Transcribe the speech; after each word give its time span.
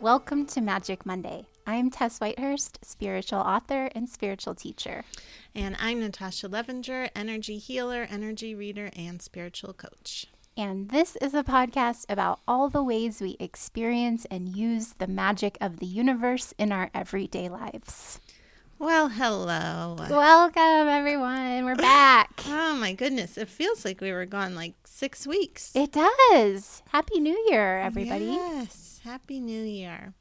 Welcome 0.00 0.46
to 0.46 0.62
Magic 0.62 1.04
Monday. 1.04 1.44
I'm 1.66 1.90
Tess 1.90 2.18
Whitehurst, 2.18 2.78
spiritual 2.82 3.40
author 3.40 3.90
and 3.94 4.08
spiritual 4.08 4.54
teacher. 4.54 5.04
And 5.54 5.76
I'm 5.78 6.00
Natasha 6.00 6.48
Levinger, 6.48 7.10
energy 7.14 7.58
healer, 7.58 8.06
energy 8.10 8.54
reader, 8.54 8.88
and 8.96 9.20
spiritual 9.20 9.74
coach. 9.74 10.28
And 10.56 10.88
this 10.88 11.14
is 11.16 11.34
a 11.34 11.44
podcast 11.44 12.06
about 12.08 12.40
all 12.48 12.70
the 12.70 12.82
ways 12.82 13.20
we 13.20 13.36
experience 13.38 14.24
and 14.30 14.56
use 14.56 14.94
the 14.94 15.06
magic 15.06 15.58
of 15.60 15.78
the 15.78 15.84
universe 15.84 16.54
in 16.56 16.72
our 16.72 16.88
everyday 16.94 17.50
lives. 17.50 18.20
Well, 18.78 19.10
hello. 19.10 19.96
Welcome, 20.08 20.88
everyone. 20.88 21.66
We're 21.66 21.76
back. 21.76 22.44
Oh, 22.48 22.76
my 22.76 22.92
goodness. 22.94 23.36
It 23.36 23.48
feels 23.48 23.84
like 23.84 24.00
we 24.00 24.12
were 24.12 24.24
gone 24.24 24.54
like 24.54 24.74
six 24.84 25.26
weeks. 25.26 25.72
It 25.74 25.92
does. 25.92 26.82
Happy 26.92 27.18
New 27.20 27.36
Year, 27.50 27.78
everybody. 27.80 28.26
Yes. 28.26 28.87
Happy 29.08 29.40
New 29.40 29.62
Year. 29.62 30.12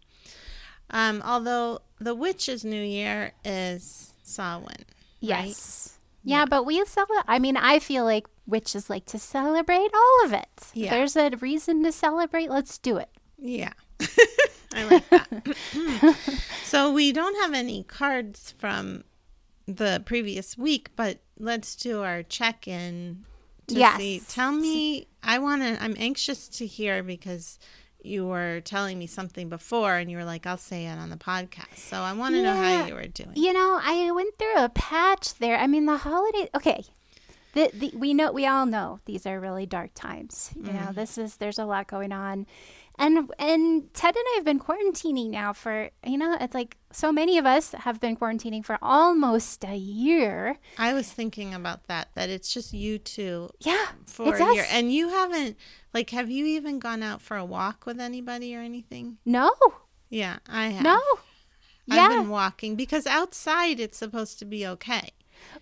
Um, 0.89 1.21
although 1.25 1.79
the 1.99 2.15
witch's 2.15 2.63
New 2.63 2.81
Year 2.81 3.33
is 3.43 4.13
Samhain. 4.23 4.85
Yes. 5.19 5.99
Yeah, 6.23 6.45
but 6.45 6.65
we 6.65 6.83
celebrate. 6.85 7.23
I 7.27 7.37
mean, 7.37 7.57
I 7.57 7.79
feel 7.79 8.05
like 8.05 8.27
witches 8.45 8.89
like 8.89 9.05
to 9.07 9.19
celebrate 9.19 9.89
all 9.93 10.25
of 10.25 10.31
it. 10.31 10.47
If 10.57 10.71
Yeah. 10.73 10.91
there's 10.91 11.17
a 11.17 11.31
reason 11.41 11.83
to 11.83 11.91
celebrate, 11.91 12.49
let's 12.49 12.77
do 12.77 12.95
it. 12.95 13.09
Yeah. 13.37 13.73
I 14.73 14.85
like 14.85 15.09
that. 15.09 15.57
so 16.63 16.89
we 16.93 17.11
don't 17.11 17.35
have 17.41 17.53
any 17.53 17.83
cards 17.83 18.53
from 18.57 19.03
the 19.65 20.01
previous 20.05 20.57
week, 20.57 20.91
but 20.95 21.19
let's 21.37 21.75
do 21.75 22.03
our 22.03 22.23
check 22.23 22.69
in 22.69 23.25
to 23.67 23.75
Yes. 23.75 23.97
see. 23.97 24.21
Tell 24.29 24.53
me, 24.53 25.07
I 25.21 25.39
want 25.39 25.61
to, 25.63 25.83
I'm 25.83 25.95
anxious 25.99 26.47
to 26.49 26.65
hear 26.65 27.03
because 27.03 27.59
you 28.01 28.25
were 28.25 28.61
telling 28.61 28.97
me 28.99 29.07
something 29.07 29.49
before 29.49 29.95
and 29.95 30.09
you 30.09 30.17
were 30.17 30.25
like, 30.25 30.45
I'll 30.45 30.57
say 30.57 30.85
it 30.85 30.97
on 30.97 31.09
the 31.09 31.17
podcast. 31.17 31.77
So 31.77 31.97
I 31.97 32.13
want 32.13 32.35
to 32.35 32.41
know 32.41 32.55
how 32.55 32.85
you 32.85 32.93
were 32.93 33.07
doing. 33.07 33.33
You 33.35 33.53
know, 33.53 33.79
I 33.81 34.11
went 34.11 34.37
through 34.37 34.63
a 34.63 34.69
patch 34.69 35.35
there. 35.35 35.57
I 35.57 35.67
mean, 35.67 35.85
the 35.85 35.97
holiday. 35.97 36.49
Okay, 36.55 36.83
the, 37.53 37.71
the, 37.73 37.91
we 37.97 38.13
know 38.13 38.31
we 38.31 38.45
all 38.45 38.65
know 38.65 38.99
these 39.05 39.25
are 39.25 39.39
really 39.39 39.65
dark 39.65 39.91
times. 39.95 40.51
You 40.55 40.73
know, 40.73 40.79
mm-hmm. 40.79 40.93
this 40.93 41.17
is 41.17 41.37
there's 41.37 41.59
a 41.59 41.65
lot 41.65 41.87
going 41.87 42.11
on, 42.11 42.45
and 42.99 43.31
and 43.39 43.93
Ted 43.93 44.15
and 44.15 44.25
I 44.31 44.33
have 44.35 44.45
been 44.45 44.59
quarantining 44.59 45.29
now 45.29 45.53
for 45.53 45.89
you 46.05 46.17
know 46.17 46.37
it's 46.39 46.53
like 46.53 46.77
so 46.91 47.11
many 47.11 47.37
of 47.37 47.45
us 47.45 47.73
have 47.73 47.99
been 47.99 48.15
quarantining 48.17 48.65
for 48.65 48.77
almost 48.81 49.63
a 49.63 49.75
year. 49.75 50.57
I 50.77 50.93
was 50.93 51.11
thinking 51.11 51.53
about 51.53 51.87
that, 51.87 52.09
that 52.15 52.29
it's 52.29 52.51
just 52.53 52.73
you 52.73 52.97
two 52.97 53.49
Yeah, 53.59 53.87
for 54.05 54.33
a 54.35 54.53
year. 54.53 54.65
And 54.71 54.91
you 54.91 55.09
haven't, 55.09 55.57
like, 55.93 56.09
have 56.11 56.31
you 56.31 56.45
even 56.45 56.79
gone 56.79 57.03
out 57.03 57.21
for 57.21 57.37
a 57.37 57.45
walk 57.45 57.85
with 57.85 57.99
anybody 57.99 58.55
or 58.55 58.61
anything? 58.61 59.17
no, 59.25 59.51
Yeah, 60.09 60.37
I 60.49 60.67
have. 60.67 60.83
no. 60.83 60.99
I've 61.89 61.97
Yeah. 61.97 62.07
been 62.09 62.29
walking 62.29 62.75
because 62.75 63.05
outside 63.05 63.79
it's 63.79 63.97
supposed 63.97 64.39
to 64.39 64.45
be 64.45 64.65
okay. 64.67 65.11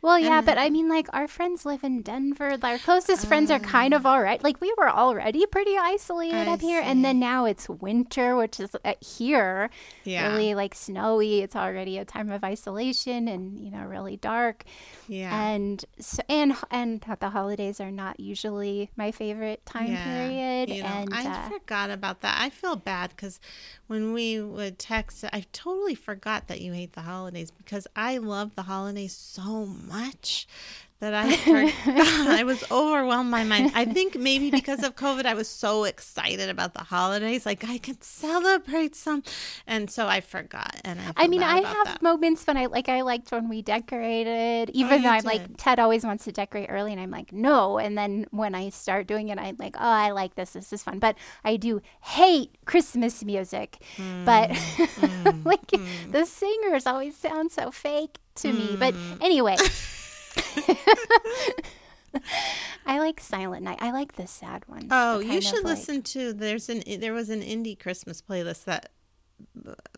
Well, 0.02 0.20
yeah, 0.20 0.38
And 0.38 0.46
but 0.46 0.58
I 0.58 0.70
mean, 0.70 0.90
like, 0.90 1.08
our 1.14 1.28
friends 1.28 1.66
live 1.66 1.84
in 1.84 2.02
Denver. 2.02 2.58
Our 2.62 2.78
closest 2.78 3.28
friends 3.28 3.50
are 3.52 3.60
kind 3.60 3.94
of 3.94 4.06
all 4.06 4.22
right. 4.22 4.44
Like, 4.44 4.62
we 4.62 4.74
were 4.78 4.90
already 4.90 5.46
pretty 5.46 5.78
isolated 5.78 6.48
I 6.48 6.54
up 6.54 6.62
here, 6.62 6.82
see. 6.84 6.90
and 6.90 7.04
then 7.04 7.20
now 7.20 7.46
it's 7.46 7.70
winter, 7.70 8.36
which 8.36 8.60
is 8.60 8.76
uh, 8.84 8.94
here 9.00 9.70
Yeah. 10.04 10.28
really 10.32 10.54
like 10.56 10.76
snowy. 10.76 11.42
It's 11.42 11.56
already 11.56 11.98
a 11.98 12.06
time 12.06 12.30
of 12.32 12.44
isolation 12.44 13.28
and 13.28 13.60
you 13.60 13.72
know 13.72 13.84
really 13.84 14.18
dark. 14.18 14.64
Yeah. 15.08 15.34
And 15.52 15.84
so, 16.00 16.22
and 16.30 16.56
and 16.72 17.06
the 17.20 17.30
holidays 17.30 17.80
are 17.80 17.92
not 17.92 18.20
usually 18.20 18.90
my 18.96 19.12
favorite 19.12 19.66
time 19.66 19.92
yeah. 19.92 20.04
period. 20.04 20.70
You 20.70 20.84
know, 20.84 20.90
and 20.90 21.14
I 21.14 21.26
uh, 21.26 21.50
forgot 21.50 21.90
about 21.90 22.22
that. 22.22 22.38
I 22.40 22.50
feel 22.50 22.76
bad 22.76 23.12
because 23.12 23.40
when 23.88 24.14
we 24.14 24.42
would 24.42 24.80
text, 24.80 25.24
I 25.32 25.46
totally 25.54 25.96
forgot 25.96 26.48
that 26.48 26.62
you 26.62 26.74
hate 26.74 26.94
the 26.94 27.02
holidays 27.02 27.52
because 27.52 27.88
I 27.96 28.18
love 28.18 28.56
the 28.56 28.64
holidays 28.64 29.14
so 29.14 29.66
much 29.76 30.48
that 31.02 31.14
I 31.14 31.36
forgot. 31.36 32.28
I 32.40 32.44
was 32.46 32.64
overwhelmed 32.72 33.30
by 33.30 33.44
mine. 33.44 33.70
I 33.76 33.84
think 33.84 34.16
maybe 34.18 34.50
because 34.50 34.82
of 34.82 34.96
COVID, 34.96 35.26
I 35.26 35.34
was 35.34 35.50
so 35.50 35.84
excited 35.84 36.50
about 36.50 36.74
the 36.74 36.84
holidays. 36.86 37.46
Like 37.46 37.66
I 37.68 37.78
could 37.80 38.02
celebrate 38.02 38.96
some. 38.96 39.22
And 39.68 39.92
so 39.92 40.08
I 40.08 40.22
forgot. 40.22 40.80
And 40.86 41.00
I, 41.02 41.12
I 41.18 41.28
mean, 41.28 41.44
I 41.44 41.60
have 41.60 41.86
that. 41.86 42.02
moments 42.02 42.48
when 42.48 42.56
I 42.56 42.68
like 42.68 42.88
I 42.88 43.02
liked 43.02 43.30
when 43.34 43.50
we 43.50 43.62
decorated, 43.62 44.70
even 44.74 45.00
Oh, 45.00 45.04
though 45.04 45.10
I'm 45.10 45.24
like. 45.26 45.42
Ted 45.58 45.80
always 45.80 46.06
wants 46.06 46.24
to 46.26 46.32
decorate 46.32 46.68
early, 46.70 46.94
and 46.94 47.02
I'm 47.02 47.12
like 47.12 47.34
no. 47.34 47.78
And 47.78 47.98
then 47.98 48.26
when 48.32 48.56
I 48.56 48.70
start 48.70 49.06
doing 49.06 49.28
it, 49.28 49.38
I'm 49.38 49.58
like, 49.60 49.76
oh, 49.78 49.82
I 49.82 50.12
like 50.12 50.36
this. 50.36 50.52
This 50.52 50.72
is 50.72 50.82
fun. 50.82 51.00
But 51.00 51.18
I 51.44 51.58
do 51.58 51.82
hate 52.04 52.52
Christmas 52.66 53.24
music. 53.24 53.80
But 53.98 54.50
Mm, 54.52 55.46
like 55.46 55.68
the 56.12 56.26
singers 56.26 56.86
always 56.88 57.18
sound 57.18 57.52
so 57.52 57.70
fake 57.70 58.20
to 58.36 58.52
me. 58.54 58.76
But 58.78 58.94
Mm. 58.94 59.18
anyway. 59.22 59.56
I 62.86 63.00
like 63.00 63.20
Silent 63.20 63.64
Night. 63.64 63.80
I 63.82 63.92
like 63.92 64.14
the 64.14 64.28
sad 64.28 64.68
ones. 64.68 64.88
Oh, 64.92 65.20
you 65.20 65.42
should 65.42 65.64
like- 65.64 65.78
listen 65.78 66.02
to. 66.04 66.34
There's 66.34 66.70
an 66.70 66.84
there 67.00 67.14
was 67.14 67.30
an 67.30 67.42
indie 67.42 67.78
Christmas 67.80 68.22
playlist 68.22 68.66
that 68.66 68.92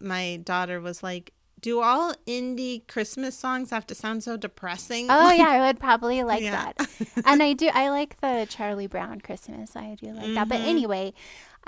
my 0.02 0.38
daughter 0.44 0.80
was 0.80 1.04
like, 1.04 1.34
"Do 1.60 1.82
all 1.82 2.14
indie 2.26 2.88
Christmas 2.88 3.38
songs 3.38 3.70
have 3.72 3.86
to 3.88 3.96
sound 3.96 4.24
so 4.24 4.38
depressing?" 4.38 5.08
Oh 5.10 5.32
yeah, 5.32 5.50
I 5.50 5.60
would 5.68 5.80
probably 5.80 6.24
like 6.24 6.42
Yeah. 6.44 6.72
that. 6.78 6.90
And 7.26 7.44
I 7.44 7.54
do 7.54 7.70
I 7.74 7.90
like 7.90 8.20
the 8.22 8.48
Charlie 8.50 8.88
Brown 8.88 9.22
Christmas. 9.22 9.76
I 9.76 9.96
do 10.02 10.08
like 10.14 10.34
that. 10.34 10.48
But 10.50 10.60
Mm-hmm. 10.60 10.70
anyway, 10.70 11.14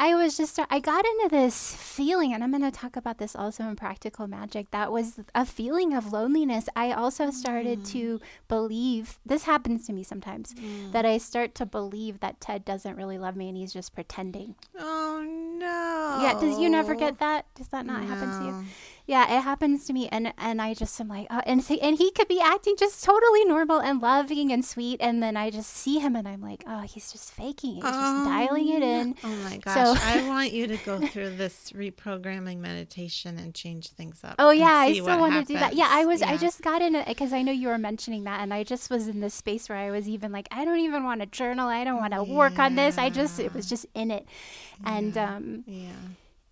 I 0.02 0.16
was 0.16 0.38
just 0.38 0.58
I 0.70 0.80
got 0.80 1.04
into 1.06 1.28
this 1.30 1.76
feeling 1.76 2.34
and 2.34 2.42
I'm 2.42 2.52
going 2.52 2.64
to 2.64 2.72
talk 2.72 2.96
about 2.96 3.18
this 3.18 3.36
also 3.36 3.64
in 3.66 3.76
practical 3.76 4.28
magic. 4.28 4.72
That 4.72 4.94
was 4.94 5.20
a 5.36 5.46
feeling 5.46 5.94
of 5.94 6.14
loneliness. 6.14 6.70
I 6.74 6.94
also 6.94 7.32
started 7.32 7.80
Mm. 7.80 7.92
to 7.92 8.22
believe 8.48 9.20
this 9.26 9.44
happens 9.44 9.86
to 9.88 9.94
me 9.94 10.04
sometimes 10.04 10.54
Mm. 10.54 10.94
that 10.94 11.06
I 11.06 11.18
start 11.18 11.54
to 11.56 11.66
believe 11.66 12.22
that 12.22 12.40
Ted 12.40 12.64
doesn't 12.64 12.96
really 12.96 13.18
love 13.18 13.36
me 13.36 13.50
and 13.50 13.58
he's 13.58 13.74
just 13.74 13.94
pretending. 13.94 14.56
Oh 14.80 15.22
no. 15.60 16.20
Yeah, 16.24 16.40
does 16.40 16.58
you 16.58 16.70
never 16.70 16.96
get 16.96 17.20
that? 17.20 17.46
Does 17.56 17.68
that 17.68 17.86
not 17.86 18.04
happen 18.06 18.30
to 18.40 18.46
you? 18.46 18.66
Yeah, 19.09 19.38
it 19.38 19.42
happens 19.42 19.86
to 19.86 19.94
me, 19.94 20.08
and 20.09 20.31
and 20.38 20.62
I 20.62 20.75
just 20.75 21.02
am 21.02 21.08
like, 21.08 21.25
oh, 21.31 21.42
and 21.47 21.66
and 21.81 21.97
he 21.97 22.12
could 22.12 22.28
be 22.28 22.40
acting 22.40 22.75
just 22.78 23.03
totally 23.03 23.44
normal 23.44 23.80
and 23.81 24.00
loving 24.00 24.52
and 24.52 24.64
sweet, 24.64 25.02
and 25.02 25.22
then 25.24 25.36
I 25.36 25.50
just 25.50 25.72
see 25.72 25.97
him, 25.97 26.16
and 26.16 26.28
I'm 26.28 26.42
like, 26.42 26.64
oh, 26.68 26.81
he's 26.81 27.12
just 27.12 27.34
faking 27.34 27.78
it, 27.78 27.84
he's 27.84 27.92
just 27.92 28.25
dialing 28.25 28.69
it 28.69 28.84
in. 28.84 29.16
Oh 29.24 29.36
my 29.50 29.58
gosh! 29.58 29.74
So- 29.74 29.96
I 30.06 30.28
want 30.34 30.52
you 30.53 30.68
to 30.68 30.78
go 30.86 31.00
through 31.08 31.31
this 31.38 31.72
reprogramming 31.72 32.59
meditation 32.59 33.40
and 33.40 33.56
change 33.56 33.90
things 33.90 34.19
up. 34.24 34.36
Oh 34.38 34.52
yeah, 34.52 34.68
I 34.86 34.94
still 34.94 35.18
want 35.19 35.34
to 35.34 35.53
do 35.53 35.58
that. 35.59 35.74
Yeah, 35.74 35.88
I 35.90 36.06
was. 36.06 36.22
I 36.22 36.38
just 36.38 36.62
got 36.62 36.84
in 36.84 36.94
it 36.94 37.08
because 37.08 37.34
I 37.34 37.42
know 37.42 37.52
you 37.52 37.69
were 37.69 37.80
mentioning 37.80 38.25
that, 38.25 38.42
and 38.42 38.53
I 38.53 38.64
just 38.64 38.92
was 38.92 39.08
in 39.08 39.22
this 39.22 39.34
space 39.34 39.69
where 39.69 39.78
I 39.80 39.90
was 39.90 40.08
even 40.08 40.31
like, 40.31 40.48
I 40.52 40.64
don't 40.66 40.80
even 40.80 41.03
want 41.03 41.22
to 41.22 41.25
journal. 41.25 41.68
I 41.68 41.84
don't 41.84 41.98
want 42.00 42.14
to 42.14 42.24
work 42.24 42.59
on 42.59 42.75
this. 42.75 43.00
I 43.00 43.09
just 43.09 43.40
it 43.40 43.56
was 43.56 43.68
just 43.68 43.88
in 43.96 44.12
it, 44.12 44.28
and 44.86 45.18
um, 45.18 45.64
Yeah. 45.66 45.94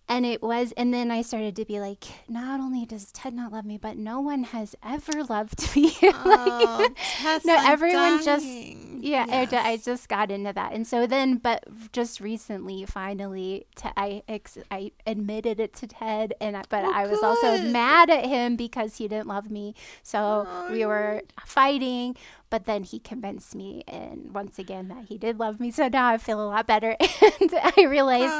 And 0.10 0.26
it 0.26 0.42
was 0.42 0.74
and 0.78 0.94
then 0.94 1.12
i 1.12 1.22
started 1.22 1.56
to 1.56 1.66
be 1.66 1.80
like 1.80 2.06
not 2.28 2.60
only 2.60 2.86
does 2.86 3.12
ted 3.12 3.34
not 3.34 3.52
love 3.52 3.66
me 3.66 3.78
but 3.78 3.98
no 3.98 4.20
one 4.20 4.44
has 4.44 4.76
ever 4.84 5.24
loved 5.24 5.64
me. 5.76 5.94
Oh, 6.04 6.78
like, 6.80 6.98
Tess, 7.22 7.46
no 7.46 7.56
I'm 7.56 7.72
everyone 7.72 8.24
just 8.24 8.46
yeah 9.00 9.26
I, 9.30 9.48
Yes. 9.52 9.86
just 9.86 10.10
got 10.10 10.32
into 10.32 10.54
that. 10.54 10.74
And 10.74 10.86
so 10.88 11.06
then 11.08 11.38
but 11.38 11.64
just 11.92 12.20
recently 12.20 12.86
finally 12.86 13.66
i 13.96 14.24
ex- 14.28 14.58
i 14.72 14.92
admitted 15.06 15.60
it 15.60 15.74
to 15.76 15.88
ted 15.88 16.34
and 16.42 16.58
I, 16.58 16.64
but 16.70 16.84
Oh, 16.86 16.92
i 16.94 17.06
was 17.08 17.22
also 17.24 17.58
mad 17.72 18.10
at 18.10 18.26
him 18.26 18.56
because 18.56 18.98
he 18.98 19.08
didn't 19.08 19.28
love 19.28 19.50
me. 19.52 19.76
So 20.04 20.46
Oh, 20.48 20.68
we 20.72 20.86
were 20.86 21.22
fighting 21.46 22.16
but 22.50 22.64
then 22.64 22.84
he 22.84 22.98
convinced 23.00 23.56
me 23.56 23.84
and 23.90 24.34
once 24.34 24.58
again 24.58 24.88
that 24.88 25.06
he 25.10 25.18
did 25.18 25.38
love 25.38 25.60
me. 25.60 25.70
So 25.72 25.88
now 25.90 26.08
i 26.08 26.18
feel 26.18 26.42
a 26.42 26.48
lot 26.48 26.66
better. 26.68 26.96
And 27.42 27.52
i 27.78 27.84
realized 27.86 28.34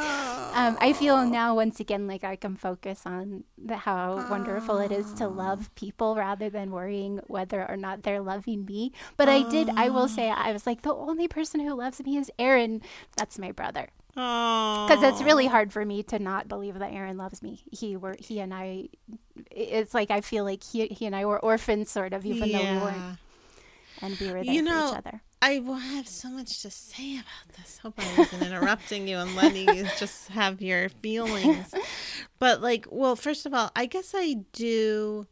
um, 0.58 0.76
I 0.82 0.94
feel 0.94 1.24
now 1.28 1.54
once 1.56 1.80
again 1.80 2.08
like 2.08 2.24
I 2.24 2.36
can 2.36 2.56
focus 2.56 3.04
on 3.06 3.44
the, 3.64 3.76
how 3.78 4.26
wonderful 4.30 4.80
it 4.80 4.92
is 4.92 5.14
to 5.14 5.28
love 5.28 5.70
people 5.76 6.16
rather 6.16 6.50
than 6.50 6.72
worrying 6.72 7.20
whether 7.28 7.64
or 7.70 7.78
not 7.78 8.02
they're 8.04 8.22
loving 8.22 8.66
me. 8.66 8.92
But 9.18 9.30
I 9.30 9.44
did, 9.52 9.70
I 9.78 9.90
will 9.90 10.08
say, 10.08 10.30
I 10.32 10.47
was 10.52 10.66
like, 10.66 10.82
the 10.82 10.94
only 10.94 11.28
person 11.28 11.60
who 11.60 11.74
loves 11.76 12.02
me 12.04 12.18
is 12.18 12.32
Aaron. 12.40 12.82
That's 13.16 13.38
my 13.40 13.52
brother. 13.52 13.90
Because 14.14 15.04
it's 15.04 15.22
really 15.22 15.46
hard 15.46 15.72
for 15.72 15.86
me 15.86 16.02
to 16.04 16.18
not 16.18 16.48
believe 16.48 16.80
that 16.80 16.92
Aaron 16.92 17.18
loves 17.18 17.44
me. 17.44 17.62
He 17.72 17.96
were 17.96 18.16
he 18.20 18.40
and 18.40 18.52
I. 18.52 18.90
It's 19.52 19.94
like 19.94 20.10
I 20.10 20.22
feel 20.22 20.44
like 20.44 20.64
he 20.64 20.88
he 20.88 21.06
and 21.06 21.16
I 21.16 21.26
were 21.26 21.38
orphans, 21.40 21.92
sort 21.92 22.14
of, 22.14 22.26
even 22.26 22.52
though 22.52 22.58
we 22.58 22.78
weren't, 22.80 23.18
and 24.02 24.18
we 24.20 24.28
were 24.32 24.44
there 24.44 24.54
You 24.56 24.64
for 24.64 24.70
know, 24.72 24.90
each 24.90 24.98
other. 24.98 25.22
I 25.40 25.60
will 25.60 25.76
have 25.76 26.08
so 26.08 26.30
much 26.30 26.64
to 26.64 26.72
say 26.72 27.14
about 27.18 27.58
this. 27.58 27.78
Hope 27.78 27.94
I 28.00 28.18
wasn't 28.18 28.42
interrupting 28.42 29.08
you 29.08 29.18
and 29.18 29.36
letting 29.36 29.70
you 29.76 29.84
just 30.00 30.30
have 30.30 30.64
your 30.64 30.90
feelings. 30.90 31.76
But 32.40 32.60
like, 32.60 32.88
well, 32.90 33.16
first 33.16 33.46
of 33.46 33.54
all, 33.54 33.70
I 33.76 33.86
guess 33.86 34.14
I 34.16 34.38
do. 34.52 35.28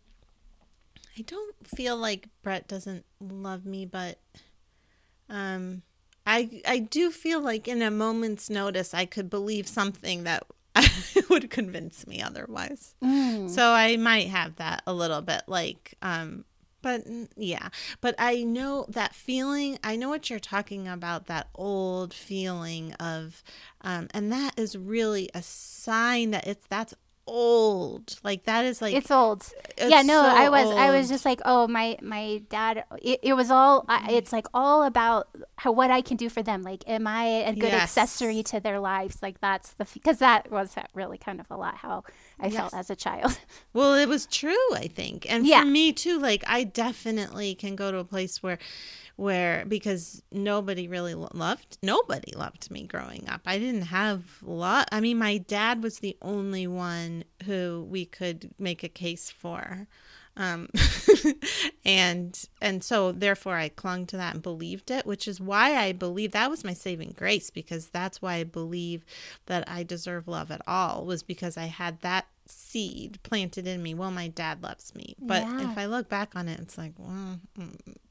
I 1.17 1.21
don't 1.21 1.55
feel 1.67 1.97
like 1.97 2.27
Brett 2.43 2.67
doesn't 2.67 3.03
love 3.19 3.65
me, 3.65 3.87
but 3.87 4.19
um, 5.29 5.81
I 6.25 6.61
I 6.67 6.79
do 6.79 7.11
feel 7.11 7.39
like 7.39 7.67
in 7.67 7.81
a 7.81 7.91
moment's 7.91 8.49
notice 8.49 8.93
I 8.93 9.05
could 9.05 9.29
believe 9.29 9.67
something 9.67 10.23
that 10.23 10.43
would 11.29 11.49
convince 11.49 12.07
me 12.07 12.21
otherwise. 12.21 12.95
Mm. 13.03 13.49
So 13.49 13.71
I 13.71 13.97
might 13.97 14.27
have 14.27 14.55
that 14.57 14.83
a 14.87 14.93
little 14.93 15.21
bit 15.21 15.43
like 15.47 15.95
um 16.01 16.45
but 16.81 17.03
yeah, 17.35 17.69
but 17.99 18.13
I 18.19 18.43
know 18.43 18.85
that 18.89 19.15
feeling. 19.15 19.79
I 19.83 19.95
know 19.95 20.07
what 20.07 20.29
you're 20.29 20.37
talking 20.37 20.87
about 20.87 21.25
that 21.25 21.47
old 21.55 22.13
feeling 22.13 22.93
of 22.93 23.43
um 23.81 24.07
and 24.13 24.31
that 24.31 24.57
is 24.57 24.77
really 24.77 25.29
a 25.33 25.41
sign 25.41 26.31
that 26.31 26.47
it's 26.47 26.67
that's 26.67 26.93
old. 27.27 28.17
Like 28.23 28.43
that 28.45 28.65
is 28.65 28.81
like 28.81 28.93
it's 28.93 29.11
old. 29.11 29.43
it's 29.77 29.89
yeah, 29.89 30.01
no, 30.01 30.21
so 30.21 30.27
I 30.27 30.49
was 30.49 30.71
I 30.75 30.97
was 30.97 31.09
just 31.09 31.25
like, 31.25 31.41
oh, 31.45 31.67
my 31.67 31.97
my 32.01 32.41
dad. 32.49 32.83
It, 33.01 33.19
it 33.23 33.33
was 33.33 33.51
all. 33.51 33.83
Mm-hmm. 33.85 34.09
It's 34.09 34.31
like 34.31 34.47
all 34.53 34.83
about 34.83 35.27
how 35.57 35.71
what 35.71 35.91
I 35.91 36.01
can 36.01 36.17
do 36.17 36.29
for 36.29 36.43
them. 36.43 36.61
Like, 36.63 36.83
am 36.87 37.07
I 37.07 37.25
a 37.25 37.53
good 37.53 37.63
Yes. 37.71 37.83
accessory 37.97 38.43
to 38.43 38.59
their 38.59 38.79
lives? 38.79 39.21
Like 39.21 39.39
that's 39.41 39.73
the 39.73 39.85
because 39.93 40.19
that 40.19 40.51
was 40.51 40.75
really 40.93 41.17
kind 41.17 41.39
of 41.39 41.47
a 41.49 41.57
lot 41.57 41.75
how 41.77 42.03
I 42.39 42.49
felt 42.49 42.73
as 42.73 42.89
a 42.89 42.95
child. 42.95 43.37
Well, 43.73 43.93
it 43.95 44.07
was 44.07 44.25
true, 44.25 44.55
I 44.73 44.87
think. 44.87 45.29
And 45.29 45.45
Yeah. 45.45 45.61
for 45.61 45.67
me 45.67 45.91
too, 45.91 46.17
like 46.17 46.43
I 46.47 46.63
definitely 46.63 47.55
can 47.55 47.75
go 47.75 47.91
to 47.91 47.97
a 47.97 48.03
place 48.05 48.41
where 48.41 48.57
where 49.17 49.63
because 49.65 50.21
nobody 50.31 50.87
really 50.87 51.13
loved 51.15 51.77
nobody 51.81 52.33
loved 52.35 52.69
me 52.69 52.83
growing 52.83 53.27
up. 53.29 53.41
I 53.45 53.57
didn't 53.59 53.83
have 53.83 54.23
lot. 54.43 54.87
I 54.91 54.99
mean, 54.99 55.17
my 55.17 55.37
dad 55.37 55.81
was 55.81 55.99
the 55.99 56.17
only 56.21 56.67
one 56.67 57.23
who 57.45 57.87
we 57.89 58.05
could 58.05 58.51
make 58.59 58.83
a 58.83 58.89
case 58.89 59.29
for. 59.31 59.87
Um 60.37 60.67
and 61.85 62.47
and 62.61 62.83
so 62.83 63.11
therefore 63.13 63.55
I 63.55 63.69
clung 63.69 64.05
to 64.07 64.17
that 64.17 64.33
and 64.33 64.43
believed 64.43 64.91
it, 64.91 65.05
which 65.05 65.27
is 65.27 65.39
why 65.39 65.75
I 65.77 65.91
believe 65.93 66.31
that 66.33 66.49
was 66.49 66.63
my 66.63 66.73
saving 66.73 67.13
grace 67.17 67.49
because 67.49 67.87
that's 67.87 68.21
why 68.21 68.35
I 68.35 68.43
believe 68.43 69.05
that 69.45 69.63
I 69.69 69.83
deserve 69.83 70.27
love 70.27 70.51
at 70.51 70.61
all 70.67 71.05
was 71.05 71.23
because 71.23 71.55
I 71.57 71.65
had 71.65 72.01
that 72.01 72.27
seed 72.47 73.19
planted 73.23 73.65
in 73.65 73.81
me. 73.81 73.93
Well, 73.93 74.11
my 74.11 74.27
dad 74.27 74.61
loves 74.61 74.93
me, 74.93 75.15
but 75.21 75.43
Yeah. 75.43 75.71
if 75.71 75.77
I 75.77 75.85
look 75.85 76.09
back 76.09 76.35
on 76.35 76.47
it, 76.47 76.59
it's 76.59 76.77
like, 76.77 76.91
well, 76.97 77.39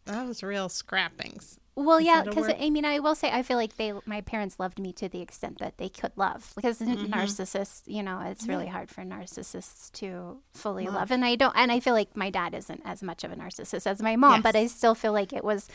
that 0.06 0.26
was 0.26 0.42
real 0.42 0.68
scrappings. 0.68 1.58
Well, 1.76 1.98
Is 1.98 2.06
yeah, 2.06 2.22
because? 2.22 2.48
I 2.60 2.70
mean, 2.70 2.84
I 2.84 3.00
will 3.00 3.16
say 3.16 3.30
I 3.32 3.42
feel 3.42 3.56
like 3.56 3.76
they, 3.76 3.92
my 4.06 4.20
parents 4.20 4.60
loved 4.60 4.78
me 4.78 4.92
to 4.92 5.08
the 5.08 5.20
extent 5.20 5.58
that 5.58 5.76
they 5.78 5.88
could 5.88 6.12
love. 6.16 6.52
Because 6.54 6.78
Mm-hmm. 6.78 7.12
narcissists, 7.12 7.82
you 7.86 8.02
know, 8.02 8.20
it's 8.20 8.46
really 8.46 8.68
hard 8.68 8.90
for 8.90 9.02
narcissists 9.02 9.90
to 9.92 10.38
fully 10.54 10.84
Love. 10.84 10.94
love. 10.94 11.10
and 11.10 11.24
I 11.24 11.34
don't, 11.34 11.52
and 11.56 11.72
I 11.72 11.80
feel 11.80 11.94
like 11.94 12.16
my 12.16 12.30
dad 12.30 12.54
isn't 12.54 12.82
as 12.84 13.02
much 13.02 13.24
of 13.24 13.32
a 13.32 13.36
narcissist 13.36 13.86
as 13.88 14.00
my 14.00 14.14
mom, 14.14 14.40
but 14.42 14.54
I 14.54 14.66
still 14.68 14.94
feel 14.94 15.12
like 15.12 15.32
it 15.32 15.42
was, 15.42 15.68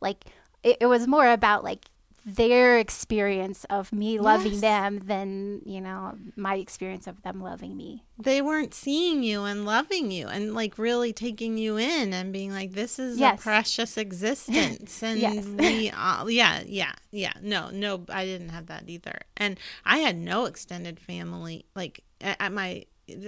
like, 0.00 0.24
it, 0.62 0.78
it 0.80 0.86
was 0.86 1.06
more 1.06 1.28
about 1.28 1.62
like 1.64 1.84
their 2.24 2.78
experience 2.78 3.64
of 3.68 3.92
me 3.92 4.18
loving 4.20 4.52
Yes. 4.52 4.60
them 4.60 4.98
than 5.06 5.60
you 5.64 5.80
know 5.80 6.14
my 6.36 6.54
experience 6.56 7.06
of 7.06 7.20
them 7.22 7.40
loving 7.40 7.76
me. 7.76 8.04
They 8.18 8.40
weren't 8.40 8.74
seeing 8.74 9.22
you 9.24 9.42
and 9.42 9.64
loving 9.64 10.10
you 10.12 10.28
and 10.28 10.54
like 10.54 10.78
really 10.78 11.12
taking 11.12 11.58
you 11.58 11.76
in 11.76 12.12
and 12.12 12.32
being 12.32 12.52
like, 12.52 12.72
this 12.72 12.98
is 13.00 13.18
Yes. 13.18 13.40
a 13.40 13.42
precious 13.42 13.96
existence. 13.96 15.02
And 15.02 15.18
Yes. 15.18 15.44
we, 15.46 15.90
all, 15.90 16.30
yeah, 16.30 16.62
yeah, 16.66 16.92
yeah. 17.10 17.32
No, 17.42 17.70
no, 17.70 18.04
I 18.08 18.24
didn't 18.24 18.50
have 18.50 18.66
that 18.66 18.84
either. 18.88 19.18
And 19.36 19.58
I 19.84 19.98
had 19.98 20.16
no 20.16 20.44
extended 20.44 21.00
family. 21.00 21.64
Like 21.74 22.04
at 22.20 22.52
my, 22.52 22.84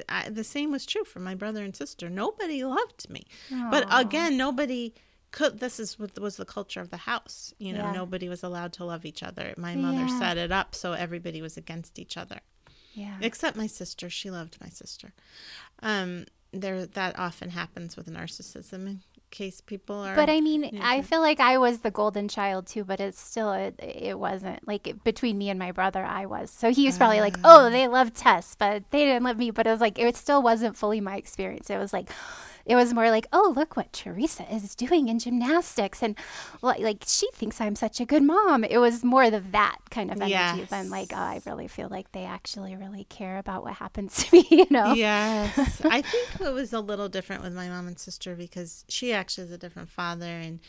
I, 0.08 0.28
the 0.30 0.44
same 0.44 0.70
was 0.70 0.86
true 0.86 1.02
for 1.04 1.18
my 1.18 1.34
brother 1.34 1.64
and 1.64 1.74
sister. 1.74 2.08
Nobody 2.08 2.64
loved 2.64 3.10
me. 3.10 3.24
But 3.50 3.88
again, 3.90 4.36
nobody 4.36 4.94
could 5.36 5.52
this 5.64 5.76
is 5.84 5.98
what 5.98 6.12
was 6.26 6.34
the 6.42 6.44
culture 6.56 6.80
of 6.84 6.90
the 6.94 7.02
house 7.12 7.36
you 7.64 7.72
know 7.76 7.86
Yeah. 7.86 8.00
nobody 8.02 8.26
was 8.34 8.42
allowed 8.48 8.72
to 8.78 8.84
love 8.92 9.04
each 9.10 9.22
other 9.28 9.46
my 9.68 9.74
mother 9.86 10.06
Yeah. 10.06 10.18
set 10.22 10.36
it 10.44 10.52
up 10.60 10.68
so 10.82 10.88
everybody 11.06 11.40
was 11.48 11.56
against 11.62 11.98
each 12.02 12.16
other 12.22 12.40
yeah, 13.02 13.16
except 13.28 13.56
my 13.64 13.66
sister 13.80 14.06
she 14.18 14.28
loved 14.38 14.54
my 14.64 14.70
sister 14.80 15.08
um 15.82 16.10
there 16.52 16.86
that 16.86 17.18
often 17.18 17.50
happens 17.50 17.96
with 17.96 18.06
narcissism 18.18 18.86
in 18.90 19.00
case 19.32 19.60
people 19.60 19.96
are 19.96 20.14
But 20.14 20.30
I 20.30 20.40
mean, 20.40 20.62
Yeah. 20.72 20.80
I 20.94 21.02
feel 21.02 21.20
like 21.28 21.40
I 21.40 21.58
was 21.58 21.80
the 21.80 21.90
golden 21.90 22.28
child 22.28 22.62
too, 22.68 22.84
but 22.84 23.00
it's 23.00 23.20
still 23.20 23.50
it, 23.52 23.74
it 23.82 24.16
wasn't 24.26 24.60
like 24.68 24.84
between 25.02 25.36
me 25.42 25.50
and 25.50 25.58
my 25.58 25.72
brother. 25.72 26.04
I 26.04 26.26
was 26.26 26.48
so 26.52 26.70
he 26.70 26.86
was 26.86 26.96
probably 26.96 27.20
like, 27.26 27.36
Ah. 27.42 27.48
oh, 27.66 27.70
they 27.76 27.88
loved 27.88 28.14
Tess, 28.14 28.54
but 28.56 28.84
they 28.92 29.04
didn't 29.04 29.24
love 29.24 29.36
me. 29.44 29.50
But 29.50 29.66
it 29.66 29.70
was 29.70 29.80
like 29.80 29.98
it 29.98 30.14
still 30.16 30.40
wasn't 30.50 30.76
fully 30.76 31.00
my 31.00 31.16
experience. 31.16 31.68
It 31.68 31.78
was 31.78 31.92
like. 31.92 32.08
It 32.66 32.76
was 32.76 32.94
more 32.94 33.10
like, 33.10 33.26
oh, 33.32 33.52
look 33.54 33.76
what 33.76 33.92
Teresa 33.92 34.52
is 34.52 34.74
doing 34.74 35.08
in 35.08 35.18
gymnastics, 35.18 36.02
and 36.02 36.16
like, 36.62 36.80
like 36.80 37.04
she 37.06 37.28
thinks 37.32 37.60
I'm 37.60 37.76
such 37.76 38.00
a 38.00 38.06
good 38.06 38.22
mom. 38.22 38.64
It 38.64 38.78
was 38.78 39.04
more 39.04 39.30
the 39.30 39.40
that 39.40 39.78
kind 39.90 40.10
of 40.10 40.20
energy 40.20 40.64
than 40.64 40.90
like, 40.90 41.12
oh, 41.12 41.16
I 41.16 41.40
really 41.46 41.68
feel 41.68 41.88
like 41.88 42.12
they 42.12 42.24
actually 42.24 42.74
really 42.76 43.04
care 43.04 43.38
about 43.38 43.62
what 43.62 43.74
happens 43.74 44.16
to 44.24 44.36
me. 44.36 44.46
You 44.50 44.66
know? 44.70 44.94
yes 44.94 45.80
i 45.84 46.02
think 46.02 46.40
it 46.40 46.52
was 46.52 46.72
a 46.72 46.80
little 46.80 47.08
different 47.08 47.42
with 47.42 47.52
my 47.52 47.68
mom 47.68 47.86
and 47.86 47.98
sister 47.98 48.34
because 48.34 48.84
she 48.88 49.12
actually 49.12 49.44
has 49.44 49.52
a 49.52 49.58
different 49.58 49.88
father 49.88 50.26
and 50.26 50.60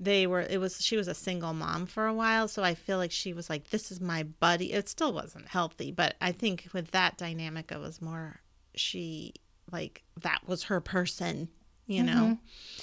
they 0.00 0.26
were 0.26 0.40
it 0.40 0.58
was 0.58 0.82
she 0.82 0.96
was 0.96 1.08
a 1.08 1.14
single 1.14 1.52
mom 1.52 1.86
for 1.86 2.06
a 2.06 2.14
while 2.14 2.46
so 2.48 2.62
i 2.62 2.74
feel 2.74 2.98
like 2.98 3.10
she 3.10 3.32
was 3.32 3.50
like 3.50 3.70
this 3.70 3.90
is 3.90 4.00
my 4.00 4.22
buddy 4.22 4.72
it 4.72 4.88
still 4.88 5.12
wasn't 5.12 5.48
healthy 5.48 5.90
but 5.90 6.14
i 6.20 6.30
think 6.30 6.68
with 6.72 6.90
that 6.92 7.16
dynamic 7.16 7.70
it 7.72 7.80
was 7.80 8.00
more 8.00 8.40
she 8.74 9.32
like 9.72 10.02
that 10.20 10.40
was 10.46 10.64
her 10.64 10.80
person 10.80 11.48
you 11.86 12.02
know 12.02 12.38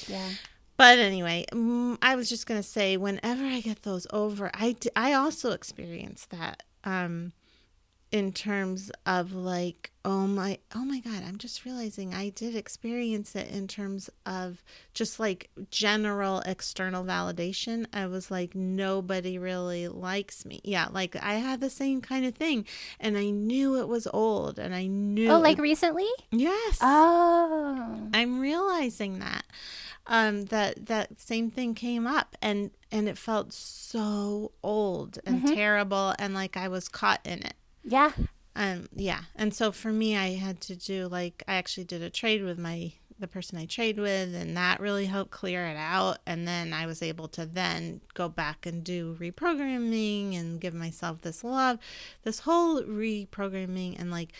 Yeah. 0.07 0.29
But 0.77 0.99
anyway, 0.99 1.45
mm, 1.53 1.97
I 2.01 2.15
was 2.17 2.27
just 2.27 2.47
gonna 2.47 2.61
say, 2.61 2.97
whenever 2.97 3.45
I 3.45 3.61
get 3.61 3.83
those 3.83 4.05
over, 4.11 4.51
I, 4.53 4.73
d- 4.73 4.89
I 4.93 5.13
also 5.13 5.51
experience 5.51 6.27
that 6.31 6.63
um, 6.83 7.31
in 8.11 8.31
terms 8.31 8.91
of 9.05 9.33
like, 9.33 9.91
oh 10.05 10.25
my, 10.27 10.59
oh 10.73 10.85
my 10.85 10.99
God, 10.99 11.23
I'm 11.27 11.37
just 11.37 11.65
realizing 11.65 12.13
I 12.13 12.29
did 12.29 12.55
experience 12.55 13.35
it 13.35 13.49
in 13.49 13.67
terms 13.67 14.09
of 14.25 14.63
just 14.93 15.19
like 15.19 15.49
general 15.71 16.39
external 16.45 17.03
validation. 17.03 17.85
I 17.91 18.05
was 18.07 18.31
like, 18.31 18.55
nobody 18.55 19.37
really 19.37 19.87
likes 19.87 20.45
me. 20.45 20.61
Yeah, 20.63 20.87
like 20.91 21.15
I 21.21 21.35
had 21.35 21.59
the 21.59 21.69
same 21.69 21.99
kind 22.01 22.25
of 22.25 22.35
thing, 22.35 22.65
and 22.99 23.17
I 23.17 23.31
knew 23.31 23.79
it 23.79 23.87
was 23.87 24.07
old, 24.13 24.59
and 24.59 24.73
I 24.73 24.85
knew. 24.87 25.31
Oh, 25.31 25.39
like 25.39 25.57
recently? 25.57 26.07
yes. 26.31 26.79
Oh. 26.81 28.07
I'm 28.13 28.39
realizing 28.39 29.19
that 29.19 29.43
um 30.07 30.45
that 30.45 30.85
that 30.85 31.19
same 31.19 31.49
thing 31.49 31.73
came 31.73 32.05
up 32.05 32.35
and 32.41 32.69
and 32.91 33.09
it 33.09 33.17
felt 33.17 33.51
so 33.51 34.51
old 34.63 35.17
and 35.25 35.41
Mm-hmm. 35.41 35.53
terrible 35.53 36.13
and 36.19 36.33
like 36.33 36.55
I 36.55 36.67
was 36.67 36.87
caught 36.87 37.21
in 37.25 37.39
it. 37.39 37.55
Yeah. 37.85 38.11
Um 38.55 38.87
yeah. 38.95 39.21
And 39.35 39.53
so 39.53 39.71
for 39.71 39.91
me 39.91 40.17
I 40.17 40.35
had 40.35 40.59
to 40.61 40.75
do 40.75 41.07
like 41.07 41.43
I 41.47 41.55
actually 41.55 41.83
did 41.85 42.01
a 42.01 42.09
trade 42.09 42.43
with 42.43 42.57
my 42.57 42.93
the 43.17 43.27
person 43.27 43.57
I 43.57 43.65
trade 43.65 43.97
with 43.97 44.35
and 44.35 44.57
that 44.57 44.81
really 44.81 45.05
helped 45.05 45.31
clear 45.31 45.65
it 45.67 45.77
out 45.77 46.17
and 46.25 46.45
then 46.45 46.73
I 46.73 46.85
was 46.85 47.01
able 47.01 47.29
to 47.29 47.45
then 47.45 48.01
go 48.13 48.27
back 48.27 48.65
and 48.65 48.83
do 48.83 49.15
reprogramming 49.21 50.37
and 50.37 50.59
give 50.59 50.73
myself 50.73 51.21
this 51.21 51.41
love 51.41 51.79
this 52.23 52.39
whole 52.39 52.81
reprogramming 52.83 53.97
and 53.97 54.11
like 54.11 54.33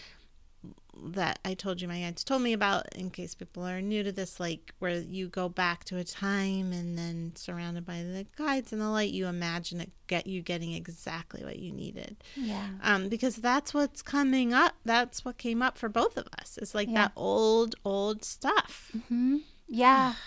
that 1.08 1.40
I 1.44 1.54
told 1.54 1.82
you 1.82 1.88
my 1.88 2.00
guides 2.00 2.24
told 2.24 2.42
me 2.42 2.54
about 2.54 2.94
in 2.96 3.10
case 3.10 3.36
people 3.36 3.64
are 3.64 3.82
new 3.82 4.04
to 4.04 4.12
this, 4.12 4.40
like 4.40 4.74
where 4.80 4.98
you 5.00 5.28
go 5.28 5.50
back 5.50 5.84
to 5.86 5.98
a 5.98 6.04
time 6.04 6.72
and 6.72 6.98
then 6.98 7.34
surrounded 7.36 7.86
by 7.86 8.04
the 8.04 8.26
guides 8.38 8.72
and 8.72 8.82
the 8.82 8.90
light, 8.90 9.12
you 9.12 9.28
imagine 9.28 9.82
it 9.82 9.92
get 10.08 10.28
you 10.28 10.42
getting 10.42 10.74
exactly 10.74 11.44
what 11.44 11.60
you 11.60 11.72
needed. 11.72 12.18
Yeah. 12.36 12.68
Um, 12.84 13.10
because 13.10 13.36
that's 13.38 13.74
what's 13.74 14.02
coming 14.02 14.54
up. 14.54 14.76
That's 14.86 15.26
what 15.26 15.38
came 15.38 15.62
up 15.62 15.78
for 15.78 15.90
both 15.90 16.18
of 16.18 16.28
us. 16.40 16.58
It's 16.62 16.76
like 16.76 16.88
Yeah. 16.88 16.96
that 17.06 17.12
old, 17.16 17.76
old 17.84 18.24
stuff. 18.24 18.92
hmm 19.10 19.38
Yeah. 19.68 20.14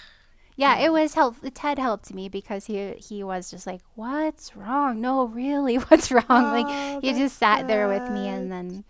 Yeah, 0.56 0.78
it 0.78 0.90
was 0.90 1.14
help. 1.14 1.36
Ted 1.54 1.78
helped 1.78 2.12
me 2.12 2.28
because 2.28 2.66
he 2.66 2.94
he 2.94 3.22
was 3.22 3.48
just 3.48 3.64
like, 3.64 3.80
"What's 3.94 4.56
wrong? 4.56 5.00
No, 5.00 5.24
really, 5.28 5.76
what's 5.86 6.10
wrong?" 6.10 6.24
Oh, 6.28 6.50
like 6.50 7.00
he 7.00 7.12
just 7.12 7.38
sat 7.38 7.68
there 7.68 7.86
with 7.86 8.10
me, 8.10 8.26
and 8.26 8.50
then 8.50 8.82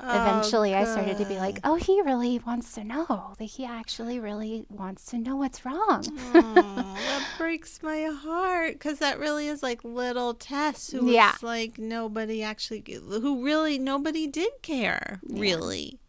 Oh, 0.00 0.16
eventually 0.16 0.74
I 0.74 0.84
started 0.84 1.18
to 1.18 1.26
be 1.26 1.38
like, 1.38 1.60
"Oh, 1.64 1.76
he 1.76 2.00
really 2.02 2.38
wants 2.38 2.72
to 2.72 2.84
know. 2.84 3.34
Like 3.40 3.50
he 3.50 3.64
actually 3.64 4.18
really 4.20 4.66
wants 4.68 5.06
to 5.06 5.18
know 5.18 5.36
what's 5.36 5.64
wrong." 5.64 6.12
Oh, 6.16 7.04
that 7.06 7.36
breaks 7.36 7.82
my 7.82 8.02
heart 8.04 8.74
because 8.74 8.98
that 8.98 9.18
really 9.18 9.46
is 9.48 9.62
like 9.62 9.84
little 9.84 10.34
Tess 10.34 10.90
who 10.90 11.04
Yeah. 11.04 11.32
was 11.32 11.42
like 11.42 11.78
nobody 11.78 12.42
actually 12.42 12.84
who 12.88 13.44
really 13.44 13.78
nobody 13.78 14.26
did 14.26 14.52
care 14.62 15.20
really. 15.28 16.00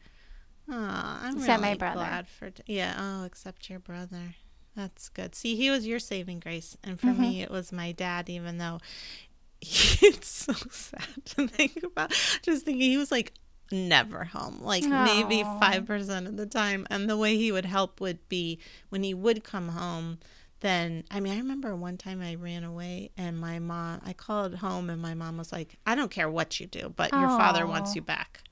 Oh, 0.70 0.76
I'm 0.76 1.38
Except 1.38 1.62
my 1.62 1.74
really 1.74 1.78
brother. 1.78 1.96
glad 1.96 2.28
for 2.28 2.52
yeah. 2.68 2.96
Oh, 2.98 3.26
except 3.26 3.70
your 3.70 3.80
brother. 3.80 4.36
That's 4.76 5.10
good. 5.10 5.36
See, 5.36 5.56
he 5.56 5.70
was 5.70 5.88
your 5.88 6.00
saving 6.00 6.40
grace, 6.40 6.78
and 6.84 7.00
for 7.00 7.10
Mm-hmm. 7.10 7.22
me, 7.22 7.42
it 7.42 7.50
was 7.52 7.72
my 7.72 7.92
dad. 7.92 8.30
Even 8.30 8.58
though 8.58 8.80
it's 9.62 10.28
so 10.28 10.54
sad 10.72 11.08
to 11.26 11.48
think 11.48 11.84
about, 11.84 12.12
just 12.44 12.66
thinking 12.66 12.90
he 12.92 12.98
was 12.98 13.12
like 13.12 13.34
never 13.72 14.26
home, 14.26 14.60
like 14.62 14.84
maybe 15.04 15.44
five 15.60 15.86
percent 15.86 16.28
of 16.28 16.38
the 16.38 16.46
time. 16.46 16.86
And 16.90 17.10
the 17.10 17.18
way 17.18 17.38
he 17.38 17.52
would 17.52 17.66
help 17.66 18.00
would 18.02 18.28
be 18.30 18.60
when 18.90 19.04
he 19.04 19.14
would 19.14 19.44
come 19.44 19.70
home. 19.70 20.20
Then 20.62 21.04
I 21.10 21.20
mean, 21.20 21.34
I 21.34 21.38
remember 21.38 21.76
one 21.76 21.98
time 21.98 22.22
I 22.22 22.36
ran 22.36 22.64
away, 22.64 23.12
and 23.18 23.40
my 23.40 23.60
mom. 23.60 24.02
I 24.06 24.14
called 24.14 24.56
home, 24.56 24.90
and 24.90 25.02
my 25.02 25.14
mom 25.14 25.38
was 25.38 25.52
like, 25.52 25.78
"I 25.86 25.96
don't 25.96 26.12
care 26.12 26.30
what 26.30 26.60
you 26.60 26.68
do, 26.68 26.94
but 26.96 27.12
your 27.12 27.28
father 27.30 27.66
wants 27.66 27.96
you 27.96 28.02
back." 28.02 28.44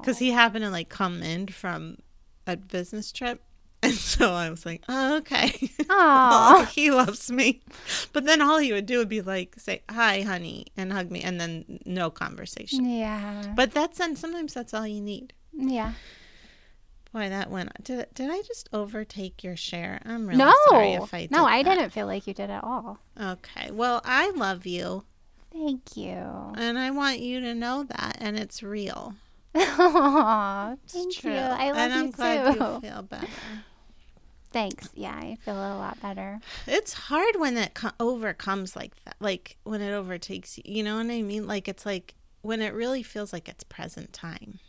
Because 0.00 0.18
he 0.18 0.30
happened 0.30 0.64
to 0.64 0.70
like 0.70 0.88
come 0.88 1.22
in 1.22 1.48
from 1.48 1.98
a 2.46 2.56
business 2.56 3.10
trip. 3.12 3.42
And 3.84 3.92
so 3.94 4.32
I 4.32 4.48
was 4.48 4.64
like, 4.64 4.82
oh, 4.88 5.18
okay. 5.18 5.70
Aw. 5.90 6.70
he 6.74 6.90
loves 6.90 7.30
me. 7.30 7.60
But 8.14 8.24
then 8.24 8.40
all 8.40 8.58
he 8.58 8.72
would 8.72 8.86
do 8.86 8.98
would 8.98 9.08
be 9.10 9.20
like, 9.20 9.56
say, 9.58 9.82
hi, 9.90 10.22
honey, 10.22 10.66
and 10.76 10.92
hug 10.92 11.10
me, 11.10 11.20
and 11.22 11.38
then 11.40 11.80
no 11.84 12.08
conversation. 12.10 12.86
Yeah. 12.88 13.52
But 13.54 13.72
that's, 13.72 14.00
and 14.00 14.16
sometimes 14.16 14.54
that's 14.54 14.72
all 14.72 14.86
you 14.86 15.00
need. 15.02 15.34
Yeah. 15.52 15.92
Boy, 17.12 17.28
that 17.28 17.50
went. 17.50 17.70
Did, 17.84 18.06
did 18.14 18.30
I 18.30 18.40
just 18.42 18.68
overtake 18.72 19.44
your 19.44 19.54
share? 19.56 20.00
I'm 20.04 20.26
really 20.26 20.38
no. 20.38 20.52
sorry 20.68 20.94
if 20.94 21.12
I 21.14 21.20
did. 21.22 21.30
no, 21.30 21.44
I 21.44 21.62
that. 21.62 21.74
didn't 21.76 21.90
feel 21.90 22.06
like 22.06 22.26
you 22.26 22.34
did 22.34 22.50
at 22.50 22.64
all. 22.64 22.98
Okay. 23.20 23.70
Well, 23.70 24.00
I 24.04 24.30
love 24.30 24.66
you, 24.66 25.04
Thank 25.52 25.96
you. 25.96 26.16
and 26.56 26.76
I 26.78 26.90
want 26.90 27.20
you 27.20 27.38
to 27.40 27.54
know 27.54 27.84
that, 27.84 28.16
and 28.20 28.36
it's 28.38 28.62
real. 28.64 29.14
Aw, 29.54 30.72
It's 30.84 30.92
thank 30.94 31.14
true. 31.14 31.30
you. 31.32 31.38
I 31.38 31.68
love 31.70 31.76
you. 31.76 31.82
and 31.82 31.92
I'm 31.92 32.06
you 32.06 32.12
glad 32.12 32.54
you 32.56 32.80
feel 32.80 33.02
better. 33.02 33.26
Thanks. 34.54 34.88
Yeah, 34.94 35.14
I 35.14 35.36
feel 35.44 35.54
a 35.56 35.76
lot 35.76 36.00
better. 36.00 36.40
It's 36.66 36.92
hard 36.94 37.36
when 37.36 37.56
it 37.58 37.74
co- 37.74 37.90
overcomes 38.00 38.74
like 38.76 38.92
that, 39.04 39.16
like 39.20 39.56
when 39.64 39.80
it 39.82 39.92
overtakes 39.92 40.56
you. 40.58 40.62
You 40.66 40.82
know 40.84 40.96
what 40.96 41.10
I 41.10 41.22
mean? 41.22 41.46
Like 41.46 41.68
it's 41.68 41.84
like 41.84 42.14
when 42.42 42.62
it 42.62 42.72
really 42.72 43.02
feels 43.02 43.32
like 43.32 43.48
it's 43.48 43.64
present 43.64 44.12
time. 44.12 44.60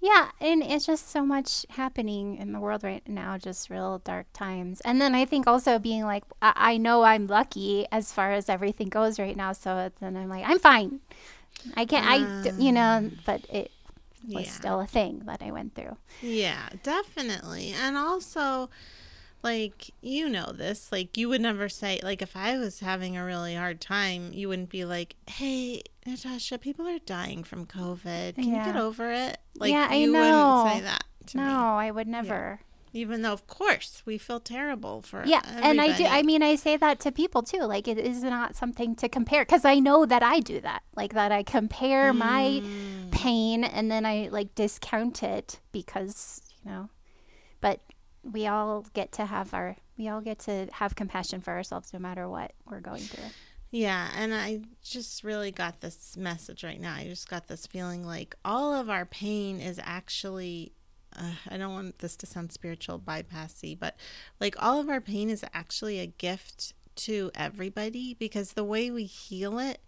Yeah, 0.00 0.30
and 0.40 0.62
it's 0.62 0.86
just 0.86 1.10
so 1.10 1.24
much 1.24 1.66
happening 1.70 2.36
in 2.38 2.52
the 2.52 2.58
world 2.60 2.82
right 2.82 3.06
now, 3.08 3.36
just 3.38 3.70
real 3.70 3.98
dark 3.98 4.26
times. 4.32 4.80
And 4.80 5.00
then 5.00 5.14
I 5.14 5.24
think 5.26 5.46
also 5.46 5.78
being 5.78 6.04
like, 6.04 6.24
I, 6.42 6.52
I 6.56 6.76
know 6.78 7.02
I'm 7.02 7.26
lucky 7.26 7.86
as 7.92 8.12
far 8.12 8.32
as 8.32 8.48
everything 8.48 8.88
goes 8.88 9.18
right 9.18 9.36
now. 9.36 9.52
So 9.52 9.90
then 10.00 10.16
I'm 10.16 10.28
like, 10.28 10.44
I'm 10.46 10.58
fine. 10.58 11.00
I 11.76 11.84
can't, 11.84 12.06
I 12.06 12.52
you 12.56 12.72
know, 12.72 12.82
um, 12.82 13.18
but 13.24 13.46
it 13.50 13.70
was 14.34 14.46
Yeah. 14.46 14.52
still 14.52 14.80
a 14.80 14.86
thing 14.86 15.22
that 15.26 15.42
I 15.42 15.50
went 15.50 15.74
through. 15.74 15.96
Yeah, 16.20 16.68
definitely. 16.82 17.72
And 17.72 17.96
also, 17.96 18.70
like, 19.42 19.90
you 20.00 20.28
know 20.28 20.52
this, 20.52 20.90
like, 20.92 21.16
you 21.16 21.28
would 21.28 21.40
never 21.40 21.68
say, 21.68 22.00
like, 22.02 22.22
if 22.22 22.36
I 22.36 22.58
was 22.58 22.80
having 22.80 23.16
a 23.16 23.24
really 23.24 23.54
hard 23.54 23.80
time, 23.80 24.32
you 24.32 24.48
wouldn't 24.48 24.70
be 24.70 24.84
like, 24.84 25.16
hey, 25.28 25.82
Natasha, 26.06 26.58
people 26.58 26.86
are 26.86 26.98
dying 26.98 27.44
from 27.44 27.66
COVID. 27.66 28.34
Can 28.34 28.44
you 28.44 28.64
get 28.64 28.76
over 28.76 29.10
it? 29.10 29.38
Like, 29.56 29.72
Yeah, 29.72 29.88
I 29.90 29.94
you 29.96 30.12
know. 30.12 30.20
wouldn't 30.20 30.74
say 30.78 30.80
that 30.84 31.04
to 31.28 31.36
no, 31.38 31.44
me. 31.44 31.50
I 31.52 31.90
would 31.90 32.08
never. 32.08 32.60
Even 32.92 33.22
though, 33.22 33.32
of 33.32 33.46
course, 33.46 34.02
we 34.04 34.18
feel 34.18 34.40
terrible 34.40 35.00
for 35.00 35.24
Yeah, 35.24 35.42
and 35.46 35.80
I 35.80 35.96
do. 35.96 36.04
I 36.04 36.22
mean, 36.24 36.42
I 36.42 36.56
say 36.56 36.76
that 36.76 36.98
to 37.00 37.12
people 37.12 37.42
too. 37.42 37.60
Like, 37.60 37.86
it 37.86 37.98
is 37.98 38.24
not 38.24 38.56
something 38.56 38.96
to 38.96 39.08
compare 39.08 39.42
because 39.44 39.64
I 39.64 39.78
know 39.78 40.04
that 40.06 40.24
I 40.24 40.40
do 40.40 40.60
that. 40.62 40.82
Like 40.96 41.14
that, 41.14 41.30
I 41.30 41.44
compare 41.44 42.12
my 42.12 42.62
Mm. 42.64 43.10
pain 43.12 43.62
and 43.62 43.92
then 43.92 44.04
I 44.04 44.28
like 44.32 44.56
discount 44.56 45.22
it 45.22 45.60
because 45.70 46.42
you 46.64 46.70
know. 46.70 46.88
But 47.60 47.80
we 48.22 48.46
all 48.46 48.86
get 48.94 49.12
to 49.12 49.26
have 49.26 49.54
our. 49.54 49.76
We 49.96 50.08
all 50.08 50.20
get 50.20 50.38
to 50.40 50.68
have 50.72 50.94
compassion 50.94 51.40
for 51.40 51.52
ourselves, 51.52 51.92
no 51.92 51.98
matter 51.98 52.28
what 52.28 52.52
we're 52.64 52.80
going 52.80 53.02
through. 53.02 53.28
Yeah, 53.70 54.08
and 54.16 54.34
I 54.34 54.62
just 54.82 55.22
really 55.22 55.52
got 55.52 55.80
this 55.80 56.16
message 56.16 56.64
right 56.64 56.80
now. 56.80 56.94
I 56.94 57.04
just 57.04 57.28
got 57.28 57.46
this 57.46 57.66
feeling 57.66 58.04
like 58.04 58.34
all 58.44 58.74
of 58.74 58.90
our 58.90 59.06
pain 59.06 59.60
is 59.60 59.80
actually. 59.82 60.72
Uh, 61.16 61.32
I 61.48 61.56
don't 61.56 61.72
want 61.72 61.98
this 61.98 62.16
to 62.18 62.26
sound 62.26 62.52
spiritual 62.52 63.00
bypassy, 63.00 63.76
but 63.78 63.96
like 64.38 64.54
all 64.62 64.80
of 64.80 64.88
our 64.88 65.00
pain 65.00 65.28
is 65.28 65.44
actually 65.52 65.98
a 65.98 66.06
gift 66.06 66.72
to 66.96 67.32
everybody 67.34 68.14
because 68.14 68.52
the 68.52 68.64
way 68.64 68.90
we 68.90 69.04
heal 69.04 69.58
it 69.58 69.80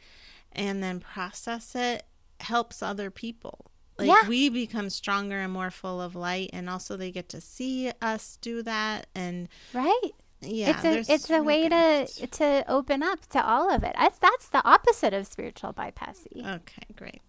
and 0.50 0.82
then 0.82 0.98
process 0.98 1.74
it 1.74 2.04
helps 2.40 2.82
other 2.82 3.10
people. 3.10 3.71
Like 3.98 4.08
Yeah. 4.08 4.28
we 4.28 4.48
become 4.48 4.88
stronger 4.90 5.38
and 5.40 5.52
more 5.52 5.70
full 5.70 6.00
of 6.00 6.14
light, 6.14 6.50
and 6.52 6.68
also 6.70 6.96
they 6.96 7.10
get 7.10 7.28
to 7.30 7.40
see 7.40 7.90
us 8.00 8.38
do 8.40 8.62
that. 8.62 9.06
And 9.14 9.48
Right? 9.72 10.10
yeah, 10.40 10.70
it's 10.70 11.08
a 11.10 11.12
it's 11.14 11.30
a 11.30 11.42
way 11.42 11.68
to 11.68 12.06
to 12.06 12.64
open 12.68 13.02
up 13.02 13.26
to 13.30 13.44
all 13.46 13.70
of 13.72 13.82
it. 13.84 13.94
That's 13.98 14.18
that's 14.18 14.48
the 14.48 14.64
opposite 14.66 15.12
of 15.14 15.26
spiritual 15.26 15.72
bypassing. 15.74 16.38
Okay, 16.46 16.86
great. 16.96 17.20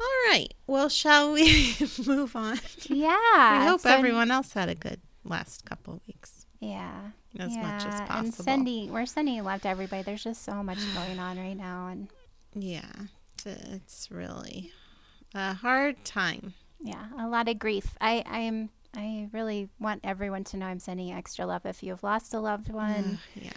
All 0.00 0.30
right. 0.30 0.52
Well, 0.66 0.88
shall 0.88 1.32
we 1.32 1.74
move 2.06 2.34
on? 2.34 2.58
yeah. 2.88 3.60
we 3.60 3.66
hope 3.66 3.80
so- 3.82 3.90
everyone 3.90 4.30
else 4.30 4.52
had 4.52 4.68
a 4.68 4.74
good 4.74 5.00
last 5.24 5.64
couple 5.64 5.94
of 5.94 6.00
weeks. 6.06 6.46
Yeah. 6.60 7.10
As 7.38 7.56
much 7.56 7.84
as 7.86 8.00
possible. 8.02 8.18
And 8.26 8.34
sending, 8.34 8.92
we're 8.92 9.06
sending 9.06 9.42
love 9.42 9.62
to 9.62 9.68
everybody. 9.68 10.02
There's 10.02 10.22
just 10.22 10.44
so 10.44 10.62
much 10.62 10.78
going 10.94 11.18
on 11.18 11.36
right 11.38 11.56
now, 11.56 11.88
and 11.88 12.08
Yeah, 12.54 12.90
it's 13.46 14.10
really 14.10 14.70
a 15.34 15.54
hard 15.54 16.04
time. 16.04 16.54
yeah, 16.80 17.04
a 17.18 17.28
lot 17.28 17.48
of 17.48 17.58
grief. 17.58 17.96
I, 18.00 18.22
I 18.26 18.40
am, 18.40 18.70
I 18.96 19.28
really 19.32 19.68
want 19.78 20.00
everyone 20.04 20.44
to 20.44 20.56
know 20.56 20.66
I'm 20.66 20.80
sending 20.80 21.12
extra 21.12 21.46
love 21.46 21.64
if 21.66 21.82
you've 21.82 22.02
lost 22.02 22.34
a 22.34 22.40
loved 22.40 22.68
one, 22.70 23.18
yes. 23.34 23.52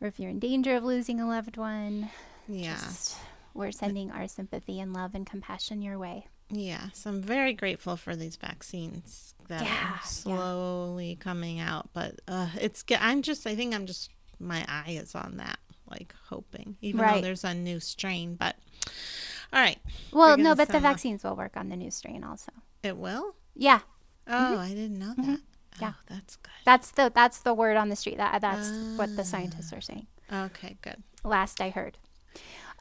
or 0.00 0.08
if 0.08 0.18
you're 0.18 0.30
in 0.30 0.38
danger 0.38 0.76
of 0.76 0.84
losing 0.84 1.20
a 1.20 1.26
loved 1.28 1.56
one. 1.56 2.10
Yeah. 2.48 2.74
Just, 2.76 3.16
we're 3.54 3.72
sending 3.72 4.10
our 4.10 4.28
sympathy 4.28 4.80
and 4.80 4.92
love 4.92 5.14
and 5.14 5.26
compassion 5.26 5.82
your 5.82 5.98
way. 5.98 6.26
Yeah. 6.50 6.90
So 6.92 7.10
I'm 7.10 7.22
very 7.22 7.52
grateful 7.54 7.96
for 7.96 8.14
these 8.14 8.36
vaccines 8.36 9.34
that 9.48 9.62
Yeah, 9.62 9.68
yeah. 9.68 9.94
are 9.94 10.06
slowly 10.06 11.16
coming 11.16 11.58
out, 11.60 11.88
but 11.92 12.20
uh, 12.28 12.48
it's. 12.60 12.84
I'm 13.00 13.22
just. 13.22 13.46
I 13.46 13.54
think 13.56 13.74
I'm 13.74 13.86
just. 13.86 14.10
My 14.38 14.64
eye 14.68 14.92
is 15.02 15.14
on 15.14 15.38
that, 15.38 15.58
like 15.90 16.14
hoping, 16.28 16.76
even 16.82 17.00
though 17.00 17.20
there's 17.20 17.42
a 17.44 17.54
new 17.54 17.80
strain. 17.80 18.34
But 18.36 18.56
all 19.56 19.62
right, 19.62 19.78
Well, 20.12 20.36
no, 20.36 20.54
but 20.54 20.68
the 20.68 20.78
vaccines 20.80 21.24
will 21.24 21.34
work 21.34 21.56
on 21.56 21.68
the 21.70 21.76
new 21.76 21.90
strain 21.90 22.22
also. 22.22 22.52
it 22.82 22.96
will. 22.96 23.34
Yeah, 23.54 23.80
Oh, 24.28 24.58
I 24.58 24.68
didn't 24.68 24.98
know 24.98 25.14
that. 25.16 25.22
Mm-hmm. 25.22 25.34
Yeah. 25.80 25.92
Oh, 25.94 26.00
that's 26.08 26.36
good. 26.36 26.50
that's 26.64 26.90
the 26.92 27.10
that's 27.14 27.40
the 27.40 27.54
word 27.54 27.76
on 27.76 27.88
the 27.90 27.96
street. 27.96 28.16
That 28.18 28.40
that's 28.40 28.70
what 28.96 29.14
the 29.16 29.24
scientists 29.24 29.72
are 29.72 29.80
saying. 29.80 30.06
Okay, 30.32 30.76
good. 30.82 31.02
last 31.24 31.60
I 31.60 31.70
heard. 31.70 31.96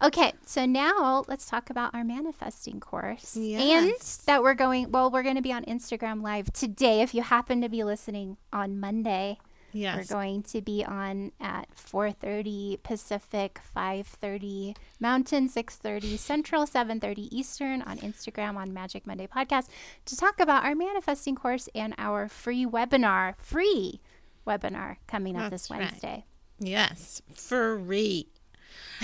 Okay, 0.03 0.33
so 0.45 0.65
now 0.65 1.23
let's 1.29 1.49
talk 1.49 1.69
about 1.69 1.95
our 1.95 2.03
manifesting 2.03 2.79
course. 2.81 3.35
Yes. 3.37 3.61
And 3.85 4.27
that 4.27 4.43
we're 4.43 4.53
going, 4.53 4.91
well, 4.91 5.09
we're 5.09 5.23
going 5.23 5.35
to 5.37 5.41
be 5.41 5.53
on 5.53 5.63
Instagram 5.65 6.21
Live 6.21 6.51
today. 6.51 7.01
If 7.01 7.13
you 7.13 7.21
happen 7.21 7.61
to 7.61 7.69
be 7.69 7.81
listening 7.85 8.35
on 8.51 8.77
Monday, 8.79 9.37
Yes. 9.75 9.97
we're 10.09 10.15
going 10.15 10.43
to 10.43 10.61
be 10.61 10.83
on 10.85 11.31
at 11.39 11.67
4.30 11.75 12.81
Pacific, 12.81 13.59
5.30 13.75 14.75
Mountain, 14.99 15.49
6.30 15.49 16.17
Central, 16.17 16.65
7.30 16.65 17.27
Eastern 17.31 17.81
on 17.81 17.97
Instagram 17.97 18.55
on 18.55 18.73
Magic 18.73 19.05
Monday 19.05 19.27
Podcast 19.27 19.67
to 20.05 20.15
talk 20.15 20.39
about 20.39 20.63
our 20.63 20.75
manifesting 20.75 21.35
course 21.35 21.67
and 21.75 21.93
our 21.97 22.27
free 22.29 22.65
webinar, 22.65 23.35
free 23.37 23.99
webinar 24.47 24.97
coming 25.07 25.35
up 25.35 25.51
this 25.51 25.67
That's 25.67 25.71
right. 25.71 25.79
Wednesday. 25.91 26.25
Yes, 26.59 27.21
free. 27.33 28.29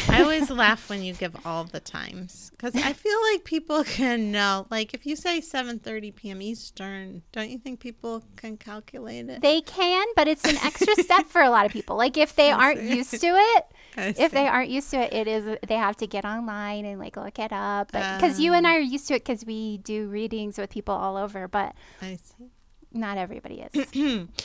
I 0.08 0.22
always 0.22 0.50
laugh 0.50 0.90
when 0.90 1.04
you 1.04 1.14
give 1.14 1.36
all 1.46 1.64
the 1.66 1.80
times 1.80 2.50
because 2.52 2.76
I 2.76 2.94
feel 2.94 3.18
like 3.32 3.44
people 3.44 3.84
can 4.00 4.32
know. 4.32 4.66
Like 4.70 4.94
if 4.94 5.06
you 5.06 5.16
say 5.16 5.42
7:30 5.42 6.16
p.m. 6.16 6.42
Eastern, 6.42 7.24
don't 7.32 7.50
you 7.50 7.58
think 7.58 7.80
people 7.80 8.24
can 8.36 8.58
calculate 8.58 9.30
it? 9.30 9.42
They 9.42 9.62
can, 9.62 10.06
but 10.16 10.28
it's 10.28 10.46
an 10.46 10.58
extra 10.64 10.96
step 10.96 11.28
for 11.28 11.42
a 11.42 11.50
lot 11.50 11.66
of 11.66 11.72
people. 11.72 11.98
Like 11.98 12.18
if 12.18 12.36
they 12.36 12.52
aren't 12.62 12.80
see. 12.80 12.96
used 12.96 13.12
to 13.22 13.28
it, 13.28 13.66
if 14.18 14.32
they 14.32 14.48
aren't 14.48 14.70
used 14.70 14.92
to 14.92 14.98
it, 15.02 15.14
it 15.14 15.28
is 15.28 15.58
they 15.68 15.76
have 15.76 15.98
to 15.98 16.08
get 16.08 16.24
online 16.26 16.86
and 16.86 17.00
like 17.00 17.18
look 17.18 17.38
it 17.38 17.52
up. 17.52 17.92
Because 17.92 18.40
you 18.40 18.54
and 18.54 18.66
I 18.66 18.78
are 18.78 18.80
used 18.80 19.08
to 19.10 19.16
it 19.16 19.26
because 19.26 19.46
we 19.46 19.78
do 19.80 20.08
readings 20.08 20.58
with 20.58 20.70
people 20.70 20.96
all 20.96 21.18
over, 21.18 21.48
but 21.48 21.76
I 22.02 22.16
see. 22.18 22.46
not 22.94 23.18
everybody 23.18 23.66
is. 23.74 24.28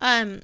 Um, 0.00 0.42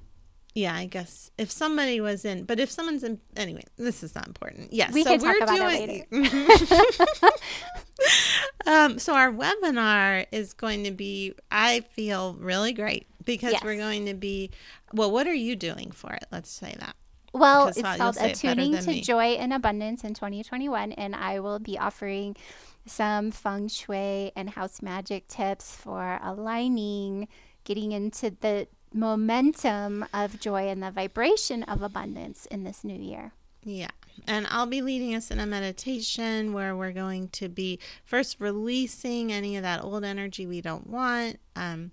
yeah, 0.54 0.74
I 0.74 0.84
guess 0.84 1.30
if 1.38 1.50
somebody 1.50 2.00
was 2.00 2.24
in, 2.24 2.44
but 2.44 2.60
if 2.60 2.70
someone's 2.70 3.02
in, 3.02 3.20
anyway, 3.36 3.62
this 3.76 4.02
is 4.02 4.14
not 4.14 4.26
important. 4.26 4.72
Yes, 4.72 4.92
We 4.92 5.02
so 5.02 5.16
can 5.16 5.20
talk 5.20 5.38
we're 5.38 5.44
about 5.44 5.72
it 5.72 6.12
later. 6.12 7.30
um, 8.66 8.98
so 8.98 9.14
our 9.14 9.30
webinar 9.32 10.26
is 10.32 10.52
going 10.52 10.84
to 10.84 10.90
be. 10.90 11.34
I 11.50 11.80
feel 11.80 12.34
really 12.34 12.72
great 12.72 13.06
because 13.24 13.52
Yes. 13.52 13.64
we're 13.64 13.76
going 13.76 14.06
to 14.06 14.14
be. 14.14 14.50
Well, 14.92 15.10
what 15.10 15.26
are 15.26 15.34
you 15.34 15.56
doing 15.56 15.90
for 15.90 16.12
it? 16.12 16.26
Let's 16.30 16.50
say 16.50 16.74
that. 16.78 16.96
Well, 17.32 17.66
Because 17.68 17.78
it's 17.78 17.96
called 17.96 18.14
say 18.16 18.30
it 18.30 18.36
Attuning 18.36 18.76
to 18.76 18.86
me. 18.88 19.00
Joy 19.00 19.24
and 19.40 19.54
Abundance 19.54 20.04
in 20.04 20.12
2021, 20.12 20.92
and 20.92 21.16
I 21.16 21.40
will 21.40 21.58
be 21.58 21.78
offering 21.78 22.36
some 22.84 23.30
feng 23.30 23.68
shui 23.68 24.32
and 24.36 24.50
house 24.50 24.82
magic 24.82 25.28
tips 25.28 25.74
for 25.74 26.18
aligning, 26.22 27.28
getting 27.64 27.92
into 27.92 28.36
the 28.40 28.68
momentum 28.94 30.04
of 30.12 30.40
joy 30.40 30.68
and 30.68 30.82
the 30.82 30.90
vibration 30.90 31.62
of 31.64 31.82
abundance 31.82 32.46
in 32.46 32.64
this 32.64 32.84
new 32.84 32.98
year. 32.98 33.32
Yeah. 33.64 33.90
And 34.26 34.46
I'll 34.50 34.66
be 34.66 34.82
leading 34.82 35.14
us 35.14 35.30
in 35.30 35.40
a 35.40 35.46
meditation 35.46 36.52
where 36.52 36.76
we're 36.76 36.92
going 36.92 37.28
to 37.28 37.48
be 37.48 37.78
first 38.04 38.36
releasing 38.40 39.32
any 39.32 39.56
of 39.56 39.62
that 39.62 39.82
old 39.82 40.04
energy 40.04 40.46
we 40.46 40.60
don't 40.60 40.86
want, 40.86 41.38
um, 41.56 41.92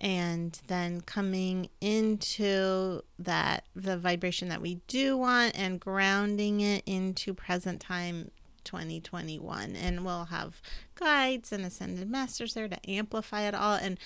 and 0.00 0.58
then 0.68 1.02
coming 1.02 1.68
into 1.80 3.02
that 3.18 3.64
the 3.76 3.98
vibration 3.98 4.48
that 4.48 4.62
we 4.62 4.76
do 4.86 5.18
want 5.18 5.58
and 5.58 5.78
grounding 5.80 6.60
it 6.60 6.82
into 6.86 7.34
present 7.34 7.80
time 7.80 8.30
2021 8.70 9.74
and 9.74 10.04
we'll 10.04 10.26
have 10.26 10.62
guides 10.94 11.50
and 11.52 11.64
ascended 11.64 12.08
masters 12.08 12.54
there 12.54 12.68
to 12.68 12.90
amplify 12.90 13.42
it 13.42 13.54
all 13.54 13.74
and 13.74 13.98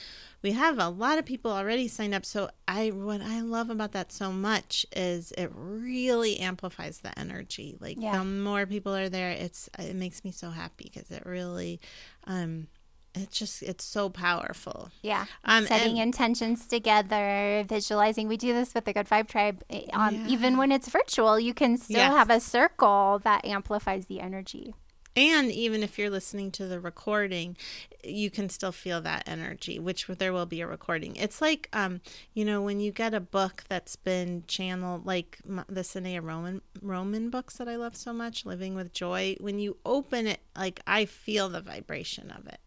we 0.42 0.52
have 0.52 0.78
a 0.78 0.88
lot 0.88 1.18
of 1.18 1.24
people 1.26 1.50
already 1.50 1.86
signed 1.86 2.14
up 2.14 2.24
so 2.24 2.48
i 2.66 2.88
what 2.90 3.20
i 3.20 3.40
love 3.40 3.68
about 3.68 3.92
that 3.92 4.10
so 4.10 4.32
much 4.32 4.86
is 4.96 5.32
it 5.32 5.50
really 5.54 6.38
amplifies 6.38 6.98
the 7.00 7.16
energy 7.18 7.76
like 7.80 7.98
Yeah. 8.00 8.18
the 8.18 8.24
more 8.24 8.64
people 8.64 8.94
are 8.94 9.08
there 9.10 9.30
it's 9.32 9.68
it 9.78 9.96
makes 9.96 10.24
me 10.24 10.30
so 10.30 10.50
happy 10.50 10.90
because 10.92 11.10
it 11.10 11.26
really 11.26 11.80
um 12.26 12.68
it's 13.14 13.38
just 13.38 13.62
it's 13.62 13.84
so 13.84 14.08
powerful 14.10 14.90
Yeah. 15.02 15.26
Um, 15.44 15.66
Setting 15.66 15.98
and- 16.00 16.08
intentions 16.14 16.66
together, 16.66 17.64
visualizing. 17.68 18.28
We 18.28 18.36
do 18.36 18.52
this 18.52 18.74
with 18.74 18.84
the 18.84 18.92
Good 18.92 19.08
Vibe 19.08 19.28
Tribe. 19.28 19.62
Um, 19.92 20.26
Even 20.28 20.56
when 20.56 20.72
it's 20.72 20.88
virtual, 20.88 21.38
you 21.38 21.54
can 21.54 21.76
still 21.76 21.96
Yes. 21.98 22.12
have 22.12 22.30
a 22.30 22.40
circle 22.40 23.20
that 23.24 23.44
amplifies 23.44 24.06
the 24.06 24.20
energy. 24.20 24.74
And 25.16 25.52
even 25.52 25.84
if 25.84 25.96
you're 25.96 26.10
listening 26.10 26.50
to 26.52 26.66
the 26.66 26.80
recording, 26.80 27.56
you 28.02 28.32
can 28.32 28.48
still 28.48 28.72
feel 28.72 29.00
that 29.02 29.22
energy, 29.28 29.78
which 29.78 30.08
there 30.08 30.32
will 30.32 30.44
be 30.46 30.60
a 30.60 30.66
recording. 30.66 31.14
It's 31.14 31.40
like, 31.40 31.68
um, 31.72 32.00
you 32.32 32.44
know, 32.44 32.60
when 32.62 32.80
you 32.80 32.90
get 32.90 33.14
a 33.14 33.20
book 33.20 33.62
that's 33.68 33.94
been 33.94 34.42
channeled, 34.48 35.06
like 35.06 35.38
the 35.68 35.82
Sanaya 35.82 36.20
Roman 36.20 36.62
Roman 36.82 37.30
books 37.30 37.58
that 37.58 37.68
I 37.68 37.76
love 37.76 37.94
so 37.94 38.12
much, 38.12 38.44
Living 38.44 38.74
with 38.74 38.92
Joy. 38.92 39.36
When 39.38 39.60
you 39.60 39.76
open 39.86 40.26
it, 40.26 40.40
like 40.56 40.80
I 40.84 41.04
feel 41.04 41.48
the 41.48 41.60
vibration 41.60 42.32
of 42.32 42.48
it, 42.48 42.58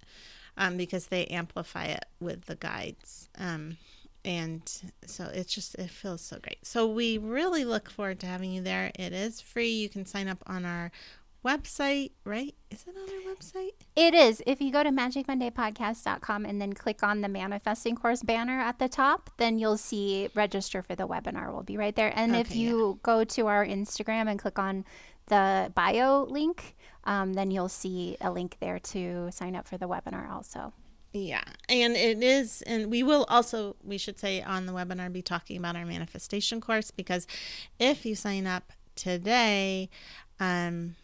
um, 0.57 0.77
because 0.77 1.07
they 1.07 1.25
amplify 1.25 1.85
it 1.85 2.05
with 2.19 2.45
the 2.45 2.55
guides. 2.55 3.29
Um, 3.37 3.77
and 4.25 4.61
so 5.05 5.29
it's 5.33 5.53
just 5.53 5.75
it 5.75 5.89
feels 5.89 6.21
so 6.21 6.37
great. 6.39 6.65
So 6.65 6.85
we 6.87 7.17
really 7.17 7.63
look 7.63 7.89
forward 7.89 8.19
to 8.21 8.25
having 8.27 8.51
you 8.51 8.61
there. 8.61 8.91
It 8.95 9.13
is 9.13 9.39
free. 9.39 9.69
You 9.69 9.89
can 9.89 10.05
sign 10.05 10.27
up 10.27 10.43
on 10.47 10.65
our 10.65 10.91
website 11.45 12.11
right? 12.25 12.53
Is 12.69 12.83
it 12.85 12.95
on 12.97 13.03
our 13.03 13.33
website? 13.33 13.71
It 13.95 14.13
is. 14.13 14.41
If 14.45 14.59
you 14.59 14.71
go 14.71 14.83
to 14.83 14.89
magicmondaypodcast.com 14.89 16.45
and 16.45 16.59
then 16.61 16.73
click 16.73 17.03
on 17.03 17.21
the 17.21 17.29
manifesting 17.29 17.95
course 17.95 18.21
banner 18.21 18.59
at 18.59 18.79
the 18.79 18.89
top, 18.89 19.29
then 19.37 19.57
you'll 19.57 19.77
see 19.77 20.29
register 20.35 20.81
for 20.81 20.95
the 20.95 21.07
webinar. 21.07 21.53
Will 21.53 21.63
be 21.63 21.77
right 21.77 21.95
there. 21.95 22.11
And 22.15 22.35
if 22.35 22.51
Okay, 22.51 22.59
you 22.59 22.99
go 23.01 23.23
to 23.23 23.47
our 23.47 23.65
Instagram 23.65 24.29
and 24.29 24.37
click 24.37 24.59
on 24.59 24.83
the 25.27 25.71
bio 25.75 26.23
link, 26.23 26.75
um, 27.05 27.33
then 27.33 27.51
you'll 27.51 27.69
see 27.69 28.17
a 28.21 28.31
link 28.31 28.57
there 28.59 28.79
to 28.79 29.29
sign 29.31 29.55
up 29.55 29.67
for 29.67 29.77
the 29.77 29.87
webinar 29.87 30.29
also. 30.29 30.73
yeah 31.13 31.43
and 31.69 31.95
it 31.95 32.21
is 32.21 32.61
and 32.63 32.91
we 32.91 33.01
will 33.01 33.25
also 33.29 33.75
we 33.83 33.97
should 33.97 34.19
say 34.19 34.41
on 34.41 34.65
the 34.65 34.73
webinar 34.73 35.11
be 35.11 35.21
talking 35.21 35.57
about 35.57 35.75
our 35.75 35.85
manifestation 35.85 36.59
course 36.61 36.91
because 36.91 37.25
if 37.79 38.05
you 38.05 38.13
sign 38.13 38.45
up 38.45 38.73
today 38.95 39.89
um 40.39 40.95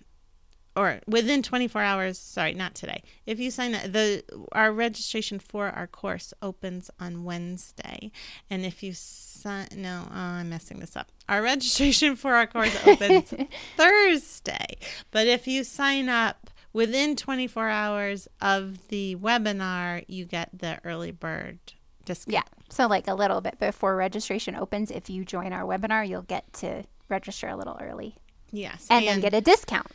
or 0.75 0.99
within 1.07 1.43
24 1.43 1.81
hours 1.81 2.17
sorry 2.17 2.53
not 2.53 2.75
today. 2.75 3.03
If 3.25 3.39
you 3.39 3.51
sign 3.51 3.75
up 3.75 3.91
the 3.91 4.23
our 4.51 4.71
registration 4.71 5.39
for 5.39 5.69
our 5.69 5.87
course 5.87 6.33
opens 6.41 6.89
on 6.99 7.23
wednesday. 7.23 8.11
And 8.49 8.65
if 8.65 8.83
you 8.83 8.93
sign 8.93 9.67
no 9.75 10.03
oh, 10.09 10.13
i'm 10.13 10.49
messing 10.49 10.79
this 10.79 10.95
up. 10.95 11.11
Our 11.29 11.41
registration 11.53 12.15
for 12.15 12.33
our 12.35 12.47
course 12.47 12.75
opens 12.85 13.33
thursday. 13.77 14.77
But 15.11 15.27
if 15.27 15.47
you 15.47 15.63
sign 15.63 16.09
up 16.09 16.49
within 16.73 17.15
24 17.15 17.69
hours 17.69 18.27
of 18.41 18.87
the 18.87 19.15
webinar 19.15 20.03
you 20.07 20.25
get 20.25 20.49
the 20.57 20.79
early 20.83 21.11
bird 21.11 21.59
discount. 22.05 22.33
Yeah. 22.33 22.63
So, 22.69 22.87
like 22.87 23.07
a 23.07 23.13
little 23.13 23.41
bit 23.41 23.59
before 23.59 23.95
registration 23.95 24.55
opens, 24.55 24.89
if 24.89 25.09
you 25.09 25.23
join 25.23 25.53
our 25.53 25.61
webinar, 25.61 26.07
you'll 26.07 26.23
get 26.23 26.51
to 26.53 26.83
register 27.07 27.47
a 27.47 27.55
little 27.55 27.77
early. 27.79 28.15
Yes 28.51 28.85
and, 28.89 29.07
then 29.07 29.19
get 29.19 29.33
a 29.33 29.41
discount. 29.41 29.87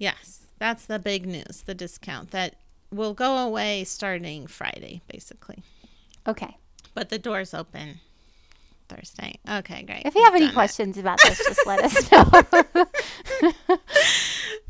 Yes, 0.00 0.40
that's 0.58 0.86
the 0.86 0.98
big 0.98 1.26
news, 1.26 1.62
the 1.66 1.74
discount 1.74 2.32
that 2.32 2.56
will 2.90 3.14
go 3.14 3.36
away 3.38 3.84
starting 3.84 4.46
Friday, 4.48 5.02
basically. 5.12 5.62
Okay. 6.26 6.56
But 6.94 7.10
the 7.10 7.18
doors 7.18 7.54
open 7.54 8.00
Thursday. 8.88 9.38
Okay, 9.48 9.82
great. 9.82 10.02
If 10.06 10.14
you 10.16 10.24
have 10.24 10.32
We've 10.32 10.42
any 10.42 10.46
done 10.46 10.52
it. 10.52 10.54
questions 10.54 10.98
about 10.98 11.20
this, 11.22 11.38
just 11.38 11.66
let 11.66 11.80
us 11.84 12.10
know. 12.82 12.86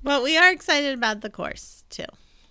But 0.02 0.22
we 0.22 0.36
are 0.38 0.50
excited 0.50 0.94
about 0.94 1.20
the 1.20 1.28
course 1.30 1.84
too. 1.90 2.06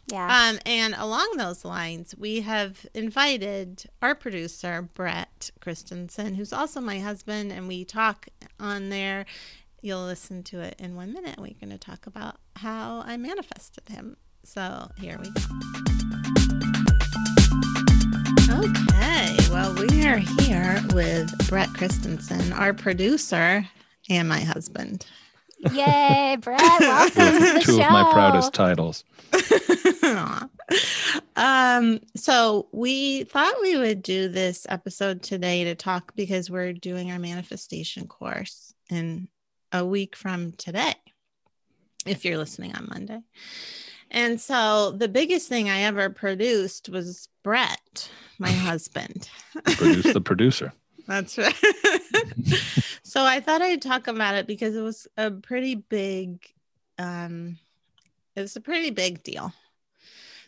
yeah. 0.07 0.49
Um, 0.51 0.59
and 0.67 0.93
along 0.95 1.33
those 1.37 1.65
lines, 1.65 2.13
we 2.17 2.41
have 2.41 2.85
invited 2.93 3.85
our 4.03 4.13
producer, 4.13 4.83
Brett 4.93 5.49
Christensen, 5.59 6.35
who's 6.35 6.53
also 6.53 6.79
my 6.79 6.99
husband, 6.99 7.51
and 7.51 7.67
we 7.67 7.83
talk 7.85 8.27
on 8.59 8.89
there. 8.89 9.25
You'll 9.81 10.05
listen 10.05 10.43
to 10.43 10.59
it 10.59 10.75
in 10.77 10.95
one 10.95 11.13
minute. 11.13 11.37
We're 11.37 11.53
going 11.59 11.69
to 11.69 11.77
talk 11.77 12.05
about 12.05 12.35
how 12.57 13.01
I 13.05 13.15
manifested 13.15 13.87
him. 13.87 14.17
So 14.43 14.89
here 14.97 15.17
we 15.17 15.29
go. 15.29 15.41
Okay, 18.51 19.37
well, 19.51 19.73
we 19.75 20.05
are 20.05 20.17
here 20.17 20.81
with 20.93 21.31
Brett 21.47 21.69
Christensen, 21.69 22.51
our 22.53 22.73
producer, 22.73 23.65
and 24.09 24.27
my 24.27 24.41
husband. 24.41 25.05
Yay, 25.71 26.37
Brett. 26.41 26.59
Welcome 26.79 27.33
to 27.33 27.53
the 27.53 27.61
Two 27.63 27.77
show. 27.77 27.83
of 27.85 27.91
my 27.91 28.11
proudest 28.11 28.53
titles. 28.53 29.05
um 31.35 31.99
so 32.15 32.67
we 32.71 33.23
thought 33.25 33.53
we 33.61 33.77
would 33.77 34.01
do 34.01 34.27
this 34.27 34.65
episode 34.69 35.21
today 35.21 35.63
to 35.65 35.75
talk 35.75 36.15
because 36.15 36.49
we're 36.49 36.73
doing 36.73 37.11
our 37.11 37.19
manifestation 37.19 38.07
course 38.07 38.73
in 38.89 39.27
a 39.71 39.85
week 39.85 40.15
from 40.15 40.51
today 40.53 40.93
if 42.05 42.23
you're 42.25 42.37
listening 42.37 42.73
on 42.75 42.87
monday. 42.89 43.19
And 44.11 44.41
so 44.41 44.91
the 44.91 45.07
biggest 45.07 45.47
thing 45.49 45.69
i 45.69 45.81
ever 45.81 46.09
produced 46.09 46.89
was 46.89 47.29
brett 47.43 48.09
my 48.39 48.51
husband. 48.69 49.29
Produce 49.65 50.13
the 50.13 50.21
producer. 50.31 50.73
that's 51.07 51.37
right. 51.37 51.55
So 53.03 53.23
i 53.23 53.39
thought 53.39 53.63
i'd 53.63 53.81
talk 53.81 54.07
about 54.07 54.35
it 54.35 54.45
because 54.45 54.75
it 54.75 54.81
was 54.81 55.07
a 55.17 55.31
pretty 55.31 55.73
big 55.75 56.45
um 56.99 57.57
it 58.35 58.41
was 58.41 58.55
a 58.55 58.61
pretty 58.61 58.91
big 58.91 59.23
deal. 59.23 59.51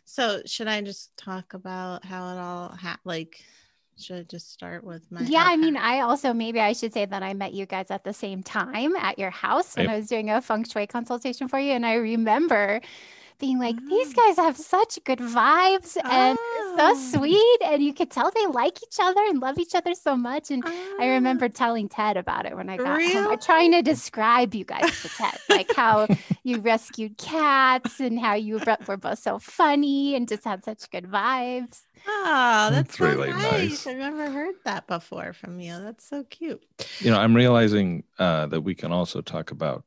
So 0.05 0.41
should 0.45 0.67
i 0.67 0.81
just 0.81 1.15
talk 1.17 1.53
about 1.55 2.05
how 2.05 2.31
it 2.35 2.39
all 2.39 2.69
ha- 2.79 2.99
like 3.03 3.43
should 4.01 4.17
i 4.19 4.23
just 4.23 4.51
start 4.51 4.83
with 4.83 5.09
my 5.11 5.27
Yeah, 5.27 5.43
I 5.45 5.55
mean, 5.57 5.77
I 5.77 5.99
also 6.01 6.33
maybe 6.33 6.59
I 6.59 6.73
should 6.73 6.93
say 6.93 7.05
that 7.05 7.21
I 7.21 7.33
met 7.35 7.53
you 7.53 7.67
guys 7.67 7.91
at 7.91 8.03
the 8.03 8.13
same 8.13 8.41
time 8.41 8.95
at 8.95 9.19
your 9.19 9.29
house 9.29 9.77
when 9.77 9.87
Yep. 9.87 9.89
I 9.89 9.97
was 9.97 10.07
doing 10.07 10.29
a 10.31 10.41
feng 10.41 10.63
shui 10.63 10.87
consultation 10.87 11.47
for 11.47 11.59
you. 11.59 11.73
And 11.73 11.85
I 11.85 11.93
remember 11.95 12.81
being 13.41 13.59
like, 13.59 13.75
these 13.87 14.13
Ah. 14.17 14.21
guys 14.27 14.37
have 14.37 14.55
such 14.55 14.97
good 15.03 15.19
vibes 15.19 15.97
and 16.09 16.37
Oh. 16.39 16.75
so 16.77 17.17
sweet. 17.19 17.57
And 17.65 17.83
you 17.83 17.93
could 17.93 18.09
tell 18.09 18.31
they 18.31 18.45
like 18.45 18.77
each 18.83 18.97
other 19.01 19.19
and 19.27 19.41
love 19.41 19.57
each 19.57 19.75
other 19.75 19.93
so 19.95 20.15
much. 20.15 20.49
And 20.51 20.63
I 20.65 20.71
Ah. 21.01 21.05
remember 21.17 21.49
telling 21.49 21.89
Ted 21.89 22.15
about 22.15 22.45
it 22.45 22.55
when 22.55 22.69
I 22.69 22.77
got 22.77 22.87
home. 22.87 22.95
Really? 22.97 23.33
I'm 23.33 23.39
trying 23.39 23.71
to 23.73 23.81
describe 23.81 24.55
you 24.55 24.63
guys 24.63 25.01
to 25.01 25.09
Ted, 25.09 25.37
like 25.49 25.75
how 25.75 26.07
you 26.43 26.59
rescued 26.61 27.17
cats 27.17 27.99
and 27.99 28.17
how 28.17 28.35
you 28.35 28.61
were 28.87 28.95
both 28.97 29.19
so 29.19 29.39
funny 29.39 30.15
and 30.15 30.27
just 30.29 30.45
had 30.45 30.63
such 30.63 30.89
good 30.91 31.05
vibes. 31.05 31.81
Oh, 32.07 32.69
that's, 32.71 32.87
That's 32.87 32.97
so 32.97 33.05
really 33.05 33.29
nice. 33.29 33.51
nice. 33.51 33.87
I've 33.87 33.97
never 33.97 34.29
heard 34.31 34.55
that 34.65 34.87
before 34.87 35.33
from 35.33 35.59
you. 35.59 35.77
That's 35.79 36.07
so 36.07 36.23
cute. 36.23 36.63
You 36.99 37.11
know, 37.11 37.17
I'm 37.19 37.35
realizing 37.35 38.03
uh, 38.17 38.45
that 38.47 38.61
we 38.61 38.73
can 38.75 38.91
also 38.91 39.21
talk 39.21 39.51
about, 39.51 39.83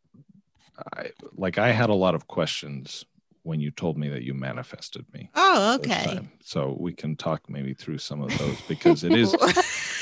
I, 0.97 1.11
like, 1.37 1.59
I 1.59 1.71
had 1.73 1.91
a 1.91 1.95
lot 1.95 2.15
of 2.15 2.27
questions 2.29 3.05
when 3.45 3.61
you 3.61 3.71
told 3.71 3.97
me 3.97 4.09
that 4.09 4.23
you 4.23 4.35
manifested 4.35 5.05
me. 5.13 5.31
Oh, 5.35 5.77
okay. 5.77 6.19
So 6.43 6.77
we 6.81 6.95
can 6.95 7.15
talk 7.15 7.49
maybe 7.49 7.75
through 7.75 7.99
some 7.99 8.23
of 8.23 8.37
those 8.39 8.61
because 8.69 9.05
it 9.05 9.13
is. 9.13 9.37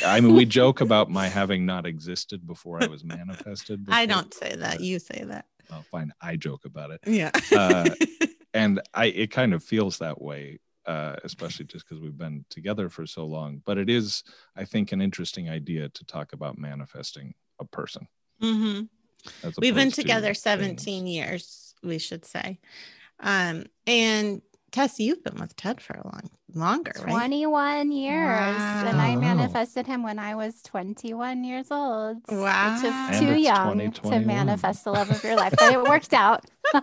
I 0.07 0.21
mean, 0.21 0.35
we 0.35 0.45
joke 0.45 0.81
about 0.81 1.11
my 1.11 1.29
having 1.29 1.67
not 1.67 1.85
existed 1.85 2.47
before 2.47 2.83
I 2.83 2.87
was 2.87 3.05
manifested. 3.05 3.85
I 3.89 4.07
don't 4.07 4.33
say 4.33 4.55
that. 4.57 4.81
You 4.81 4.99
say 5.01 5.25
that. 5.27 5.47
Oh, 5.71 5.83
fine. 5.91 6.13
I 6.21 6.37
joke 6.37 6.65
about 6.65 6.93
it. 6.93 7.01
Yeah. 7.05 7.31
Uh, 7.55 7.95
and 8.55 8.81
I 8.95 9.07
it 9.07 9.31
kind 9.33 9.55
of 9.55 9.65
feels 9.65 9.99
that 9.99 10.23
way, 10.23 10.61
uh, 10.87 11.17
especially 11.25 11.65
just 11.67 11.87
because 11.89 12.01
we've 12.01 12.17
been 12.17 12.45
together 12.49 12.89
for 12.89 13.07
so 13.07 13.27
long. 13.27 13.61
But 13.65 13.77
it 13.77 13.91
is, 13.91 14.23
I 14.57 14.65
think, 14.65 14.93
an 14.93 15.03
interesting 15.03 15.49
idea 15.49 15.89
to 15.89 16.05
talk 16.05 16.33
about 16.33 16.59
manifesting 16.59 17.35
a 17.59 17.65
person. 17.65 18.07
hmm 18.41 18.83
We've 19.61 19.75
been 19.75 19.93
together 19.93 20.29
things. 20.29 20.43
17 20.43 21.07
years, 21.07 21.75
we 21.83 21.99
should 21.99 22.25
say. 22.25 22.59
Um, 23.23 23.65
and 23.87 24.43
Tess, 24.73 24.99
you've 24.99 25.23
been 25.23 25.37
with 25.39 25.55
Ted 25.57 25.81
for 25.81 25.95
a 25.95 26.05
long 26.05 26.31
longer, 26.55 26.93
right? 26.99 27.09
21 27.09 27.93
years. 27.93 28.57
And 28.57 29.01
I 29.01 29.17
manifested 29.17 29.87
him 29.87 30.03
when 30.03 30.19
I 30.19 30.35
was 30.35 30.61
21 30.63 31.45
years 31.45 31.71
old. 31.71 32.19
Wow. 32.29 32.75
Which 32.75 32.85
Wow. 32.85 33.09
is 33.11 33.21
too 33.21 33.41
young 33.41 33.91
to 33.93 34.21
manifest 34.21 34.85
the 34.85 34.93
love 34.93 35.11
of 35.11 35.23
your 35.25 35.37
life, 35.37 35.55
but 35.59 35.73
it 35.73 35.83
worked 35.83 36.13
out. 36.13 36.45
oh 36.75 36.83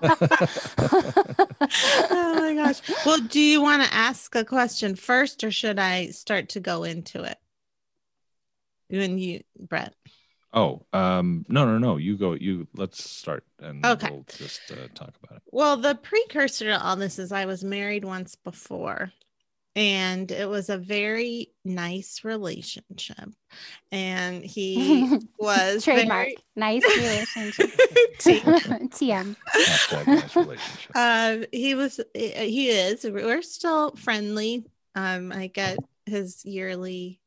my 2.40 2.54
gosh. 2.56 2.82
Well, 3.06 3.20
do 3.20 3.40
you 3.40 3.62
want 3.62 3.84
to 3.84 3.94
ask 3.94 4.36
a 4.36 4.46
question 4.46 4.96
first 4.96 5.44
or 5.44 5.52
should 5.52 5.80
I 5.80 6.08
start 6.08 6.50
to 6.50 6.60
go 6.60 6.84
into 6.84 7.24
it? 7.24 7.38
You 8.90 9.02
and 9.02 9.20
you, 9.20 9.42
Brett. 9.60 9.94
Oh, 10.54 10.86
um, 10.94 11.46
no, 11.48 11.66
no, 11.66 11.78
no. 11.78 11.98
You 11.98 12.18
go. 12.18 12.34
You 12.34 12.68
let's 12.76 13.04
start, 13.10 13.44
and 13.60 13.86
Okay. 13.86 14.10
we'll 14.10 14.26
just 14.38 14.62
uh, 14.72 14.88
talk 14.96 15.14
about 15.24 15.38
it. 15.38 15.44
Well, 15.52 15.78
the 15.78 15.96
precursor 15.96 16.66
to 16.66 16.84
all 16.84 16.96
this 16.96 17.20
is 17.20 17.32
I 17.32 17.46
was 17.46 17.64
married 17.64 18.04
once 18.04 18.34
before, 18.36 19.12
and 19.76 20.32
it 20.32 20.50
was 20.50 20.70
a 20.70 20.78
very 20.80 21.52
nice 21.64 22.24
relationship. 22.24 23.30
And 23.92 24.44
he 24.44 25.20
was 25.40 25.84
Trademark. 25.84 26.28
very- 26.30 26.38
Nice 26.56 26.84
relationship. 26.98 27.70
T- 28.20 28.40
TM. 28.42 29.36
Nice 30.08 30.36
relationship. 30.36 30.92
uh, 30.96 31.38
he 31.52 31.76
was, 31.76 32.00
he 32.16 32.70
is. 32.70 33.04
We're 33.06 33.44
still 33.44 33.92
friendly. 33.96 34.66
Um, 34.96 35.32
I 35.32 35.46
get 35.48 35.78
his 36.08 36.44
yearly 36.44 37.20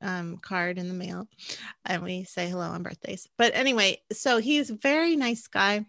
um, 0.00 0.38
card 0.38 0.78
in 0.78 0.88
the 0.88 0.94
mail, 0.94 1.28
and 1.84 2.02
we 2.02 2.24
say 2.24 2.48
hello 2.48 2.64
on 2.64 2.82
birthdays. 2.82 3.28
But 3.36 3.54
anyway, 3.54 4.02
so 4.12 4.38
he's 4.38 4.70
a 4.70 4.76
very 4.76 5.16
nice 5.16 5.46
guy. 5.46 5.86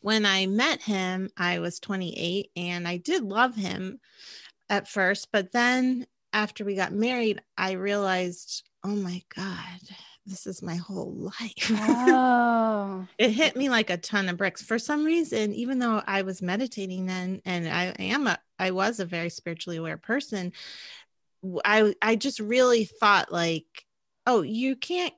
When 0.00 0.26
I 0.26 0.46
met 0.46 0.82
him, 0.82 1.30
I 1.36 1.58
was 1.60 1.80
28, 1.80 2.50
and 2.56 2.86
I 2.86 2.98
did 2.98 3.22
love 3.22 3.54
him 3.54 4.00
at 4.68 4.88
first, 4.88 5.28
but 5.32 5.52
then 5.52 6.06
after 6.32 6.64
we 6.64 6.74
got 6.74 6.92
married, 6.92 7.40
I 7.56 7.72
realized, 7.72 8.68
oh 8.84 8.94
my 8.94 9.22
god, 9.34 9.80
this 10.28 10.46
is 10.46 10.62
my 10.62 10.76
whole 10.76 11.14
life. 11.14 11.70
Oh. 11.70 13.06
it 13.18 13.30
hit 13.30 13.56
me 13.56 13.70
like 13.70 13.90
a 13.90 13.96
ton 13.96 14.28
of 14.28 14.36
bricks 14.36 14.62
for 14.62 14.78
some 14.78 15.04
reason 15.04 15.52
even 15.54 15.78
though 15.78 16.02
i 16.06 16.22
was 16.22 16.42
meditating 16.42 17.06
then 17.06 17.40
and 17.44 17.68
i 17.68 17.86
am 17.98 18.26
a 18.26 18.38
i 18.58 18.70
was 18.70 19.00
a 19.00 19.04
very 19.04 19.30
spiritually 19.30 19.76
aware 19.76 19.96
person 19.96 20.52
i 21.64 21.94
i 22.02 22.16
just 22.16 22.40
really 22.40 22.84
thought 22.84 23.32
like 23.32 23.84
oh 24.26 24.42
you 24.42 24.76
can't 24.76 25.14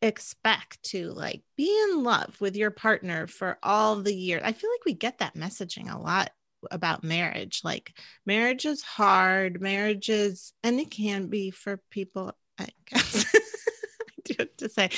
expect 0.00 0.82
to 0.82 1.10
like 1.12 1.42
be 1.56 1.80
in 1.90 2.02
love 2.02 2.40
with 2.40 2.56
your 2.56 2.70
partner 2.70 3.26
for 3.26 3.58
all 3.62 3.96
the 3.96 4.14
years 4.14 4.42
i 4.44 4.52
feel 4.52 4.70
like 4.70 4.84
we 4.84 4.92
get 4.92 5.18
that 5.18 5.34
messaging 5.34 5.92
a 5.92 5.98
lot 5.98 6.30
about 6.70 7.04
marriage. 7.04 7.62
Like 7.64 7.94
marriage 8.26 8.64
is 8.64 8.82
hard. 8.82 9.60
Marriage 9.60 10.08
is 10.08 10.52
and 10.62 10.78
it 10.80 10.90
can 10.90 11.26
be 11.26 11.50
for 11.50 11.80
people 11.90 12.32
i 12.58 12.68
guess. 12.86 13.26
I 13.34 14.12
do 14.24 14.34
have 14.38 14.56
to 14.58 14.68
say 14.68 14.90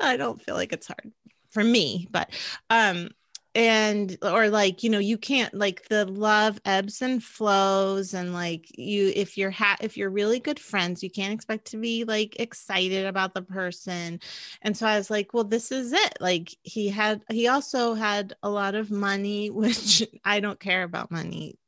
i 0.00 0.16
don't 0.16 0.42
feel 0.42 0.54
like 0.54 0.72
it's 0.72 0.86
hard 0.86 1.12
for 1.50 1.62
me 1.62 2.08
but 2.10 2.30
um 2.70 3.10
and 3.54 4.16
or 4.22 4.48
like 4.48 4.82
you 4.82 4.88
know 4.88 4.98
you 4.98 5.18
can't 5.18 5.52
like 5.52 5.86
the 5.88 6.06
love 6.06 6.58
ebbs 6.64 7.02
and 7.02 7.22
flows 7.22 8.14
and 8.14 8.32
like 8.32 8.66
you 8.78 9.12
if 9.14 9.36
you're 9.36 9.50
ha- 9.50 9.76
if 9.80 9.96
you're 9.96 10.08
really 10.08 10.40
good 10.40 10.58
friends 10.58 11.02
you 11.02 11.10
can't 11.10 11.34
expect 11.34 11.66
to 11.66 11.76
be 11.76 12.04
like 12.04 12.40
excited 12.40 13.06
about 13.06 13.34
the 13.34 13.42
person. 13.42 14.20
And 14.62 14.76
so 14.76 14.86
i 14.86 14.96
was 14.96 15.10
like 15.10 15.34
well 15.34 15.44
this 15.44 15.70
is 15.70 15.92
it. 15.92 16.16
Like 16.20 16.56
he 16.62 16.88
had 16.88 17.22
he 17.30 17.48
also 17.48 17.94
had 17.94 18.34
a 18.42 18.48
lot 18.48 18.74
of 18.74 18.90
money 18.90 19.50
which 19.62 20.02
i 20.24 20.40
don't 20.40 20.60
care 20.60 20.82
about 20.82 21.10
money 21.10 21.58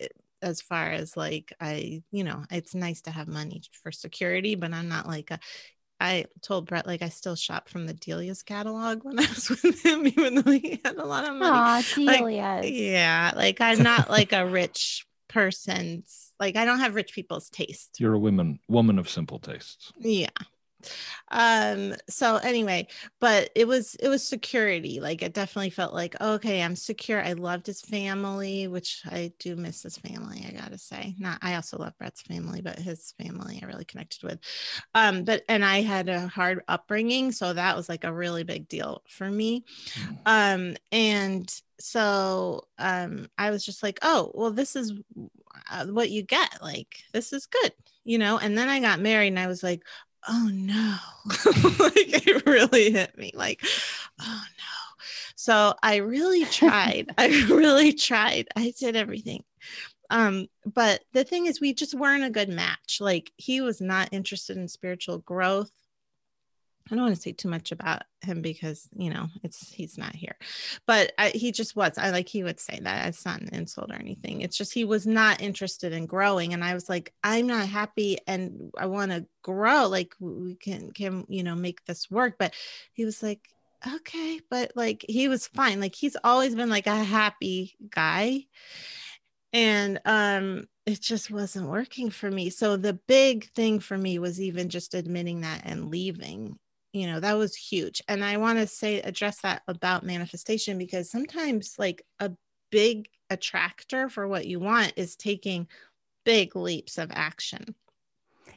eh, 0.00 0.08
as 0.42 0.60
far 0.60 0.90
as 0.90 1.16
like 1.16 1.52
i 1.60 2.02
you 2.10 2.24
know 2.24 2.44
it's 2.50 2.74
nice 2.74 3.02
to 3.02 3.10
have 3.10 3.28
money 3.28 3.62
for 3.82 3.92
security 3.92 4.54
but 4.54 4.72
i'm 4.72 4.88
not 4.88 5.06
like 5.08 5.30
a 5.30 5.38
I 6.02 6.24
told 6.42 6.66
Brett 6.66 6.86
like 6.86 7.00
I 7.00 7.08
still 7.08 7.36
shop 7.36 7.68
from 7.68 7.86
the 7.86 7.94
Delia's 7.94 8.42
catalog 8.42 9.04
when 9.04 9.18
I 9.20 9.22
was 9.22 9.48
with 9.48 9.82
him, 9.84 10.06
even 10.06 10.34
though 10.36 10.50
he 10.50 10.80
had 10.84 10.96
a 10.96 11.04
lot 11.06 11.28
of 11.28 11.36
money. 11.36 11.56
Aw, 11.56 11.82
Like, 12.04 12.18
Delia's. 12.18 12.70
Yeah, 12.70 13.32
like 13.36 13.60
I'm 13.60 13.82
not 13.82 14.10
like 14.10 14.32
a 14.32 14.44
rich 14.46 15.06
person's 15.28 16.32
like 16.38 16.56
I 16.56 16.64
don't 16.64 16.80
have 16.80 16.94
rich 16.94 17.14
people's 17.14 17.48
taste. 17.48 18.00
You're 18.00 18.14
a 18.14 18.18
woman, 18.18 18.58
woman 18.68 18.98
of 18.98 19.08
simple 19.08 19.38
tastes. 19.38 19.92
Yeah. 19.98 20.28
Um 21.30 21.94
so 22.08 22.36
anyway, 22.36 22.88
but 23.20 23.50
it 23.54 23.66
was 23.66 23.94
it 23.96 24.08
was 24.08 24.26
security. 24.26 25.00
Like 25.00 25.22
it 25.22 25.34
definitely 25.34 25.70
felt 25.70 25.94
like 25.94 26.20
okay, 26.20 26.62
I'm 26.62 26.76
secure. 26.76 27.22
I 27.22 27.32
loved 27.32 27.66
his 27.66 27.80
family, 27.80 28.68
which 28.68 29.02
I 29.06 29.32
do 29.38 29.56
miss 29.56 29.82
his 29.82 29.98
family, 29.98 30.44
I 30.46 30.52
got 30.52 30.72
to 30.72 30.78
say. 30.78 31.14
Not 31.18 31.38
I 31.42 31.54
also 31.54 31.78
love 31.78 31.96
Brett's 31.98 32.22
family, 32.22 32.60
but 32.62 32.78
his 32.78 33.14
family 33.22 33.60
I 33.62 33.66
really 33.66 33.84
connected 33.84 34.22
with. 34.22 34.38
Um 34.94 35.24
but 35.24 35.42
and 35.48 35.64
I 35.64 35.82
had 35.82 36.08
a 36.08 36.28
hard 36.28 36.62
upbringing, 36.68 37.32
so 37.32 37.52
that 37.52 37.76
was 37.76 37.88
like 37.88 38.04
a 38.04 38.12
really 38.12 38.44
big 38.44 38.68
deal 38.68 39.02
for 39.08 39.30
me 39.30 39.64
um 40.26 40.76
and 40.90 41.62
so 41.78 42.62
um 42.78 43.28
i 43.38 43.50
was 43.50 43.64
just 43.64 43.82
like 43.82 43.98
oh 44.02 44.30
well 44.34 44.50
this 44.50 44.76
is 44.76 44.92
uh, 45.70 45.86
what 45.86 46.10
you 46.10 46.22
get 46.22 46.58
like 46.62 46.96
this 47.12 47.32
is 47.32 47.46
good 47.46 47.72
you 48.04 48.18
know 48.18 48.38
and 48.38 48.56
then 48.56 48.68
i 48.68 48.80
got 48.80 49.00
married 49.00 49.28
and 49.28 49.38
i 49.38 49.46
was 49.46 49.62
like 49.62 49.82
oh 50.28 50.50
no. 50.52 50.96
Like 51.78 52.26
it 52.26 52.46
really 52.46 52.90
hit 52.92 53.16
me 53.16 53.32
like 53.34 53.60
oh 54.20 54.44
no. 54.58 55.04
So 55.36 55.74
i 55.82 55.96
really 55.96 56.44
tried. 56.44 57.10
I 57.18 57.28
really 57.48 57.92
tried. 57.92 58.48
I 58.56 58.72
did 58.78 58.96
everything. 58.96 59.44
Um 60.10 60.48
but 60.66 61.02
the 61.12 61.24
thing 61.24 61.46
is 61.46 61.60
we 61.60 61.74
just 61.74 61.94
weren't 61.94 62.24
a 62.24 62.30
good 62.30 62.48
match. 62.48 62.98
Like 63.00 63.32
he 63.36 63.60
was 63.60 63.80
not 63.80 64.08
interested 64.12 64.56
in 64.56 64.68
spiritual 64.68 65.18
growth 65.18 65.70
I 66.90 66.94
don't 66.94 67.04
want 67.04 67.14
to 67.14 67.20
say 67.20 67.32
too 67.32 67.48
much 67.48 67.72
about 67.72 68.02
him 68.22 68.42
because 68.42 68.88
you 68.96 69.10
know 69.10 69.28
it's 69.42 69.72
he's 69.72 69.96
not 69.96 70.14
here, 70.14 70.36
but 70.86 71.12
I, 71.18 71.30
he 71.30 71.52
just 71.52 71.76
was. 71.76 71.96
I 71.96 72.10
like 72.10 72.28
he 72.28 72.42
would 72.42 72.58
say 72.58 72.78
that 72.82 73.08
it's 73.08 73.24
not 73.24 73.40
an 73.40 73.50
insult 73.52 73.90
or 73.90 73.96
anything. 73.96 74.40
It's 74.40 74.56
just 74.56 74.74
he 74.74 74.84
was 74.84 75.06
not 75.06 75.40
interested 75.40 75.92
in 75.92 76.06
growing, 76.06 76.52
and 76.52 76.64
I 76.64 76.74
was 76.74 76.88
like, 76.88 77.12
I'm 77.22 77.46
not 77.46 77.68
happy, 77.68 78.18
and 78.26 78.72
I 78.76 78.86
want 78.86 79.12
to 79.12 79.26
grow. 79.42 79.86
Like 79.86 80.14
we 80.20 80.56
can 80.56 80.90
can 80.90 81.24
you 81.28 81.42
know 81.42 81.54
make 81.54 81.84
this 81.84 82.10
work, 82.10 82.34
but 82.38 82.54
he 82.92 83.04
was 83.04 83.22
like, 83.22 83.40
okay, 83.96 84.40
but 84.50 84.72
like 84.74 85.04
he 85.08 85.28
was 85.28 85.46
fine. 85.46 85.80
Like 85.80 85.94
he's 85.94 86.16
always 86.24 86.54
been 86.54 86.70
like 86.70 86.86
a 86.88 87.04
happy 87.04 87.76
guy, 87.90 88.46
and 89.52 90.00
um 90.04 90.64
it 90.84 91.00
just 91.00 91.30
wasn't 91.30 91.68
working 91.68 92.10
for 92.10 92.28
me 92.28 92.50
so 92.50 92.76
the 92.76 92.94
big 93.06 93.48
thing 93.52 93.78
for 93.78 93.96
me 93.96 94.18
was 94.18 94.40
even 94.40 94.68
just 94.68 94.94
admitting 94.94 95.42
that 95.42 95.60
and 95.64 95.90
leaving 95.90 96.58
you 96.92 97.06
know 97.06 97.20
that 97.20 97.38
was 97.38 97.54
huge 97.54 98.02
and 98.08 98.24
i 98.24 98.36
want 98.36 98.58
to 98.58 98.66
say 98.66 99.00
address 99.00 99.40
that 99.40 99.62
about 99.68 100.04
manifestation 100.04 100.78
because 100.78 101.10
sometimes 101.10 101.74
like 101.78 102.02
a 102.20 102.30
big 102.70 103.08
attractor 103.30 104.08
for 104.08 104.28
what 104.28 104.46
you 104.46 104.60
want 104.60 104.92
is 104.96 105.16
taking 105.16 105.66
big 106.24 106.54
leaps 106.54 106.98
of 106.98 107.10
action 107.12 107.74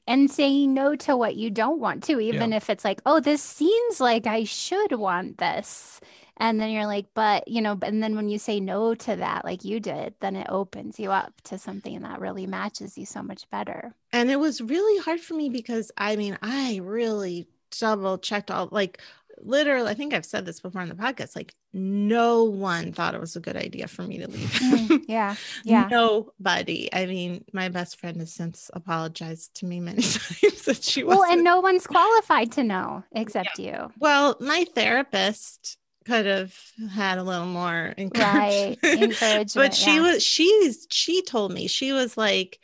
and 0.07 0.29
saying 0.29 0.73
no 0.73 0.95
to 0.95 1.17
what 1.17 1.35
you 1.35 1.49
don't 1.49 1.79
want 1.79 2.03
to, 2.03 2.19
even 2.19 2.53
if 2.53 2.69
it's 2.69 2.85
like, 2.85 3.01
oh, 3.07 3.19
this 3.19 3.41
seems 3.41 3.99
like 3.99 4.27
I 4.27 4.43
should 4.43 4.91
want 4.91 5.39
this. 5.39 5.99
And 6.37 6.61
then 6.61 6.69
you're 6.69 6.85
like, 6.85 7.07
but, 7.15 7.47
you 7.47 7.59
know, 7.59 7.75
and 7.81 8.03
then 8.03 8.15
when 8.15 8.29
you 8.29 8.37
say 8.37 8.59
no 8.59 8.93
to 8.93 9.15
that, 9.15 9.45
like 9.45 9.63
you 9.65 9.79
did, 9.79 10.13
then 10.19 10.35
it 10.35 10.45
opens 10.47 10.99
you 10.99 11.11
up 11.11 11.33
to 11.45 11.57
something 11.57 12.01
that 12.01 12.19
really 12.19 12.45
matches 12.45 12.99
you 12.99 13.05
so 13.07 13.23
much 13.23 13.49
better. 13.49 13.95
and 14.13 14.29
it 14.29 14.39
was 14.39 14.61
really 14.61 15.01
hard 15.01 15.19
for 15.19 15.33
me 15.33 15.49
because 15.49 15.91
i 15.97 16.15
mean 16.15 16.37
i 16.41 16.79
really 16.83 17.47
double 17.79 18.17
checked 18.17 18.49
all 18.51 18.69
like 18.71 19.01
literally 19.41 19.89
i 19.89 19.93
think 19.93 20.13
i've 20.13 20.25
said 20.25 20.45
this 20.45 20.61
before 20.61 20.81
on 20.81 20.87
the 20.89 20.95
podcast 20.95 21.35
like 21.35 21.53
no 21.73 22.45
one 22.45 22.93
thought 22.93 23.13
it 23.13 23.19
was 23.19 23.35
a 23.35 23.41
good 23.41 23.57
idea 23.57 23.85
for 23.87 24.01
me 24.03 24.17
to 24.17 24.29
leave 24.29 24.49
Mm, 24.49 25.03
yeah. 25.09 25.35
Yeah. 25.65 25.87
nobody 25.91 26.87
i 26.93 27.05
mean 27.05 27.43
my 27.51 27.67
best 27.69 27.99
friend 27.99 28.17
has 28.21 28.31
since 28.33 28.71
apologized 28.73 29.55
to 29.55 29.65
me 29.65 29.79
many 29.81 30.01
times 30.01 30.61
that 30.65 30.83
she 30.83 31.03
was 31.03 31.17
Well, 31.17 31.25
and 31.31 31.43
no 31.43 31.59
one's 31.59 31.85
qualified 31.85 32.53
to 32.53 32.63
know 32.63 33.03
except 33.11 33.59
you. 33.59 33.91
well 33.99 34.37
my 34.39 34.65
therapist 34.73 35.77
could 36.05 36.25
have 36.27 36.55
had 36.91 37.17
a 37.17 37.23
little 37.23 37.47
more 37.47 37.93
Right. 37.97 37.97
encouragement. 37.97 39.03
Encouragement. 39.03 39.53
but 39.55 39.73
she 39.73 39.95
yeah. 39.95 40.01
was 40.13 40.23
she's 40.23 40.87
she 40.89 41.23
told 41.23 41.51
me 41.51 41.67
she 41.67 41.91
was 41.91 42.15
like 42.15 42.59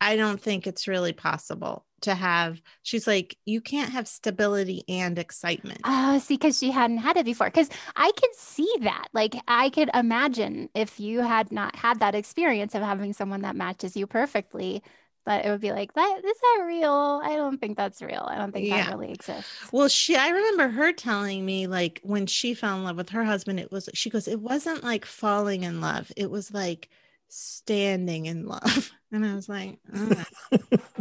i 0.00 0.16
don't 0.16 0.40
think 0.40 0.66
it's 0.66 0.88
really 0.88 1.12
possible 1.12 1.84
to 2.02 2.14
have 2.14 2.60
she's 2.82 3.06
like 3.06 3.36
you 3.44 3.60
can't 3.60 3.92
have 3.92 4.08
stability 4.08 4.84
and 4.88 5.18
excitement 5.18 5.86
Oh, 5.88 6.18
see, 6.18 6.34
because 6.34 6.58
she 6.58 6.70
hadn't 6.72 6.98
had 6.98 7.16
it 7.16 7.24
before. 7.24 7.46
Because 7.46 7.70
I 7.94 8.10
could 8.16 8.34
see 8.34 8.72
that. 8.80 9.06
Like, 9.12 9.36
I 9.46 9.70
could 9.70 9.88
imagine 9.94 10.68
if 10.74 10.98
you 10.98 11.20
had 11.20 11.52
not 11.52 11.76
had 11.76 12.00
that 12.00 12.14
experience 12.16 12.74
of 12.74 12.82
having 12.82 13.12
someone 13.12 13.42
that 13.42 13.54
matches 13.56 13.96
you 13.96 14.06
perfectly, 14.06 14.82
that 15.26 15.44
it 15.46 15.50
would 15.50 15.60
be 15.60 15.70
like, 15.72 15.92
that 15.94 16.20
is 16.24 16.40
that 16.40 16.64
real? 16.66 17.20
I 17.22 17.36
don't 17.36 17.58
think 17.60 17.76
that's 17.76 18.02
real. 18.02 18.26
I 18.28 18.36
don't 18.36 18.52
think 18.52 18.68
Yeah. 18.68 18.70
that 18.70 18.86
really 18.86 19.12
exists. 19.12 19.72
well 19.72 19.88
she 19.88 20.16
i 20.16 20.28
remember 20.30 20.68
her 20.68 20.92
telling 20.92 21.44
me 21.44 21.66
like 21.66 22.00
when 22.04 22.26
she 22.26 22.54
fell 22.54 22.76
in 22.78 22.84
love 22.84 22.96
with 22.96 23.10
her 23.10 23.24
husband 23.24 23.60
it 23.60 23.72
was 23.72 23.88
she 23.94 24.10
goes 24.10 24.28
it 24.28 24.40
wasn't 24.40 24.84
like 24.84 25.04
falling 25.04 25.64
in 25.64 25.80
love 25.80 26.10
it 26.16 26.30
was 26.30 26.52
like 26.52 26.88
standing 27.28 28.26
in 28.26 28.46
love 28.46 28.92
and 29.16 29.26
i 29.26 29.34
was 29.34 29.48
like 29.48 29.78
oh, 29.94 29.98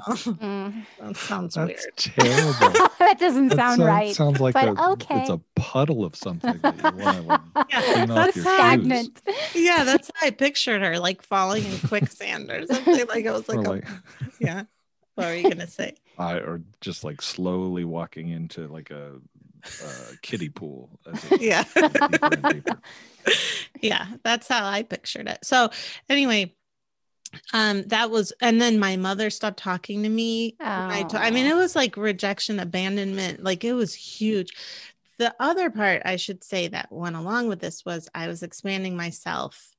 Mm. 0.08 0.86
that 1.00 1.18
sounds 1.18 1.56
That's 1.56 1.68
weird 1.68 1.98
terrible. 1.98 2.90
that 3.00 3.18
doesn't 3.20 3.48
That 3.50 3.56
sound 3.58 3.78
sound- 3.80 3.88
right. 3.90 4.16
Sounds 4.16 4.40
like 4.40 4.54
but 4.54 4.68
a, 4.70 4.90
okay. 4.92 5.22
it's 5.22 5.30
a 5.30 5.40
puddle 5.56 6.06
of 6.06 6.16
something 6.16 6.60
that 6.62 6.76
you 6.78 7.24
want 7.28 7.44
to 7.56 7.66
Yeah. 7.70 7.82
clean 7.94 8.12
off 8.12 8.26
your 8.26 8.32
shoes. 8.34 8.44
Stagnant. 8.44 9.22
yeah 9.56 9.84
that's 9.84 10.12
how 10.16 10.28
i 10.28 10.32
pictured 10.32 10.82
her 10.82 11.00
like 11.00 11.22
falling 11.22 11.64
in 11.66 11.78
quicksand 11.88 12.52
or 12.52 12.66
something 12.68 13.08
like 13.08 13.26
it 13.26 13.32
was 13.32 13.48
like, 13.50 13.58
Or 13.60 13.62
a, 13.66 13.70
like, 13.70 13.88
yeah 14.40 14.64
what 15.16 15.28
were 15.28 15.36
you 15.36 15.50
gonna 15.50 15.68
say 15.68 15.96
I, 16.18 16.36
or 16.36 16.62
just 16.82 17.04
like 17.04 17.22
slowly 17.22 17.84
walking 17.84 18.30
into 18.30 18.68
like 18.68 18.92
a 18.92 19.14
uh, 19.84 20.12
kiddie 20.22 20.50
pool. 20.50 20.90
as 21.12 21.32
it 21.32 21.42
Yeah. 21.42 21.64
goes 21.74 21.92
deeper 21.92 22.54
deeper. 22.54 22.80
yeah, 23.82 24.06
that's 24.24 24.48
how 24.48 24.64
I 24.66 24.84
pictured 24.84 25.28
it. 25.28 25.40
So 25.44 25.72
anyway, 26.08 26.54
um, 27.54 27.84
that 27.84 28.10
was, 28.10 28.34
and 28.42 28.60
then 28.62 28.80
my 28.80 28.96
mother 28.98 29.30
stopped 29.30 29.60
talking 29.60 30.04
to 30.04 30.10
me. 30.10 30.56
when 30.60 30.70
I, 30.92 31.04
to- 31.04 31.20
I 31.22 31.32
mean, 31.32 31.46
it 31.46 31.56
was 31.56 31.76
like 31.76 31.98
rejection, 31.98 32.60
abandonment, 32.60 33.44
like 33.44 33.64
it 33.64 33.74
was 33.74 33.94
huge. 33.94 34.54
The 35.18 35.34
other 35.40 35.70
part 35.70 36.02
I 36.06 36.18
should 36.18 36.44
say 36.44 36.68
that 36.68 36.92
went 36.92 37.16
along 37.16 37.48
with 37.48 37.60
this 37.60 37.86
was 37.86 38.10
I 38.14 38.28
was 38.28 38.44
expanding 38.44 38.98
myself. 38.98 39.72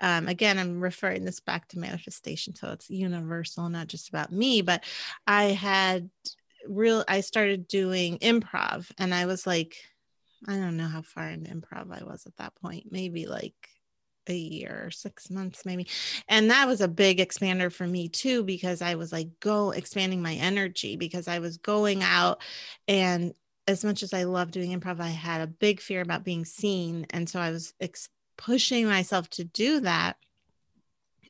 Um, 0.00 0.28
again, 0.28 0.58
I'm 0.58 0.80
referring 0.80 1.24
this 1.24 1.40
back 1.40 1.66
to 1.68 1.78
manifestation, 1.80 2.54
so 2.54 2.70
it's 2.70 2.88
universal, 2.88 3.68
not 3.68 3.88
just 3.88 4.08
about 4.08 4.30
me. 4.30 4.62
But 4.62 4.84
I 5.26 5.44
had 5.46 6.08
real, 6.68 7.04
I 7.08 7.22
started 7.22 7.66
doing 7.66 8.18
improv, 8.18 8.88
and 8.98 9.12
I 9.12 9.26
was 9.26 9.44
like, 9.46 9.74
I 10.46 10.52
don't 10.52 10.76
know 10.76 10.86
how 10.86 11.02
far 11.02 11.28
into 11.28 11.50
improv 11.52 11.90
I 11.90 12.04
was 12.04 12.26
at 12.26 12.36
that 12.36 12.54
point, 12.54 12.92
maybe 12.92 13.26
like 13.26 13.56
a 14.28 14.36
year 14.36 14.90
six 14.90 15.30
months, 15.30 15.64
maybe. 15.64 15.86
And 16.28 16.50
that 16.50 16.66
was 16.66 16.80
a 16.80 16.88
big 16.88 17.18
expander 17.18 17.72
for 17.72 17.86
me 17.86 18.08
too, 18.08 18.42
because 18.44 18.82
I 18.82 18.94
was 18.94 19.12
like, 19.12 19.28
go 19.40 19.70
expanding 19.70 20.22
my 20.22 20.34
energy 20.34 20.96
because 20.96 21.28
I 21.28 21.38
was 21.38 21.56
going 21.56 22.02
out 22.02 22.40
and 22.86 23.34
as 23.68 23.84
much 23.84 24.02
as 24.02 24.14
I 24.14 24.22
love 24.24 24.50
doing 24.50 24.78
improv, 24.78 24.98
I 24.98 25.08
had 25.08 25.42
a 25.42 25.46
big 25.46 25.80
fear 25.80 26.00
about 26.00 26.24
being 26.24 26.46
seen. 26.46 27.06
And 27.10 27.28
so 27.28 27.38
I 27.38 27.50
was 27.50 27.74
ex- 27.80 28.08
pushing 28.38 28.86
myself 28.86 29.28
to 29.30 29.44
do 29.44 29.80
that. 29.80 30.16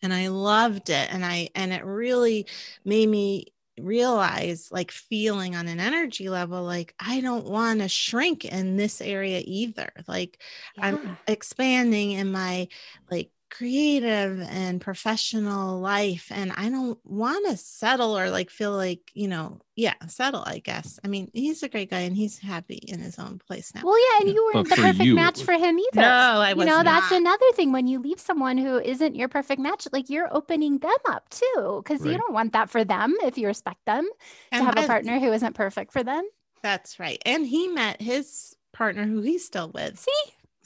And 0.03 0.15
I 0.15 0.29
loved 0.29 0.89
it. 0.89 1.13
And 1.13 1.25
I, 1.25 1.49
and 1.57 1.73
it 1.73 1.85
really 1.85 2.47
made 2.85 3.09
me 3.09 3.47
realize 3.81 4.69
like 4.71 4.91
feeling 4.91 5.57
on 5.57 5.69
an 5.69 5.81
energy 5.81 6.29
level 6.29 6.63
like 6.63 6.95
i 7.01 7.21
don't 7.21 7.47
want 7.47 7.81
to 7.81 7.89
shrink 7.89 8.45
in 8.45 8.77
this 8.77 9.01
area 9.01 9.43
either 9.45 9.91
like 10.07 10.43
Yeah. 10.75 10.87
i'm 10.89 11.19
expanding 11.27 12.13
in 12.13 12.31
my 12.33 12.69
like 13.11 13.31
creative 13.51 14.41
and 14.41 14.81
professional 14.81 15.81
life 15.81 16.31
and 16.31 16.53
i 16.57 16.69
don't 16.69 16.99
want 17.05 17.47
to 17.49 17.57
settle 17.57 18.17
or 18.17 18.29
like 18.31 18.51
feel 18.51 18.73
like 18.73 19.11
you 19.15 19.27
know 19.27 19.59
yeah 19.75 19.95
settle 20.07 20.43
i 20.47 20.59
guess 20.59 20.99
i 21.05 21.09
mean 21.09 21.31
he's 21.33 21.63
a 21.63 21.69
great 21.69 21.89
guy 21.91 22.01
and 22.01 22.17
he's 22.17 22.39
happy 22.39 22.77
in 22.77 23.01
his 23.01 23.19
own 23.19 23.39
place 23.39 23.75
now 23.75 23.81
Well, 23.85 23.97
yeah, 23.99 24.27
and 24.27 24.35
you 24.35 24.45
weren't 24.45 24.69
but 24.69 24.77
the 24.77 24.83
perfect 24.83 25.05
you, 25.05 25.15
match 25.15 25.43
for 25.43 25.53
him 25.53 25.79
either. 25.79 26.01
no 26.01 26.07
i 26.07 26.53
was 26.53 26.65
you 26.65 26.67
was 26.67 26.77
know, 26.77 26.83
that's 26.85 27.11
another 27.11 27.47
thing 27.55 27.73
when 27.73 27.87
you 27.87 27.99
leave 28.01 28.21
someone 28.21 28.59
who 28.59 28.79
isn't 28.81 29.15
your 29.15 29.29
perfect 29.29 29.61
match, 29.61 29.87
like 29.93 30.11
you're 30.11 30.29
opening 30.35 30.79
them 30.79 30.91
up 31.09 31.29
too, 31.31 31.81
because 31.83 32.05
you 32.05 32.19
don't 32.19 32.33
want 32.35 32.53
that 32.53 32.69
for 32.69 32.85
them 32.85 33.15
if 33.23 33.39
you 33.39 33.47
respect 33.47 33.81
them 33.87 34.09
to 34.53 34.65
have 34.65 34.77
a 34.77 34.83
partner 34.87 35.19
who 35.21 35.33
isn't 35.33 35.55
perfect 35.55 35.93
for 35.93 36.03
them. 36.03 36.25
that's 36.63 36.99
right 36.99 37.23
and 37.25 37.47
he 37.47 37.69
met 37.69 38.01
his 38.03 38.57
partner 38.73 39.05
who 39.07 39.21
he's 39.21 39.45
still 39.45 39.71
with 39.73 39.99
See? 39.99 40.11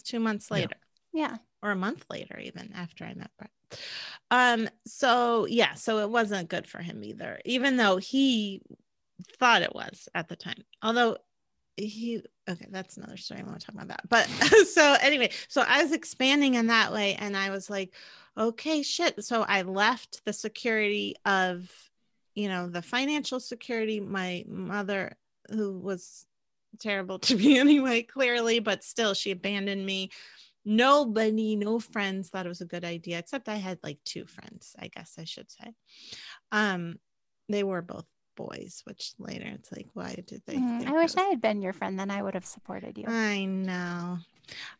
two 0.05 0.21
months 0.21 0.51
Yeah. 0.51 0.57
later 0.57 0.77
Yeah. 1.13 1.37
Or 1.63 1.71
a 1.71 1.77
month 1.77 2.05
later 2.11 2.39
even 2.39 2.73
after 2.75 3.05
i 3.05 3.15
met 3.15 3.31
brett. 3.39 3.51
Um 4.31 4.69
so 4.87 5.47
yeah 5.47 5.75
so 5.75 5.99
it 5.99 6.11
wasn't 6.11 6.49
good 6.49 6.67
for 6.67 6.79
him 6.79 7.03
either 7.05 7.41
even 7.45 7.77
though 7.77 7.97
he 7.97 8.63
thought 9.39 9.63
it 9.63 9.75
was 9.75 10.09
at 10.15 10.29
the 10.29 10.37
time. 10.37 10.65
Although 10.83 11.17
he 11.77 12.23
okay 12.49 12.67
that's 12.71 12.99
another 12.99 13.17
story 13.17 13.41
i 13.41 13.45
want 13.45 13.59
to 13.61 13.67
talk 13.67 13.75
about 13.75 13.89
that. 13.89 14.09
But 14.09 14.27
so 14.67 14.97
anyway 15.01 15.31
so 15.49 15.63
i 15.67 15.83
was 15.83 15.93
expanding 15.93 16.55
in 16.55 16.67
that 16.67 16.93
way 16.93 17.15
and 17.15 17.37
i 17.37 17.51
was 17.51 17.71
like 17.71 17.95
okay 18.37 18.83
shit. 18.83 19.25
So 19.25 19.43
i 19.43 19.63
left 19.63 20.25
the 20.25 20.33
security 20.33 21.17
of 21.25 21.71
you 22.35 22.49
know 22.49 22.69
the 22.69 22.83
financial 22.83 23.41
security. 23.41 24.01
My 24.01 24.45
mother 24.47 25.17
who 25.51 25.79
was 25.79 26.27
terrible 26.79 27.19
to 27.19 27.37
me 27.37 27.59
anyway 27.59 28.03
clearly 28.03 28.59
but 28.59 28.83
still 28.83 29.13
she 29.13 29.31
abandoned 29.31 29.85
me 29.85 30.11
nobody 30.65 31.57
no 31.57 31.79
friends 31.79 32.29
thought 32.29 32.47
it 32.47 32.49
was 32.49 32.61
a 32.61 32.67
good 32.67 32.85
idea 32.85 33.19
except 33.19 33.49
i 33.49 33.57
had 33.57 33.79
like 33.83 33.99
two 34.05 34.25
friends 34.27 34.75
i 34.79 34.89
guess 34.89 35.17
i 35.19 35.25
should 35.25 35.51
say 35.51 35.73
um 36.53 36.97
they 37.49 37.65
were 37.65 37.83
both 37.83 38.07
boys 38.37 38.83
which 38.85 39.13
later 39.19 39.47
it's 39.47 39.71
like 39.73 39.89
why 39.95 40.15
did 40.27 40.43
they 40.47 40.55
Mm, 40.57 40.79
think 40.79 40.89
I 40.89 40.93
wish 40.93 41.03
was- 41.15 41.17
I 41.17 41.23
had 41.25 41.41
been 41.43 41.61
your 41.63 41.73
friend, 41.75 41.99
then 41.99 42.11
I 42.11 42.23
would 42.23 42.35
have 42.35 42.47
supported 42.47 42.97
you. 42.97 43.05
I 43.07 43.45
know. 43.45 44.19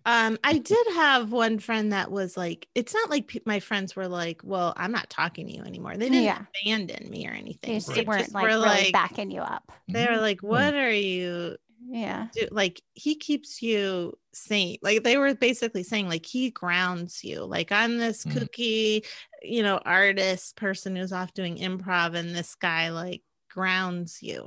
Um, 0.07 0.39
I 0.43 0.59
did 0.59 0.87
have 0.95 1.33
one 1.33 1.59
friend 1.59 1.93
that 1.93 2.11
was 2.11 2.37
like, 2.37 2.67
it's 2.75 2.93
not 2.95 3.11
like 3.11 3.29
pe- 3.29 3.41
my 3.47 3.61
friends 3.61 3.95
were 3.95 4.09
like, 4.09 4.41
well, 4.43 4.73
I'm 4.77 4.91
not 4.93 5.09
talking 5.11 5.47
to 5.47 5.53
you 5.55 5.63
anymore. 5.63 5.97
They 5.97 6.09
didn't 6.09 6.25
Yeah. 6.25 6.43
abandon 6.65 7.09
me 7.11 7.27
or 7.29 7.33
anything. 7.33 7.71
They 7.73 7.77
just 7.79 7.95
They 7.95 8.03
weren't 8.05 8.21
just 8.25 8.35
like 8.35 8.43
were 8.43 8.49
really 8.49 8.67
like, 8.67 8.93
backing 8.93 9.31
you 9.31 9.41
up. 9.43 9.71
they 9.89 10.07
were 10.09 10.19
like, 10.19 10.41
what 10.43 10.75
are 10.75 10.93
you 10.93 11.57
Yeah. 11.89 12.29
do? 12.33 12.49
Like, 12.51 12.81
he 12.95 13.15
keeps 13.15 13.63
you 13.63 14.19
sane. 14.33 14.79
Like, 14.83 15.03
they 15.03 15.17
were 15.17 15.35
basically 15.35 15.83
saying, 15.83 16.09
like, 16.09 16.25
he 16.25 16.51
grounds 16.51 17.23
you. 17.25 17.45
Like, 17.45 17.73
I'm 17.73 17.99
this 17.99 18.25
Mhm. 18.25 18.49
kooky, 18.49 19.07
you 19.43 19.63
know, 19.63 19.79
artist 19.79 20.57
person 20.57 20.97
who's 20.97 21.13
off 21.13 21.35
doing 21.35 21.57
improv, 21.59 22.15
and 22.15 22.35
this 22.35 22.55
guy, 22.55 22.91
like, 22.91 23.23
grounds 23.51 24.23
you. 24.23 24.47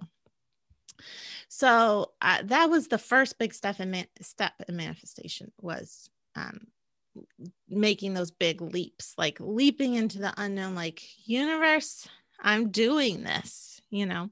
So 1.49 2.13
uh, 2.21 2.41
that 2.45 2.69
was 2.69 2.87
the 2.87 2.97
first 2.97 3.37
big 3.37 3.53
step 3.53 3.79
in 3.79 3.91
man- 3.91 4.07
step 4.21 4.53
in 4.67 4.75
manifestation 4.75 5.51
was 5.61 6.09
um, 6.35 6.67
making 7.69 8.13
those 8.13 8.31
big 8.31 8.61
leaps, 8.61 9.13
like 9.17 9.37
leaping 9.39 9.93
into 9.93 10.19
the 10.19 10.33
unknown. 10.37 10.75
Like 10.75 11.01
universe, 11.27 12.07
I'm 12.41 12.71
doing 12.71 13.23
this. 13.23 13.81
You 13.89 14.05
know. 14.05 14.29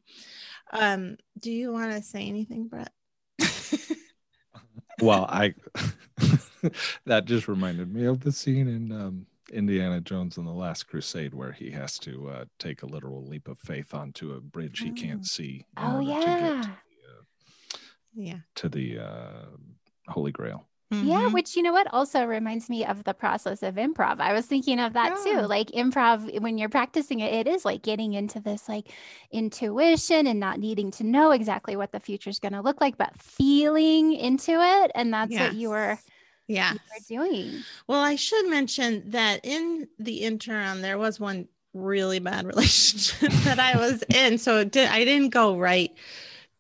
Um, 0.74 1.18
do 1.40 1.52
you 1.52 1.72
want 1.72 1.92
to 1.92 2.02
say 2.02 2.28
anything, 2.28 2.68
Brett? 2.68 2.92
well 5.02 5.26
i 5.28 5.54
that 7.06 7.26
just 7.26 7.48
reminded 7.48 7.92
me 7.94 8.06
of 8.06 8.20
the 8.22 8.32
scene 8.32 8.68
in 8.68 8.92
um, 8.92 9.26
indiana 9.52 10.00
jones 10.00 10.38
and 10.38 10.46
the 10.48 10.52
last 10.52 10.88
crusade 10.88 11.34
where 11.34 11.52
he 11.52 11.72
has 11.72 11.98
to 11.98 12.30
uh, 12.30 12.46
take 12.60 12.84
a 12.84 12.86
literal 12.86 13.26
leap 13.26 13.48
of 13.48 13.58
faith 13.60 13.94
onto 13.94 14.34
a 14.34 14.40
bridge 14.40 14.80
he 14.80 14.92
Oh. 14.92 14.94
can't 14.94 15.26
see 15.26 15.66
Oh 15.78 16.00
yeah. 16.00 16.20
to 16.20 16.26
get 16.66 16.70
yeah. 18.16 18.38
to 18.56 18.70
the, 18.70 19.00
uh, 19.00 19.00
to 19.00 19.00
the 19.00 19.00
uh, 19.00 20.12
holy 20.12 20.32
grail 20.32 20.64
Yeah, 21.02 21.30
Mhm. 21.30 21.34
which 21.34 21.56
you 21.56 21.64
know 21.64 21.74
what 21.74 21.88
also 21.94 22.26
reminds 22.26 22.70
me 22.70 22.86
of 22.86 23.04
the 23.04 23.14
process 23.14 23.64
of 23.64 23.76
improv. 23.76 24.20
I 24.20 24.34
was 24.34 24.46
thinking 24.46 24.80
of 24.80 24.94
that 24.94 25.18
Yeah. 25.26 25.42
too. 25.42 25.48
Like 25.48 25.68
improv, 25.72 26.40
when 26.42 26.58
you're 26.58 26.70
practicing 26.70 27.20
it, 27.22 27.34
it 27.34 27.48
is 27.48 27.66
like 27.66 27.82
getting 27.82 28.14
into 28.14 28.40
this 28.40 28.70
like 28.70 28.88
intuition 29.32 30.28
and 30.28 30.40
not 30.40 30.60
needing 30.60 30.92
to 30.92 31.04
know 31.04 31.32
exactly 31.32 31.76
what 31.76 31.92
the 31.92 32.00
future 32.00 32.30
is 32.30 32.40
going 32.40 32.54
to 32.54 32.62
look 32.62 32.80
like, 32.82 32.98
but 32.98 33.12
feeling 33.20 34.14
into 34.14 34.52
it. 34.54 34.92
And 34.96 35.14
that's 35.14 35.32
what 35.40 35.54
you 35.54 35.70
were, 35.70 36.00
Yeah. 36.48 36.74
doing. 37.10 37.64
Well, 37.88 38.00
I 38.02 38.16
should 38.16 38.48
mention 38.50 39.10
that 39.12 39.42
in 39.44 39.88
the 40.00 40.18
interim, 40.18 40.82
there 40.82 40.98
was 40.98 41.20
one 41.20 41.48
really 41.74 42.20
bad 42.20 42.46
relationship 42.54 43.32
that 43.44 43.60
I 43.60 43.78
was 43.78 44.04
in. 44.14 44.38
So 44.38 44.60
it 44.60 44.72
did, 44.72 44.90
I 44.90 45.04
didn't 45.06 45.30
go 45.30 45.58
right 45.58 45.92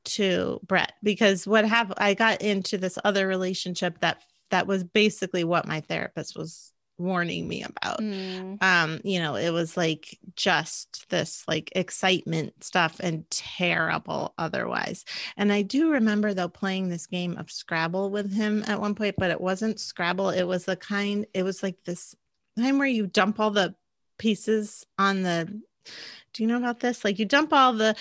to 0.05 0.59
Brett 0.65 0.93
because 1.01 1.47
what 1.47 1.65
happened, 1.65 1.99
I 1.99 2.13
got 2.13 2.41
into 2.41 2.77
this 2.77 2.97
other 3.03 3.27
relationship 3.27 3.99
that 3.99 4.21
that 4.51 4.67
was 4.67 4.83
basically 4.83 5.43
what 5.43 5.67
my 5.67 5.81
therapist 5.81 6.37
was 6.37 6.73
warning 6.97 7.47
me 7.47 7.63
about. 7.63 7.99
Mm. 7.99 8.61
Um, 8.61 9.01
you 9.03 9.19
know, 9.19 9.35
it 9.35 9.49
was 9.49 9.75
like 9.75 10.17
just 10.35 11.09
this 11.09 11.43
like 11.47 11.71
excitement 11.75 12.63
stuff 12.63 12.99
and 12.99 13.29
terrible 13.29 14.33
otherwise. 14.37 15.05
And 15.37 15.51
I 15.51 15.63
do 15.63 15.91
remember 15.91 16.33
though 16.33 16.49
playing 16.49 16.89
this 16.89 17.07
game 17.07 17.37
of 17.37 17.51
Scrabble 17.51 18.09
with 18.09 18.31
him 18.31 18.63
at 18.67 18.79
one 18.79 18.95
point, 18.95 19.15
but 19.17 19.31
it 19.31 19.41
wasn't 19.41 19.79
Scrabble. 19.79 20.29
It 20.29 20.43
was 20.43 20.65
the 20.65 20.75
kind, 20.75 21.25
it 21.33 21.43
was 21.43 21.63
like 21.63 21.77
this 21.83 22.15
time 22.57 22.77
where 22.77 22.87
you 22.87 23.07
dump 23.07 23.39
all 23.39 23.51
the 23.51 23.75
pieces 24.19 24.85
on 24.99 25.23
the 25.23 25.61
do 26.33 26.43
you 26.43 26.47
know 26.47 26.57
about 26.57 26.79
this? 26.79 27.03
Like 27.03 27.19
you 27.19 27.25
dump 27.25 27.53
all 27.53 27.73
the 27.73 27.95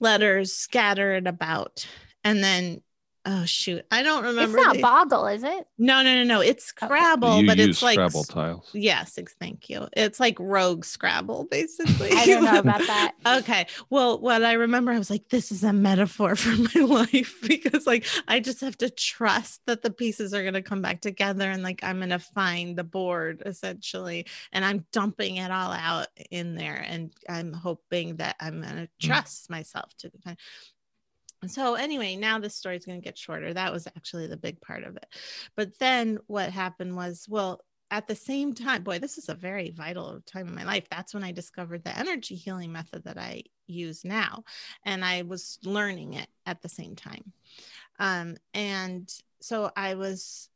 letters 0.00 0.52
scattered 0.52 1.26
about 1.26 1.86
and 2.24 2.42
then 2.42 2.80
oh 3.26 3.44
shoot, 3.44 3.84
I 3.90 4.02
don't 4.02 4.24
remember. 4.24 4.58
It's 4.58 4.66
not 4.66 4.76
the- 4.76 4.82
boggle, 4.82 5.26
is 5.26 5.42
it? 5.42 5.66
no, 5.78 6.02
no, 6.02 6.14
no, 6.14 6.24
no. 6.24 6.40
It's 6.40 6.72
oh. 6.82 6.86
Scrabble, 6.86 7.40
you 7.40 7.46
but 7.46 7.58
use 7.58 7.68
it's 7.68 7.82
like 7.82 7.94
scrabble 7.94 8.24
tiles 8.24 8.70
Yes, 8.72 9.18
thank 9.40 9.68
you. 9.68 9.88
It's 9.92 10.20
like 10.20 10.36
rogue 10.38 10.84
Scrabble, 10.84 11.44
basically. 11.50 12.10
I 12.12 12.26
don't 12.26 12.44
know 12.44 12.58
about 12.58 12.80
that. 12.86 13.12
okay. 13.38 13.66
Well, 13.90 14.20
what 14.20 14.44
I 14.44 14.54
remember, 14.54 14.92
I 14.92 14.98
was 14.98 15.10
like, 15.10 15.28
this 15.28 15.52
is 15.52 15.64
a 15.64 15.72
metaphor 15.72 16.36
for 16.36 16.50
my 16.50 16.84
life 16.84 17.36
because, 17.46 17.86
like, 17.86 18.06
I 18.28 18.40
just 18.40 18.60
have 18.60 18.76
to 18.78 18.90
trust 18.90 19.62
that 19.66 19.82
the 19.82 19.90
pieces 19.90 20.34
are 20.34 20.42
going 20.42 20.54
to 20.54 20.62
come 20.62 20.82
back 20.82 21.00
together 21.00 21.50
and, 21.50 21.62
like, 21.62 21.82
I'm 21.82 21.98
going 21.98 22.10
to 22.10 22.18
find 22.18 22.76
the 22.76 22.84
board 22.84 23.42
essentially. 23.46 24.26
And 24.52 24.64
I'm 24.64 24.86
dumping 24.92 25.36
it 25.36 25.50
all 25.50 25.72
out 25.72 26.08
in 26.30 26.54
there. 26.54 26.84
And 26.86 27.12
I'm 27.28 27.52
hoping 27.52 28.16
that 28.16 28.36
I'm 28.40 28.60
going 28.60 28.76
to 28.76 28.82
mm. 28.82 28.88
trust 29.00 29.50
myself 29.50 29.94
to 29.98 30.10
find. 30.22 30.36
So, 31.48 31.74
anyway, 31.74 32.16
now 32.16 32.38
this 32.38 32.54
story 32.54 32.76
is 32.76 32.84
going 32.84 33.00
to 33.00 33.04
get 33.04 33.18
shorter. 33.18 33.52
That 33.52 33.72
was 33.72 33.86
actually 33.86 34.26
the 34.26 34.36
big 34.36 34.60
part 34.60 34.84
of 34.84 34.96
it. 34.96 35.06
But 35.56 35.78
then 35.78 36.18
what 36.26 36.50
happened 36.50 36.96
was, 36.96 37.26
well, 37.28 37.60
at 37.90 38.08
the 38.08 38.16
same 38.16 38.54
time, 38.54 38.82
boy, 38.82 38.98
this 38.98 39.18
is 39.18 39.28
a 39.28 39.34
very 39.34 39.70
vital 39.70 40.20
time 40.26 40.48
in 40.48 40.54
my 40.54 40.64
life. 40.64 40.88
That's 40.90 41.14
when 41.14 41.22
I 41.22 41.32
discovered 41.32 41.84
the 41.84 41.96
energy 41.96 42.34
healing 42.34 42.72
method 42.72 43.04
that 43.04 43.18
I 43.18 43.44
use 43.66 44.04
now. 44.04 44.42
And 44.84 45.04
I 45.04 45.22
was 45.22 45.58
learning 45.62 46.14
it 46.14 46.28
at 46.46 46.60
the 46.60 46.68
same 46.68 46.96
time. 46.96 47.32
Um, 47.98 48.36
and 48.52 49.08
so 49.40 49.70
I 49.76 49.94
was 49.94 50.48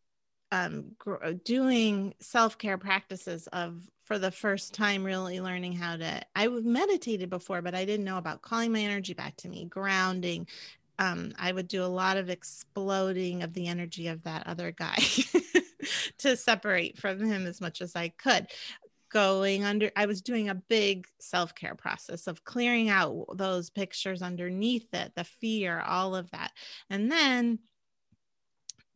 um, 0.52 0.92
gr- 0.98 1.32
doing 1.44 2.14
self 2.20 2.58
care 2.58 2.78
practices 2.78 3.46
of 3.48 3.82
for 4.04 4.18
the 4.18 4.30
first 4.30 4.72
time 4.72 5.04
really 5.04 5.40
learning 5.40 5.74
how 5.74 5.96
to 5.96 6.20
i 6.34 6.48
meditated 6.48 7.28
before 7.28 7.60
but 7.60 7.74
i 7.74 7.84
didn't 7.84 8.06
know 8.06 8.16
about 8.18 8.42
calling 8.42 8.72
my 8.72 8.80
energy 8.80 9.14
back 9.14 9.36
to 9.36 9.48
me 9.48 9.64
grounding. 9.66 10.46
Um, 10.98 11.32
i 11.38 11.52
would 11.52 11.68
do 11.68 11.84
a 11.84 11.86
lot 11.86 12.16
of 12.16 12.30
exploding 12.30 13.42
of 13.42 13.52
the 13.52 13.68
energy 13.68 14.08
of 14.08 14.22
that 14.24 14.46
other 14.46 14.72
guy 14.72 14.96
to 16.18 16.36
separate 16.36 16.98
from 16.98 17.24
him 17.24 17.46
as 17.46 17.60
much 17.60 17.80
as 17.80 17.94
i 17.94 18.08
could. 18.08 18.48
Going 19.10 19.64
under 19.64 19.90
i 19.96 20.06
was 20.06 20.20
doing 20.20 20.48
a 20.48 20.54
big 20.54 21.06
self-care 21.18 21.74
process 21.74 22.26
of 22.26 22.44
clearing 22.44 22.88
out 22.88 23.26
those 23.36 23.70
pictures 23.70 24.22
underneath 24.22 24.92
it 24.92 25.12
the 25.14 25.24
fear 25.24 25.80
all 25.80 26.14
of 26.16 26.30
that. 26.32 26.52
And 26.90 27.10
then 27.10 27.58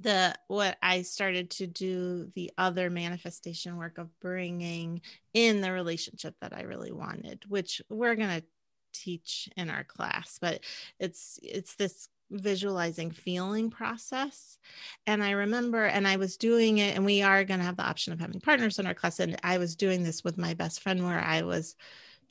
the 0.03 0.35
what 0.49 0.77
I 0.83 1.03
started 1.03 1.51
to 1.51 1.67
do 1.67 2.31
the 2.35 2.51
other 2.59 2.91
manifestation 2.91 3.77
work 3.77 3.99
of 3.99 4.09
bringing 4.21 5.03
in 5.35 5.61
the 5.61 5.73
relationship 5.73 6.35
that 6.41 6.57
I 6.57 6.63
really 6.63 6.93
wanted, 6.93 7.45
which 7.49 7.83
we're 7.89 8.17
going 8.17 8.41
to 8.41 8.47
teach 8.93 9.49
in 9.57 9.71
our 9.71 9.85
class, 9.85 10.39
but 10.41 10.61
it's 10.99 11.39
it's 11.43 11.75
this 11.77 12.09
visualizing 12.31 13.11
feeling 13.11 13.71
process. 13.71 14.59
And 15.07 15.23
i 15.23 15.33
remember 15.33 15.85
and 15.85 16.09
i 16.09 16.17
was 16.17 16.37
doing 16.37 16.79
it 16.79 16.97
and 16.97 17.05
we 17.05 17.23
are 17.23 17.45
going 17.45 17.61
to 17.61 17.67
have 17.67 17.77
the 17.77 17.87
option 17.87 18.13
of 18.13 18.21
having 18.21 18.41
partners 18.41 18.79
in 18.79 18.87
our 18.87 18.95
class 18.95 19.21
and 19.21 19.37
i 19.43 19.59
was 19.59 19.77
doing 19.77 20.03
this 20.03 20.25
with 20.25 20.39
my 20.39 20.55
best 20.55 20.81
friend 20.81 21.05
where 21.05 21.21
i 21.21 21.43
was 21.43 21.77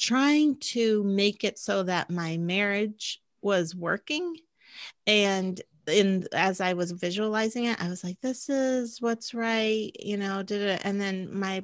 trying 0.01 0.57
to 0.57 1.03
make 1.03 1.43
it 1.43 1.59
so 1.59 1.83
that 1.83 2.09
my 2.09 2.35
marriage 2.37 3.21
was 3.41 3.75
working. 3.75 4.35
And 5.05 5.61
in 5.87 6.27
as 6.33 6.61
I 6.61 6.73
was 6.73 6.91
visualizing 6.91 7.65
it, 7.65 7.81
I 7.81 7.89
was 7.89 8.03
like, 8.03 8.19
this 8.21 8.49
is 8.49 9.01
what's 9.01 9.33
right, 9.33 9.91
you 9.99 10.17
know, 10.17 10.43
did 10.43 10.61
it. 10.61 10.81
And 10.83 10.99
then 10.99 11.29
my 11.37 11.63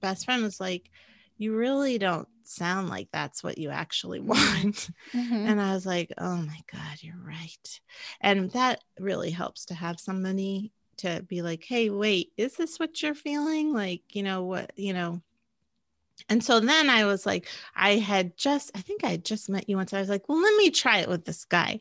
best 0.00 0.24
friend 0.24 0.42
was 0.42 0.60
like, 0.60 0.90
you 1.36 1.54
really 1.56 1.98
don't 1.98 2.28
sound 2.44 2.88
like 2.88 3.08
that's 3.12 3.44
what 3.44 3.58
you 3.58 3.70
actually 3.70 4.20
want. 4.20 4.90
Mm-hmm. 5.12 5.34
And 5.34 5.60
I 5.60 5.72
was 5.74 5.86
like, 5.86 6.12
oh 6.18 6.36
my 6.36 6.60
God, 6.72 6.98
you're 7.00 7.22
right. 7.22 7.80
And 8.20 8.50
that 8.52 8.82
really 8.98 9.30
helps 9.30 9.66
to 9.66 9.74
have 9.74 10.00
somebody 10.00 10.72
to 10.98 11.24
be 11.28 11.42
like, 11.42 11.64
hey, 11.64 11.90
wait, 11.90 12.32
is 12.36 12.56
this 12.56 12.78
what 12.78 13.00
you're 13.02 13.14
feeling? 13.14 13.72
Like, 13.72 14.02
you 14.10 14.22
know, 14.22 14.44
what, 14.44 14.72
you 14.76 14.92
know, 14.92 15.22
and 16.28 16.42
so 16.42 16.60
then 16.60 16.90
I 16.90 17.04
was 17.04 17.24
like, 17.26 17.48
I 17.76 17.96
had 17.96 18.36
just, 18.36 18.70
I 18.74 18.80
think 18.80 19.04
I 19.04 19.08
had 19.08 19.24
just 19.24 19.48
met 19.48 19.68
you 19.68 19.76
once. 19.76 19.92
I 19.92 20.00
was 20.00 20.08
like, 20.08 20.28
well, 20.28 20.40
let 20.40 20.56
me 20.56 20.70
try 20.70 20.98
it 20.98 21.08
with 21.08 21.24
this 21.24 21.44
guy. 21.44 21.80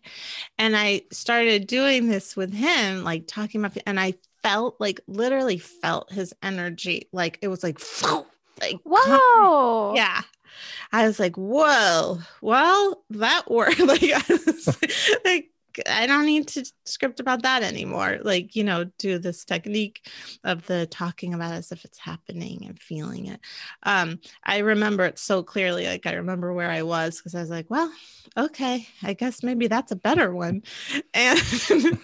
And 0.58 0.76
I 0.76 1.02
started 1.12 1.68
doing 1.68 2.08
this 2.08 2.36
with 2.36 2.54
him, 2.54 3.04
like 3.04 3.28
talking 3.28 3.64
about, 3.64 3.78
and 3.86 4.00
I 4.00 4.14
felt 4.44 4.76
like 4.80 5.00
literally 5.08 5.58
felt 5.58 6.12
his 6.12 6.34
energy. 6.42 7.10
Like 7.12 7.40
it 7.42 7.48
was 7.48 7.64
like, 7.64 7.80
like, 8.62 8.80
whoa. 8.86 9.94
Yeah. 9.96 10.22
I 10.92 11.06
was 11.06 11.20
like, 11.20 11.36
whoa, 11.36 12.20
well, 12.42 13.04
that 13.12 13.50
worked. 13.50 13.80
like, 13.82 14.02
I 14.04 14.24
was 14.28 14.78
like, 15.26 15.52
I 15.90 16.08
don't 16.08 16.26
need 16.26 16.48
to 16.50 16.66
script 16.86 17.20
about 17.20 17.44
that 17.44 17.64
anymore. 17.64 18.20
Like, 18.22 18.56
you 18.56 18.64
know, 18.64 18.86
do 18.98 19.20
this 19.20 19.46
technique 19.46 20.08
of 20.44 20.66
the 20.66 20.88
talking 20.88 21.34
about 21.34 21.54
as 21.54 21.72
if 21.72 21.86
it's 21.86 21.98
happening 21.98 22.66
and 22.66 22.80
feeling 22.80 23.28
it. 23.28 23.40
Um, 23.84 24.20
I 24.44 24.60
remember 24.60 25.06
it 25.06 25.20
so 25.20 25.44
clearly. 25.44 25.86
Like, 25.86 26.06
I 26.06 26.14
remember 26.14 26.54
where 26.54 26.72
I 26.72 26.84
was 26.84 27.18
because 27.18 27.36
I 27.36 27.42
was 27.42 27.50
like, 27.50 27.70
well, 27.70 27.92
okay, 28.38 28.88
I 29.04 29.14
guess 29.14 29.44
maybe 29.44 29.68
that's 29.68 29.92
a 29.92 29.96
better 29.96 30.34
one. 30.34 30.64
And 31.14 32.00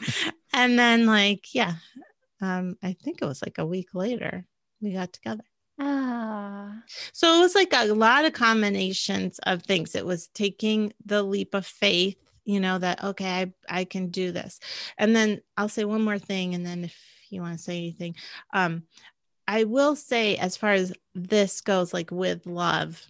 and 0.53 0.77
then 0.77 1.05
like, 1.05 1.53
yeah, 1.53 1.75
um, 2.41 2.77
I 2.83 2.93
think 2.93 3.21
it 3.21 3.25
was 3.25 3.41
like 3.41 3.57
a 3.57 3.65
week 3.65 3.89
later 3.93 4.45
we 4.81 4.93
got 4.93 5.13
together. 5.13 5.43
Ah. 5.79 6.83
So 7.13 7.38
it 7.38 7.39
was 7.39 7.55
like 7.55 7.73
a 7.73 7.93
lot 7.93 8.25
of 8.25 8.33
combinations 8.33 9.39
of 9.39 9.63
things. 9.63 9.95
It 9.95 10.05
was 10.05 10.27
taking 10.27 10.93
the 11.05 11.23
leap 11.23 11.53
of 11.53 11.65
faith 11.65 12.17
you 12.45 12.60
know 12.60 12.77
that 12.77 13.03
okay 13.03 13.25
i 13.69 13.79
i 13.79 13.84
can 13.84 14.10
do 14.10 14.32
this. 14.32 14.60
And 14.97 15.15
then 15.15 15.41
i'll 15.58 15.69
say 15.69 15.86
one 15.86 16.03
more 16.03 16.19
thing 16.19 16.56
and 16.56 16.65
then 16.65 16.86
if 16.86 16.97
you 17.29 17.41
want 17.41 17.58
to 17.58 17.63
say 17.63 17.77
anything 17.77 18.15
um 18.53 18.84
i 19.47 19.63
will 19.63 19.95
say 19.95 20.38
as 20.38 20.56
far 20.56 20.71
as 20.71 20.93
this 21.15 21.62
goes 21.62 21.93
like 21.93 22.12
with 22.12 22.45
love 22.45 23.06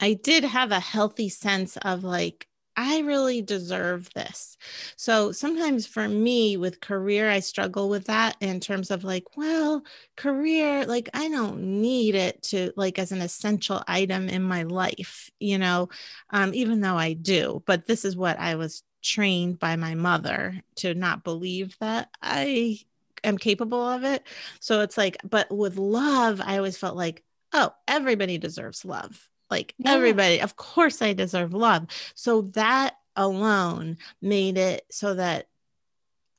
i 0.00 0.14
did 0.14 0.44
have 0.44 0.72
a 0.72 0.80
healthy 0.80 1.28
sense 1.28 1.76
of 1.78 2.04
like 2.04 2.48
I 2.76 3.00
really 3.00 3.42
deserve 3.42 4.08
this. 4.14 4.56
So 4.96 5.30
sometimes 5.32 5.86
for 5.86 6.08
me 6.08 6.56
with 6.56 6.80
career, 6.80 7.30
I 7.30 7.40
struggle 7.40 7.88
with 7.88 8.06
that 8.06 8.36
in 8.40 8.60
terms 8.60 8.90
of 8.90 9.04
like, 9.04 9.36
well, 9.36 9.82
career, 10.16 10.86
like 10.86 11.10
I 11.12 11.28
don't 11.28 11.80
need 11.82 12.14
it 12.14 12.42
to 12.44 12.72
like 12.76 12.98
as 12.98 13.12
an 13.12 13.20
essential 13.20 13.82
item 13.86 14.28
in 14.28 14.42
my 14.42 14.62
life, 14.62 15.30
you 15.38 15.58
know, 15.58 15.90
um, 16.30 16.54
even 16.54 16.80
though 16.80 16.96
I 16.96 17.12
do. 17.12 17.62
But 17.66 17.86
this 17.86 18.04
is 18.04 18.16
what 18.16 18.38
I 18.38 18.54
was 18.54 18.82
trained 19.02 19.58
by 19.58 19.76
my 19.76 19.94
mother 19.94 20.54
to 20.76 20.94
not 20.94 21.24
believe 21.24 21.76
that 21.80 22.08
I 22.22 22.78
am 23.22 23.36
capable 23.36 23.86
of 23.86 24.04
it. 24.04 24.26
So 24.60 24.80
it's 24.80 24.96
like, 24.96 25.18
but 25.28 25.54
with 25.54 25.76
love, 25.76 26.40
I 26.40 26.56
always 26.56 26.78
felt 26.78 26.96
like, 26.96 27.22
oh, 27.52 27.74
everybody 27.86 28.38
deserves 28.38 28.84
love 28.84 29.28
like 29.52 29.74
yeah. 29.78 29.92
everybody, 29.92 30.40
of 30.40 30.56
course, 30.56 31.02
I 31.02 31.12
deserve 31.12 31.52
love. 31.52 31.86
So 32.14 32.42
that 32.52 32.96
alone 33.14 33.98
made 34.20 34.56
it 34.56 34.86
so 34.90 35.14
that 35.14 35.48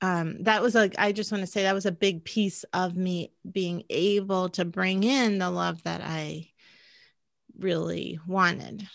um, 0.01 0.43
that 0.43 0.61
was 0.61 0.75
like, 0.75 0.95
I 0.97 1.13
just 1.13 1.31
want 1.31 1.41
to 1.41 1.47
say 1.47 1.63
that 1.63 1.73
was 1.73 1.85
a 1.85 1.91
big 1.91 2.25
piece 2.25 2.65
of 2.73 2.97
me 2.97 3.31
being 3.49 3.83
able 3.89 4.49
to 4.49 4.65
bring 4.65 5.03
in 5.03 5.37
the 5.37 5.49
love 5.49 5.81
that 5.83 6.01
I 6.01 6.49
really 7.57 8.19
wanted. 8.27 8.85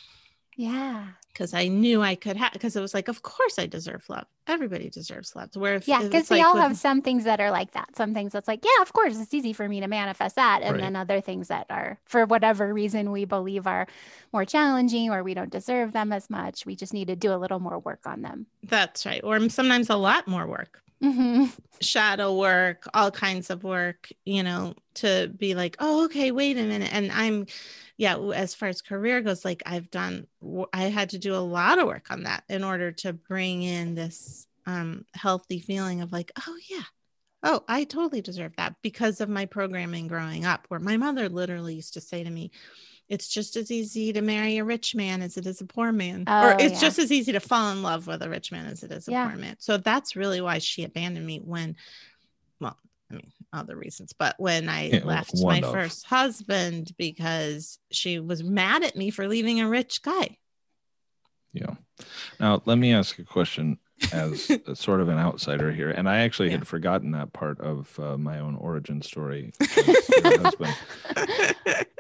Yeah 0.57 1.07
because 1.33 1.55
I 1.55 1.69
knew 1.69 2.03
I 2.03 2.15
could 2.15 2.37
have 2.37 2.53
because 2.53 2.75
it 2.75 2.81
was 2.81 2.95
like, 2.95 3.09
of 3.09 3.23
course 3.23 3.59
I 3.59 3.67
deserve 3.67 4.05
love. 4.09 4.25
Everybody 4.47 4.91
deserves 4.91 5.37
love. 5.37 5.51
Where 5.55 5.75
if, 5.75 5.87
yeah, 5.87 6.03
because 6.03 6.31
we 6.31 6.39
like 6.39 6.47
all 6.47 6.55
with, 6.55 6.63
have 6.63 6.77
some 6.77 7.03
things 7.03 7.25
that 7.25 7.41
are 7.41 7.51
like 7.51 7.73
that. 7.73 7.97
Some 7.97 8.15
things 8.15 8.33
that's 8.33 8.49
like, 8.49 8.65
yeah, 8.65 8.83
of 8.83 8.93
course 8.93 9.19
it's 9.19 9.33
easy 9.33 9.53
for 9.53 9.69
me 9.69 9.81
to 9.81 9.89
manifest 9.89 10.37
that, 10.37 10.63
and 10.63 10.73
right. 10.73 10.81
then 10.81 10.97
other 10.97 11.21
things 11.21 11.49
that 11.49 11.67
are 11.71 11.99
for 12.05 12.27
whatever 12.27 12.73
reason 12.73 13.13
we 13.13 13.25
believe 13.25 13.67
are 13.67 13.87
more 14.33 14.45
challenging 14.45 15.11
or 15.11 15.23
we 15.23 15.35
don't 15.35 15.51
deserve 15.51 15.93
them 15.93 16.13
as 16.13 16.29
much. 16.29 16.67
We 16.67 16.77
just 16.77 16.93
need 16.93 17.09
to 17.09 17.17
do 17.17 17.33
a 17.33 17.37
little 17.37 17.61
more 17.61 17.79
work 17.79 18.07
on 18.07 18.23
them. 18.23 18.47
That's 18.65 19.07
right, 19.07 19.21
or 19.23 19.49
sometimes 19.49 19.91
a 19.91 19.97
lot 19.97 20.27
more 20.27 20.47
work. 20.47 20.83
Mm-hmm. 21.03 21.45
shadow 21.81 22.37
work, 22.37 22.85
all 22.93 23.11
kinds 23.11 23.51
of 23.51 23.63
work, 23.63 24.09
you 24.25 24.43
know, 24.43 24.75
to 24.95 25.33
be 25.37 25.55
like, 25.55 25.77
oh, 25.79 26.07
okay, 26.07 26.33
wait 26.33 26.59
a 26.59 26.63
minute. 26.63 26.93
And 26.93 27.13
I'm, 27.13 27.47
yeah, 27.97 28.19
as 28.19 28.55
far 28.55 28.69
as 28.69 28.83
career 28.83 29.21
goes, 29.21 29.45
like 29.45 29.63
I've 29.65 29.91
done, 29.91 30.27
I 30.73 30.85
had 30.85 31.11
to 31.11 31.19
do 31.19 31.35
a 31.35 31.39
lot 31.39 31.79
of 31.79 31.87
work 31.87 32.11
on 32.11 32.25
that 32.25 32.43
in 32.49 32.65
order 32.65 32.91
to 32.93 33.13
bring 33.13 33.63
in 33.63 33.95
this 33.95 34.49
um, 34.67 35.05
healthy 35.15 35.61
feeling 35.61 36.01
of 36.01 36.13
like, 36.13 36.33
oh, 36.47 36.57
yeah, 36.69 36.83
oh, 37.45 37.63
I 37.69 37.85
totally 37.85 38.21
deserve 38.21 38.57
that 38.57 38.75
because 38.83 39.21
of 39.21 39.29
my 39.29 39.47
programming 39.47 40.09
growing 40.09 40.45
up, 40.45 40.67
where 40.69 40.81
my 40.81 40.97
mother 40.97 41.29
literally 41.29 41.77
used 41.77 41.95
to 41.95 42.01
say 42.01 42.25
to 42.25 42.31
me, 42.31 42.51
it's 43.09 43.29
just 43.29 43.57
as 43.57 43.71
easy 43.71 44.13
to 44.13 44.21
marry 44.21 44.59
a 44.59 44.65
rich 44.65 44.95
man 44.95 45.23
as 45.23 45.37
it 45.37 45.47
is 45.47 45.61
a 45.61 45.65
poor 45.65 45.93
man 45.93 46.25
oh, 46.27 46.49
or 46.49 46.53
it's 46.53 46.75
yeah. 46.75 46.81
just 46.81 46.99
as 46.99 47.11
easy 47.11 47.33
to 47.33 47.41
fall 47.41 47.73
in 47.73 47.83
love 47.83 48.07
with 48.07 48.23
a 48.23 48.29
rich 48.29 48.53
man 48.53 48.67
as 48.67 48.83
it 48.83 48.93
is 48.93 49.09
a 49.09 49.11
yeah. 49.11 49.29
poor 49.29 49.37
man 49.37 49.57
so 49.59 49.77
that's 49.77 50.17
really 50.17 50.41
why 50.41 50.59
she 50.59 50.85
abandoned 50.85 51.27
me 51.27 51.39
when 51.39 51.77
well 52.61 52.77
i 53.11 53.15
mean 53.15 53.33
other 53.53 53.77
reasons 53.77 54.13
but 54.13 54.35
when 54.39 54.69
i 54.69 54.89
yeah, 54.89 55.05
left 55.05 55.33
my 55.43 55.59
of. 55.59 55.73
first 55.73 56.05
husband 56.07 56.93
because 56.97 57.79
she 57.91 58.19
was 58.19 58.43
mad 58.43 58.83
at 58.83 58.97
me 58.97 59.11
for 59.11 59.27
leaving 59.27 59.61
a 59.61 59.69
rich 59.69 60.03
guy 60.03 60.37
yeah 61.53 61.75
now 62.39 62.63
let 62.67 62.79
me 62.79 62.93
ask 62.93 63.19
a 63.19 63.25
question 63.25 63.79
as 64.13 64.51
sort 64.75 65.01
of 65.01 65.09
an 65.09 65.19
outsider 65.19 65.73
here, 65.73 65.91
and 65.91 66.09
I 66.09 66.19
actually 66.21 66.49
yeah. 66.49 66.59
had 66.59 66.67
forgotten 66.67 67.13
that 67.13 67.33
part 67.33 67.61
of 67.61 67.99
uh, 67.99 68.17
my 68.17 68.39
own 68.39 68.57
origin 68.57 69.03
story. 69.03 69.53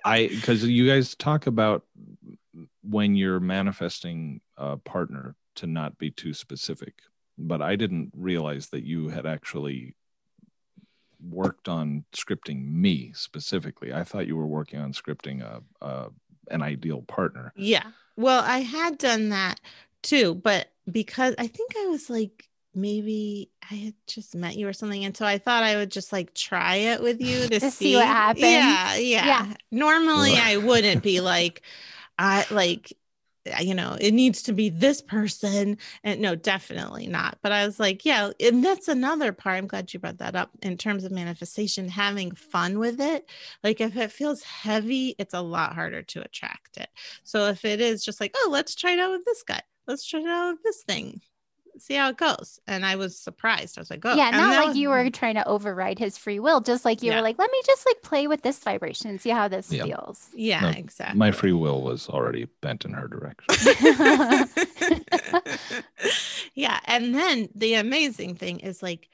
I 0.04 0.28
because 0.28 0.64
you 0.64 0.86
guys 0.88 1.14
talk 1.14 1.46
about 1.46 1.84
when 2.82 3.14
you're 3.14 3.40
manifesting 3.40 4.40
a 4.56 4.76
partner 4.76 5.34
to 5.56 5.66
not 5.66 5.98
be 5.98 6.10
too 6.10 6.34
specific, 6.34 6.94
but 7.36 7.60
I 7.60 7.76
didn't 7.76 8.12
realize 8.14 8.68
that 8.68 8.84
you 8.84 9.08
had 9.08 9.26
actually 9.26 9.94
worked 11.20 11.68
on 11.68 12.04
scripting 12.14 12.70
me 12.70 13.12
specifically. 13.14 13.92
I 13.92 14.04
thought 14.04 14.26
you 14.26 14.36
were 14.36 14.46
working 14.46 14.80
on 14.80 14.92
scripting 14.92 15.42
a, 15.42 15.62
a 15.84 16.10
an 16.50 16.62
ideal 16.62 17.02
partner. 17.02 17.52
Yeah. 17.56 17.90
Well, 18.16 18.42
I 18.42 18.58
had 18.60 18.98
done 18.98 19.28
that 19.28 19.60
too, 20.02 20.34
but 20.34 20.68
because 20.90 21.34
I 21.38 21.46
think 21.46 21.72
I 21.76 21.86
was 21.86 22.08
like 22.08 22.48
maybe 22.74 23.50
I 23.70 23.74
had 23.74 23.94
just 24.06 24.34
met 24.34 24.56
you 24.56 24.68
or 24.68 24.72
something, 24.72 25.04
and 25.04 25.16
so 25.16 25.26
I 25.26 25.38
thought 25.38 25.62
I 25.62 25.76
would 25.76 25.90
just 25.90 26.12
like 26.12 26.34
try 26.34 26.76
it 26.76 27.02
with 27.02 27.20
you 27.20 27.40
to, 27.48 27.60
to 27.60 27.70
see. 27.70 27.70
see. 27.70 27.96
what 27.96 28.06
happens. 28.06 28.44
Yeah, 28.44 28.96
yeah. 28.96 29.26
yeah. 29.26 29.54
Normally, 29.70 30.34
I 30.36 30.56
wouldn't 30.56 31.02
be 31.02 31.20
like, 31.20 31.62
I 32.18 32.46
like 32.50 32.92
you 33.60 33.74
know, 33.74 33.96
it 34.00 34.12
needs 34.12 34.42
to 34.42 34.52
be 34.52 34.68
this 34.68 35.00
person. 35.00 35.78
And 36.04 36.20
no, 36.20 36.34
definitely 36.34 37.06
not. 37.06 37.38
But 37.42 37.52
I 37.52 37.66
was 37.66 37.80
like, 37.80 38.04
yeah, 38.04 38.30
and 38.40 38.64
that's 38.64 38.88
another 38.88 39.32
part. 39.32 39.56
I'm 39.56 39.66
glad 39.66 39.92
you 39.92 40.00
brought 40.00 40.18
that 40.18 40.36
up 40.36 40.50
in 40.62 40.76
terms 40.76 41.04
of 41.04 41.12
manifestation, 41.12 41.88
having 41.88 42.32
fun 42.32 42.78
with 42.78 43.00
it. 43.00 43.28
Like 43.62 43.80
if 43.80 43.96
it 43.96 44.12
feels 44.12 44.42
heavy, 44.42 45.14
it's 45.18 45.34
a 45.34 45.40
lot 45.40 45.74
harder 45.74 46.02
to 46.02 46.22
attract 46.22 46.76
it. 46.76 46.88
So 47.24 47.46
if 47.46 47.64
it 47.64 47.80
is 47.80 48.04
just 48.04 48.20
like, 48.20 48.34
oh, 48.36 48.48
let's 48.50 48.74
try 48.74 48.92
it 48.92 48.98
out 48.98 49.12
with 49.12 49.24
this 49.24 49.42
guy, 49.42 49.62
let's 49.88 50.06
try 50.06 50.20
it 50.20 50.26
out 50.26 50.52
with 50.52 50.62
this 50.62 50.82
thing, 50.84 51.20
see 51.78 51.94
how 51.94 52.10
it 52.10 52.16
goes. 52.16 52.60
And 52.66 52.84
I 52.84 52.96
was 52.96 53.18
surprised. 53.18 53.78
I 53.78 53.80
was 53.80 53.90
like, 53.90 54.04
oh, 54.04 54.14
yeah, 54.14 54.28
and 54.28 54.36
not 54.36 54.56
like 54.56 54.68
was- 54.68 54.76
you 54.76 54.90
were 54.90 55.10
trying 55.10 55.34
to 55.36 55.46
override 55.48 55.98
his 55.98 56.18
free 56.18 56.38
will, 56.40 56.60
just 56.60 56.84
like 56.84 57.02
you 57.02 57.10
Yeah. 57.10 57.16
were 57.16 57.22
like, 57.22 57.38
let 57.38 57.50
me 57.50 57.60
just 57.66 57.86
like 57.86 58.02
play 58.02 58.26
with 58.26 58.42
this 58.42 58.58
vibration 58.58 59.10
and 59.10 59.20
see 59.20 59.30
how 59.30 59.48
this 59.48 59.72
Yeah. 59.72 59.84
feels. 59.84 60.28
Yeah, 60.34 60.60
No, 60.60 60.68
exactly. 60.68 61.18
My 61.18 61.30
free 61.32 61.52
will 61.52 61.82
was 61.82 62.08
already 62.08 62.46
bent 62.60 62.84
in 62.84 62.92
her 62.92 63.08
direction. 63.08 63.46
yeah. 66.54 66.80
And 66.84 67.14
then 67.14 67.48
the 67.54 67.74
amazing 67.74 68.34
thing 68.36 68.60
is 68.60 68.82
like, 68.82 69.08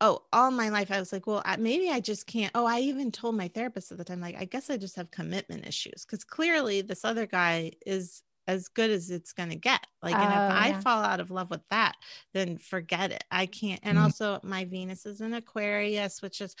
oh, 0.00 0.22
all 0.32 0.50
my 0.50 0.70
life 0.70 0.90
I 0.90 0.98
was 0.98 1.12
like, 1.12 1.26
well, 1.26 1.42
maybe 1.58 1.90
I 1.90 2.00
just 2.00 2.26
can't. 2.26 2.50
Oh, 2.54 2.64
I 2.66 2.80
even 2.80 3.12
told 3.12 3.36
my 3.36 3.48
therapist 3.48 3.92
at 3.92 3.98
the 3.98 4.04
time, 4.04 4.20
like, 4.20 4.36
I 4.38 4.46
guess 4.46 4.70
I 4.70 4.76
just 4.78 4.96
have 4.96 5.10
commitment 5.10 5.66
issues 5.66 6.04
because 6.06 6.24
clearly 6.24 6.80
this 6.82 7.04
other 7.04 7.26
guy 7.26 7.72
is 7.86 8.22
as 8.46 8.68
good 8.68 8.90
as 8.90 9.10
it's 9.10 9.32
going 9.32 9.50
to 9.50 9.56
get. 9.56 9.84
Like, 10.02 10.16
and 10.16 10.32
Oh, 10.32 10.36
if 10.36 10.50
I 10.50 10.68
yeah. 10.68 10.80
fall 10.80 11.02
out 11.02 11.20
of 11.20 11.30
love 11.30 11.50
with 11.50 11.66
that, 11.70 11.96
then 12.34 12.58
forget 12.58 13.12
it. 13.12 13.24
I 13.30 13.46
can't. 13.46 13.80
And 13.82 13.98
Mhm. 13.98 14.02
also, 14.02 14.40
my 14.42 14.64
Venus 14.64 15.06
is 15.06 15.20
in 15.20 15.34
Aquarius, 15.34 16.22
which 16.22 16.40
is, 16.40 16.54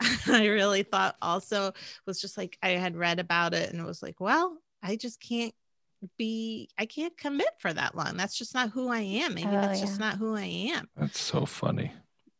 I 0.28 0.46
really 0.46 0.82
thought 0.82 1.16
also 1.22 1.72
was 2.06 2.20
just 2.20 2.36
like, 2.36 2.58
I 2.62 2.70
had 2.70 2.96
read 2.96 3.18
about 3.20 3.54
it 3.54 3.70
and 3.70 3.80
it 3.80 3.86
was 3.86 4.02
like, 4.02 4.20
well, 4.20 4.58
I 4.82 4.96
just 4.96 5.20
can't 5.20 5.54
be 6.18 6.68
I 6.78 6.86
can't 6.86 7.16
commit 7.16 7.48
for 7.58 7.72
that 7.72 7.96
long. 7.96 8.16
That's 8.16 8.36
just 8.36 8.54
not 8.54 8.70
who 8.70 8.88
I 8.88 9.00
am. 9.00 9.34
Maybe 9.34 9.56
Oh, 9.56 9.60
that's 9.62 9.80
just 9.80 9.98
not 9.98 10.16
who 10.18 10.36
I 10.36 10.44
am. 10.74 10.88
That's 10.96 11.20
so 11.20 11.46
funny. 11.46 11.92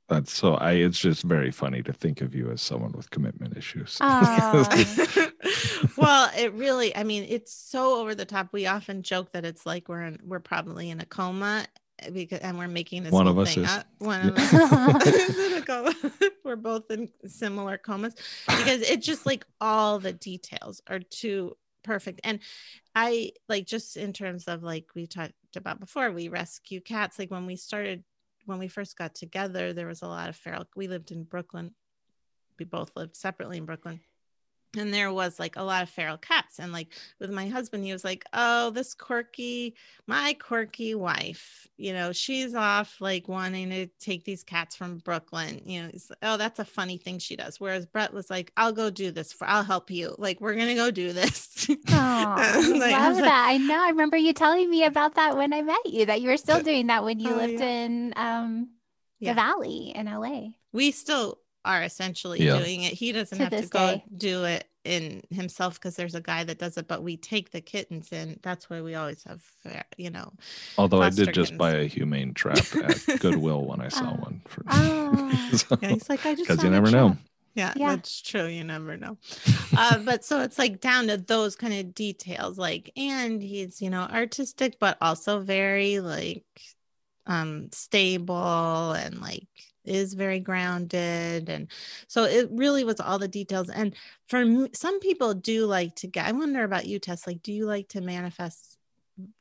That's 0.08 0.32
so 0.32 0.54
I 0.54 0.72
it's 0.72 0.98
just 0.98 1.24
very 1.24 1.50
funny 1.50 1.82
to 1.82 1.92
think 1.92 2.20
of 2.20 2.34
you 2.34 2.50
as 2.50 2.62
someone 2.62 2.92
with 2.92 3.10
commitment 3.10 3.56
issues. 3.56 3.98
Aw. 4.00 5.30
well, 5.96 6.30
it 6.36 6.52
really, 6.52 6.94
I 6.94 7.02
mean, 7.02 7.26
it's 7.28 7.52
so 7.52 8.00
over 8.00 8.14
the 8.14 8.24
top. 8.24 8.50
We 8.52 8.66
often 8.66 9.02
joke 9.02 9.32
that 9.32 9.44
it's 9.44 9.66
like 9.66 9.88
we're 9.88 10.02
in, 10.02 10.18
we're 10.22 10.38
probably 10.38 10.90
in 10.90 11.00
a 11.00 11.06
coma 11.06 11.66
eh, 12.00 12.10
because 12.10 12.38
and 12.38 12.56
we're 12.56 12.68
making 12.68 13.02
this 13.02 13.12
One 13.12 13.26
of 13.26 13.36
us 13.38 13.54
thing 13.54 13.64
is. 13.64 13.70
up. 13.70 13.86
One 13.98 14.28
of 14.28 14.36
us 14.38 15.06
is 15.06 15.38
in 15.38 15.58
a 15.58 15.62
coma. 15.62 15.92
we're 16.44 16.56
both 16.56 16.88
in 16.90 17.08
similar 17.26 17.76
comas 17.76 18.14
because 18.46 18.82
it 18.82 19.02
just 19.02 19.26
like 19.26 19.44
all 19.60 19.98
the 19.98 20.12
details 20.12 20.80
are 20.88 21.00
too 21.00 21.56
perfect. 21.82 22.20
And 22.22 22.40
I 22.94 23.32
like 23.48 23.66
just 23.66 23.96
in 23.96 24.12
terms 24.12 24.44
of 24.44 24.62
like 24.62 24.86
we 24.94 25.06
talked 25.06 25.32
about 25.56 25.80
before, 25.80 26.10
we 26.12 26.28
rescue 26.28 26.80
cats. 26.80 27.18
Like 27.18 27.30
when 27.30 27.46
we 27.46 27.56
started, 27.56 28.04
when 28.46 28.58
we 28.58 28.68
first 28.68 28.96
got 28.96 29.14
together, 29.14 29.72
there 29.72 29.86
was 29.86 30.02
a 30.02 30.08
lot 30.08 30.28
of 30.28 30.36
feral. 30.36 30.64
We 30.74 30.88
lived 30.88 31.10
in 31.10 31.24
Brooklyn. 31.24 31.74
We 32.58 32.64
both 32.64 32.90
lived 32.96 33.16
separately 33.16 33.58
in 33.58 33.66
Brooklyn. 33.66 34.00
And 34.76 34.92
there 34.92 35.12
was 35.12 35.38
like 35.38 35.56
a 35.56 35.62
lot 35.64 35.82
of 35.82 35.88
feral 35.90 36.16
cats. 36.18 36.58
And 36.58 36.72
like 36.72 36.88
with 37.20 37.30
my 37.30 37.48
husband, 37.48 37.84
he 37.84 37.92
was 37.92 38.04
like, 38.04 38.24
Oh, 38.32 38.70
this 38.70 38.94
quirky, 38.94 39.74
my 40.06 40.34
quirky 40.34 40.94
wife, 40.94 41.66
you 41.76 41.92
know, 41.92 42.12
she's 42.12 42.54
off 42.54 43.00
like 43.00 43.28
wanting 43.28 43.70
to 43.70 43.86
take 43.98 44.24
these 44.24 44.42
cats 44.44 44.76
from 44.76 44.98
Brooklyn. 44.98 45.60
You 45.64 45.82
know, 45.82 45.90
oh, 46.22 46.36
that's 46.36 46.58
a 46.58 46.64
funny 46.64 46.96
thing 46.98 47.18
she 47.18 47.36
does. 47.36 47.58
Whereas 47.60 47.86
Brett 47.86 48.12
was 48.12 48.30
like, 48.30 48.52
I'll 48.56 48.72
go 48.72 48.90
do 48.90 49.10
this 49.10 49.32
for, 49.32 49.46
I'll 49.46 49.64
help 49.64 49.90
you. 49.90 50.14
Like, 50.18 50.40
we're 50.40 50.54
going 50.54 50.68
to 50.68 50.74
go 50.74 50.90
do 50.90 51.12
this. 51.12 51.68
Aw, 51.88 52.34
Like, 52.78 52.94
I 52.94 53.08
love 53.08 53.14
like, 53.16 53.24
that. 53.24 53.46
I 53.50 53.56
know. 53.58 53.80
I 53.84 53.88
remember 53.90 54.16
you 54.16 54.32
telling 54.32 54.68
me 54.70 54.84
about 54.84 55.14
that 55.16 55.36
when 55.36 55.52
I 55.52 55.62
met 55.62 55.84
you, 55.86 56.06
that 56.06 56.20
you 56.20 56.28
were 56.30 56.36
still 56.36 56.62
doing 56.62 56.86
that 56.88 57.04
when 57.04 57.18
you 57.20 57.32
Oh, 57.32 57.36
lived 57.36 57.60
yeah. 57.60 57.84
in 57.84 58.12
um, 58.16 58.68
Yeah. 59.20 59.32
the 59.32 59.34
valley 59.36 59.92
in 59.94 60.06
LA. 60.06 60.48
we 60.72 60.90
still 60.90 61.38
are 61.66 61.82
essentially 61.82 62.42
Yeah. 62.42 62.58
doing 62.58 62.82
it. 62.84 62.94
He 62.94 63.12
doesn't 63.12 63.36
To 63.38 63.44
have 63.44 63.52
to 63.62 63.68
go 63.68 63.86
day. 63.96 64.04
do 64.16 64.44
it 64.44 64.68
in 64.84 65.22
himself 65.30 65.74
because 65.74 65.96
there's 65.96 66.14
a 66.14 66.20
guy 66.20 66.44
that 66.44 66.58
does 66.58 66.76
it, 66.76 66.86
but 66.86 67.02
we 67.02 67.16
take 67.16 67.50
the 67.50 67.60
kittens 67.60 68.12
in. 68.12 68.38
That's 68.42 68.70
why 68.70 68.80
we 68.82 68.94
always 68.94 69.24
have, 69.24 69.42
uh, 69.64 69.82
you 69.96 70.10
know, 70.10 70.32
Although 70.78 71.02
I 71.02 71.08
foster 71.10 71.24
did 71.26 71.34
just 71.34 71.52
kittens. 71.52 71.58
buy 71.58 71.72
a 71.72 71.86
humane 71.86 72.34
trap 72.34 72.58
at 72.76 73.04
Goodwill 73.20 73.64
when 73.66 73.80
I 73.80 73.88
saw 73.88 74.12
Oh. 74.12 74.22
one 74.22 74.42
for 74.46 74.62
Oh. 74.68 75.50
yeah, 75.82 75.88
he's 75.90 76.08
like, 76.08 76.24
I 76.24 76.34
just 76.34 76.48
because 76.48 76.62
you 76.62 76.70
never 76.70 76.90
know. 76.90 77.16
Yeah, 77.56 77.72
Yeah. 77.74 77.96
that's 77.96 78.20
true. 78.22 78.46
You 78.46 78.62
never 78.64 78.96
know. 78.96 79.18
uh, 79.76 79.98
but 79.98 80.24
so 80.24 80.42
it's 80.42 80.58
like 80.58 80.80
down 80.80 81.06
to 81.08 81.16
those 81.16 81.56
kind 81.56 81.72
of 81.74 81.94
details. 81.94 82.56
Like, 82.58 82.92
and 82.96 83.42
he's, 83.42 83.80
you 83.82 83.90
know, 83.90 84.02
artistic, 84.02 84.78
but 84.78 84.98
also 85.00 85.40
very 85.40 85.98
like 86.00 86.44
um 87.28 87.68
stable 87.72 88.92
and 88.92 89.20
like 89.20 89.48
is 89.86 90.14
very 90.14 90.40
grounded. 90.40 91.48
And 91.48 91.68
so 92.06 92.24
it 92.24 92.48
really 92.50 92.84
was 92.84 93.00
all 93.00 93.18
the 93.18 93.28
details. 93.28 93.68
And 93.70 93.94
for 94.28 94.68
some 94.72 95.00
people 95.00 95.34
do 95.34 95.66
like 95.66 95.94
to 95.96 96.06
get, 96.06 96.26
I 96.26 96.32
wonder 96.32 96.64
about 96.64 96.86
you, 96.86 96.98
Tess. 96.98 97.26
Like, 97.26 97.42
do 97.42 97.52
you 97.52 97.66
like 97.66 97.88
to 97.88 98.00
manifest 98.00 98.78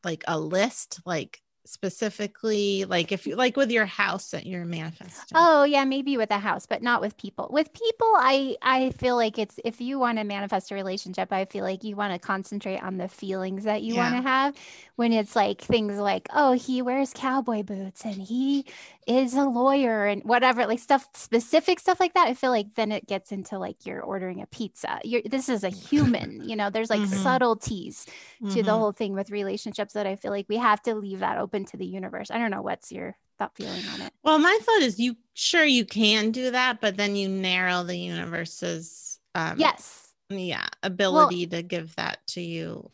like 0.04 0.24
a 0.28 0.39
list? 0.39 1.02
Like 1.06 1.41
specifically, 1.66 2.86
like 2.86 3.12
if 3.12 3.26
you 3.26 3.36
like 3.36 3.58
with 3.58 3.72
your 3.72 3.86
house 3.86 4.32
that 4.32 4.46
you're 4.46 4.66
manifesting. 4.66 5.36
Oh 5.36 5.64
yeah, 5.64 5.84
maybe 5.84 6.18
with 6.18 6.32
a 6.32 6.38
house, 6.38 6.66
but 6.66 6.82
not 6.82 7.02
with 7.02 7.18
people. 7.18 7.50
With 7.52 7.74
people, 7.74 8.14
I 8.16 8.56
I 8.62 8.91
feel 8.91 9.16
like 9.16 9.38
it's 9.38 9.60
if 9.66 9.82
you 9.82 10.00
want 10.00 10.18
to 10.20 10.24
manifest 10.24 10.72
a 10.72 10.76
relationship, 10.76 11.34
I 11.34 11.46
feel 11.46 11.64
like 11.64 11.84
you 11.84 11.96
want 11.96 12.14
to 12.14 12.20
concentrate 12.20 12.82
on 12.82 12.98
the 12.98 13.08
feelings 13.08 13.64
that 13.66 13.82
you 13.82 13.96
want 13.96 14.16
to 14.16 14.22
have. 14.22 14.56
When 14.96 15.12
it's 15.12 15.36
like 15.36 15.62
things 15.62 15.98
like, 15.98 16.28
oh, 16.34 16.54
he 16.54 16.82
wears 16.82 17.12
cowboy 17.14 17.64
boots 17.64 18.06
and 18.06 18.16
he 18.16 18.66
is 19.08 19.34
a 19.36 19.43
lawyer 19.45 20.06
and 20.06 20.24
whatever, 20.24 20.66
like 20.66 20.80
stuff 20.80 21.08
specific 21.14 21.80
stuff 21.80 21.99
like 21.99 22.14
that. 22.16 22.28
I 22.28 22.34
feel 22.34 22.51
like 22.51 22.76
then 22.76 22.91
it 22.91 23.08
gets 23.08 23.32
into 23.32 23.60
like 23.60 23.86
you're 23.86 24.01
ordering 24.01 24.41
a 24.41 24.47
pizza. 24.47 24.99
You're 25.03 25.22
this 25.26 25.49
is 25.49 25.64
a 25.64 25.70
human, 25.70 26.41
you 26.41 26.56
know. 26.56 26.70
There's 26.70 26.89
like 26.89 27.06
Mhm. 27.06 27.08
subtleties 27.08 28.06
to 28.49 28.64
the 28.64 28.74
Mhm. 28.74 28.78
whole 28.78 28.91
thing 28.91 29.14
with 29.14 29.30
relationships 29.32 29.93
that 29.93 30.08
I 30.08 30.16
feel 30.16 30.32
like 30.32 30.47
we 30.49 30.58
have 30.58 30.82
to 30.84 30.95
leave 30.95 31.20
that 31.20 31.38
open 31.38 31.66
to 31.66 31.78
the 31.78 31.86
universe. 31.86 32.32
I 32.32 32.38
don't 32.38 32.51
know 32.51 32.62
what's 32.62 32.91
your 32.91 33.16
thought 33.39 33.56
feeling 33.56 33.88
on 33.88 34.01
it. 34.01 34.14
Well, 34.24 34.39
my 34.39 34.58
thought 34.62 34.82
is 34.82 34.99
you 34.99 35.18
sure 35.34 35.64
you 35.66 35.86
can 35.86 36.32
do 36.32 36.51
that, 36.51 36.82
but 36.82 36.97
then 36.97 37.16
you 37.16 37.30
narrow 37.30 37.84
the 37.84 37.97
universe's 37.97 39.20
um 39.36 39.60
Yes. 39.60 40.14
yeah, 40.30 40.68
ability 40.84 41.47
to 41.47 41.62
give 41.64 41.95
that 41.95 42.26
to 42.28 42.41
you 42.41 42.91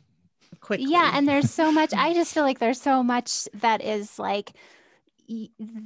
quickly. 0.62 0.86
Yeah, 0.86 1.12
and 1.14 1.28
there's 1.28 1.50
so 1.50 1.72
much. 1.72 1.94
I 1.98 2.14
just 2.14 2.34
feel 2.34 2.44
like 2.44 2.60
there's 2.60 2.82
so 2.82 3.04
much 3.04 3.48
that 3.56 3.82
is 3.82 4.18
like 4.18 4.54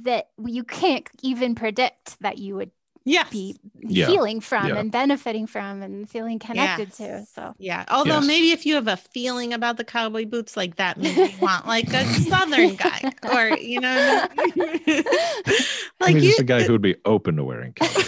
that 0.02 0.28
you 0.44 0.64
can't 0.64 1.08
even 1.22 1.54
predict 1.54 2.18
that 2.20 2.38
you 2.38 2.56
would 2.56 2.70
yes. 3.04 3.30
be 3.30 3.56
Yeah, 3.80 4.06
healing 4.06 4.40
from 4.40 4.66
yeah. 4.68 4.76
and 4.76 4.90
benefiting 4.90 5.46
from 5.46 5.82
and 5.82 6.08
feeling 6.08 6.38
connected 6.38 6.92
to. 6.94 7.24
So 7.26 7.54
Yeah. 7.58 7.84
Although 7.88 8.16
Yes. 8.18 8.26
maybe 8.26 8.50
if 8.52 8.66
you 8.66 8.74
have 8.74 8.88
a 8.88 8.96
feeling 8.96 9.52
about 9.52 9.76
the 9.76 9.84
cowboy 9.84 10.24
boots 10.26 10.56
like 10.56 10.76
that, 10.76 10.96
maybe 10.98 11.32
you 11.32 11.38
want 11.40 11.66
like 11.66 11.92
a 11.92 12.04
southern 12.28 12.76
guy 12.76 13.12
or 13.32 13.56
you 13.56 13.80
know 13.80 13.94
what 13.94 14.32
I 14.38 14.52
mean? 14.56 15.04
like 16.00 16.14
like 16.14 16.16
he's 16.16 16.38
you 16.38 16.42
a 16.42 16.44
guy 16.44 16.62
who 16.64 16.72
would 16.72 16.82
be 16.82 16.96
open 17.04 17.36
to 17.36 17.44
wearing 17.44 17.72
cowboy. 17.72 18.02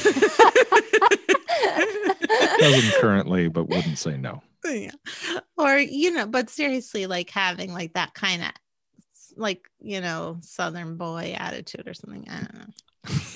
Doesn't 2.59 3.01
currently, 3.01 3.49
but 3.49 3.69
wouldn't 3.69 3.99
say 3.99 4.17
no. 4.17 4.43
yeah. 4.65 4.91
Or 5.57 5.79
you 5.79 6.11
know, 6.13 6.27
but 6.27 6.51
seriously, 6.51 7.07
like 7.07 7.31
having 7.31 7.73
like 7.73 7.95
that 7.95 8.15
kind 8.15 8.43
of 8.43 8.51
like 9.39 9.69
you 9.81 10.01
know 10.01 10.39
southern 10.43 10.97
boy 10.97 11.35
attitude 11.39 11.87
or 11.87 11.95
something. 11.95 12.27
I 12.29 12.39
don't 12.41 12.55
know. 12.55 12.73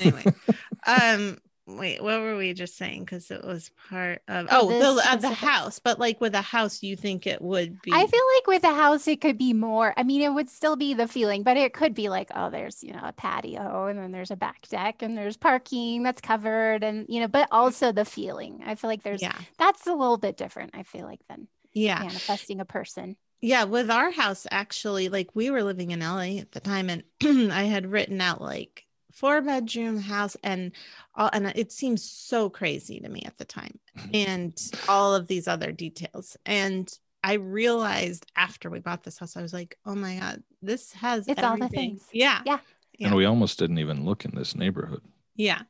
Anyway, 0.00 0.24
um, 0.86 1.38
wait, 1.66 2.02
what 2.02 2.20
were 2.20 2.36
we 2.36 2.52
just 2.52 2.76
saying? 2.76 3.04
Because 3.04 3.30
it 3.30 3.44
was 3.44 3.70
part 3.88 4.22
of 4.28 4.48
Oh, 4.50 4.68
the 4.68 4.78
the 4.78 5.10
uh, 5.10 5.16
the 5.16 5.30
house, 5.30 5.78
but 5.78 5.98
like 5.98 6.20
with 6.20 6.34
a 6.34 6.42
house, 6.42 6.82
you 6.82 6.96
think 6.96 7.26
it 7.26 7.40
would 7.40 7.80
be? 7.82 7.92
I 7.92 8.06
feel 8.06 8.20
like 8.36 8.46
with 8.46 8.64
a 8.64 8.74
house, 8.74 9.06
it 9.08 9.20
could 9.20 9.38
be 9.38 9.52
more. 9.52 9.94
I 9.96 10.02
mean, 10.02 10.22
it 10.22 10.32
would 10.32 10.48
still 10.48 10.76
be 10.76 10.94
the 10.94 11.08
feeling, 11.08 11.42
but 11.42 11.56
it 11.56 11.72
could 11.72 11.94
be 11.94 12.08
like, 12.08 12.30
oh, 12.34 12.50
there's, 12.50 12.82
you 12.82 12.92
know, 12.92 13.02
a 13.02 13.12
patio 13.12 13.86
and 13.86 13.98
then 13.98 14.12
there's 14.12 14.30
a 14.30 14.36
back 14.36 14.68
deck 14.68 15.02
and 15.02 15.16
there's 15.16 15.36
parking 15.36 16.02
that's 16.02 16.20
covered 16.20 16.82
and, 16.82 17.06
you 17.08 17.20
know, 17.20 17.28
but 17.28 17.48
also 17.50 17.92
the 17.92 18.04
feeling. 18.04 18.62
I 18.66 18.74
feel 18.74 18.90
like 18.90 19.02
there's, 19.02 19.22
yeah, 19.22 19.36
that's 19.58 19.86
a 19.86 19.94
little 19.94 20.18
bit 20.18 20.36
different, 20.36 20.72
I 20.74 20.82
feel 20.82 21.06
like, 21.06 21.20
than 21.28 21.48
yeah. 21.72 22.00
manifesting 22.00 22.60
a 22.60 22.64
person. 22.64 23.16
Yeah, 23.42 23.64
with 23.64 23.90
our 23.90 24.12
house, 24.12 24.46
actually, 24.50 25.08
like 25.08 25.34
we 25.34 25.50
were 25.50 25.64
living 25.64 25.90
in 25.90 26.00
LA 26.00 26.38
at 26.38 26.52
the 26.52 26.60
time, 26.60 26.88
and 26.88 27.02
I 27.52 27.64
had 27.64 27.90
written 27.90 28.20
out 28.20 28.40
like 28.40 28.86
four 29.10 29.42
bedroom 29.42 29.98
house, 29.98 30.36
and 30.44 30.70
all, 31.16 31.28
and 31.32 31.48
it 31.56 31.72
seems 31.72 32.02
so 32.08 32.48
crazy 32.48 33.00
to 33.00 33.08
me 33.08 33.22
at 33.26 33.36
the 33.38 33.44
time, 33.44 33.78
mm-hmm. 33.98 34.10
and 34.14 34.70
all 34.88 35.14
of 35.14 35.26
these 35.26 35.48
other 35.48 35.72
details. 35.72 36.36
And 36.46 36.90
I 37.24 37.34
realized 37.34 38.26
after 38.36 38.70
we 38.70 38.78
bought 38.78 39.02
this 39.02 39.18
house, 39.18 39.36
I 39.36 39.42
was 39.42 39.52
like, 39.52 39.76
oh 39.84 39.96
my 39.96 40.16
god, 40.16 40.42
this 40.62 40.92
has 40.92 41.26
It's 41.26 41.42
all 41.42 41.58
the 41.58 41.68
things. 41.68 42.04
Yeah, 42.12 42.42
Yeah. 42.46 42.58
Yeah. 42.98 43.08
And 43.08 43.16
we 43.16 43.24
almost 43.24 43.58
didn't 43.58 43.78
even 43.78 44.04
look 44.04 44.24
in 44.24 44.32
this 44.36 44.54
neighborhood. 44.54 45.02
yeah. 45.34 45.62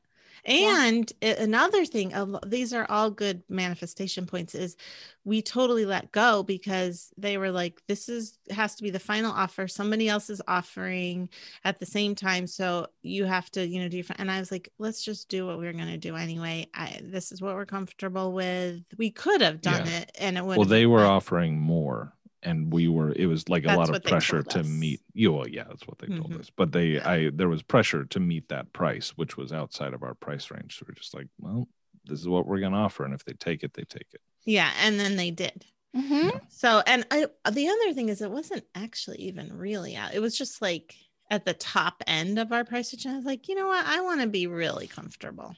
And 0.44 1.12
yeah. 1.20 1.40
another 1.40 1.84
thing, 1.84 2.12
these 2.46 2.72
are 2.72 2.86
all 2.88 3.10
good 3.10 3.42
manifestation 3.48 4.26
points, 4.26 4.54
is 4.54 4.76
we 5.24 5.40
totally 5.40 5.84
let 5.84 6.10
go 6.10 6.42
because 6.42 7.12
they 7.16 7.38
were 7.38 7.52
like, 7.52 7.80
this 7.86 8.08
is 8.08 8.38
has 8.50 8.74
to 8.76 8.82
be 8.82 8.90
the 8.90 8.98
final 8.98 9.30
offer. 9.30 9.68
Somebody 9.68 10.08
else 10.08 10.30
is 10.30 10.42
offering 10.48 11.28
at 11.64 11.78
the 11.78 11.86
same 11.86 12.16
time. 12.16 12.48
So 12.48 12.88
you 13.02 13.24
have 13.24 13.50
to, 13.52 13.64
you 13.64 13.80
know, 13.80 13.88
do 13.88 14.02
and 14.16 14.30
I 14.30 14.40
was 14.40 14.50
like, 14.50 14.68
let's 14.78 15.04
just 15.04 15.28
do 15.28 15.46
what 15.46 15.60
we 15.60 15.68
are 15.68 15.72
gonna 15.72 15.96
do 15.96 16.16
anyway. 16.16 16.66
I, 16.74 17.00
this 17.02 17.30
is 17.30 17.40
what 17.40 17.54
we're 17.54 17.66
comfortable 17.66 18.32
with. 18.32 18.82
We 18.98 19.10
could 19.10 19.42
have 19.42 19.60
done 19.60 19.86
yeah. 19.86 20.00
it 20.00 20.12
and 20.18 20.36
it 20.36 20.44
would 20.44 20.58
well, 20.58 20.66
they 20.66 20.86
were 20.86 21.04
offering 21.04 21.60
more 21.60 22.12
and 22.42 22.72
we 22.72 22.88
were 22.88 23.12
it 23.12 23.26
was 23.26 23.48
like 23.48 23.64
a 23.64 23.76
lot 23.76 23.94
of 23.94 24.02
pressure 24.04 24.42
to 24.42 24.62
meet 24.64 25.00
you 25.14 25.32
well, 25.32 25.48
yeah 25.48 25.64
that's 25.64 25.86
what 25.86 25.98
they 25.98 26.06
mm-hmm. 26.06 26.22
told 26.22 26.40
us 26.40 26.50
but 26.54 26.72
they 26.72 26.86
yeah. 26.86 27.08
i 27.08 27.30
there 27.32 27.48
was 27.48 27.62
pressure 27.62 28.04
to 28.04 28.20
meet 28.20 28.48
that 28.48 28.72
price 28.72 29.10
which 29.10 29.36
was 29.36 29.52
outside 29.52 29.94
of 29.94 30.02
our 30.02 30.14
price 30.14 30.50
range 30.50 30.78
so 30.78 30.84
we're 30.88 30.94
just 30.94 31.14
like 31.14 31.26
well 31.40 31.68
this 32.06 32.20
is 32.20 32.28
what 32.28 32.46
we're 32.46 32.60
going 32.60 32.72
to 32.72 32.78
offer 32.78 33.04
and 33.04 33.14
if 33.14 33.24
they 33.24 33.32
take 33.34 33.62
it 33.62 33.72
they 33.74 33.84
take 33.84 34.06
it 34.12 34.20
yeah 34.44 34.70
and 34.82 34.98
then 34.98 35.16
they 35.16 35.30
did 35.30 35.64
mm-hmm. 35.96 36.36
so 36.48 36.82
and 36.86 37.06
I, 37.10 37.26
the 37.50 37.68
other 37.68 37.94
thing 37.94 38.08
is 38.08 38.20
it 38.20 38.30
wasn't 38.30 38.64
actually 38.74 39.18
even 39.18 39.56
really 39.56 39.96
out 39.96 40.14
it 40.14 40.20
was 40.20 40.36
just 40.36 40.60
like 40.60 40.96
at 41.30 41.44
the 41.44 41.54
top 41.54 42.02
end 42.06 42.38
of 42.38 42.52
our 42.52 42.64
price 42.64 42.92
range 42.92 43.06
i 43.06 43.16
was 43.16 43.24
like 43.24 43.48
you 43.48 43.54
know 43.54 43.68
what 43.68 43.86
i 43.86 44.00
want 44.00 44.20
to 44.20 44.26
be 44.26 44.46
really 44.46 44.86
comfortable 44.86 45.54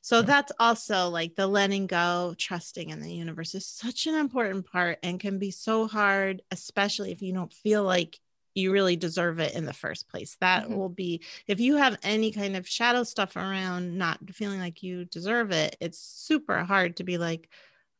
so 0.00 0.22
that's 0.22 0.52
also 0.58 1.08
like 1.08 1.34
the 1.34 1.46
letting 1.46 1.86
go, 1.86 2.34
trusting 2.38 2.90
in 2.90 3.00
the 3.00 3.12
universe 3.12 3.54
is 3.54 3.66
such 3.66 4.06
an 4.06 4.14
important 4.14 4.70
part 4.70 4.98
and 5.02 5.20
can 5.20 5.38
be 5.38 5.50
so 5.50 5.86
hard, 5.86 6.42
especially 6.50 7.12
if 7.12 7.22
you 7.22 7.32
don't 7.32 7.52
feel 7.52 7.84
like 7.84 8.18
you 8.54 8.72
really 8.72 8.96
deserve 8.96 9.38
it 9.38 9.54
in 9.54 9.64
the 9.64 9.72
first 9.72 10.08
place. 10.08 10.36
That 10.40 10.64
mm-hmm. 10.64 10.76
will 10.76 10.88
be 10.88 11.22
if 11.46 11.60
you 11.60 11.76
have 11.76 11.98
any 12.02 12.32
kind 12.32 12.56
of 12.56 12.68
shadow 12.68 13.02
stuff 13.02 13.36
around 13.36 13.96
not 13.96 14.18
feeling 14.30 14.60
like 14.60 14.82
you 14.82 15.04
deserve 15.04 15.50
it, 15.52 15.76
it's 15.80 15.98
super 15.98 16.64
hard 16.64 16.96
to 16.96 17.04
be 17.04 17.18
like, 17.18 17.48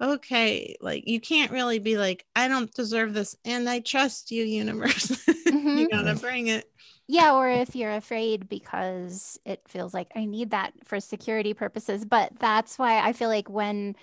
okay, 0.00 0.76
like 0.80 1.06
you 1.06 1.20
can't 1.20 1.52
really 1.52 1.78
be 1.78 1.96
like, 1.96 2.26
I 2.34 2.48
don't 2.48 2.72
deserve 2.74 3.14
this 3.14 3.36
and 3.44 3.68
I 3.68 3.80
trust 3.80 4.30
you, 4.30 4.44
universe. 4.44 5.18
Mm-hmm. 5.52 5.78
you 5.78 5.88
gotta 5.90 6.14
bring 6.14 6.46
it. 6.46 6.64
Yeah, 7.08 7.34
or 7.34 7.48
if 7.50 7.74
you're 7.74 7.92
afraid 7.92 8.48
because 8.48 9.38
it 9.44 9.60
feels 9.68 9.92
like 9.92 10.10
I 10.14 10.24
need 10.24 10.50
that 10.50 10.72
for 10.84 11.00
security 11.00 11.52
purposes. 11.52 12.04
But 12.04 12.32
that's 12.38 12.78
why 12.78 12.98
I 13.06 13.12
feel 13.12 13.28
like 13.28 13.50
when 13.50 13.96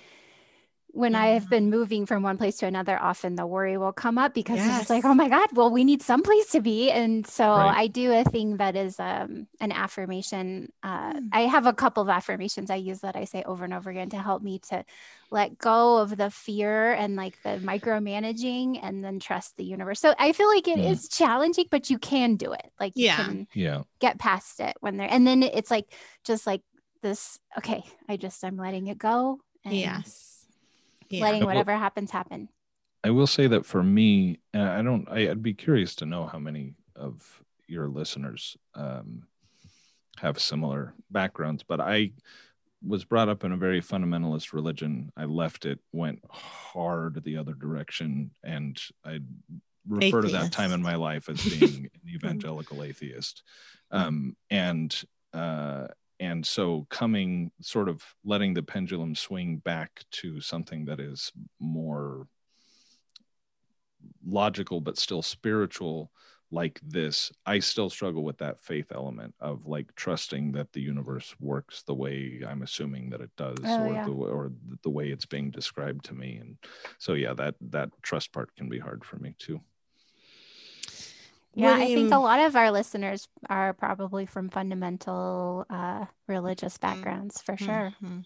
when 0.91 1.13
I 1.13 1.27
have 1.27 1.49
been 1.49 1.69
moving 1.69 2.05
from 2.05 2.23
one 2.23 2.37
place 2.37 2.57
to 2.57 2.65
another, 2.65 2.99
often 2.99 3.35
the 3.35 3.45
worry 3.45 3.77
will 3.77 3.93
come 3.93 4.17
up 4.17 4.33
because 4.33 4.57
yes. 4.57 4.81
it's 4.81 4.89
like, 4.89 5.05
oh 5.05 5.13
my 5.13 5.29
God, 5.29 5.49
well, 5.53 5.69
we 5.69 5.83
need 5.83 6.01
some 6.01 6.23
place 6.23 6.51
to 6.51 6.61
be. 6.61 6.89
And 6.89 7.25
so 7.27 7.47
right. 7.47 7.77
I 7.77 7.87
do 7.87 8.11
a 8.11 8.23
thing 8.23 8.57
that 8.57 8.75
is 8.75 8.99
um, 8.99 9.47
an 9.59 9.71
affirmation. 9.71 10.71
Uh, 10.81 11.13
mm. 11.13 11.29
I 11.31 11.41
have 11.41 11.67
a 11.67 11.73
couple 11.73 12.01
of 12.01 12.09
affirmations 12.09 12.71
I 12.71 12.75
use 12.75 13.01
that 13.01 13.15
I 13.15 13.25
say 13.25 13.43
over 13.43 13.63
and 13.63 13.73
over 13.73 13.89
again 13.89 14.09
to 14.09 14.17
help 14.17 14.41
me 14.41 14.59
to 14.69 14.83
let 15.29 15.57
go 15.57 15.97
of 15.97 16.17
the 16.17 16.31
fear 16.31 16.93
and 16.93 17.15
like 17.15 17.41
the 17.43 17.59
micromanaging 17.63 18.79
and 18.81 19.03
then 19.03 19.19
trust 19.19 19.57
the 19.57 19.65
universe. 19.65 19.99
So 19.99 20.15
I 20.17 20.33
feel 20.33 20.47
like 20.47 20.67
it 20.67 20.79
mm. 20.79 20.91
is 20.91 21.07
challenging, 21.07 21.65
but 21.69 21.89
you 21.89 21.99
can 21.99 22.35
do 22.35 22.53
it. 22.53 22.71
Like 22.79 22.93
you 22.95 23.05
yeah. 23.05 23.15
can 23.15 23.47
yeah. 23.53 23.83
get 23.99 24.17
past 24.17 24.59
it 24.59 24.75
when 24.79 24.97
they're, 24.97 25.11
and 25.11 25.25
then 25.25 25.43
it's 25.43 25.69
like, 25.69 25.93
just 26.23 26.47
like 26.47 26.61
this, 27.03 27.39
okay, 27.57 27.83
I 28.07 28.17
just, 28.17 28.43
I'm 28.43 28.57
letting 28.57 28.87
it 28.87 28.97
go. 28.97 29.39
And 29.63 29.75
yes 29.75 30.38
yeah. 31.09 31.23
letting 31.23 31.45
whatever 31.45 31.73
will, 31.73 31.79
happens 31.79 32.11
happen. 32.11 32.49
I 33.03 33.11
will 33.11 33.27
say 33.27 33.47
that 33.47 33.65
for 33.65 33.83
me, 33.83 34.39
I 34.53 34.81
don't. 34.81 35.07
I, 35.09 35.27
would 35.27 35.43
be 35.43 35.53
curious 35.53 35.95
to 35.95 36.05
know 36.05 36.25
how 36.25 36.39
many 36.39 36.75
of 36.95 37.41
your 37.67 37.87
listeners 37.87 38.57
um, 38.75 39.23
have 40.17 40.39
similar 40.39 40.93
backgrounds, 41.09 41.63
but 41.63 41.79
I 41.79 42.11
was 42.85 43.03
brought 43.03 43.29
up 43.29 43.43
in 43.43 43.51
a 43.51 43.57
very 43.57 43.81
fundamentalist 43.81 44.53
religion. 44.53 45.11
I 45.17 45.25
left 45.25 45.65
it, 45.65 45.79
went 45.91 46.23
hard 46.29 47.21
the 47.23 47.37
other 47.37 47.53
direction, 47.53 48.31
and 48.43 48.79
I 49.05 49.19
refer 49.87 50.19
atheist. 50.19 50.33
to 50.33 50.41
that 50.41 50.51
time 50.51 50.71
in 50.71 50.81
my 50.81 50.95
life 50.95 51.29
as 51.29 51.43
being 51.59 51.89
an 51.93 52.09
evangelical 52.09 52.83
atheist. 52.83 53.43
Um, 53.91 54.35
and 54.49 54.95
uh, 55.33 55.87
and 56.19 56.45
so 56.45 56.85
coming 56.89 57.51
sort 57.61 57.89
of 57.89 58.03
letting 58.23 58.53
the 58.53 58.63
pendulum 58.63 59.15
swing 59.15 59.57
back 59.57 60.03
to 60.11 60.41
something 60.41 60.85
that 60.85 60.99
is 60.99 61.31
more 61.59 62.27
logical 64.25 64.81
but 64.81 64.97
still 64.97 65.21
spiritual 65.21 66.11
like 66.51 66.79
this 66.83 67.31
i 67.45 67.59
still 67.59 67.89
struggle 67.89 68.23
with 68.23 68.37
that 68.37 68.61
faith 68.61 68.91
element 68.93 69.33
of 69.39 69.67
like 69.67 69.93
trusting 69.95 70.51
that 70.51 70.71
the 70.73 70.81
universe 70.81 71.35
works 71.39 71.83
the 71.83 71.93
way 71.93 72.41
i'm 72.47 72.63
assuming 72.63 73.09
that 73.09 73.21
it 73.21 73.29
does 73.37 73.57
oh, 73.63 73.83
or 73.83 73.93
yeah. 73.93 74.05
the 74.05 74.11
or 74.11 74.51
the 74.83 74.89
way 74.89 75.09
it's 75.09 75.25
being 75.25 75.51
described 75.51 76.03
to 76.03 76.13
me 76.13 76.37
and 76.37 76.57
so 76.97 77.13
yeah 77.13 77.33
that 77.33 77.55
that 77.61 77.89
trust 78.01 78.31
part 78.31 78.53
can 78.55 78.67
be 78.67 78.79
hard 78.79 79.03
for 79.05 79.17
me 79.17 79.35
too 79.37 79.59
yeah, 81.59 81.75
I 81.75 81.85
think 81.85 82.11
a 82.11 82.17
lot 82.17 82.39
of 82.39 82.55
our 82.55 82.71
listeners 82.71 83.27
are 83.49 83.73
probably 83.73 84.25
from 84.25 84.49
fundamental 84.49 85.65
uh, 85.69 86.05
religious 86.27 86.77
mm-hmm. 86.77 86.95
backgrounds 86.95 87.41
for 87.41 87.57
sure. 87.57 87.93
Mm-hmm. 88.03 88.19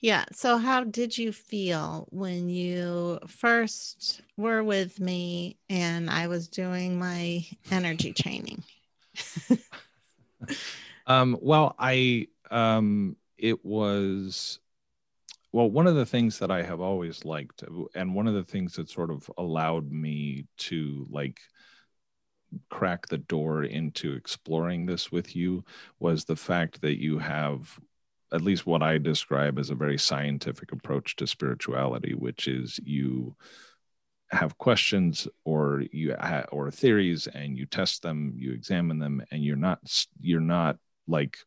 Yeah. 0.00 0.24
So, 0.32 0.58
how 0.58 0.84
did 0.84 1.16
you 1.16 1.32
feel 1.32 2.06
when 2.10 2.48
you 2.48 3.18
first 3.26 4.22
were 4.36 4.62
with 4.62 5.00
me 5.00 5.58
and 5.68 6.10
I 6.10 6.28
was 6.28 6.48
doing 6.48 6.98
my 6.98 7.44
energy 7.70 8.12
training? 8.12 8.62
um, 11.06 11.36
well, 11.40 11.74
I, 11.78 12.28
um, 12.50 13.16
it 13.36 13.64
was, 13.64 14.60
well, 15.52 15.70
one 15.70 15.86
of 15.86 15.94
the 15.94 16.06
things 16.06 16.38
that 16.38 16.50
I 16.50 16.62
have 16.62 16.80
always 16.80 17.24
liked, 17.24 17.62
and 17.94 18.14
one 18.14 18.26
of 18.26 18.34
the 18.34 18.44
things 18.44 18.74
that 18.74 18.88
sort 18.88 19.10
of 19.10 19.30
allowed 19.36 19.90
me 19.90 20.46
to 20.58 21.06
like, 21.10 21.40
crack 22.68 23.06
the 23.06 23.18
door 23.18 23.64
into 23.64 24.12
exploring 24.12 24.86
this 24.86 25.12
with 25.12 25.36
you 25.36 25.64
was 25.98 26.24
the 26.24 26.36
fact 26.36 26.80
that 26.82 27.00
you 27.00 27.18
have 27.18 27.78
at 28.32 28.42
least 28.42 28.66
what 28.66 28.82
I 28.82 28.98
describe 28.98 29.58
as 29.58 29.70
a 29.70 29.74
very 29.74 29.98
scientific 29.98 30.72
approach 30.72 31.16
to 31.16 31.26
spirituality, 31.26 32.14
which 32.14 32.46
is 32.46 32.78
you 32.84 33.34
have 34.30 34.58
questions 34.58 35.26
or 35.44 35.82
you 35.90 36.14
ha- 36.18 36.46
or 36.52 36.70
theories 36.70 37.26
and 37.26 37.58
you 37.58 37.66
test 37.66 38.02
them, 38.02 38.32
you 38.36 38.52
examine 38.52 38.98
them, 38.98 39.22
and 39.30 39.44
you're 39.44 39.56
not 39.56 39.80
you're 40.20 40.40
not 40.40 40.78
like 41.08 41.38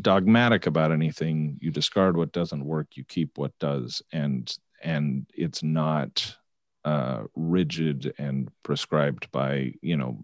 dogmatic 0.00 0.66
about 0.66 0.92
anything. 0.92 1.58
You 1.60 1.70
discard 1.70 2.16
what 2.16 2.32
doesn't 2.32 2.64
work, 2.64 2.88
you 2.94 3.04
keep 3.04 3.38
what 3.38 3.52
does, 3.58 4.02
and 4.12 4.54
and 4.82 5.26
it's 5.34 5.62
not 5.62 6.36
uh, 6.84 7.24
rigid 7.36 8.12
and 8.18 8.50
prescribed 8.62 9.30
by 9.30 9.74
you 9.82 9.96
know 9.96 10.18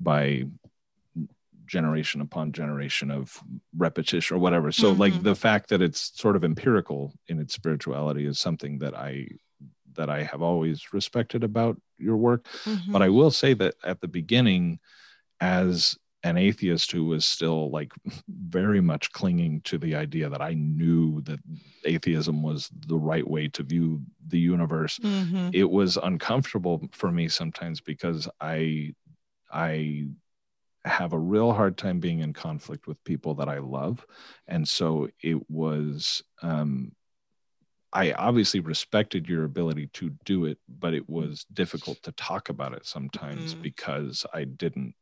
by 0.00 0.44
generation 1.66 2.20
upon 2.20 2.52
generation 2.52 3.10
of 3.10 3.40
repetition 3.76 4.36
or 4.36 4.40
whatever 4.40 4.70
so 4.70 4.90
mm-hmm. 4.90 5.00
like 5.00 5.22
the 5.22 5.34
fact 5.34 5.70
that 5.70 5.80
it's 5.80 6.12
sort 6.14 6.36
of 6.36 6.44
empirical 6.44 7.14
in 7.28 7.40
its 7.40 7.54
spirituality 7.54 8.26
is 8.26 8.38
something 8.38 8.78
that 8.78 8.94
i 8.94 9.26
that 9.94 10.10
i 10.10 10.22
have 10.22 10.42
always 10.42 10.92
respected 10.92 11.42
about 11.42 11.80
your 11.98 12.16
work 12.16 12.44
mm-hmm. 12.64 12.92
but 12.92 13.00
i 13.00 13.08
will 13.08 13.30
say 13.30 13.54
that 13.54 13.74
at 13.82 14.00
the 14.00 14.08
beginning 14.08 14.78
as 15.40 15.96
an 16.24 16.36
atheist 16.36 16.92
who 16.92 17.04
was 17.04 17.24
still 17.24 17.70
like 17.70 17.92
very 18.28 18.80
much 18.80 19.10
clinging 19.12 19.60
to 19.62 19.78
the 19.78 19.94
idea 19.94 20.28
that 20.28 20.40
I 20.40 20.54
knew 20.54 21.20
that 21.22 21.40
atheism 21.84 22.42
was 22.42 22.70
the 22.86 22.98
right 22.98 23.28
way 23.28 23.48
to 23.48 23.62
view 23.62 24.02
the 24.28 24.38
universe. 24.38 24.98
Mm-hmm. 25.00 25.50
It 25.52 25.68
was 25.68 25.96
uncomfortable 25.96 26.88
for 26.92 27.10
me 27.10 27.28
sometimes 27.28 27.80
because 27.80 28.28
I 28.40 28.94
I 29.52 30.06
have 30.84 31.12
a 31.12 31.18
real 31.18 31.52
hard 31.52 31.76
time 31.76 32.00
being 32.00 32.20
in 32.20 32.32
conflict 32.32 32.86
with 32.86 33.02
people 33.04 33.34
that 33.34 33.48
I 33.48 33.58
love. 33.58 34.04
And 34.46 34.66
so 34.66 35.08
it 35.22 35.50
was 35.50 36.22
um 36.42 36.92
I 37.92 38.12
obviously 38.12 38.60
respected 38.60 39.28
your 39.28 39.44
ability 39.44 39.88
to 39.94 40.12
do 40.24 40.46
it, 40.46 40.58
but 40.66 40.94
it 40.94 41.10
was 41.10 41.44
difficult 41.52 42.02
to 42.04 42.12
talk 42.12 42.48
about 42.48 42.72
it 42.72 42.86
sometimes 42.86 43.52
mm-hmm. 43.52 43.62
because 43.62 44.24
I 44.32 44.44
didn't 44.44 44.94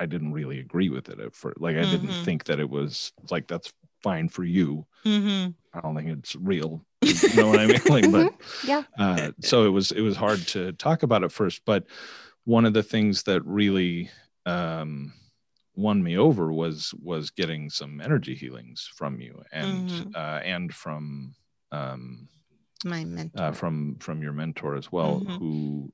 I 0.00 0.06
didn't 0.06 0.32
really 0.32 0.60
agree 0.60 0.88
with 0.88 1.10
it 1.10 1.20
at 1.20 1.34
first. 1.34 1.60
Like 1.60 1.76
I 1.76 1.80
mm-hmm. 1.80 1.90
didn't 1.90 2.24
think 2.24 2.44
that 2.44 2.58
it 2.58 2.68
was 2.68 3.12
like 3.30 3.46
that's 3.46 3.70
fine 4.02 4.30
for 4.30 4.44
you. 4.44 4.86
Mm-hmm. 5.04 5.50
I 5.74 5.80
don't 5.80 5.94
think 5.94 6.08
it's 6.08 6.34
real. 6.36 6.84
You 7.02 7.34
know 7.34 7.48
what 7.48 7.60
I 7.60 7.66
mean? 7.66 7.80
Like, 7.88 8.10
but 8.10 8.34
yeah. 8.64 8.84
Uh, 8.98 9.32
so 9.40 9.66
it 9.66 9.68
was 9.68 9.92
it 9.92 10.00
was 10.00 10.16
hard 10.16 10.40
to 10.48 10.72
talk 10.72 11.02
about 11.02 11.22
at 11.22 11.32
first. 11.32 11.62
But 11.66 11.84
one 12.44 12.64
of 12.64 12.72
the 12.72 12.82
things 12.82 13.24
that 13.24 13.44
really 13.44 14.10
um, 14.46 15.12
won 15.76 16.02
me 16.02 16.16
over 16.16 16.50
was 16.50 16.94
was 17.02 17.30
getting 17.30 17.68
some 17.68 18.00
energy 18.00 18.34
healings 18.34 18.90
from 18.94 19.20
you 19.20 19.42
and 19.52 19.90
mm-hmm. 19.90 20.10
uh, 20.14 20.38
and 20.38 20.74
from 20.74 21.34
um, 21.72 22.26
my 22.84 23.04
mentor 23.04 23.42
uh, 23.42 23.52
from 23.52 23.96
from 24.00 24.22
your 24.22 24.32
mentor 24.32 24.76
as 24.76 24.90
well, 24.90 25.20
mm-hmm. 25.20 25.36
who 25.36 25.92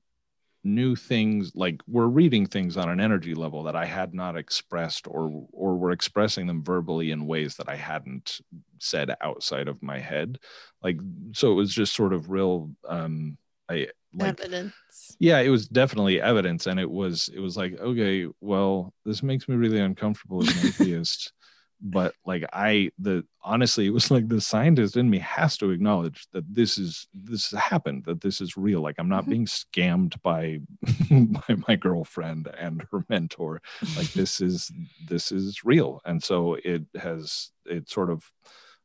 new 0.66 0.96
things 0.96 1.52
like 1.54 1.80
we're 1.86 2.08
reading 2.08 2.44
things 2.44 2.76
on 2.76 2.88
an 2.88 3.00
energy 3.00 3.34
level 3.34 3.62
that 3.62 3.76
I 3.76 3.84
had 3.84 4.12
not 4.12 4.36
expressed 4.36 5.06
or 5.06 5.46
or 5.52 5.76
were 5.76 5.92
expressing 5.92 6.46
them 6.46 6.62
verbally 6.64 7.12
in 7.12 7.26
ways 7.26 7.56
that 7.56 7.68
I 7.68 7.76
hadn't 7.76 8.40
said 8.78 9.14
outside 9.20 9.68
of 9.68 9.82
my 9.82 9.98
head 10.00 10.38
like 10.82 10.98
so 11.32 11.52
it 11.52 11.54
was 11.54 11.72
just 11.72 11.94
sort 11.94 12.12
of 12.12 12.30
real 12.30 12.70
um 12.88 13.38
I 13.68 13.88
like 14.12 14.40
Evidence. 14.40 14.74
yeah 15.20 15.38
it 15.38 15.50
was 15.50 15.68
definitely 15.68 16.20
evidence 16.20 16.66
and 16.66 16.80
it 16.80 16.90
was 16.90 17.30
it 17.32 17.40
was 17.40 17.56
like 17.56 17.78
okay 17.78 18.26
well 18.40 18.92
this 19.04 19.22
makes 19.22 19.48
me 19.48 19.54
really 19.54 19.80
uncomfortable 19.80 20.42
as 20.42 20.48
an 20.48 20.58
atheist 20.68 21.32
but 21.80 22.14
like 22.24 22.42
i 22.52 22.90
the 22.98 23.22
honestly 23.42 23.86
it 23.86 23.90
was 23.92 24.10
like 24.10 24.28
the 24.28 24.40
scientist 24.40 24.96
in 24.96 25.10
me 25.10 25.18
has 25.18 25.56
to 25.58 25.70
acknowledge 25.70 26.26
that 26.32 26.44
this 26.52 26.78
is 26.78 27.06
this 27.14 27.50
has 27.50 27.60
happened 27.60 28.04
that 28.06 28.20
this 28.22 28.40
is 28.40 28.56
real. 28.56 28.80
Like 28.80 28.96
i'm 28.98 29.08
not 29.08 29.24
Mhm. 29.26 29.28
being 29.30 29.46
scammed 29.46 30.20
by 30.22 30.58
by 31.10 31.54
my 31.68 31.76
girlfriend 31.76 32.48
and 32.58 32.84
her 32.90 33.04
mentor. 33.08 33.60
Like 33.96 34.10
this 34.14 34.40
is 34.40 34.72
this 35.08 35.30
is 35.32 35.64
real. 35.64 36.00
And 36.04 36.22
so 36.22 36.54
it 36.64 36.84
has 36.96 37.50
it 37.66 37.88
sort 37.90 38.10
of 38.10 38.30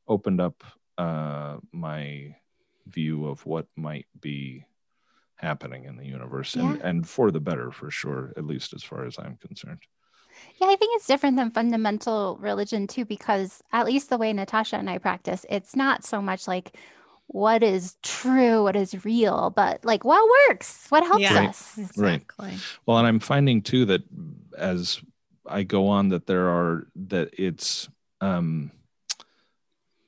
opened 0.07 0.41
up 0.41 0.63
uh 0.97 1.57
my 1.71 2.35
view 2.87 3.27
of 3.27 3.45
what 3.45 3.67
might 3.77 4.07
be 4.19 4.65
happening 5.35 5.85
in 5.85 5.95
the 5.97 6.05
universe 6.05 6.55
and 6.55 6.81
and 6.83 7.07
for 7.09 7.31
the 7.31 7.39
better 7.39 7.71
for 7.71 7.89
sure 7.89 8.33
at 8.37 8.45
least 8.45 8.73
as 8.73 8.83
far 8.83 9.05
as 9.05 9.17
i'm 9.17 9.37
concerned 9.37 9.79
Yeah, 10.59 10.67
I 10.67 10.75
think 10.75 10.95
it's 10.95 11.07
different 11.07 11.37
than 11.37 11.51
fundamental 11.51 12.37
religion 12.39 12.87
too, 12.87 13.05
because 13.05 13.63
at 13.71 13.85
least 13.85 14.09
the 14.09 14.17
way 14.17 14.31
Natasha 14.33 14.77
and 14.77 14.89
I 14.89 14.97
practice, 14.97 15.45
it's 15.49 15.75
not 15.75 16.03
so 16.03 16.21
much 16.21 16.47
like 16.47 16.77
what 17.27 17.63
is 17.63 17.95
true, 18.03 18.63
what 18.63 18.75
is 18.75 19.05
real, 19.05 19.49
but 19.49 19.83
like 19.85 20.03
what 20.03 20.27
works, 20.49 20.85
what 20.89 21.03
helps 21.03 21.21
Yeah. 21.21 21.37
Right. 21.39 21.49
us. 21.49 21.79
Right. 21.95 22.13
Exactly. 22.21 22.57
Well, 22.85 22.97
and 22.97 23.07
I'm 23.07 23.19
finding 23.19 23.61
too 23.61 23.85
that 23.85 24.01
as 24.57 25.01
I 25.45 25.63
go 25.63 25.87
on, 25.87 26.09
that 26.09 26.27
there 26.27 26.49
are 26.49 26.87
that 27.07 27.29
it's 27.37 27.89
um, 28.19 28.71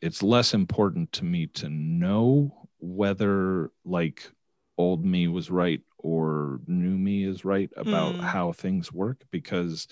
it's 0.01 0.21
less 0.21 0.53
important 0.53 1.11
to 1.13 1.25
me 1.25 1.47
to 1.47 1.69
know 1.69 2.67
whether 2.79 3.71
like 3.85 4.29
old 4.77 5.05
me 5.05 5.27
was 5.27 5.49
right 5.49 5.81
or 5.97 6.59
new 6.67 6.97
me 6.97 7.23
is 7.23 7.45
right 7.45 7.71
about 7.77 8.17
Mm. 8.17 8.23
how 8.25 8.51
things 8.51 8.91
work 8.91 9.23
because 9.31 9.87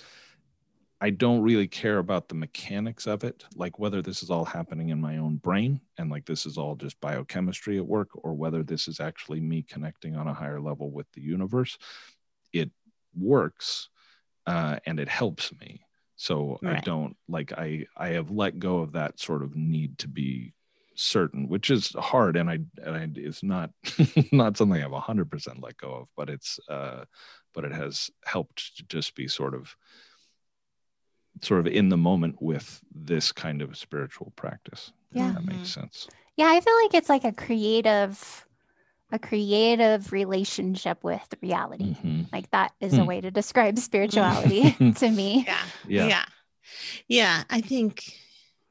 I 1.04 1.10
don't 1.10 1.41
really 1.41 1.68
care 1.68 1.97
about 1.97 2.30
the 2.30 2.36
mechanics 2.36 3.08
of 3.08 3.24
it, 3.24 3.43
like 3.56 3.80
whether 3.80 4.04
this 4.04 4.22
is 4.22 4.30
all 4.30 4.45
happening 4.45 4.89
in 4.89 5.02
my 5.02 5.18
own 5.18 5.38
brain 5.38 5.82
and 5.97 6.12
like 6.12 6.26
this 6.26 6.45
is 6.45 6.60
all 6.60 6.76
just 6.76 7.02
biochemistry 7.02 7.78
at 7.80 7.88
work, 7.88 8.10
or 8.14 8.36
whether 8.36 8.62
this 8.62 8.88
is 8.88 8.99
actually 8.99 9.41
me 9.41 9.64
connecting 9.64 10.16
on 10.16 10.28
a 10.28 10.34
higher 10.34 10.62
level 10.62 10.91
with 10.91 11.12
the 11.14 11.22
universe. 11.22 11.76
It 12.54 12.70
works 13.18 13.89
uh, 14.45 14.78
and 14.86 14.99
it 14.99 15.10
helps 15.10 15.52
me. 15.60 15.82
So 16.18 16.60
I 16.64 16.80
don't 16.82 17.18
like 17.28 17.52
I 17.52 17.88
I 17.97 18.10
have 18.10 18.30
let 18.30 18.60
go 18.60 18.78
of 18.78 18.91
that 18.91 19.20
sort 19.20 19.41
of 19.41 19.56
need 19.56 19.97
to 19.99 20.08
be 20.08 20.54
certain, 20.93 21.47
which 21.47 21.72
is 21.72 21.95
hard 21.97 22.38
and 22.38 22.47
I 22.47 22.60
and 22.84 22.95
I, 22.95 23.10
it's 23.16 23.41
not 23.41 23.72
not 24.32 24.56
something 24.56 24.84
I've 24.84 24.91
hundred 24.91 25.32
percent 25.32 25.64
let 25.64 25.78
go 25.78 25.93
of, 25.93 26.08
but 26.16 26.30
it's 26.30 26.60
uh, 26.70 27.06
but 27.56 27.66
it 27.66 27.72
has 27.74 28.12
helped 28.24 28.78
to 28.78 28.84
just 28.84 29.16
be 29.16 29.28
sort 29.28 29.56
of 29.56 29.76
sort 31.42 31.60
of 31.62 31.68
in 31.68 31.90
the 31.90 31.98
moment 31.98 32.42
with 32.42 32.82
this 32.94 33.32
kind 33.32 33.62
of 33.62 33.78
spiritual 33.78 34.34
practice. 34.36 34.92
if 35.12 35.18
Yeah. 35.18 35.34
that 35.34 35.46
makes 35.46 35.74
sense. 35.74 36.08
Yeah, 36.38 36.48
I 36.48 36.60
feel 36.62 36.76
like 36.84 36.94
it's 36.94 37.10
like 37.10 37.24
a 37.26 37.32
creative, 37.34 38.46
a 39.12 39.20
creative 39.20 40.12
relationship 40.12 41.04
with 41.04 41.34
reality. 41.42 41.96
Mhm. 41.96 42.28
Like 42.32 42.50
that 42.52 42.74
is 42.80 42.94
a 42.94 43.02
Hmm. 43.02 43.06
way 43.08 43.22
to 43.22 43.32
describe 43.32 43.78
spirituality 43.90 44.72
to 44.96 45.12
me. 45.12 45.44
Yeah. 45.48 45.66
Yeah. 45.88 46.08
Yeah. 46.08 46.26
Yeah. 47.08 47.44
I 47.50 47.62
think 47.62 48.14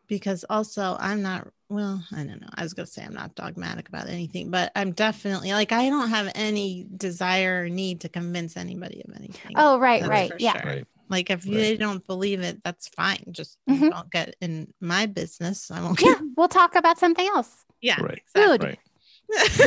because 0.06 0.44
also 0.50 0.96
I'm 0.98 1.22
not, 1.22 1.48
well, 1.68 2.04
I 2.10 2.24
don't 2.24 2.40
know. 2.40 2.48
I 2.54 2.62
was 2.62 2.74
going 2.74 2.86
to 2.86 2.92
say 2.92 3.04
I'm 3.04 3.14
not 3.14 3.34
dogmatic 3.36 3.88
about 3.88 4.08
anything, 4.08 4.50
but 4.50 4.72
I'm 4.74 4.92
definitely 4.92 5.52
like, 5.52 5.70
I 5.72 5.88
don't 5.88 6.08
have 6.10 6.32
any 6.34 6.86
desire 6.96 7.62
or 7.64 7.68
need 7.68 8.00
to 8.00 8.08
convince 8.08 8.56
anybody 8.56 9.02
of 9.06 9.14
anything. 9.14 9.52
Oh, 9.56 9.78
right, 9.78 10.00
That's 10.00 10.10
right. 10.10 10.32
Yeah. 10.40 10.60
sure. 10.60 10.70
Right. 10.70 10.86
Like 11.10 11.28
if 11.28 11.44
Right. 11.44 11.54
they 11.54 11.76
don't 11.76 12.06
believe 12.06 12.40
it, 12.40 12.62
that's 12.64 12.88
fine. 12.88 13.24
Just 13.32 13.58
Mhm. 13.68 13.90
don't 13.90 14.10
get 14.10 14.36
in 14.40 14.72
my 14.80 15.06
business. 15.06 15.70
I 15.70 15.82
won't 15.82 16.00
Yeah. 16.00 16.14
get. 16.14 16.22
We'll 16.36 16.48
talk 16.48 16.74
about 16.76 16.98
something 16.98 17.26
else. 17.26 17.50
Yeah. 17.82 18.00
Right. 18.00 18.22
Food. 18.34 18.62
Right. 18.62 18.78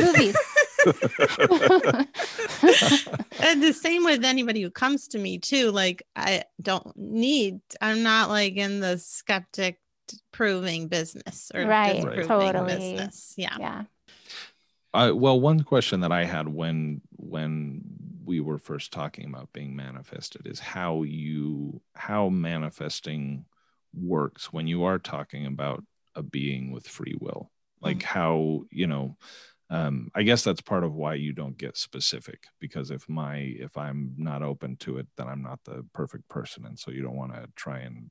Movies. 0.00 0.36
and 3.40 3.62
the 3.62 3.72
same 3.72 4.04
with 4.04 4.24
anybody 4.24 4.60
who 4.62 4.70
comes 4.70 5.08
to 5.08 5.18
me 5.18 5.38
too 5.38 5.70
like 5.70 6.02
i 6.14 6.44
don't 6.60 6.94
need 6.96 7.60
i'm 7.80 8.02
not 8.02 8.28
like 8.28 8.56
in 8.56 8.80
the 8.80 8.98
skeptic 8.98 9.80
proving 10.32 10.88
business 10.88 11.50
or 11.54 11.64
Right, 11.66 11.94
disproving 11.94 12.28
totally. 12.28 12.74
business 12.74 13.32
yeah 13.38 13.56
yeah. 13.58 13.82
I, 14.92 15.10
well, 15.10 15.40
one 15.40 15.64
question 15.64 16.00
that 16.02 16.12
I 16.12 16.22
had 16.24 16.46
when 16.46 17.00
when 17.16 17.80
we 18.24 18.40
were 18.40 18.58
first 18.58 18.92
talking 18.92 19.26
about 19.26 19.52
being 19.52 19.76
manifested 19.76 20.46
is 20.46 20.58
how 20.58 21.02
you 21.02 21.80
how 21.94 22.28
manifesting 22.28 23.44
works 23.92 24.52
when 24.52 24.66
you 24.66 24.84
are 24.84 24.98
talking 24.98 25.46
about 25.46 25.84
a 26.14 26.22
being 26.22 26.72
with 26.72 26.86
free 26.86 27.16
will. 27.20 27.50
Like 27.80 28.02
how 28.02 28.62
you 28.70 28.86
know, 28.86 29.18
um, 29.68 30.10
I 30.14 30.22
guess 30.22 30.42
that's 30.42 30.62
part 30.62 30.84
of 30.84 30.94
why 30.94 31.14
you 31.14 31.34
don't 31.34 31.58
get 31.58 31.76
specific 31.76 32.46
because 32.60 32.90
if 32.90 33.06
my 33.10 33.36
if 33.36 33.76
I'm 33.76 34.14
not 34.16 34.42
open 34.42 34.76
to 34.78 34.96
it, 34.96 35.06
then 35.18 35.28
I'm 35.28 35.42
not 35.42 35.60
the 35.64 35.84
perfect 35.92 36.26
person, 36.30 36.64
and 36.64 36.78
so 36.78 36.90
you 36.90 37.02
don't 37.02 37.16
want 37.16 37.34
to 37.34 37.46
try 37.56 37.80
and 37.80 38.10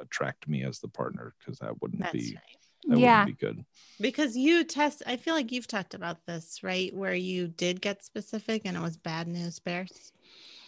attract 0.00 0.48
me 0.48 0.64
as 0.64 0.80
the 0.80 0.88
partner 0.88 1.34
because 1.38 1.60
that 1.60 1.80
wouldn't 1.80 2.02
that's 2.02 2.12
be 2.12 2.34
right 2.34 2.63
that 2.88 2.98
Yeah. 2.98 3.24
wouldn't 3.24 3.26
be 3.26 3.32
good. 3.46 3.64
because 4.00 4.36
you 4.36 4.64
test 4.64 5.02
i 5.06 5.16
feel 5.16 5.34
like 5.34 5.52
you've 5.52 5.66
talked 5.68 5.94
about 5.94 6.26
this 6.26 6.62
right 6.62 6.94
where 6.94 7.14
you 7.14 7.48
did 7.48 7.80
get 7.80 8.04
specific 8.04 8.62
and 8.64 8.76
it 8.76 8.80
was 8.80 8.96
bad 8.96 9.28
news 9.28 9.58
bears 9.60 10.12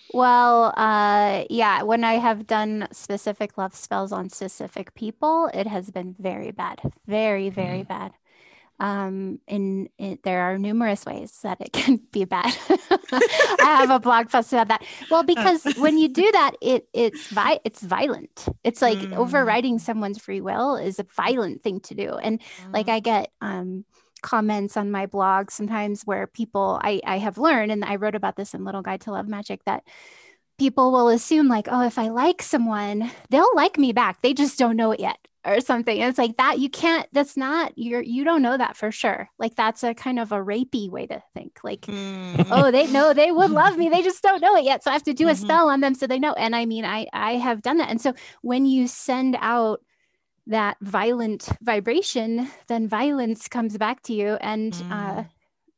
Well, 0.08 0.72
uh, 0.76 1.44
yeah, 1.50 1.82
when 1.82 2.04
I 2.04 2.14
have 2.14 2.46
done 2.46 2.86
specific 2.92 3.58
love 3.58 3.74
spells 3.74 4.12
on 4.12 4.30
specific 4.30 4.94
people, 4.94 5.50
it 5.52 5.66
has 5.66 5.90
been 5.90 6.14
very 6.18 6.52
bad, 6.52 6.80
very, 7.06 7.50
very 7.50 7.82
bad. 7.82 8.12
Um, 8.78 9.40
and 9.48 9.88
it, 9.98 10.22
there 10.22 10.42
are 10.42 10.58
numerous 10.58 11.06
ways 11.06 11.38
that 11.42 11.60
it 11.60 11.72
can 11.72 12.00
be 12.12 12.24
bad. 12.24 12.54
I 13.12 13.76
have 13.80 13.90
a 13.90 13.98
blog 14.00 14.30
post 14.30 14.52
about 14.52 14.68
that. 14.68 14.84
Well, 15.08 15.22
because 15.24 15.64
when 15.76 15.96
you 15.96 16.08
do 16.08 16.30
that, 16.32 16.52
it 16.60 16.88
it's 16.92 17.28
vi- 17.28 17.60
it's 17.64 17.82
violent. 17.82 18.46
It's 18.64 18.82
like 18.82 19.06
Mm. 19.10 19.16
overriding 19.16 19.78
someone's 19.78 20.18
free 20.18 20.40
will 20.40 20.76
is 20.76 20.98
a 20.98 21.06
violent 21.16 21.62
thing 21.62 21.80
to 21.80 21.94
do. 21.94 22.14
And 22.16 22.40
like 22.72 22.88
I 22.88 23.00
get 23.00 23.30
um 23.40 23.84
comments 24.22 24.76
on 24.76 24.90
my 24.90 25.06
blog 25.06 25.50
sometimes 25.50 26.02
where 26.04 26.26
people 26.26 26.80
I 26.82 27.00
I 27.06 27.18
have 27.18 27.38
learned 27.38 27.70
and 27.72 27.84
I 27.84 27.96
wrote 27.96 28.14
about 28.14 28.36
this 28.36 28.54
in 28.54 28.64
Little 28.64 28.82
Guide 28.82 29.02
to 29.02 29.12
Love 29.12 29.28
Magic 29.28 29.62
that 29.64 29.84
people 30.58 30.90
will 30.92 31.08
assume 31.08 31.48
like 31.48 31.68
oh 31.70 31.82
if 31.82 31.98
I 31.98 32.08
like 32.08 32.42
someone 32.42 33.10
they'll 33.30 33.54
like 33.54 33.78
me 33.78 33.92
back 33.92 34.22
they 34.22 34.32
just 34.34 34.58
don't 34.58 34.76
know 34.76 34.90
it 34.92 35.00
yet 35.00 35.18
or 35.46 35.60
something 35.60 35.98
and 36.00 36.08
it's 36.10 36.18
like 36.18 36.36
that 36.36 36.58
you 36.58 36.68
can't 36.68 37.06
that's 37.12 37.36
not 37.36 37.72
you're 37.76 38.02
you 38.02 38.24
don't 38.24 38.42
know 38.42 38.56
that 38.56 38.76
for 38.76 38.90
sure 38.90 39.28
like 39.38 39.54
that's 39.54 39.84
a 39.84 39.94
kind 39.94 40.18
of 40.18 40.32
a 40.32 40.36
rapey 40.36 40.90
way 40.90 41.06
to 41.06 41.22
think 41.34 41.58
like 41.62 41.82
Mm. 41.86 42.48
oh 42.50 42.70
they 42.70 42.86
know 42.88 43.12
they 43.14 43.30
would 43.32 43.50
love 43.50 43.76
me 43.78 43.88
they 43.88 44.02
just 44.02 44.22
don't 44.22 44.40
know 44.42 44.56
it 44.56 44.64
yet 44.64 44.82
so 44.82 44.90
i 44.90 44.92
have 44.94 45.02
to 45.04 45.14
do 45.14 45.28
a 45.28 45.32
Mhm. 45.32 45.36
spell 45.36 45.68
on 45.70 45.80
them 45.80 45.94
so 45.94 46.06
they 46.06 46.18
know 46.18 46.32
and 46.34 46.54
i 46.56 46.66
mean 46.66 46.84
i 46.84 47.06
i 47.12 47.32
have 47.36 47.62
done 47.62 47.76
that 47.78 47.90
and 47.90 48.00
so 48.00 48.12
when 48.42 48.66
you 48.66 48.86
send 48.88 49.36
out 49.40 49.80
that 50.48 50.76
violent 50.80 51.48
vibration 51.62 52.48
then 52.68 52.88
violence 52.88 53.48
comes 53.48 53.76
back 53.78 54.02
to 54.02 54.12
you 54.12 54.34
and 54.40 54.82
uh 54.90 54.94
Mm. 55.22 55.26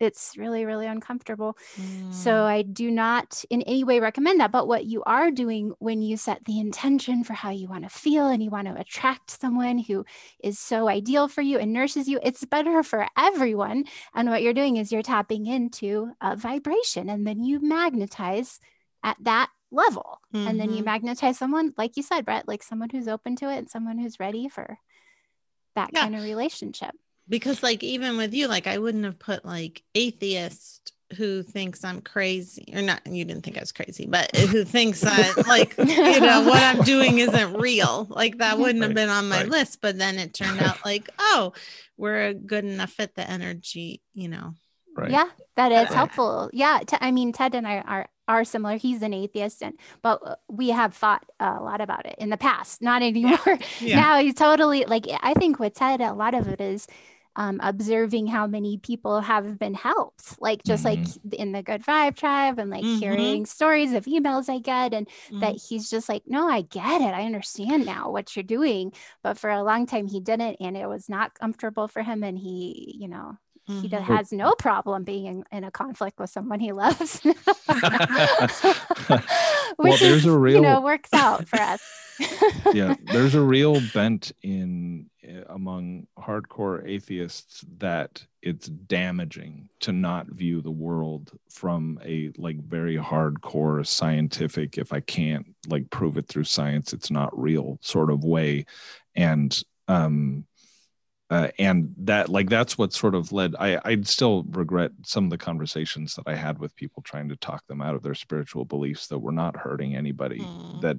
It's 0.01 0.37
really 0.37 0.65
really 0.65 0.87
uncomfortable 0.87 1.57
Mm. 1.79 2.13
so 2.13 2.45
I 2.45 2.63
do 2.63 2.91
not 2.91 3.45
in 3.51 3.63
any 3.63 3.85
way 3.85 4.01
recommend 4.01 4.41
that. 4.41 4.51
But 4.53 4.67
what 4.67 4.87
you 4.87 5.03
are 5.05 5.31
doing 5.31 5.73
when 5.79 6.01
you 6.03 6.17
set 6.17 6.45
the 6.45 6.59
intention 6.59 7.23
for 7.25 7.35
how 7.35 7.51
you 7.51 7.69
want 7.69 7.85
to 7.85 7.91
feel 7.91 8.27
and 8.29 8.43
you 8.43 8.51
want 8.51 8.67
to 8.69 8.75
attract 8.81 9.41
someone 9.41 9.79
who 9.79 10.05
is 10.43 10.59
so 10.59 10.89
ideal 10.89 11.29
for 11.29 11.43
you 11.43 11.59
and 11.59 11.73
nurses 11.73 12.09
you, 12.09 12.19
it's 12.23 12.45
better 12.45 12.83
for 12.83 13.07
everyone. 13.17 13.85
And 14.15 14.29
what 14.31 14.43
you're 14.43 14.55
doing 14.55 14.77
is 14.77 14.91
you're 14.91 15.03
tapping 15.03 15.47
into 15.47 16.13
a 16.21 16.35
vibration 16.37 17.09
and 17.11 17.27
then 17.27 17.43
you 17.43 17.61
magnetize 17.61 18.59
at 19.05 19.17
that 19.21 19.51
level. 19.71 20.21
And 20.33 20.59
then 20.59 20.71
you 20.73 20.83
Mhm. 20.83 20.87
magnetize 20.87 21.39
someone, 21.39 21.75
like 21.77 21.97
you 21.97 22.03
said, 22.03 22.25
Brett, 22.25 22.49
like 22.49 22.63
someone 22.63 22.91
who's 22.91 23.09
open 23.09 23.37
to 23.37 23.51
it 23.51 23.59
and 23.59 23.71
someone 23.71 23.99
who's 23.99 24.19
ready 24.19 24.49
for 24.49 24.79
that 25.75 25.91
Yeah. 25.93 26.03
kind 26.03 26.17
of 26.17 26.23
relationship. 26.23 26.95
Because 27.29 27.63
like 27.63 27.83
even 27.83 28.17
with 28.17 28.35
you 28.35 28.49
like 28.49 28.67
i 28.67 28.79
wouldn't 28.79 29.05
have 29.05 29.19
put 29.19 29.45
like 29.45 29.83
atheist 29.95 30.93
who 31.17 31.43
thinks 31.43 31.85
i'm 31.85 32.01
crazy 32.01 32.73
or 32.75 32.83
not 32.83 33.01
you 33.07 33.25
didn't 33.25 33.43
think 33.43 33.57
i 33.57 33.61
was 33.61 33.73
crazy 33.73 34.07
but 34.07 34.35
who 34.37 34.65
thinks 34.65 35.01
that 35.01 35.47
like 35.49 35.77
you 35.79 36.21
know 36.21 36.43
what 36.43 36.63
i'm 36.63 36.83
doing 36.83 37.19
isn't 37.19 37.55
real 37.55 38.07
like 38.11 38.39
that 38.39 38.59
wouldn't 38.59 38.85
have 38.85 38.95
been 38.95 39.09
on 39.09 39.29
my 39.29 39.39
right. 39.39 39.49
list 39.49 39.81
but 39.81 39.99
then 39.99 40.19
it 40.19 40.35
turned 40.35 40.61
out 40.61 40.85
like 40.85 41.09
oh 41.19 41.53
we're 41.97 42.29
a 42.29 42.35
good 42.35 42.65
enough 42.65 42.91
fit 42.91 43.15
the 43.15 43.29
energy 43.29 44.03
you 44.13 44.29
know 44.29 44.55
Right. 44.99 45.13
Yeah, 45.13 45.29
that 45.55 45.71
is 45.71 45.95
helpful. 45.95 46.51
Yeah, 46.53 46.81
Te- 46.85 46.97
I 47.01 47.13
mean, 47.13 47.33
Ted 47.33 47.55
and 47.55 47.69
I 47.69 47.79
are 47.79 48.09
are 48.27 48.45
similar. 48.45 48.77
He's 48.77 49.01
an 49.03 49.15
atheist, 49.15 49.63
and 49.63 49.79
but 50.03 50.21
uh, 50.25 50.35
we 50.49 50.71
have 50.71 50.93
fought 50.93 51.25
a 51.39 51.63
lot 51.63 51.81
about 51.81 52.05
it 52.05 52.17
in 52.19 52.31
the 52.31 52.37
past. 52.37 52.83
Not 52.83 53.03
anymore. 53.03 53.59
Yeah. 53.81 54.01
Now 54.09 54.19
he's 54.19 54.35
totally 54.35 54.87
like 54.87 55.07
I 55.23 55.35
think 55.35 55.61
with 55.61 55.75
Ted, 55.75 56.01
a 56.01 56.15
lot 56.15 56.35
of 56.35 56.49
it 56.49 56.61
is 56.61 56.89
um, 57.39 57.61
observing 57.63 58.27
how 58.27 58.47
many 58.49 58.77
people 58.79 59.21
have 59.23 59.59
been 59.59 59.73
helped, 59.75 60.39
like 60.43 60.63
just 60.65 60.85
like 60.85 60.99
in 61.33 61.53
the 61.53 61.63
Good 61.63 61.83
Vibe 61.85 62.17
Tribe, 62.17 62.59
and 62.59 62.69
like 62.71 62.85
Mhm. 62.85 62.99
hearing 63.01 63.47
stories 63.47 63.93
of 63.95 64.05
emails 64.07 64.49
I 64.51 64.59
get, 64.59 64.93
and 64.93 65.07
that 65.41 65.55
Mm. 65.55 65.69
he's 65.69 65.89
just 65.89 66.09
like, 66.09 66.25
no, 66.27 66.49
I 66.49 66.63
get 66.63 67.01
it. 67.01 67.15
I 67.15 67.25
understand 67.25 67.87
now 67.87 68.11
what 68.11 68.35
you're 68.37 68.43
doing. 68.43 68.93
But 69.23 69.39
for 69.39 69.49
a 69.51 69.63
long 69.63 69.87
time, 69.87 70.09
he 70.09 70.21
didn't, 70.21 70.57
and 70.61 70.77
it 70.77 70.87
was 70.89 71.09
not 71.09 71.33
comfortable 71.35 71.87
for 71.89 72.03
him. 72.03 72.23
And 72.25 72.37
he, 72.39 72.97
you 73.01 73.07
know, 73.09 73.39
he 73.83 73.89
d- 73.89 73.97
Mhm. 73.97 74.03
has 74.03 74.33
no 74.33 74.55
problem 74.55 75.05
being 75.05 75.27
in, 75.27 75.45
in 75.53 75.63
a 75.65 75.71
conflict 75.71 76.19
with 76.19 76.31
someone 76.31 76.59
he 76.61 76.73
loves, 76.73 77.21
which 79.77 80.01
there's 80.01 80.03
is, 80.03 80.27
a 80.27 80.31
you 80.55 80.61
know, 80.61 80.81
works 80.81 81.13
out 81.15 81.49
for 81.49 81.61
us. 81.61 81.81
yeah 82.73 82.95
there's 83.01 83.35
a 83.35 83.41
real 83.41 83.81
bent 83.81 84.33
in 84.43 85.09
among 85.49 86.07
hardcore 86.19 86.87
atheists 86.89 87.65
that 87.79 88.25
it's 88.43 88.69
damaging 88.69 89.69
to 89.81 89.93
not 89.93 90.27
view 90.29 90.61
the 90.61 90.71
world 90.71 91.33
from 91.51 91.99
a 92.05 92.31
like 92.37 92.57
very 92.65 92.97
hardcore 92.97 93.87
scientific 93.87 94.79
if 94.79 94.93
i 94.93 95.01
can't 95.01 95.47
like 95.67 95.89
prove 95.91 96.17
it 96.17 96.29
through 96.29 96.45
science 96.45 96.93
it's 96.93 97.11
not 97.11 97.37
real 97.39 97.79
sort 97.81 98.11
of 98.11 98.25
way 98.25 98.65
and 99.15 99.63
um 99.89 100.45
uh, 101.31 101.49
and 101.59 101.95
that 101.99 102.31
like 102.31 102.49
that's 102.49 102.79
what 102.79 102.93
sort 102.95 103.15
of 103.15 103.33
led 103.33 103.55
i 103.59 103.79
i'd 103.85 104.09
still 104.09 104.45
regret 104.53 104.91
some 105.05 105.25
of 105.25 105.31
the 105.31 105.37
conversations 105.37 106.15
that 106.15 106.23
i 106.27 106.35
had 106.35 106.59
with 106.59 106.75
people 106.75 107.03
trying 107.03 107.29
to 107.29 107.37
talk 107.37 107.67
them 107.67 107.83
out 107.83 107.95
of 107.95 108.03
their 108.03 108.15
spiritual 108.15 108.65
beliefs 108.65 109.09
that 109.09 109.19
were 109.19 109.33
not 109.33 109.55
hurting 109.55 109.95
anybody 109.95 110.39
Mm. 110.39 110.81
that 110.81 110.97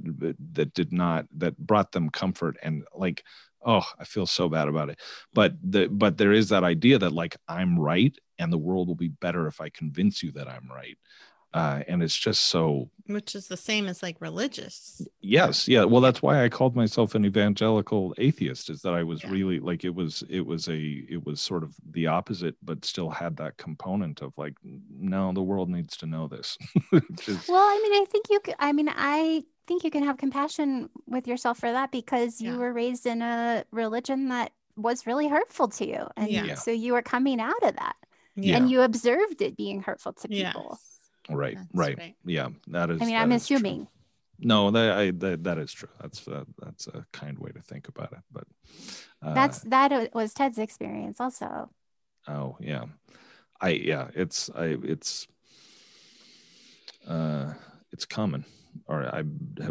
that 0.53 0.73
did 0.75 0.91
not 0.93 1.25
that 1.37 1.57
brought 1.57 1.91
them 1.93 2.09
comfort 2.11 2.57
and 2.61 2.83
like 2.93 3.23
oh 3.65 3.83
i 3.99 4.03
feel 4.03 4.25
so 4.25 4.47
bad 4.49 4.67
about 4.67 4.89
it 4.89 4.99
but 5.33 5.53
the 5.63 5.87
but 5.87 6.17
there 6.17 6.31
is 6.33 6.49
that 6.49 6.63
idea 6.63 6.97
that 6.97 7.11
like 7.13 7.35
i'm 7.47 7.77
right 7.79 8.17
and 8.37 8.51
the 8.53 8.57
world 8.57 8.87
will 8.87 8.95
be 8.95 9.09
better 9.09 9.47
if 9.47 9.59
i 9.61 9.69
convince 9.69 10.23
you 10.23 10.31
that 10.31 10.47
i'm 10.47 10.67
right 10.69 10.97
uh, 11.51 11.81
and 11.87 12.03
it's 12.03 12.15
just 12.15 12.41
so 12.41 12.91
which 13.07 13.33
is 13.33 13.47
the 13.47 13.57
same 13.57 13.87
as 13.87 14.03
like 14.03 14.15
religious. 14.21 15.01
yes 15.21 15.67
yeah 15.67 15.83
well 15.83 15.99
that's 15.99 16.21
why 16.21 16.43
i 16.43 16.47
called 16.47 16.75
myself 16.75 17.15
an 17.15 17.25
evangelical 17.25 18.13
atheist 18.19 18.69
is 18.69 18.83
that 18.83 18.93
i 18.93 19.01
was 19.01 19.23
Yeah. 19.23 19.31
really 19.31 19.59
like 19.59 19.83
it 19.83 19.95
was 19.95 20.23
it 20.29 20.45
was 20.45 20.69
a 20.69 20.77
it 21.09 21.25
was 21.25 21.41
sort 21.41 21.63
of 21.63 21.73
the 21.89 22.05
opposite 22.05 22.55
but 22.61 22.85
still 22.85 23.09
had 23.09 23.35
that 23.37 23.57
component 23.57 24.21
of 24.21 24.31
like 24.37 24.53
no 24.63 25.33
the 25.33 25.41
world 25.41 25.69
needs 25.71 25.97
to 25.97 26.05
know 26.05 26.27
this 26.27 26.55
Which 26.91 27.27
is- 27.27 27.47
Well, 27.49 27.57
I 27.57 27.79
mean, 27.81 27.99
I 27.99 28.05
think 28.05 28.25
you. 28.29 28.39
could 28.41 28.55
i 28.59 28.71
mean, 28.71 28.89
I 28.95 29.43
think 29.69 29.83
you 29.85 29.91
can 29.91 30.03
have 30.09 30.17
compassion 30.17 30.89
with 31.15 31.25
yourself 31.31 31.55
for 31.63 31.71
that 31.77 31.89
because 31.91 32.41
you 32.41 32.53
Yeah. 32.53 32.57
were 32.63 32.73
raised 32.73 33.05
in 33.05 33.21
a 33.21 33.63
religion 33.71 34.19
that 34.33 34.51
was 34.75 35.05
really 35.09 35.27
hurtful 35.35 35.67
to 35.77 35.83
you, 35.91 36.01
and 36.17 36.27
Yeah. 36.29 36.45
Yeah. 36.49 36.55
so 36.65 36.71
you 36.71 36.91
were 36.95 37.05
coming 37.15 37.39
out 37.49 37.61
of 37.69 37.73
that, 37.81 37.95
Yeah. 38.35 38.55
and 38.57 38.63
you 38.71 38.81
observed 38.81 39.39
it 39.47 39.53
being 39.63 39.79
hurtful 39.87 40.13
to 40.21 40.27
Yes. 40.29 40.53
people. 40.53 40.69
right 41.29 41.57
right 41.83 41.97
right. 42.03 42.15
yeah 42.25 42.49
that 42.75 42.89
is 42.89 42.99
I 43.01 43.05
mean, 43.05 43.15
I'm 43.21 43.31
is 43.31 43.45
true. 43.47 43.57
assuming. 43.57 43.87
No, 44.51 44.71
that 44.71 44.97
I 44.97 45.11
that, 45.23 45.43
that 45.47 45.57
is 45.59 45.71
true. 45.79 45.93
That's 46.01 46.19
uh, 46.27 46.45
that's 46.63 46.87
a 46.87 47.05
kind 47.11 47.37
way 47.43 47.51
to 47.57 47.61
think 47.61 47.87
about 47.93 48.11
it. 48.17 48.23
But 48.31 48.47
uh, 49.21 49.33
That's 49.39 49.59
that 49.73 49.89
was 50.15 50.33
Ted's 50.33 50.57
experience 50.57 51.17
also. 51.25 51.69
oh 52.35 52.57
yeah, 52.71 52.85
I 53.61 53.69
yeah 53.91 54.05
it's 54.15 54.49
I 54.65 54.67
it's 54.93 55.27
uh 57.07 57.53
it's 57.91 58.05
common, 58.05 58.45
or 58.85 59.03
I 59.05 59.17
have 59.17 59.25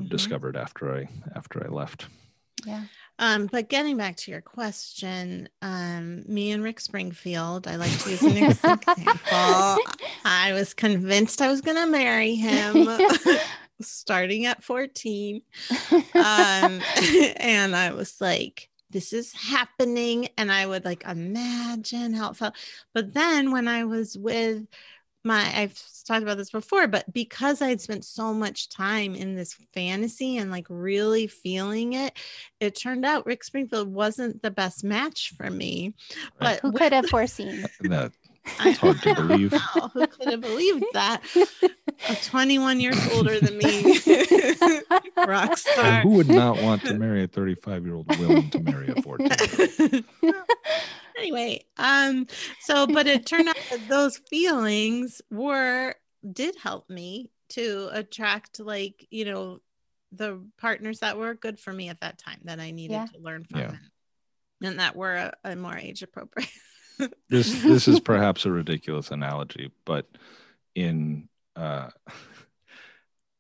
Mhm. 0.04 0.08
discovered 0.08 0.56
after 0.56 0.94
I 0.96 1.08
after 1.34 1.64
I 1.64 1.68
left. 1.68 2.06
Yeah. 2.66 2.84
Um, 3.20 3.46
but 3.46 3.68
getting 3.68 3.96
back 3.96 4.16
to 4.16 4.30
your 4.30 4.40
question, 4.40 5.48
um, 5.62 6.24
me 6.26 6.50
and 6.50 6.62
Rick 6.62 6.80
Springfield, 6.80 7.66
I 7.68 7.76
like 7.76 7.96
to 8.00 8.10
use 8.10 8.22
an 8.22 8.36
example. 8.36 8.84
I 10.24 10.52
was 10.52 10.74
convinced 10.74 11.40
I 11.40 11.48
was 11.48 11.60
going 11.60 11.76
to 11.76 11.86
marry 11.86 12.34
him 12.34 12.88
starting 13.80 14.46
at 14.46 14.62
14. 14.64 15.42
Um, 16.14 16.82
and 17.38 17.76
I 17.76 17.92
was 17.92 18.20
like, 18.20 18.68
this 18.90 19.12
is 19.12 19.32
happening. 19.32 20.28
And 20.36 20.50
I 20.50 20.66
would 20.66 20.84
like 20.84 21.04
imagine 21.04 22.12
how 22.12 22.30
it 22.30 22.36
felt. 22.36 22.54
But 22.92 23.14
then 23.14 23.52
when 23.52 23.68
I 23.68 23.84
was 23.84 24.18
with 24.18 24.66
my, 25.24 25.52
I've 25.54 25.80
talked 26.06 26.22
about 26.22 26.36
this 26.38 26.50
before, 26.50 26.86
but 26.86 27.12
because 27.12 27.60
I'd 27.60 27.80
spent 27.80 28.04
so 28.04 28.32
much 28.32 28.68
time 28.68 29.14
in 29.14 29.34
this 29.34 29.54
fantasy 29.74 30.38
and 30.38 30.50
like 30.50 30.66
really 30.68 31.26
feeling 31.26 31.94
it, 31.94 32.16
it 32.60 32.76
turned 32.76 33.04
out 33.04 33.26
Rick 33.26 33.44
Springfield 33.44 33.92
wasn't 33.92 34.42
the 34.42 34.50
best 34.50 34.84
match 34.84 35.34
for 35.36 35.50
me. 35.50 35.94
But 36.38 36.60
Who 36.60 36.72
could 36.72 36.92
have 36.92 37.06
foreseen? 37.06 37.66
That 37.80 37.92
I 37.92 38.10
it's 38.60 38.78
hard 38.78 39.00
to 39.02 39.14
believe. 39.26 39.52
know. 39.52 39.88
Who 39.94 40.06
could 40.06 40.28
have 40.28 40.40
believed 40.40 40.84
that? 40.92 41.22
A 42.08 42.14
21 42.22 42.80
years 42.80 42.98
older 43.12 43.40
than 43.40 43.58
me, 43.58 43.98
rock 45.16 45.50
and 45.50 45.58
star. 45.58 46.00
who 46.02 46.10
would 46.10 46.28
not 46.28 46.60
want 46.62 46.82
to 46.82 46.94
marry 46.94 47.24
a 47.24 47.28
35 47.28 47.84
year 47.84 47.94
old 47.94 48.08
willing 48.18 48.50
to 48.50 48.60
marry 48.60 48.88
a 48.88 49.02
14 49.02 50.04
anyway, 51.18 51.64
um, 51.76 52.26
so 52.60 52.86
but 52.86 53.06
it 53.06 53.26
turned 53.26 53.48
out 53.48 53.56
that 53.70 53.88
those 53.88 54.18
feelings 54.30 55.20
were 55.30 55.94
did 56.32 56.54
help 56.56 56.88
me 56.90 57.30
to 57.50 57.88
attract 57.92 58.60
like 58.60 59.06
you 59.10 59.24
know 59.24 59.60
the 60.12 60.40
partners 60.58 61.00
that 61.00 61.18
were 61.18 61.34
good 61.34 61.58
for 61.58 61.72
me 61.72 61.88
at 61.88 62.00
that 62.00 62.18
time 62.18 62.38
that 62.44 62.60
I 62.60 62.70
needed 62.70 62.94
Yeah. 62.94 63.06
to 63.06 63.18
learn 63.18 63.44
from 63.44 63.60
Yeah. 63.60 63.66
and, 64.60 64.68
and 64.70 64.80
that 64.80 64.96
were 64.96 65.14
a, 65.14 65.32
a 65.44 65.56
more 65.56 65.76
age 65.76 66.02
appropriate. 66.02 66.48
This 67.28 67.52
this 67.64 67.88
is 67.88 68.00
perhaps 68.00 68.44
a 68.46 68.50
ridiculous 68.50 69.10
analogy, 69.10 69.70
but 69.84 70.06
in 70.74 71.28
uh, 71.56 71.90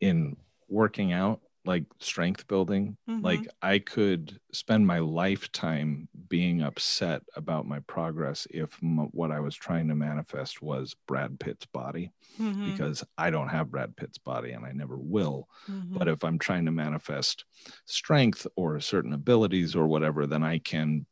in 0.00 0.36
working 0.68 1.12
out, 1.12 1.40
like 1.64 1.84
strength 2.00 2.46
building, 2.46 2.96
like 3.22 3.48
I 3.62 3.78
could 3.80 4.38
spend 4.52 4.86
my 4.86 5.00
lifetime 5.00 6.08
being 6.28 6.62
upset 6.62 7.22
about 7.36 7.66
my 7.66 7.80
progress 7.80 8.46
if 8.50 8.78
m- 8.82 9.08
what 9.12 9.32
I 9.32 9.40
was 9.40 9.54
trying 9.56 9.88
to 9.88 9.94
manifest 9.94 10.62
was 10.62 10.94
Brad 11.06 11.38
Pitt's 11.40 11.66
body, 11.66 12.12
Mhm, 12.38 12.64
because 12.64 13.04
I 13.18 13.30
don't 13.30 13.48
have 13.48 13.70
Brad 13.70 13.96
Pitt's 13.96 14.18
body 14.18 14.52
and 14.52 14.64
I 14.64 14.72
never 14.72 14.96
will. 14.96 15.48
mhm. 15.68 15.98
But 15.98 16.08
if 16.08 16.22
I'm 16.22 16.38
trying 16.38 16.64
to 16.66 16.70
manifest 16.72 17.44
strength 17.86 18.46
or 18.56 18.78
certain 18.80 19.12
abilities 19.12 19.74
or 19.74 19.88
whatever, 19.88 20.26
then 20.26 20.42
I 20.44 20.58
can 20.58 21.06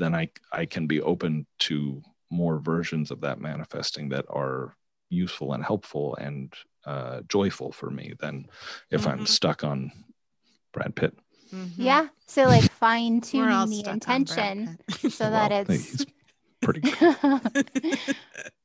then 0.00 0.14
I 0.14 0.28
I 0.52 0.66
can 0.66 0.86
be 0.86 1.00
open 1.00 1.46
to 1.60 2.02
more 2.30 2.58
versions 2.58 3.10
of 3.10 3.20
that 3.20 3.40
manifesting 3.40 4.08
that 4.10 4.24
are 4.30 4.74
useful 5.10 5.52
and 5.52 5.64
helpful 5.64 6.16
and 6.16 6.52
uh, 6.86 7.20
joyful 7.28 7.72
for 7.72 7.90
me 7.90 8.14
than 8.20 8.46
if 8.90 9.06
I'm 9.06 9.20
Mhm. 9.20 9.28
stuck 9.28 9.64
on 9.64 9.92
Brad 10.72 10.94
Pitt. 10.94 11.16
Mhm. 11.52 11.74
Yeah. 11.76 12.08
So 12.26 12.44
like 12.44 12.70
fine 12.72 13.20
tuning 13.20 13.68
the 13.70 13.88
intention 13.90 14.64
Brad 14.64 14.86
Pitt. 15.00 15.12
so 15.12 15.30
that 15.30 15.50
Well, 15.50 15.62
it's 15.62 15.90
he's 15.90 16.06
pretty 16.72 16.90
good. 16.90 17.68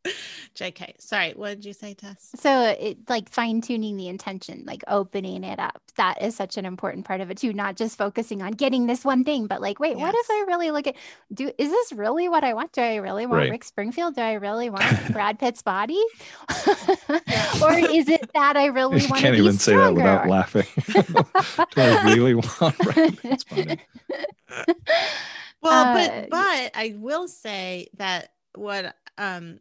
JK. 0.55 1.01
Sorry, 1.01 1.33
what 1.35 1.49
did 1.49 1.65
you 1.65 1.73
say, 1.73 1.95
Tess? 1.95 2.31
So 2.35 2.75
it 2.79 3.09
like 3.09 3.29
fine 3.29 3.59
tuning 3.61 3.97
the 3.97 4.07
intention, 4.07 4.63
like 4.65 4.83
opening 4.87 5.43
it 5.43 5.59
up. 5.59 5.81
That 5.97 6.21
is 6.21 6.35
such 6.35 6.57
an 6.57 6.65
important 6.65 7.05
part 7.05 7.21
of 7.21 7.31
it 7.31 7.37
too. 7.37 7.51
Not 7.53 7.75
just 7.75 7.97
focusing 7.97 8.41
on 8.41 8.51
getting 8.51 8.85
this 8.85 9.03
one 9.03 9.23
thing, 9.23 9.47
but 9.47 9.61
like, 9.61 9.79
wait, 9.79 9.97
what 9.97 10.13
if 10.15 10.27
I 10.29 10.45
really 10.47 10.71
look 10.71 10.87
at 10.87 10.95
do 11.33 11.51
is 11.57 11.69
this 11.69 11.91
really 11.93 12.29
what 12.29 12.43
I 12.43 12.53
want? 12.53 12.71
Do 12.71 12.81
I 12.81 12.95
really 12.97 13.25
want 13.25 13.41
Right. 13.41 13.51
Rick 13.51 13.63
Springfield? 13.63 14.15
Do 14.15 14.21
I 14.21 14.33
really 14.33 14.69
want 14.69 14.85
Brad 15.11 15.39
Pitt's 15.39 15.61
body? 15.61 16.01
or 17.09 17.77
is 17.77 18.07
it 18.07 18.29
that 18.33 18.55
I 18.55 18.67
really 18.67 19.01
You 19.01 19.09
want 19.09 19.15
to 19.17 19.21
can't 19.21 19.35
be 19.35 19.39
even 19.39 19.57
say 19.57 19.75
that 19.75 19.93
without 19.93 20.27
laughing. 20.27 20.67
Do 20.93 21.81
I 21.81 22.03
really 22.05 22.35
want 22.35 22.77
Brad 22.77 23.17
Pitt's 23.17 23.43
body? 23.43 23.79
Well, 25.65 25.85
Uh, 25.87 25.93
but 25.93 26.29
but 26.29 26.71
I 26.75 26.95
will 26.97 27.27
say 27.27 27.87
that 27.97 28.31
what 28.55 28.95
um 29.17 29.59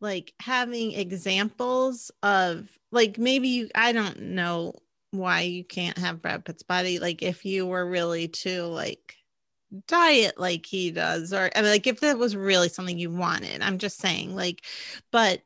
like 0.00 0.34
having 0.40 0.92
examples 0.92 2.10
of 2.22 2.68
like 2.92 3.18
maybe 3.18 3.48
you 3.48 3.70
I 3.74 3.92
don't 3.92 4.20
know 4.20 4.74
why 5.12 5.42
you 5.42 5.64
can't 5.64 5.96
have 5.98 6.20
Brad 6.20 6.44
Pitt's 6.44 6.62
body 6.62 6.98
like 6.98 7.22
if 7.22 7.44
you 7.44 7.66
were 7.66 7.88
really 7.88 8.28
to 8.28 8.64
like 8.64 9.16
diet 9.88 10.38
like 10.38 10.66
he 10.66 10.90
does 10.90 11.32
or 11.32 11.50
I 11.54 11.62
mean, 11.62 11.70
like 11.70 11.86
if 11.86 12.00
that 12.00 12.18
was 12.18 12.36
really 12.36 12.68
something 12.68 12.98
you 12.98 13.10
wanted 13.10 13.62
I'm 13.62 13.78
just 13.78 13.98
saying 13.98 14.34
like 14.34 14.64
but 15.10 15.42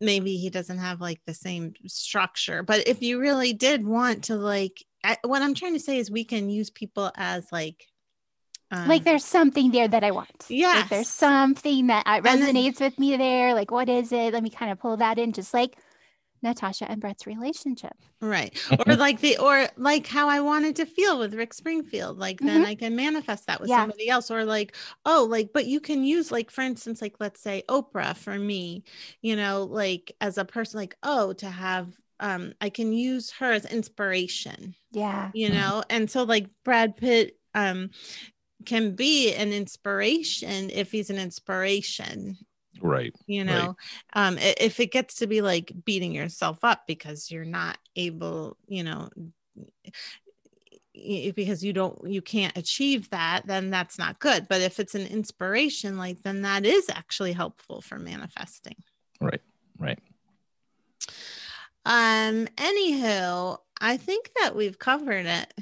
maybe 0.00 0.36
he 0.36 0.50
doesn't 0.50 0.78
have 0.78 1.00
like 1.00 1.20
the 1.26 1.34
same 1.34 1.74
structure. 1.86 2.62
But 2.62 2.86
if 2.88 3.02
you 3.02 3.20
really 3.20 3.52
did 3.52 3.86
want 3.86 4.24
to 4.24 4.36
like 4.36 4.84
I, 5.04 5.18
what 5.24 5.42
I'm 5.42 5.54
trying 5.54 5.74
to 5.74 5.80
say 5.80 5.98
is 5.98 6.10
we 6.10 6.24
can 6.24 6.48
use 6.50 6.70
people 6.70 7.10
as 7.16 7.46
like 7.52 7.86
um, 8.74 8.88
like 8.88 9.04
there's 9.04 9.24
something 9.24 9.70
there 9.70 9.88
that 9.88 10.04
I 10.04 10.10
want. 10.10 10.44
Like 10.50 10.88
there's 10.88 11.08
something 11.08 11.86
that 11.88 12.02
uh, 12.06 12.20
then- 12.20 12.40
resonates 12.40 12.80
with 12.80 12.98
me 12.98 13.16
there. 13.16 13.54
Like 13.54 13.70
what 13.70 13.88
is 13.88 14.12
it? 14.12 14.32
Let 14.32 14.42
me 14.42 14.50
kind 14.50 14.70
of 14.72 14.78
pull 14.78 14.96
that 14.98 15.18
in. 15.18 15.32
Just 15.32 15.54
like 15.54 15.76
Natasha 16.42 16.90
and 16.90 17.00
Brett's 17.00 17.26
relationship. 17.26 17.94
Right. 18.20 18.54
Or 18.86 18.96
like 18.96 19.20
the 19.20 19.38
or 19.38 19.66
like 19.78 20.06
how 20.06 20.28
I 20.28 20.40
wanted 20.40 20.76
to 20.76 20.84
feel 20.86 21.18
with 21.18 21.34
Rick 21.34 21.54
Springfield. 21.54 22.18
Like 22.18 22.38
then 22.40 22.62
Mhm. 22.62 22.66
I 22.66 22.74
can 22.74 22.94
manifest 22.96 23.46
that 23.46 23.60
with 23.60 23.70
Yeah. 23.70 23.80
somebody 23.82 24.08
else. 24.10 24.30
Or 24.30 24.44
like, 24.44 24.76
oh, 25.06 25.26
like, 25.30 25.50
but 25.54 25.64
you 25.66 25.80
can 25.80 26.04
use 26.04 26.30
like 26.30 26.50
for 26.50 26.60
instance, 26.60 27.00
like 27.00 27.14
let's 27.18 27.40
say 27.40 27.62
Oprah 27.68 28.14
for 28.16 28.38
me, 28.38 28.84
you 29.22 29.36
know, 29.36 29.64
like 29.64 30.12
as 30.20 30.36
a 30.36 30.44
person, 30.44 30.78
like, 30.80 30.96
oh, 31.02 31.32
to 31.34 31.48
have 31.48 31.88
um 32.20 32.52
I 32.60 32.68
can 32.68 32.92
use 32.92 33.30
her 33.38 33.50
as 33.52 33.64
inspiration, 33.64 34.74
Yeah. 34.92 35.30
you 35.34 35.48
Mhm. 35.48 35.54
know, 35.54 35.82
and 35.88 36.10
so 36.10 36.24
like 36.24 36.48
Brad 36.64 36.96
Pitt 36.96 37.38
um 37.54 37.90
can 38.66 38.94
be 38.94 39.34
an 39.34 39.52
inspiration 39.52 40.70
if 40.70 40.90
he's 40.92 41.10
an 41.10 41.18
inspiration 41.18 42.36
Right. 42.80 43.14
you 43.26 43.44
Right. 43.44 43.46
know 43.46 43.76
um 44.14 44.36
if 44.38 44.80
it 44.80 44.90
gets 44.92 45.16
to 45.16 45.26
be 45.26 45.40
like 45.40 45.72
beating 45.84 46.12
yourself 46.12 46.58
up 46.62 46.82
because 46.86 47.30
you're 47.30 47.44
not 47.44 47.78
able 47.96 48.56
you 48.66 48.82
know 48.84 49.08
because 51.34 51.62
you 51.64 51.72
don't 51.72 51.98
you 52.08 52.22
can't 52.22 52.56
achieve 52.56 53.10
that 53.10 53.42
then 53.46 53.70
that's 53.70 53.98
not 53.98 54.18
good 54.20 54.46
but 54.48 54.60
if 54.60 54.78
it's 54.78 54.94
an 54.94 55.06
inspiration 55.06 55.96
like 55.96 56.22
then 56.22 56.42
that 56.42 56.64
is 56.64 56.88
actually 56.88 57.32
helpful 57.32 57.80
for 57.80 57.98
manifesting 57.98 58.76
Right. 59.20 59.40
Right. 59.78 59.98
um 61.84 62.46
anywho 62.56 63.58
i 63.80 63.96
think 63.96 64.30
that 64.40 64.54
we've 64.54 64.78
covered 64.78 65.26
it 65.26 65.52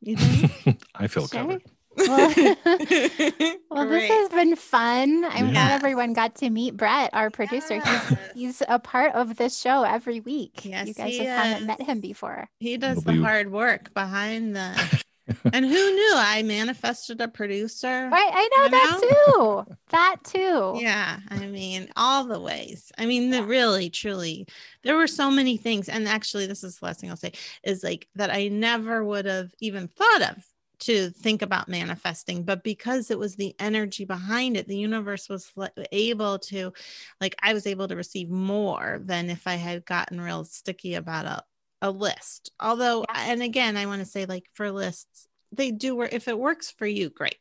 you 0.00 0.16
think 0.16 0.80
I 0.94 1.06
feel 1.08 1.26
Sure. 1.26 1.40
covered. 1.42 1.62
Well, 1.96 2.34
well 3.70 3.88
this 3.88 4.10
has 4.10 4.28
been 4.30 4.56
fun. 4.56 5.24
I'm 5.24 5.50
glad 5.52 5.72
everyone 5.72 6.12
got 6.12 6.34
to 6.36 6.50
meet 6.50 6.76
Brett, 6.76 7.10
our 7.12 7.30
producer. 7.30 7.76
Yes. 7.76 8.08
He's 8.08 8.18
he's 8.34 8.62
a 8.68 8.78
part 8.78 9.14
of 9.14 9.36
this 9.36 9.58
show 9.58 9.82
every 9.82 10.20
week. 10.20 10.64
Yes, 10.64 10.88
you 10.88 10.94
guys 10.94 11.10
he 11.12 11.18
just 11.18 11.28
haven't 11.28 11.66
met 11.66 11.80
him 11.82 12.00
before. 12.00 12.48
he 12.60 12.76
does 12.76 13.02
the 13.04 13.14
hard 13.16 13.50
work 13.50 13.92
behind 13.94 14.54
the 14.56 15.02
and 15.52 15.64
who 15.64 15.72
knew 15.72 16.12
i 16.16 16.40
manifested 16.44 17.20
a 17.20 17.26
producer 17.26 18.08
Right, 18.12 18.30
I 18.32 18.48
know 18.52 18.64
You 18.64 18.70
that 18.70 19.64
too. 19.66 19.76
That 19.90 20.16
too. 20.24 20.74
Yeah, 20.80 21.18
I 21.30 21.46
mean, 21.46 21.88
all 21.96 22.24
the 22.24 22.38
ways. 22.38 22.92
I 22.96 23.06
mean, 23.06 23.30
the 23.30 23.42
really, 23.42 23.90
truly, 23.90 24.46
there 24.84 24.96
were 24.96 25.08
so 25.08 25.30
many 25.30 25.56
things. 25.56 25.88
And 25.88 26.06
actually, 26.06 26.46
this 26.46 26.62
is 26.62 26.78
the 26.78 26.84
last 26.84 27.00
thing 27.00 27.10
I'll 27.10 27.16
say 27.16 27.32
is 27.64 27.82
like 27.82 28.06
that 28.14 28.30
I 28.30 28.48
never 28.48 29.04
would 29.04 29.26
have 29.26 29.52
even 29.60 29.88
thought 29.88 30.22
of 30.22 30.44
to 30.78 31.10
think 31.10 31.42
about 31.42 31.68
manifesting. 31.68 32.42
But 32.42 32.62
because 32.62 33.10
it 33.10 33.18
was 33.18 33.36
the 33.36 33.54
energy 33.58 34.04
behind 34.04 34.56
it, 34.56 34.68
the 34.68 34.76
universe 34.76 35.28
was 35.28 35.50
able 35.92 36.38
to, 36.40 36.72
like, 37.20 37.34
I 37.42 37.54
was 37.54 37.66
able 37.66 37.88
to 37.88 37.96
receive 37.96 38.28
more 38.28 39.00
than 39.02 39.30
if 39.30 39.46
I 39.46 39.54
had 39.54 39.86
gotten 39.86 40.20
real 40.20 40.44
sticky 40.44 40.94
about 40.94 41.24
a, 41.26 41.42
a 41.82 41.90
list. 41.90 42.50
Although, 42.60 43.04
Yeah. 43.08 43.32
and 43.32 43.42
again, 43.42 43.76
I 43.76 43.86
want 43.86 44.00
to 44.00 44.06
say, 44.06 44.26
like, 44.26 44.44
for 44.52 44.70
lists, 44.70 45.28
they 45.52 45.70
do 45.70 45.96
work. 45.96 46.12
If 46.12 46.28
it 46.28 46.38
works 46.38 46.70
for 46.70 46.86
you, 46.86 47.08
great. 47.08 47.38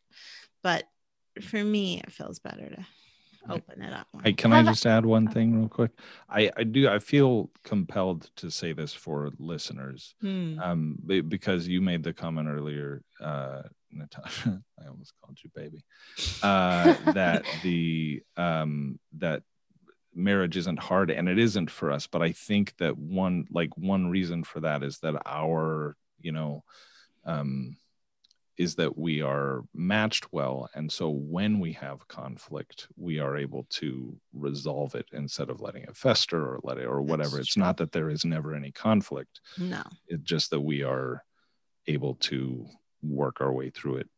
But 0.63 0.85
for 1.41 1.63
me, 1.63 1.99
it 1.99 2.11
feels 2.11 2.39
better 2.39 2.69
to. 2.69 2.85
Open 3.49 3.81
it 3.81 3.93
up. 3.93 4.07
Hey, 4.23 4.33
can 4.33 4.53
I- 4.53 4.63
just 4.63 4.85
add 4.85 5.05
one 5.05 5.27
thing 5.27 5.57
real 5.57 5.69
quick? 5.69 5.91
I, 6.29 6.51
I 6.57 6.63
do 6.63 6.87
I 6.89 6.99
feel 6.99 7.49
compelled 7.63 8.29
to 8.37 8.49
say 8.49 8.73
this 8.73 8.93
for 8.93 9.31
listeners. 9.39 10.15
Hmm. 10.21 10.59
Um 10.59 10.97
because 11.27 11.67
you 11.67 11.81
made 11.81 12.03
the 12.03 12.13
comment 12.13 12.47
earlier, 12.47 13.01
uh 13.21 13.63
Natasha, 13.91 14.61
I 14.83 14.87
almost 14.87 15.13
called 15.21 15.37
you 15.43 15.49
baby. 15.55 15.83
Uh 16.43 16.95
that 17.13 17.45
the 17.63 18.21
um 18.37 18.99
that 19.17 19.43
marriage 20.13 20.55
isn't 20.57 20.79
hard 20.79 21.11
and 21.11 21.27
it 21.27 21.37
isn't 21.37 21.69
for 21.69 21.91
us, 21.91 22.07
but 22.07 22.21
I 22.21 22.31
think 22.31 22.73
that 22.77 22.97
one 22.97 23.45
like 23.51 23.75
one 23.77 24.09
reason 24.09 24.43
for 24.43 24.61
that 24.61 24.81
is 24.83 24.99
that 24.99 25.15
our, 25.25 25.95
you 26.21 26.31
know, 26.31 26.63
um 27.25 27.77
is 28.57 28.75
that 28.75 28.97
we 28.97 29.21
are 29.21 29.63
matched 29.73 30.31
well 30.31 30.69
and 30.75 30.91
so 30.91 31.09
when 31.09 31.59
we 31.59 31.73
have 31.73 32.07
conflict 32.07 32.87
we 32.95 33.19
are 33.19 33.35
able 33.37 33.65
to 33.69 34.15
resolve 34.33 34.95
it 34.95 35.05
instead 35.13 35.49
of 35.49 35.61
letting 35.61 35.83
it 35.83 35.95
fester 35.95 36.41
or 36.45 36.59
let 36.63 36.77
it 36.77 36.85
or 36.85 37.01
whatever 37.01 37.37
That's 37.37 37.47
it's 37.47 37.53
true. 37.53 37.63
not 37.63 37.77
that 37.77 37.91
there 37.91 38.09
is 38.09 38.23
never 38.25 38.53
any 38.55 38.71
conflict 38.71 39.41
No. 39.57 39.83
it's 40.07 40.23
just 40.23 40.51
that 40.51 40.61
we 40.61 40.83
are 40.83 41.23
able 41.87 42.15
to 42.15 42.65
work 43.03 43.41
our 43.41 43.51
way 43.51 43.69
through 43.69 43.97
it 43.97 44.09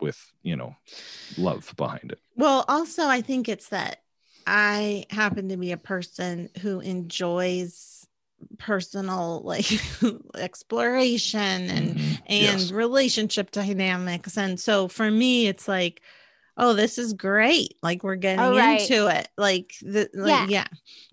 with 0.00 0.18
you 0.42 0.56
know 0.56 0.74
love 1.36 1.72
behind 1.76 2.10
it 2.12 2.18
Well, 2.36 2.64
also, 2.68 3.06
I 3.06 3.20
think 3.22 3.48
it's 3.48 3.68
that 3.68 4.02
I 4.46 5.04
happen 5.10 5.48
to 5.50 5.56
be 5.56 5.72
a 5.72 5.76
person 5.76 6.50
who 6.62 6.80
enjoys 6.80 7.95
personal 8.58 9.42
like 9.44 9.66
exploration 10.36 11.70
and 11.70 11.96
Mhm. 11.96 12.18
and 12.26 12.42
Yes. 12.42 12.70
relationship 12.70 13.50
dynamics 13.50 14.36
and 14.36 14.58
so 14.60 14.88
for 14.88 15.10
me 15.10 15.46
it's 15.46 15.68
like 15.68 16.02
oh 16.56 16.72
this 16.74 16.98
is 16.98 17.12
great 17.12 17.76
like 17.82 18.02
we're 18.02 18.16
getting 18.16 18.40
Oh, 18.44 18.56
right. 18.56 18.80
into 18.80 19.06
it 19.08 19.28
like 19.36 19.74
the 19.82 20.08
like, 20.14 20.48
yeah 20.50 20.66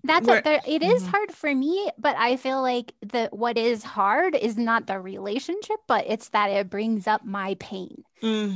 That's 0.04 0.26
We're- 0.26 0.36
what 0.38 0.44
there, 0.44 0.60
it 0.66 0.82
is 0.82 1.02
Mhm. 1.02 1.06
hard 1.08 1.32
for 1.32 1.54
me, 1.54 1.90
but 1.98 2.14
I 2.16 2.36
feel 2.36 2.60
like 2.60 2.92
the 3.00 3.28
what 3.32 3.56
is 3.56 3.82
hard 3.82 4.34
is 4.36 4.56
not 4.58 4.86
the 4.86 5.00
relationship, 5.00 5.80
but 5.88 6.04
it's 6.06 6.28
that 6.30 6.48
it 6.50 6.68
brings 6.68 7.06
up 7.06 7.24
my 7.24 7.56
pain. 7.58 8.04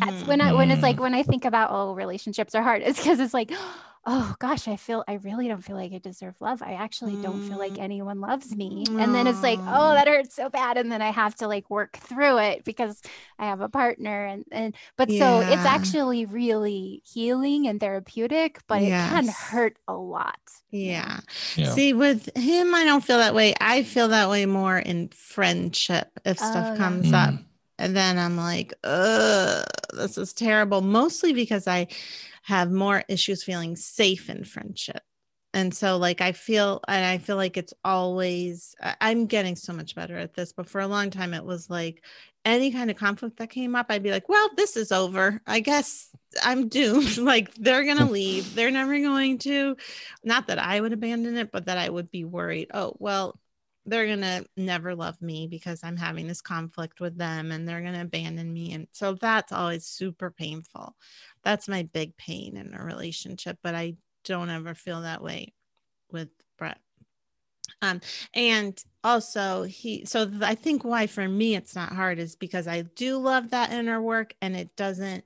That's 0.00 0.22
Mhm. 0.22 0.28
when 0.28 0.40
I 0.42 0.52
when 0.52 0.70
it's 0.70 0.80
Mm. 0.80 0.82
like 0.82 1.00
when 1.00 1.14
I 1.14 1.22
think 1.22 1.44
about 1.46 1.70
oh 1.72 1.94
relationships 1.94 2.54
are 2.54 2.62
hard, 2.62 2.82
it's 2.84 2.98
because 2.98 3.18
it's 3.20 3.34
like 3.34 3.50
oh 4.10 4.34
gosh, 4.40 4.66
I 4.68 4.76
feel 4.76 5.04
I 5.06 5.14
really 5.16 5.48
don't 5.48 5.62
feel 5.62 5.76
like 5.76 5.92
I 5.92 5.98
deserve 5.98 6.36
love. 6.40 6.62
I 6.62 6.72
actually 6.74 7.18
don't 7.18 7.44
feel 7.44 7.58
like 7.58 7.76
Mm. 7.76 7.78
anyone 7.78 8.20
loves 8.20 8.56
me. 8.56 8.90
And 8.96 9.14
then 9.14 9.26
it's 9.26 9.42
like, 9.42 9.62
oh, 9.66 9.92
that 9.94 10.08
hurts 10.08 10.34
so 10.34 10.48
bad. 10.48 10.78
And 10.78 10.90
then 10.90 11.02
I 11.02 11.10
have 11.10 11.34
to 11.36 11.48
like 11.48 11.68
work 11.70 11.98
through 11.98 12.38
it 12.38 12.64
because 12.64 13.02
I 13.38 13.46
have 13.46 13.60
a 13.60 13.68
partner 13.68 14.24
and 14.26 14.44
and 14.50 14.74
but 14.96 15.12
so 15.12 15.40
it's 15.46 15.66
actually 15.66 16.24
really 16.26 17.02
healing 17.06 17.68
and 17.68 17.80
therapeutic, 17.80 18.60
but 18.68 18.82
it 18.82 18.96
can 18.98 19.28
hurt 19.28 19.76
a 19.88 19.94
lot. 19.94 20.38
yeah 20.70 21.20
yeah 21.54 21.78
See, 21.78 21.92
with 21.94 22.34
him, 22.36 22.74
I 22.74 22.84
don't 22.84 23.02
feel 23.04 23.18
that 23.18 23.34
way. 23.34 23.54
I 23.60 23.82
feel 23.82 24.08
that 24.08 24.28
way 24.28 24.46
more 24.46 24.78
in 24.78 25.08
friendship 25.08 26.08
if 26.24 26.38
Oh, 26.40 26.44
stuff 26.46 26.72
yeah. 26.72 26.74
comes 26.74 27.12
up. 27.12 27.34
Mm. 27.34 27.47
And 27.78 27.96
then 27.96 28.18
I'm 28.18 28.36
like, 28.36 28.74
ugh, 28.84 29.64
this 29.92 30.18
is 30.18 30.32
terrible. 30.32 30.80
Mostly 30.80 31.32
because 31.32 31.66
I 31.66 31.88
have 32.42 32.70
more 32.70 33.04
issues 33.08 33.44
feeling 33.44 33.76
safe 33.76 34.28
in 34.28 34.44
friendship. 34.44 35.02
And 35.54 35.74
so, 35.74 35.96
like, 35.96 36.20
I 36.20 36.32
feel, 36.32 36.80
and 36.86 37.04
I 37.04 37.18
feel 37.18 37.36
like 37.36 37.56
it's 37.56 37.72
always, 37.82 38.74
I'm 39.00 39.26
getting 39.26 39.56
so 39.56 39.72
much 39.72 39.94
better 39.94 40.16
at 40.16 40.34
this. 40.34 40.52
But 40.52 40.68
for 40.68 40.80
a 40.80 40.86
long 40.86 41.10
time, 41.10 41.32
it 41.32 41.44
was 41.44 41.70
like 41.70 42.04
any 42.44 42.70
kind 42.70 42.90
of 42.90 42.96
conflict 42.96 43.38
that 43.38 43.50
came 43.50 43.74
up, 43.74 43.86
I'd 43.88 44.02
be 44.02 44.10
like, 44.10 44.28
well, 44.28 44.50
this 44.56 44.76
is 44.76 44.92
over. 44.92 45.40
I 45.46 45.60
guess 45.60 46.10
I'm 46.42 46.68
doomed. 46.68 47.16
like, 47.18 47.54
they're 47.54 47.84
going 47.84 47.98
to 47.98 48.04
mm. 48.04 48.10
leave. 48.10 48.54
They're 48.54 48.70
never 48.70 48.98
going 48.98 49.38
to, 49.38 49.76
not 50.22 50.48
that 50.48 50.58
I 50.58 50.80
would 50.80 50.92
abandon 50.92 51.36
it, 51.36 51.50
but 51.50 51.66
that 51.66 51.78
I 51.78 51.88
would 51.88 52.10
be 52.10 52.24
worried. 52.24 52.70
Oh, 52.74 52.94
well, 52.98 53.38
they're 53.88 54.06
going 54.06 54.20
to 54.20 54.44
never 54.56 54.94
love 54.94 55.20
me 55.22 55.46
because 55.46 55.80
I'm 55.82 55.96
having 55.96 56.26
this 56.26 56.40
conflict 56.40 57.00
with 57.00 57.16
them 57.16 57.50
and 57.50 57.66
they're 57.66 57.80
going 57.80 57.94
to 57.94 58.02
abandon 58.02 58.52
me. 58.52 58.72
And 58.72 58.86
so 58.92 59.14
that's 59.14 59.52
always 59.52 59.86
super 59.86 60.30
painful. 60.30 60.94
That's 61.42 61.68
my 61.68 61.88
big 61.92 62.16
pain 62.16 62.56
in 62.56 62.74
a 62.74 62.84
relationship, 62.84 63.58
but 63.62 63.74
I 63.74 63.94
don't 64.24 64.50
ever 64.50 64.74
feel 64.74 65.02
that 65.02 65.22
way 65.22 65.54
with 66.10 66.28
Brett. 66.58 66.78
Um, 67.80 68.00
and 68.34 68.82
also 69.04 69.62
he, 69.62 70.04
so 70.04 70.30
I 70.42 70.54
think 70.54 70.84
why 70.84 71.06
for 71.06 71.26
me 71.28 71.54
it's 71.54 71.74
not 71.74 71.92
hard 71.92 72.18
is 72.18 72.36
because 72.36 72.66
I 72.66 72.82
do 72.82 73.18
love 73.18 73.50
that 73.50 73.72
inner 73.72 74.02
work 74.02 74.34
and 74.42 74.56
it 74.56 74.74
doesn't, 74.76 75.24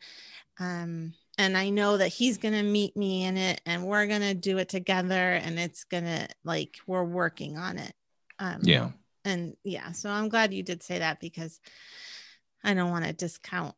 um, 0.60 1.14
and 1.38 1.56
I 1.56 1.70
know 1.70 1.96
that 1.96 2.08
he's 2.08 2.38
going 2.38 2.54
to 2.54 2.62
meet 2.62 2.96
me 2.96 3.24
in 3.24 3.36
it 3.36 3.60
and 3.64 3.86
we're 3.86 4.06
going 4.06 4.20
to 4.20 4.34
do 4.34 4.58
it 4.58 4.68
together 4.68 5.14
and 5.14 5.58
it's 5.58 5.84
going 5.84 6.04
to 6.04 6.28
like, 6.44 6.76
we're 6.86 7.04
working 7.04 7.56
on 7.56 7.78
it. 7.78 7.94
Um, 8.38 8.60
yeah 8.62 8.90
and 9.24 9.56
yeah 9.64 9.92
so 9.92 10.10
i'm 10.10 10.28
glad 10.28 10.52
you 10.52 10.62
did 10.62 10.82
say 10.82 10.98
that 10.98 11.20
because 11.20 11.60
i 12.64 12.74
don't 12.74 12.90
want 12.90 13.04
to 13.04 13.12
discount 13.12 13.74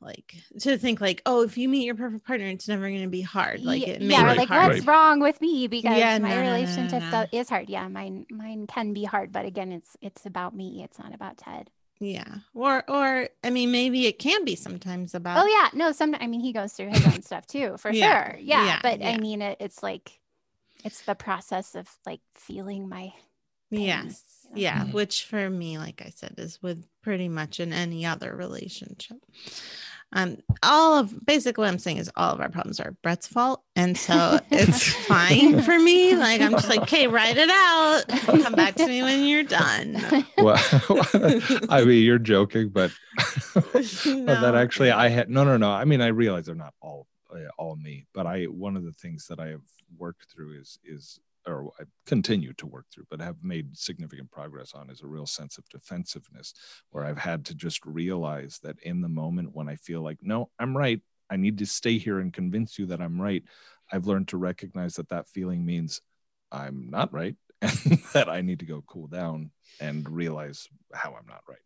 like 0.00 0.34
to 0.60 0.76
think 0.76 1.00
like 1.00 1.22
oh 1.26 1.42
if 1.42 1.56
you 1.56 1.68
meet 1.68 1.84
your 1.84 1.94
perfect 1.94 2.26
partner 2.26 2.46
it's 2.46 2.68
never 2.68 2.88
going 2.88 3.02
to 3.02 3.08
be 3.08 3.22
hard 3.22 3.64
like 3.64 3.82
it 3.82 4.00
may 4.00 4.08
yeah, 4.08 4.24
or 4.26 4.32
be 4.32 4.38
like 4.38 4.48
hard 4.48 4.74
what's 4.74 4.86
wrong 4.86 5.20
with 5.20 5.40
me 5.40 5.66
because 5.66 5.96
Yeah, 5.96 6.18
my 6.18 6.34
no, 6.34 6.36
no, 6.36 6.42
no, 6.42 6.50
no, 6.50 6.52
relationship 6.52 7.02
no. 7.12 7.26
is 7.38 7.48
hard. 7.48 7.70
Yeah, 7.70 7.88
mine 7.88 8.26
mine 8.30 8.66
can 8.66 8.92
be 8.92 9.04
hard, 9.04 9.32
but 9.32 9.46
again, 9.46 9.72
it's 9.72 9.96
it's 10.02 10.26
about 10.26 10.54
me. 10.54 10.82
It's 10.84 10.98
not 10.98 11.14
about 11.14 11.38
Ted. 11.38 11.70
yeah 12.00 12.38
or 12.54 12.82
or 12.90 13.28
i 13.44 13.50
mean 13.50 13.70
maybe 13.70 14.06
it 14.06 14.18
can 14.18 14.44
be 14.44 14.56
sometimes 14.56 15.14
about 15.14 15.44
Oh 15.44 15.46
yeah, 15.46 15.68
no. 15.78 15.92
Some 15.92 16.14
I 16.20 16.26
mean, 16.26 16.40
he 16.40 16.52
goes 16.52 16.72
through 16.72 16.90
his 16.90 17.04
own 17.04 17.22
stuff 17.22 17.46
too, 17.46 17.76
for 17.78 17.92
Yeah, 17.92 18.24
sure. 18.28 18.38
Yeah, 18.40 18.64
yeah, 18.66 18.78
but 18.82 19.00
yeah. 19.00 19.10
I 19.10 19.18
mean, 19.18 19.42
it, 19.42 19.56
it's 19.60 19.82
like 19.82 20.20
it's 20.84 21.02
the 21.02 21.14
process 21.14 21.74
of 21.74 21.88
like 22.04 22.20
feeling 22.34 22.88
my 22.88 23.12
pain, 23.12 23.12
yes 23.70 24.22
you 24.50 24.50
know? 24.50 24.60
yeah 24.60 24.84
Mhm. 24.84 24.92
which 24.92 25.24
for 25.24 25.50
me 25.50 25.78
like 25.78 26.02
i 26.04 26.10
said 26.14 26.34
is 26.38 26.62
with 26.62 26.84
pretty 27.02 27.28
much 27.28 27.60
in 27.60 27.72
any 27.72 28.06
other 28.06 28.34
relationship 28.34 29.16
um 30.12 30.36
all 30.62 30.98
of 30.98 31.26
basically 31.26 31.62
what 31.62 31.70
i'm 31.70 31.78
saying 31.78 31.96
is 31.96 32.10
all 32.16 32.32
of 32.32 32.40
our 32.40 32.48
problems 32.48 32.78
are 32.78 32.92
brett's 33.02 33.26
fault 33.26 33.62
and 33.74 33.96
so 33.98 34.38
it's 34.50 34.92
fine 35.06 35.60
for 35.62 35.78
me 35.78 36.14
like 36.14 36.40
i'm 36.40 36.52
just 36.52 36.68
like 36.68 36.82
okay 36.82 37.08
write 37.08 37.36
it 37.36 37.50
out 37.50 38.04
come 38.42 38.52
back 38.54 38.74
to 38.76 38.86
me 38.86 39.02
when 39.02 39.24
you're 39.24 39.42
done 39.42 39.96
well, 40.38 40.56
I 41.70 41.84
mean, 41.84 42.02
you're 42.04 42.18
joking, 42.18 42.68
but, 42.68 42.90
but 43.54 43.64
that 44.26 44.54
actually, 44.54 44.90
I 44.90 45.08
had 45.08 45.30
no, 45.30 45.42
no, 45.44 45.56
no. 45.56 45.70
I 45.70 45.84
mean, 45.84 46.00
I 46.02 46.08
realize 46.08 46.46
they're 46.46 46.54
not 46.54 46.74
all 46.82 47.06
uh, 47.32 47.38
all 47.56 47.76
me, 47.76 48.04
but 48.12 48.26
I 48.26 48.44
one 48.44 48.76
of 48.76 48.84
the 48.84 48.92
things 48.92 49.26
that 49.28 49.40
I 49.40 49.48
have 49.48 49.62
worked 49.96 50.26
through 50.30 50.60
is 50.60 50.78
is 50.84 51.18
or 51.46 51.70
I 51.80 51.84
continue 52.06 52.52
to 52.54 52.66
work 52.66 52.86
through, 52.92 53.06
but 53.10 53.20
have 53.20 53.36
made 53.42 53.76
significant 53.76 54.30
progress 54.30 54.72
on 54.74 54.90
is 54.90 55.02
a 55.02 55.06
real 55.06 55.26
sense 55.26 55.58
of 55.58 55.68
defensiveness, 55.68 56.54
where 56.90 57.04
I've 57.04 57.18
had 57.18 57.44
to 57.46 57.54
just 57.54 57.84
realize 57.84 58.58
that 58.62 58.76
in 58.82 59.00
the 59.00 59.08
moment 59.08 59.54
when 59.54 59.68
I 59.68 59.76
feel 59.76 60.02
like, 60.02 60.18
no, 60.22 60.50
I'm 60.58 60.76
right, 60.76 61.00
I 61.30 61.36
need 61.36 61.58
to 61.58 61.66
stay 61.66 61.98
here 61.98 62.20
and 62.20 62.32
convince 62.32 62.78
you 62.78 62.86
that 62.86 63.00
I'm 63.00 63.20
right. 63.20 63.42
I've 63.92 64.06
learned 64.06 64.28
to 64.28 64.36
recognize 64.36 64.94
that 64.96 65.08
that 65.10 65.28
feeling 65.28 65.64
means 65.64 66.00
I'm 66.50 66.88
not 66.90 67.12
right 67.12 67.36
and 67.62 67.98
that 68.12 68.28
I 68.28 68.40
need 68.40 68.60
to 68.60 68.66
go 68.66 68.82
cool 68.86 69.06
down 69.06 69.50
and 69.80 70.08
realize 70.08 70.68
how 70.92 71.10
I'm 71.10 71.26
not 71.26 71.42
right. 71.48 71.58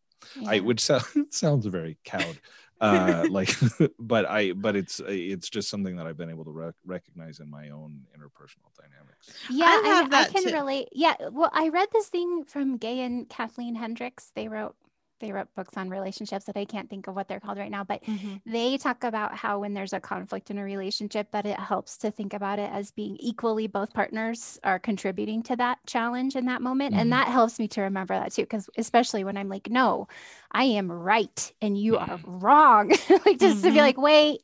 I 0.47 0.55
Yeah. 0.55 0.61
which 0.61 0.81
sound, 0.81 1.05
sounds 1.31 1.67
very 1.67 1.99
cowed, 2.05 2.41
uh, 2.81 3.27
like, 3.31 3.51
but 3.99 4.27
I 4.27 4.53
but 4.53 4.77
it's 4.77 5.01
it's 5.07 5.49
just 5.49 5.69
something 5.69 5.97
that 5.97 6.07
I've 6.07 6.17
been 6.17 6.31
able 6.31 6.45
to 6.45 6.51
rec- 6.51 6.75
recognize 6.85 7.41
in 7.41 7.51
my 7.51 7.71
own 7.71 8.03
interpersonal 8.17 8.71
dynamics. 8.79 9.33
Yeah, 9.51 9.67
I 9.67 9.83
I, 9.85 9.89
have 9.89 10.07
I 10.07 10.09
that 10.11 10.33
can 10.33 10.45
too. 10.45 10.53
relate. 10.53 10.89
Yeah, 10.93 11.15
well, 11.33 11.51
I 11.53 11.69
read 11.69 11.89
this 11.93 12.09
thing 12.09 12.45
from 12.45 12.77
Gay 12.77 13.01
and 13.01 13.29
Kathleen 13.29 13.75
Hendricks. 13.75 14.33
They 14.35 14.49
wrote 14.49 14.77
they 15.21 15.33
wrote 15.33 15.55
books 15.55 15.77
on 15.77 15.89
relationships 15.91 16.47
that 16.47 16.57
I 16.57 16.65
can't 16.65 16.89
think 16.89 17.07
of 17.07 17.15
what 17.17 17.29
they're 17.29 17.41
called 17.41 17.59
right 17.59 17.71
now, 17.71 17.85
but 17.85 18.03
Mhm. 18.07 18.41
they 18.47 18.79
talk 18.79 19.05
about 19.05 19.35
how 19.37 19.61
when 19.61 19.75
there's 19.75 19.93
a 19.93 20.01
conflict 20.01 20.51
in 20.51 20.59
a 20.59 20.65
relationship 20.65 21.31
that 21.33 21.47
it 21.47 21.59
helps 21.59 21.99
to 21.99 22.11
think 22.11 22.33
about 22.33 22.59
it 22.59 22.71
as 22.73 22.91
being 22.91 23.17
equally 23.21 23.67
both 23.67 23.93
partners 23.93 24.59
are 24.65 24.79
contributing 24.79 25.43
to 25.45 25.57
that 25.57 25.79
challenge 25.87 26.37
in 26.37 26.47
that 26.47 26.63
moment 26.63 26.95
Mhm. 26.95 26.99
and 26.99 27.13
that 27.13 27.29
helps 27.29 27.59
me 27.59 27.69
to 27.69 27.83
remember 27.83 28.15
that 28.15 28.33
too 28.33 28.43
because 28.43 28.69
especially 28.79 29.25
when 29.25 29.37
i'm 29.37 29.49
like 29.49 29.69
no 29.71 30.09
i 30.53 30.65
am 30.65 30.91
right 30.91 31.53
and 31.61 31.77
you 31.79 31.97
are 31.99 32.21
wrong 32.25 32.91
like 33.27 33.39
just 33.39 33.63
to 33.63 33.71
be 33.73 33.79
Mhm. 33.79 33.81
like 33.81 33.99
wait 33.99 34.41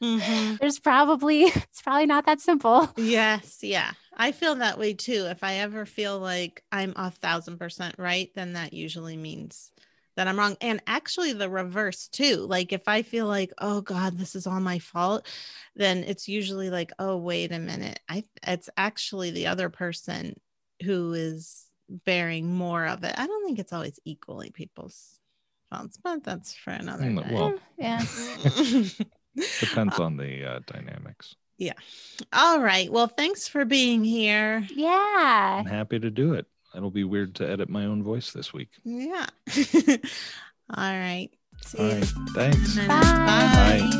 Mhm. 0.00 0.58
there's 0.60 0.78
probably 0.78 1.42
it's 1.44 1.82
probably 1.82 2.06
not 2.06 2.26
that 2.26 2.40
simple 2.40 2.88
Yes, 2.96 3.60
yeah. 3.62 3.92
I 4.16 4.32
feel 4.32 4.56
that 4.56 4.78
way 4.78 4.94
too. 4.94 5.26
If 5.30 5.44
I 5.44 5.54
ever 5.56 5.86
feel 5.86 6.18
like 6.18 6.64
I'm 6.72 6.92
a 6.96 7.10
thousand 7.10 7.58
percent 7.58 7.94
right, 7.98 8.30
then 8.34 8.54
that 8.54 8.72
usually 8.72 9.16
means 9.16 9.70
that 10.18 10.28
I'm 10.28 10.38
wrong. 10.38 10.56
And 10.60 10.82
actually, 10.86 11.32
the 11.32 11.48
reverse 11.48 12.08
too. 12.08 12.38
Like, 12.48 12.72
if 12.72 12.88
I 12.88 13.02
feel 13.02 13.26
like, 13.26 13.52
oh 13.58 13.80
God, 13.82 14.18
this 14.18 14.34
is 14.36 14.46
all 14.46 14.60
my 14.60 14.80
fault, 14.80 15.28
then 15.76 15.98
it's 16.04 16.28
usually 16.28 16.70
like, 16.70 16.92
oh, 16.98 17.16
wait 17.16 17.52
a 17.52 17.60
minute. 17.60 18.00
I 18.08 18.24
it's 18.46 18.68
actually 18.76 19.30
the 19.30 19.46
other 19.46 19.70
person 19.70 20.34
who 20.82 21.14
is 21.14 21.66
bearing 21.88 22.54
more 22.54 22.86
of 22.86 23.04
it. 23.04 23.14
I 23.16 23.26
don't 23.28 23.46
think 23.46 23.60
it's 23.60 23.72
always 23.72 24.00
equally 24.04 24.50
people's 24.50 25.20
faults, 25.70 25.98
but 26.02 26.24
that's 26.24 26.54
for 26.54 26.70
another 26.72 27.04
Mm, 27.04 27.16
day. 27.16 27.30
well, 27.30 27.54
yeah 27.78 28.04
Depends 29.60 29.98
on 30.00 30.16
the 30.16 30.44
uh, 30.44 30.60
dynamics. 30.66 31.36
Yeah. 31.58 31.74
All 32.32 32.60
right. 32.60 32.90
Well, 32.90 33.08
thanks 33.08 33.48
for 33.48 33.64
being 33.64 34.04
here. 34.04 34.66
yeah 34.70 35.58
I'm 35.58 35.66
happy 35.66 35.98
to 35.98 36.10
do 36.10 36.34
it. 36.34 36.46
It'll 36.78 36.90
be 36.92 37.02
weird 37.04 37.34
to 37.36 37.50
edit 37.50 37.68
my 37.68 37.84
own 37.86 38.02
voice 38.04 38.30
this 38.32 38.52
week. 38.52 38.68
Yeah. 38.84 39.26
All 39.88 39.98
right. 40.76 41.28
See 41.66 41.78
All 41.78 41.86
you. 41.86 41.92
right, 41.94 42.04
thanks. 42.34 42.74
then. 42.76 42.86
Bye. 42.88 43.90
Okay. 43.90 43.98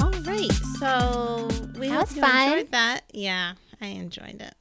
All 0.00 0.10
right. 0.22 0.52
So 0.80 1.48
we 1.78 1.88
That 1.88 1.94
hope 1.94 2.08
was 2.08 2.16
you 2.16 2.22
fun. 2.22 2.48
enjoyed 2.52 2.70
that. 2.72 3.00
Yeah, 3.12 3.52
I 3.80 3.86
enjoyed 3.86 4.42
it. 4.42 4.54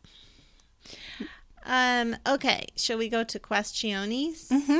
Um. 1.66 2.16
Okay. 2.28 2.68
Shall 2.76 2.97
we 2.99 3.09
go 3.09 3.24
to 3.24 3.39
questiones? 3.39 4.47
mm-hmm. 4.49 4.80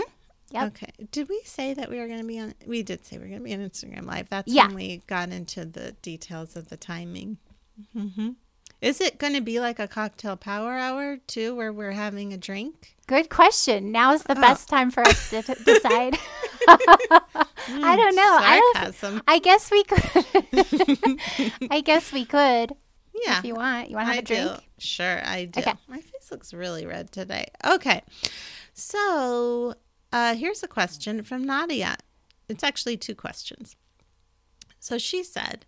Yep. 0.52 0.64
Okay. 0.68 0.92
Did 1.12 1.30
we 1.30 1.42
say 1.46 1.74
that 1.74 1.90
we 1.90 1.98
were 1.98 2.08
going 2.08 2.20
to 2.22 2.28
be 2.28 2.38
on? 2.40 2.54
We 2.68 2.84
did 2.84 3.06
say 3.06 3.18
we 3.18 3.24
are 3.26 3.28
going 3.30 3.40
to 3.40 3.46
be 3.46 3.54
on 3.54 3.62
Instagram 3.62 4.06
Live. 4.06 4.30
That's 4.30 4.52
Yeah. 4.52 4.68
when 4.68 4.76
we 4.76 5.02
got 5.08 5.30
into 5.30 5.66
the 5.66 5.94
details 6.02 6.56
of 6.56 6.70
the 6.70 6.78
timing. 6.78 7.38
hmm 7.98 8.30
Is 8.82 9.00
it 9.00 9.20
going 9.20 9.34
to 9.34 9.42
be 9.42 9.60
like 9.60 9.80
a 9.80 9.88
cocktail 9.88 10.36
power 10.36 10.74
hour 10.74 11.18
too, 11.28 11.56
where 11.56 11.72
we're 11.72 11.92
having 11.92 12.34
a 12.34 12.38
drink? 12.38 12.96
good 13.08 13.30
question 13.30 13.92
Now 13.92 14.14
is 14.14 14.24
the 14.24 14.38
Oh. 14.38 14.42
best 14.42 14.70
time 14.70 14.90
for 14.90 15.02
us 15.06 15.30
to 15.32 15.42
t- 15.44 15.54
decide 15.66 16.18
I 16.66 17.96
don't 17.98 18.16
know. 18.16 18.38
I 18.40 18.92
don't- 19.02 19.22
i 19.28 19.40
guess 19.40 19.70
we 19.70 19.84
could 19.84 21.20
i 21.72 21.82
guess 21.82 22.14
we 22.14 22.24
could 22.24 22.72
yeah. 23.26 23.40
if 23.40 23.44
you 23.46 23.54
want 23.56 23.90
you 23.90 23.98
want 23.98 24.08
to 24.08 24.14
have 24.14 24.16
I 24.16 24.20
a 24.20 24.22
drink 24.22 24.50
do. 24.60 24.64
Sure, 24.80 25.20
I 25.28 25.44
do. 25.46 25.60
Okay. 25.60 25.74
My 25.90 26.00
face 26.00 26.32
looks 26.32 26.54
really 26.54 26.86
red 26.86 27.12
today. 27.12 27.46
Okay. 27.66 28.02
So 28.74 29.76
uh, 30.14 30.34
here's 30.36 30.64
a 30.64 30.68
question 30.68 31.22
from 31.24 31.44
Nadia. 31.44 31.98
It's 32.50 32.64
actually 32.64 32.96
two 32.98 33.14
questions. 33.14 33.76
So 34.84 34.98
she 34.98 35.24
said, 35.24 35.68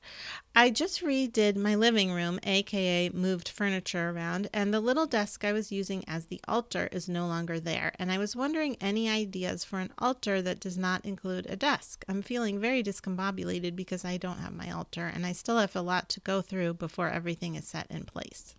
I 0.55 0.71
just 0.71 1.03
redid 1.03 1.55
my 1.55 1.75
living 1.75 2.11
room, 2.11 2.39
aka 2.41 3.09
moved 3.09 3.47
furniture 3.47 4.09
around, 4.09 4.49
and 4.51 4.73
the 4.73 4.79
little 4.79 5.05
desk 5.05 5.45
I 5.45 5.53
was 5.53 5.71
using 5.71 6.03
as 6.07 6.25
the 6.25 6.41
altar 6.47 6.89
is 6.91 7.07
no 7.07 7.27
longer 7.27 7.59
there. 7.59 7.93
And 7.99 8.11
I 8.11 8.17
was 8.17 8.35
wondering 8.35 8.75
any 8.81 9.07
ideas 9.07 9.63
for 9.63 9.77
an 9.77 9.93
altar 9.99 10.41
that 10.41 10.59
does 10.59 10.79
not 10.79 11.05
include 11.05 11.45
a 11.47 11.55
desk. 11.55 12.03
I'm 12.09 12.23
feeling 12.23 12.59
very 12.59 12.81
discombobulated 12.81 13.75
because 13.75 14.03
I 14.03 14.17
don't 14.17 14.39
have 14.39 14.51
my 14.51 14.71
altar 14.71 15.05
and 15.05 15.27
I 15.27 15.31
still 15.33 15.59
have 15.59 15.75
a 15.75 15.81
lot 15.81 16.09
to 16.09 16.19
go 16.19 16.41
through 16.41 16.73
before 16.73 17.09
everything 17.09 17.53
is 17.53 17.67
set 17.67 17.85
in 17.91 18.05
place. 18.05 18.55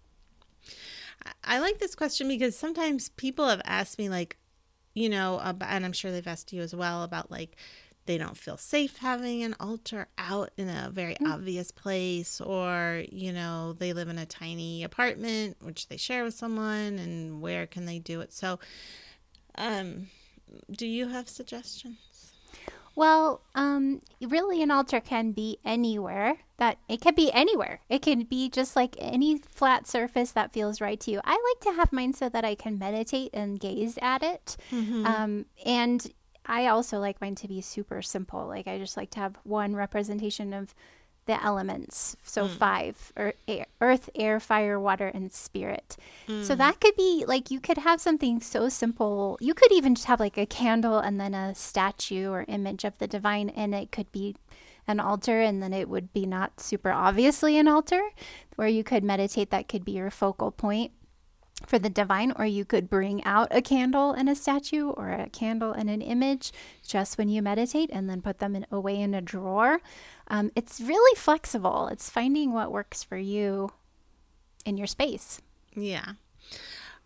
I- 1.43 1.59
like 1.59 1.81
this 1.81 1.97
question 1.97 2.29
because 2.29 2.57
sometimes 2.57 3.09
people 3.09 3.49
have 3.49 3.63
asked 3.65 3.99
me, 3.99 4.09
like, 4.09 4.37
you 4.95 5.09
know, 5.09 5.41
and 5.41 5.85
I'm 5.85 5.93
sure 5.93 6.13
they've 6.13 6.27
asked 6.27 6.53
you 6.53 6.63
as 6.63 6.77
well 6.77 7.03
about 7.03 7.29
like 7.29 7.57
they 8.07 8.19
don't 8.19 8.37
feel 8.37 8.57
safe 8.57 8.99
having 8.99 9.43
an 9.43 9.55
altar 9.59 10.09
out 10.19 10.51
in 10.57 10.69
a 10.69 10.91
very 10.93 11.17
obvious 11.27 11.71
place, 11.71 12.41
or 12.41 13.05
you 13.11 13.33
know, 13.33 13.75
they 13.79 13.93
live 13.93 14.09
in 14.09 14.19
a 14.19 14.27
tiny 14.27 14.85
apartment 14.85 15.57
which 15.61 15.89
they 15.89 15.97
share 15.97 16.25
with 16.25 16.35
someone, 16.35 16.99
and 16.99 17.41
where 17.41 17.67
can 17.67 17.87
they 17.87 17.99
do 17.99 18.21
it? 18.21 18.33
So, 18.33 18.59
um, 19.57 20.09
do 20.71 20.87
you 20.87 21.09
have 21.09 21.29
suggestions? 21.29 22.33
Well, 22.97 23.41
um, 23.57 24.03
really, 24.21 24.63
an 24.63 24.71
altar 24.71 25.01
can 25.01 25.33
be 25.33 25.59
anywhere. 25.65 26.37
That 26.59 26.79
it 26.89 27.01
can 27.01 27.17
be 27.17 27.33
anywhere. 27.33 27.81
It 27.89 28.03
can 28.03 28.23
be 28.23 28.49
just 28.49 28.77
like 28.77 28.95
any 29.01 29.39
flat 29.39 29.89
surface 29.89 30.31
that 30.33 30.53
feels 30.53 30.81
right 30.81 31.01
to 31.01 31.11
you. 31.11 31.21
I 31.25 31.33
like 31.33 31.61
to 31.75 31.77
have 31.77 31.93
mine 31.93 32.13
so 32.13 32.29
that 32.29 32.45
I 32.45 32.55
can 32.55 32.79
meditate 32.79 33.31
and 33.35 33.59
gaze 33.59 33.99
at 34.01 34.23
it. 34.23 34.57
Um, 35.05 35.47
and 35.67 36.07
I 36.47 36.67
also 36.67 36.99
like 36.99 37.21
mine 37.21 37.35
to 37.37 37.49
be 37.49 37.61
super 37.61 38.03
simple. 38.03 38.47
Like 38.47 38.67
I 38.67 38.79
just 38.79 38.97
like 38.97 39.11
to 39.11 39.21
have 39.21 39.39
one 39.45 39.75
representation 39.75 40.53
of 40.53 40.75
the 41.27 41.43
elements. 41.43 42.17
So 42.23 42.47
mm. 42.47 42.51
five: 42.51 43.13
or 43.17 43.35
air, 43.49 43.67
earth, 43.81 44.11
air, 44.15 44.39
fire, 44.41 44.79
water, 44.79 45.09
and 45.09 45.33
spirit. 45.33 45.97
So 46.27 46.55
mm. 46.55 46.59
that 46.59 46.81
could 46.81 46.97
be 46.97 47.25
like 47.27 47.51
you 47.51 47.61
could 47.61 47.79
have 47.79 48.01
something 48.01 48.41
so 48.41 48.69
simple. 48.69 49.39
You 49.41 49.55
could 49.55 49.73
even 49.73 49.95
just 49.95 50.07
have 50.07 50.21
like 50.21 50.37
a 50.37 50.47
candle 50.47 50.99
and 50.99 51.21
then 51.21 51.35
a 51.35 51.55
statue 51.55 52.31
or 52.31 52.45
image 52.49 52.85
of 52.85 52.99
the 52.99 53.07
divine, 53.07 53.49
and 53.51 53.75
it 53.75 53.91
could 53.91 54.11
be 54.13 54.37
an 54.87 55.01
altar, 55.01 55.41
and 55.41 55.63
then 55.63 55.73
it 55.73 55.89
would 55.89 56.13
be 56.13 56.27
not 56.27 56.61
super 56.61 56.91
obviously 56.91 57.57
an 57.57 57.69
altar 57.69 58.03
where 58.57 58.69
you 58.69 58.85
could 58.85 59.03
meditate. 59.03 59.51
That 59.51 59.69
could 59.69 59.85
be 59.85 59.93
your 59.93 60.11
focal 60.11 60.51
point 60.51 60.93
for 61.67 61.79
the 61.79 61.89
divine, 61.89 62.33
or 62.37 62.45
you 62.45 62.65
could 62.65 62.91
bring 62.91 63.25
out 63.25 63.49
a 63.51 63.63
candle 63.63 64.11
and 64.11 64.29
a 64.29 64.35
statue 64.35 64.91
or 64.91 65.11
a 65.11 65.31
candle 65.31 65.73
and 65.73 65.89
an 65.89 66.03
image 66.03 66.53
just 66.87 67.17
when 67.17 67.29
you 67.29 67.41
meditate 67.43 67.91
and 67.93 68.11
then 68.11 68.21
put 68.21 68.39
them 68.39 68.57
in, 68.57 68.67
away 68.71 69.01
in 69.01 69.15
a 69.15 69.23
drawer. 69.23 69.81
Um, 70.29 70.51
it's 70.57 70.81
really 70.81 71.17
flexible. 71.17 71.89
It's 71.89 72.11
finding 72.11 72.53
what 72.53 72.73
works 72.73 73.03
for 73.03 73.17
you 73.17 73.71
in 74.67 74.77
your 74.77 74.89
space. 74.89 75.41
Yeah. 75.75 76.15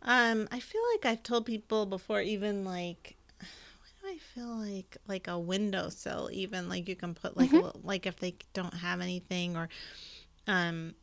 Um, 0.03 0.49
I 0.51 0.61
feel 0.61 0.83
like 0.95 1.05
I've 1.05 1.23
told 1.23 1.45
people 1.45 1.85
before, 1.85 2.23
even 2.23 2.65
like, 2.65 3.17
what 3.39 3.91
do 4.03 4.09
I 4.09 4.19
feel 4.19 4.57
like? 4.57 4.97
Like 5.07 5.29
a 5.29 5.39
windowsill, 5.39 6.31
even 6.33 6.69
like 6.69 6.89
you 6.89 6.97
can 6.97 7.15
put 7.15 7.37
like 7.37 7.53
a 7.53 7.57
little, 7.57 7.81
like 7.85 8.07
if 8.07 8.17
they 8.17 8.37
don't 8.55 8.75
have 8.75 9.01
anything, 9.01 9.57
or, 9.57 9.69
um, 10.47 10.95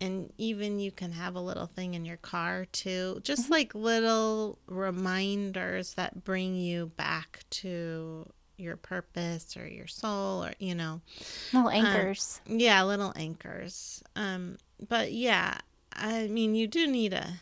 and 0.00 0.32
even 0.38 0.78
you 0.80 0.90
can 0.90 1.12
have 1.12 1.34
a 1.34 1.40
little 1.40 1.66
thing 1.66 1.94
in 1.94 2.04
your 2.04 2.16
car 2.16 2.66
too, 2.72 3.20
just 3.22 3.50
like 3.50 3.74
little 3.74 4.58
reminders 4.66 5.94
that 5.94 6.24
bring 6.24 6.56
you 6.56 6.86
back 6.96 7.40
to 7.50 8.26
your 8.56 8.76
purpose 8.76 9.56
or 9.56 9.66
your 9.66 9.86
soul, 9.86 10.44
or 10.44 10.52
you 10.58 10.74
know, 10.74 11.00
Little 11.52 11.70
anchors. 11.70 12.40
yeah, 12.46 12.82
little 12.82 13.12
anchors. 13.16 14.02
Um, 14.16 14.56
but 14.88 15.12
yeah, 15.12 15.58
I 15.92 16.28
mean, 16.28 16.54
you 16.54 16.66
do 16.66 16.86
need 16.86 17.12
a 17.12 17.40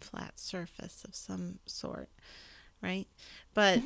flat 0.00 0.38
surface 0.38 1.02
of 1.06 1.14
some 1.14 1.58
sort, 1.66 2.08
right? 2.82 3.06
But 3.54 3.80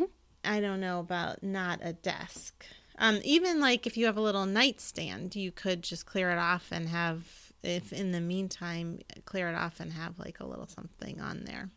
I 0.44 0.60
don't 0.60 0.80
know 0.80 1.00
about 1.00 1.42
not 1.42 1.80
a 1.82 1.92
desk. 1.92 2.64
Um, 2.98 3.20
even 3.24 3.60
like 3.60 3.86
if 3.86 3.96
you 3.96 4.06
have 4.06 4.16
a 4.16 4.20
little 4.20 4.46
nightstand, 4.46 5.34
you 5.34 5.50
could 5.52 5.82
just 5.82 6.06
clear 6.06 6.30
it 6.30 6.38
off 6.38 6.68
and 6.70 6.88
have, 6.88 7.49
if 7.62 7.92
in 7.92 8.12
the 8.12 8.20
meantime, 8.20 9.00
clear 9.24 9.48
it 9.48 9.54
off 9.54 9.80
and 9.80 9.92
have 9.92 10.18
like 10.18 10.40
a 10.40 10.46
little 10.46 10.66
something 10.66 11.20
on 11.20 11.44
there 11.44 11.70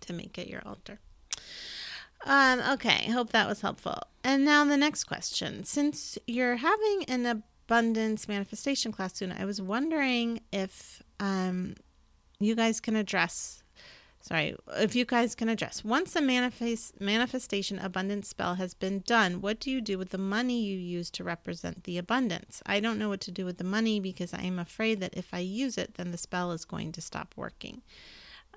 to 0.00 0.12
make 0.12 0.38
it 0.38 0.48
your 0.48 0.62
altar. 0.66 0.98
Um, 2.24 2.60
okay, 2.72 3.10
hope 3.10 3.30
that 3.30 3.48
was 3.48 3.60
helpful. 3.62 3.98
And 4.22 4.44
now 4.44 4.64
the 4.64 4.76
next 4.76 5.04
question. 5.04 5.64
Since 5.64 6.18
you're 6.26 6.56
having 6.56 7.04
an 7.08 7.24
abundance 7.26 8.28
manifestation 8.28 8.92
class 8.92 9.16
soon, 9.16 9.32
I 9.32 9.44
was 9.44 9.62
wondering 9.62 10.40
if 10.52 11.02
um, 11.18 11.76
you 12.38 12.54
guys 12.54 12.80
can 12.80 12.96
address 12.96 13.62
sorry, 14.20 14.54
if 14.76 14.94
you 14.94 15.04
guys 15.04 15.34
can 15.34 15.48
address. 15.48 15.84
Once 15.84 16.14
a 16.14 16.20
manifest, 16.20 17.00
manifestation 17.00 17.78
abundance 17.78 18.28
spell 18.28 18.56
has 18.56 18.74
been 18.74 19.00
done, 19.00 19.40
what 19.40 19.58
do 19.60 19.70
you 19.70 19.80
do 19.80 19.98
with 19.98 20.10
the 20.10 20.18
money 20.18 20.62
you 20.62 20.76
use 20.76 21.10
to 21.12 21.24
represent 21.24 21.84
the 21.84 21.98
abundance? 21.98 22.62
I 22.66 22.80
don't 22.80 22.98
know 22.98 23.08
what 23.08 23.20
to 23.22 23.30
do 23.30 23.44
with 23.44 23.58
the 23.58 23.64
money 23.64 24.00
because 24.00 24.34
I 24.34 24.42
am 24.42 24.58
afraid 24.58 25.00
that 25.00 25.14
if 25.16 25.32
I 25.32 25.38
use 25.38 25.78
it, 25.78 25.94
then 25.94 26.10
the 26.10 26.18
spell 26.18 26.52
is 26.52 26.64
going 26.64 26.92
to 26.92 27.00
stop 27.00 27.34
working. 27.36 27.82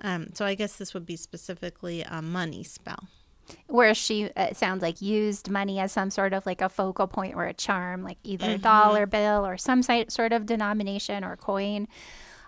Um, 0.01 0.29
so 0.33 0.45
I 0.45 0.55
guess 0.55 0.75
this 0.75 0.93
would 0.93 1.05
be 1.05 1.15
specifically 1.15 2.01
a 2.01 2.21
money 2.21 2.63
spell. 2.63 3.07
Where 3.67 3.93
she, 3.93 4.23
it 4.23 4.55
sounds 4.57 4.81
like, 4.81 5.01
used 5.01 5.49
money 5.49 5.79
as 5.79 5.91
some 5.91 6.09
sort 6.09 6.33
of 6.33 6.45
like 6.45 6.61
a 6.61 6.69
focal 6.69 7.07
point 7.07 7.35
or 7.35 7.45
a 7.45 7.53
charm, 7.53 8.01
like 8.01 8.17
either 8.23 8.45
mm-hmm. 8.45 8.55
a 8.55 8.57
dollar 8.57 9.05
bill 9.05 9.45
or 9.45 9.57
some 9.57 9.83
sort 9.83 10.33
of 10.33 10.45
denomination 10.45 11.23
or 11.23 11.35
coin. 11.35 11.87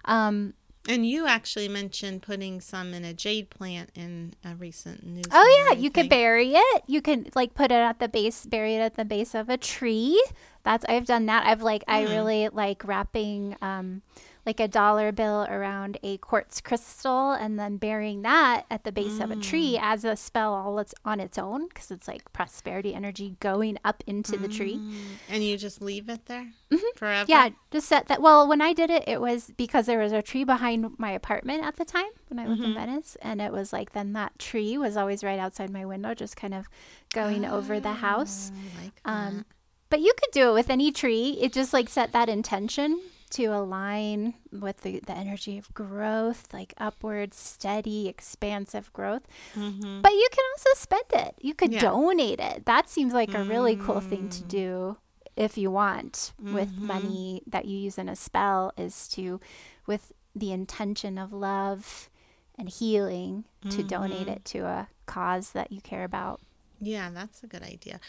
Um, 0.06 0.54
and 0.88 1.08
you 1.08 1.28
actually 1.28 1.68
mentioned 1.68 2.22
putting 2.22 2.62
some 2.62 2.94
in 2.94 3.04
a 3.04 3.14
jade 3.14 3.50
plant 3.50 3.90
in 3.96 4.34
a 4.44 4.56
recent 4.56 5.06
news. 5.06 5.26
Oh 5.32 5.68
yeah, 5.68 5.78
you 5.78 5.90
could 5.90 6.10
bury 6.10 6.54
it. 6.56 6.84
You 6.88 7.02
can 7.02 7.28
like 7.36 7.54
put 7.54 7.72
it 7.72 7.76
at 7.76 8.00
the 8.00 8.08
base, 8.08 8.46
bury 8.46 8.76
it 8.76 8.80
at 8.80 8.96
the 8.96 9.06
base 9.06 9.34
of 9.34 9.50
a 9.50 9.58
tree. 9.58 10.24
That's 10.64 10.86
I've 10.86 11.06
done 11.06 11.26
that. 11.28 11.46
I've 11.46 11.62
like 11.62 11.82
mm. 11.86 11.94
I 11.94 12.04
really 12.04 12.50
like 12.50 12.84
wrapping 12.84 13.56
um 13.62 14.02
like 14.46 14.60
a 14.60 14.68
dollar 14.68 15.12
bill 15.12 15.48
around 15.50 15.98
a 16.04 16.18
quartz 16.18 16.62
crystal 16.62 17.32
and 17.32 17.58
then 17.60 17.78
burying 17.78 18.22
that 18.22 18.66
at 18.70 18.84
the 18.84 18.92
base 18.92 19.14
mm. 19.14 19.24
of 19.24 19.32
a 19.32 19.36
tree 19.36 19.76
mm. 19.76 19.80
as 19.82 20.06
a 20.06 20.16
spell 20.16 20.54
all 20.54 20.78
it's 20.78 20.94
on 21.04 21.20
its 21.20 21.38
own 21.38 21.68
because 21.68 21.90
it's 21.90 22.08
like 22.08 22.32
prosperity 22.32 22.94
energy 22.94 23.36
going 23.40 23.78
up 23.84 24.04
into 24.06 24.34
mm. 24.34 24.42
the 24.42 24.48
tree. 24.48 24.78
Mm. 24.78 25.02
And 25.30 25.44
you 25.44 25.58
just 25.58 25.82
leave 25.82 26.10
it 26.10 26.28
there 26.28 26.52
mm-hmm. 26.72 26.98
forever? 26.98 27.26
Yeah, 27.28 27.50
just 27.72 27.88
set 27.88 28.08
that. 28.08 28.22
Well, 28.22 28.48
when 28.48 28.62
I 28.62 28.74
did 28.74 28.92
it, 28.92 29.04
it 29.08 29.20
was 29.20 29.52
because 29.58 29.88
there 29.88 30.00
was 30.00 30.12
a 30.12 30.22
tree 30.22 30.44
behind 30.44 31.00
my 31.00 31.12
apartment 31.12 31.64
at 31.64 31.78
the 31.78 31.86
time 31.86 32.12
when 32.28 32.40
I 32.40 32.48
lived 32.48 32.62
mm-hmm. 32.62 32.72
in 32.72 32.76
Venice. 32.76 33.18
And 33.22 33.42
it 33.42 33.52
was 33.52 33.74
like 33.74 33.94
then 33.94 34.14
that 34.14 34.38
tree 34.38 34.78
was 34.78 34.96
always 34.96 35.24
right 35.24 35.40
outside 35.40 35.72
my 35.72 35.86
window, 35.86 36.14
just 36.14 36.36
kind 36.36 36.54
of 36.54 36.68
going 37.14 37.46
oh, 37.46 37.58
over 37.58 37.80
the 37.80 37.94
house. 37.94 38.52
Like 38.82 38.94
um, 39.06 39.46
but 39.90 40.02
you 40.02 40.14
could 40.20 40.32
do 40.32 40.50
it 40.50 40.54
with 40.54 40.70
any 40.70 40.92
tree. 40.92 41.38
It 41.42 41.54
just 41.54 41.74
like 41.74 41.90
set 41.90 42.12
that 42.12 42.30
intention 42.30 43.00
to 43.36 43.46
align 43.48 44.34
with 44.52 44.82
the, 44.82 45.02
the 45.06 45.12
energy 45.12 45.58
of 45.58 45.74
growth, 45.74 46.48
like 46.54 46.74
upward, 46.78 47.34
steady, 47.34 48.08
expansive 48.08 48.92
growth. 48.94 49.28
Mm-hmm. 49.56 50.02
But 50.02 50.14
you 50.14 50.28
can 50.32 50.44
also 50.54 50.70
spend 50.76 51.28
it. 51.28 51.36
You 51.42 51.54
could 51.54 51.74
yeah. 51.74 51.82
donate 51.82 52.40
it. 52.40 52.66
That 52.66 52.90
seems 52.90 53.14
like 53.14 53.34
a 53.34 53.44
really 53.44 53.76
cool 53.76 54.00
thing 54.00 54.30
to 54.30 54.44
mm. 54.44 54.48
do 54.48 54.98
if 55.36 55.58
you 55.58 55.70
want 55.70 56.32
mm-hmm. 56.42 56.54
with 56.54 56.78
money 56.78 57.42
that 57.46 57.66
you 57.66 57.78
use 57.78 57.98
in 57.98 58.08
a 58.08 58.16
spell 58.16 58.72
is 58.78 59.08
to 59.10 59.42
with 59.86 60.14
the 60.34 60.54
intention 60.54 61.18
of 61.18 61.34
love 61.34 62.10
and 62.58 62.70
healing 62.70 63.44
to 63.64 63.68
mm-hmm. 63.70 63.88
donate 63.88 64.28
it 64.30 64.46
to 64.46 64.60
a 64.60 64.88
cause 65.06 65.52
that 65.52 65.74
you 65.74 65.82
care 65.82 66.06
about. 66.06 66.40
Yeah, 66.80 67.10
that's 67.10 67.44
a 67.44 67.48
good 67.48 67.64
idea. 67.64 68.00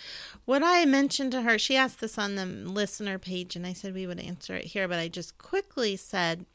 What 0.45 0.62
I 0.62 0.85
mentioned 0.85 1.33
to 1.33 1.43
her, 1.43 1.59
she 1.59 1.77
asked 1.77 2.01
this 2.01 2.19
on 2.19 2.35
the 2.35 2.47
listener 2.47 3.19
page, 3.19 3.57
and 3.57 3.67
I 3.67 3.73
said 3.73 3.95
we 3.95 4.07
would 4.07 4.21
answer 4.21 4.55
it 4.55 4.67
here, 4.67 4.89
but 4.89 4.99
I 4.99 5.09
just 5.09 5.39
quickly 5.39 5.97
said, 5.97 6.47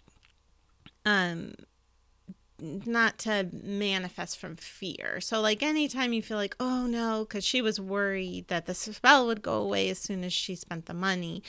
um, 1.06 1.54
not 2.62 3.18
to 3.20 3.50
manifest 3.52 4.38
from 4.38 4.56
fear. 4.56 5.20
So, 5.20 5.42
like, 5.42 5.64
anytime 5.64 6.14
you 6.14 6.22
feel 6.22 6.38
like, 6.38 6.56
oh 6.60 6.86
no, 6.86 7.26
because 7.28 7.44
she 7.44 7.62
was 7.62 7.80
worried 7.80 8.48
that 8.48 8.66
the 8.66 8.74
spell 8.74 9.26
would 9.28 9.42
go 9.42 9.56
away 9.56 9.90
as 9.90 9.98
soon 10.00 10.24
as 10.24 10.32
she 10.32 10.56
spent 10.56 10.86
the 10.86 10.94
money. 10.94 11.42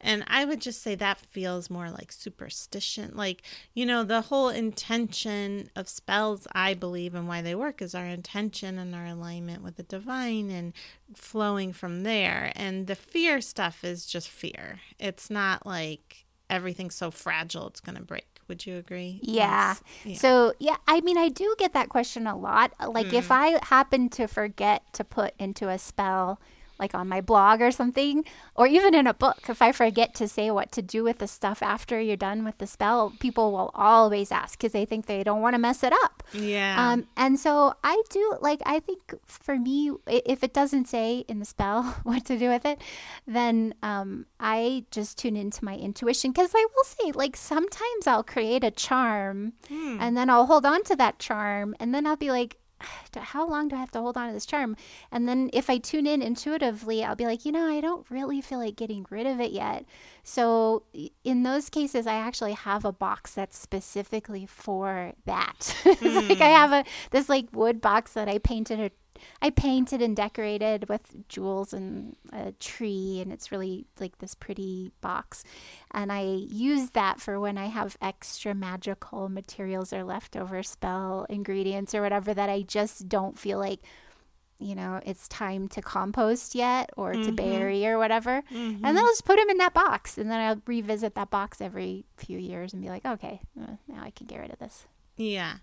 And 0.00 0.24
I 0.26 0.44
would 0.44 0.60
just 0.60 0.82
say 0.82 0.94
that 0.94 1.18
feels 1.18 1.70
more 1.70 1.90
like 1.90 2.10
superstition. 2.12 3.12
Like, 3.14 3.42
you 3.74 3.84
know, 3.86 4.04
the 4.04 4.22
whole 4.22 4.48
intention 4.48 5.70
of 5.76 5.88
spells, 5.88 6.46
I 6.52 6.74
believe, 6.74 7.14
and 7.14 7.28
why 7.28 7.42
they 7.42 7.54
work 7.54 7.82
is 7.82 7.94
our 7.94 8.06
intention 8.06 8.78
and 8.78 8.94
our 8.94 9.06
alignment 9.06 9.62
with 9.62 9.76
the 9.76 9.82
divine 9.82 10.50
and 10.50 10.72
flowing 11.14 11.72
from 11.72 12.02
there. 12.02 12.52
And 12.56 12.86
the 12.86 12.96
fear 12.96 13.40
stuff 13.40 13.84
is 13.84 14.06
just 14.06 14.28
fear. 14.28 14.80
It's 14.98 15.30
not 15.30 15.66
like 15.66 16.24
everything's 16.48 16.94
so 16.94 17.10
fragile 17.10 17.66
it's 17.66 17.80
going 17.80 17.96
to 17.96 18.02
break. 18.02 18.33
Would 18.48 18.66
you 18.66 18.76
agree? 18.76 19.20
Yeah. 19.22 19.76
yeah. 20.04 20.16
So, 20.16 20.52
yeah, 20.58 20.76
I 20.86 21.00
mean, 21.00 21.16
I 21.16 21.28
do 21.28 21.54
get 21.58 21.72
that 21.72 21.88
question 21.88 22.26
a 22.26 22.36
lot. 22.36 22.72
Like, 22.86 23.06
mm. 23.06 23.14
if 23.14 23.30
I 23.30 23.58
happen 23.64 24.08
to 24.10 24.26
forget 24.26 24.82
to 24.94 25.04
put 25.04 25.34
into 25.38 25.68
a 25.68 25.78
spell 25.78 26.40
like 26.78 26.94
on 26.94 27.08
my 27.08 27.20
blog 27.20 27.60
or 27.60 27.70
something, 27.70 28.24
or 28.54 28.66
even 28.66 28.94
in 28.94 29.06
a 29.06 29.14
book, 29.14 29.48
if 29.48 29.62
I 29.62 29.72
forget 29.72 30.14
to 30.16 30.28
say 30.28 30.50
what 30.50 30.72
to 30.72 30.82
do 30.82 31.04
with 31.04 31.18
the 31.18 31.26
stuff 31.26 31.62
after 31.62 32.00
you're 32.00 32.16
done 32.16 32.44
with 32.44 32.58
the 32.58 32.66
spell, 32.66 33.12
people 33.20 33.52
will 33.52 33.70
always 33.74 34.32
ask 34.32 34.58
because 34.58 34.72
they 34.72 34.84
think 34.84 35.06
they 35.06 35.22
don't 35.22 35.40
want 35.40 35.54
to 35.54 35.58
mess 35.58 35.82
it 35.82 35.92
up. 36.04 36.22
Yeah. 36.32 36.74
Um, 36.78 37.06
and 37.16 37.38
so 37.38 37.74
I 37.84 38.02
do 38.10 38.36
like 38.40 38.60
I 38.66 38.80
think 38.80 39.14
for 39.26 39.58
me, 39.58 39.92
if 40.06 40.42
it 40.42 40.52
doesn't 40.52 40.86
say 40.86 41.24
in 41.28 41.38
the 41.38 41.44
spell 41.44 41.82
what 42.02 42.24
to 42.26 42.38
do 42.38 42.48
with 42.48 42.64
it, 42.64 42.80
then 43.26 43.74
um, 43.82 44.26
I 44.40 44.84
just 44.90 45.18
tune 45.18 45.36
into 45.36 45.64
my 45.64 45.76
intuition 45.76 46.32
because 46.32 46.52
I 46.54 46.66
will 46.74 46.84
say 46.84 47.12
like 47.12 47.36
sometimes 47.36 48.06
I'll 48.06 48.24
create 48.24 48.64
a 48.64 48.70
charm 48.70 49.52
hmm. 49.68 49.98
and 50.00 50.16
then 50.16 50.30
I'll 50.30 50.46
hold 50.46 50.66
on 50.66 50.84
to 50.84 50.96
that 50.96 51.18
charm 51.18 51.74
and 51.78 51.94
then 51.94 52.06
I'll 52.06 52.16
be 52.16 52.30
like 52.30 52.56
how 53.16 53.48
long 53.48 53.68
do 53.68 53.76
I 53.76 53.80
have 53.80 53.90
to 53.92 54.00
hold 54.00 54.16
on 54.16 54.28
to 54.28 54.34
this 54.34 54.46
charm? 54.46 54.76
And 55.10 55.28
then 55.28 55.50
if 55.52 55.70
I 55.70 55.78
tune 55.78 56.06
in 56.06 56.22
intuitively, 56.22 57.04
I'll 57.04 57.16
be 57.16 57.26
like, 57.26 57.44
you 57.44 57.52
know, 57.52 57.66
I 57.68 57.80
don't 57.80 58.08
really 58.10 58.40
feel 58.40 58.58
like 58.58 58.76
getting 58.76 59.06
rid 59.10 59.26
of 59.26 59.40
it 59.40 59.52
yet. 59.52 59.84
So 60.22 60.84
in 61.22 61.42
those 61.42 61.68
cases, 61.68 62.06
I 62.06 62.14
actually 62.14 62.52
have 62.52 62.84
a 62.84 62.92
box 62.92 63.34
that's 63.34 63.58
specifically 63.58 64.46
for 64.46 65.12
that. 65.24 65.74
Mm. 65.94 66.28
like 66.28 66.40
I 66.40 66.48
hmm. 66.48 66.54
have 66.54 66.72
a 66.72 66.84
this 67.12 67.28
like 67.28 67.46
wood 67.52 67.80
box 67.80 68.14
that 68.14 68.28
I 68.28 68.38
painted 68.38 68.80
a 68.80 68.90
I 69.40 69.50
painted 69.50 70.02
and 70.02 70.16
decorated 70.16 70.88
with 70.88 71.28
jewels 71.28 71.72
and 71.72 72.16
a 72.32 72.52
tree, 72.52 73.20
and 73.20 73.32
it's 73.32 73.52
really 73.52 73.86
like 74.00 74.18
this 74.18 74.34
pretty 74.34 74.90
box. 75.00 75.44
And 75.92 76.12
I 76.12 76.22
use 76.22 76.90
that 76.90 77.20
for 77.20 77.38
when 77.38 77.56
I 77.56 77.66
have 77.66 77.96
extra 78.02 78.54
magical 78.54 79.28
materials 79.28 79.92
or 79.92 80.04
leftover 80.04 80.62
spell 80.62 81.26
ingredients 81.28 81.94
or 81.94 82.02
whatever 82.02 82.34
that 82.34 82.48
I 82.48 82.62
just 82.62 83.08
don't 83.08 83.38
feel 83.38 83.58
like, 83.58 83.80
you 84.58 84.74
know, 84.74 85.00
it's 85.04 85.26
time 85.28 85.68
to 85.68 85.82
compost 85.82 86.54
yet 86.54 86.90
or 86.96 87.12
mm-hmm. 87.12 87.22
to 87.24 87.32
bury 87.32 87.86
or 87.86 87.98
whatever. 87.98 88.42
Mm-hmm. 88.52 88.84
And 88.84 88.96
then 88.96 88.98
I'll 88.98 89.10
just 89.10 89.24
put 89.24 89.36
them 89.36 89.50
in 89.50 89.58
that 89.58 89.74
box, 89.74 90.16
and 90.18 90.30
then 90.30 90.40
I'll 90.40 90.62
revisit 90.66 91.14
that 91.14 91.30
box 91.30 91.60
every 91.60 92.04
few 92.16 92.38
years 92.38 92.72
and 92.72 92.82
be 92.82 92.88
like, 92.88 93.04
okay, 93.04 93.40
uh, 93.60 93.76
now 93.88 94.02
I 94.02 94.10
can 94.10 94.26
get 94.26 94.40
rid 94.40 94.52
of 94.52 94.58
this. 94.58 94.86
Yeah. 95.16 95.56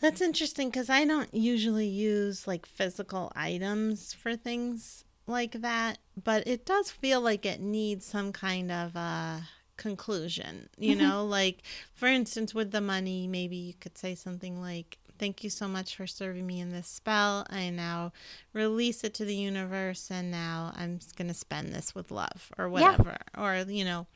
That's 0.00 0.20
interesting 0.20 0.68
because 0.68 0.90
I 0.90 1.04
don't 1.04 1.32
usually 1.34 1.86
use 1.86 2.46
like 2.46 2.66
physical 2.66 3.32
items 3.36 4.14
for 4.14 4.34
things 4.36 5.04
like 5.26 5.52
that, 5.60 5.98
but 6.22 6.46
it 6.46 6.66
does 6.66 6.90
feel 6.90 7.20
like 7.20 7.46
it 7.46 7.60
needs 7.60 8.06
some 8.06 8.32
kind 8.32 8.72
of 8.72 8.96
a 8.96 9.42
conclusion, 9.76 10.68
you 10.76 10.96
mm-hmm. 10.96 11.08
know? 11.08 11.24
like, 11.24 11.62
for 11.94 12.06
instance, 12.06 12.54
with 12.54 12.70
the 12.70 12.80
money, 12.80 13.26
maybe 13.26 13.56
you 13.56 13.74
could 13.74 13.96
say 13.96 14.14
something 14.14 14.60
like, 14.60 14.98
Thank 15.18 15.44
you 15.44 15.50
so 15.50 15.68
much 15.68 15.96
for 15.96 16.06
serving 16.06 16.46
me 16.46 16.60
in 16.60 16.70
this 16.70 16.88
spell. 16.88 17.46
I 17.50 17.68
now 17.68 18.12
release 18.54 19.04
it 19.04 19.12
to 19.16 19.26
the 19.26 19.34
universe, 19.34 20.10
and 20.10 20.30
now 20.30 20.72
I'm 20.74 20.98
going 21.14 21.28
to 21.28 21.34
spend 21.34 21.74
this 21.74 21.94
with 21.94 22.10
love 22.10 22.50
or 22.56 22.70
whatever. 22.70 23.18
Yeah. 23.36 23.44
Or, 23.44 23.70
you 23.70 23.84
know, 23.84 24.06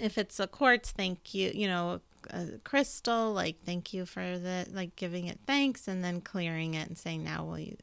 if 0.00 0.16
it's 0.16 0.40
a 0.40 0.46
quartz, 0.46 0.90
thank 0.90 1.34
you, 1.34 1.52
you 1.54 1.66
know, 1.66 2.00
a 2.30 2.58
crystal, 2.64 3.32
like 3.32 3.64
thank 3.64 3.92
you 3.92 4.06
for 4.06 4.38
the 4.38 4.66
like 4.72 4.96
giving 4.96 5.26
it 5.26 5.40
thanks 5.46 5.88
and 5.88 6.04
then 6.04 6.20
clearing 6.20 6.74
it 6.74 6.88
and 6.88 6.98
saying 6.98 7.24
now 7.24 7.44
will 7.44 7.58
you 7.58 7.76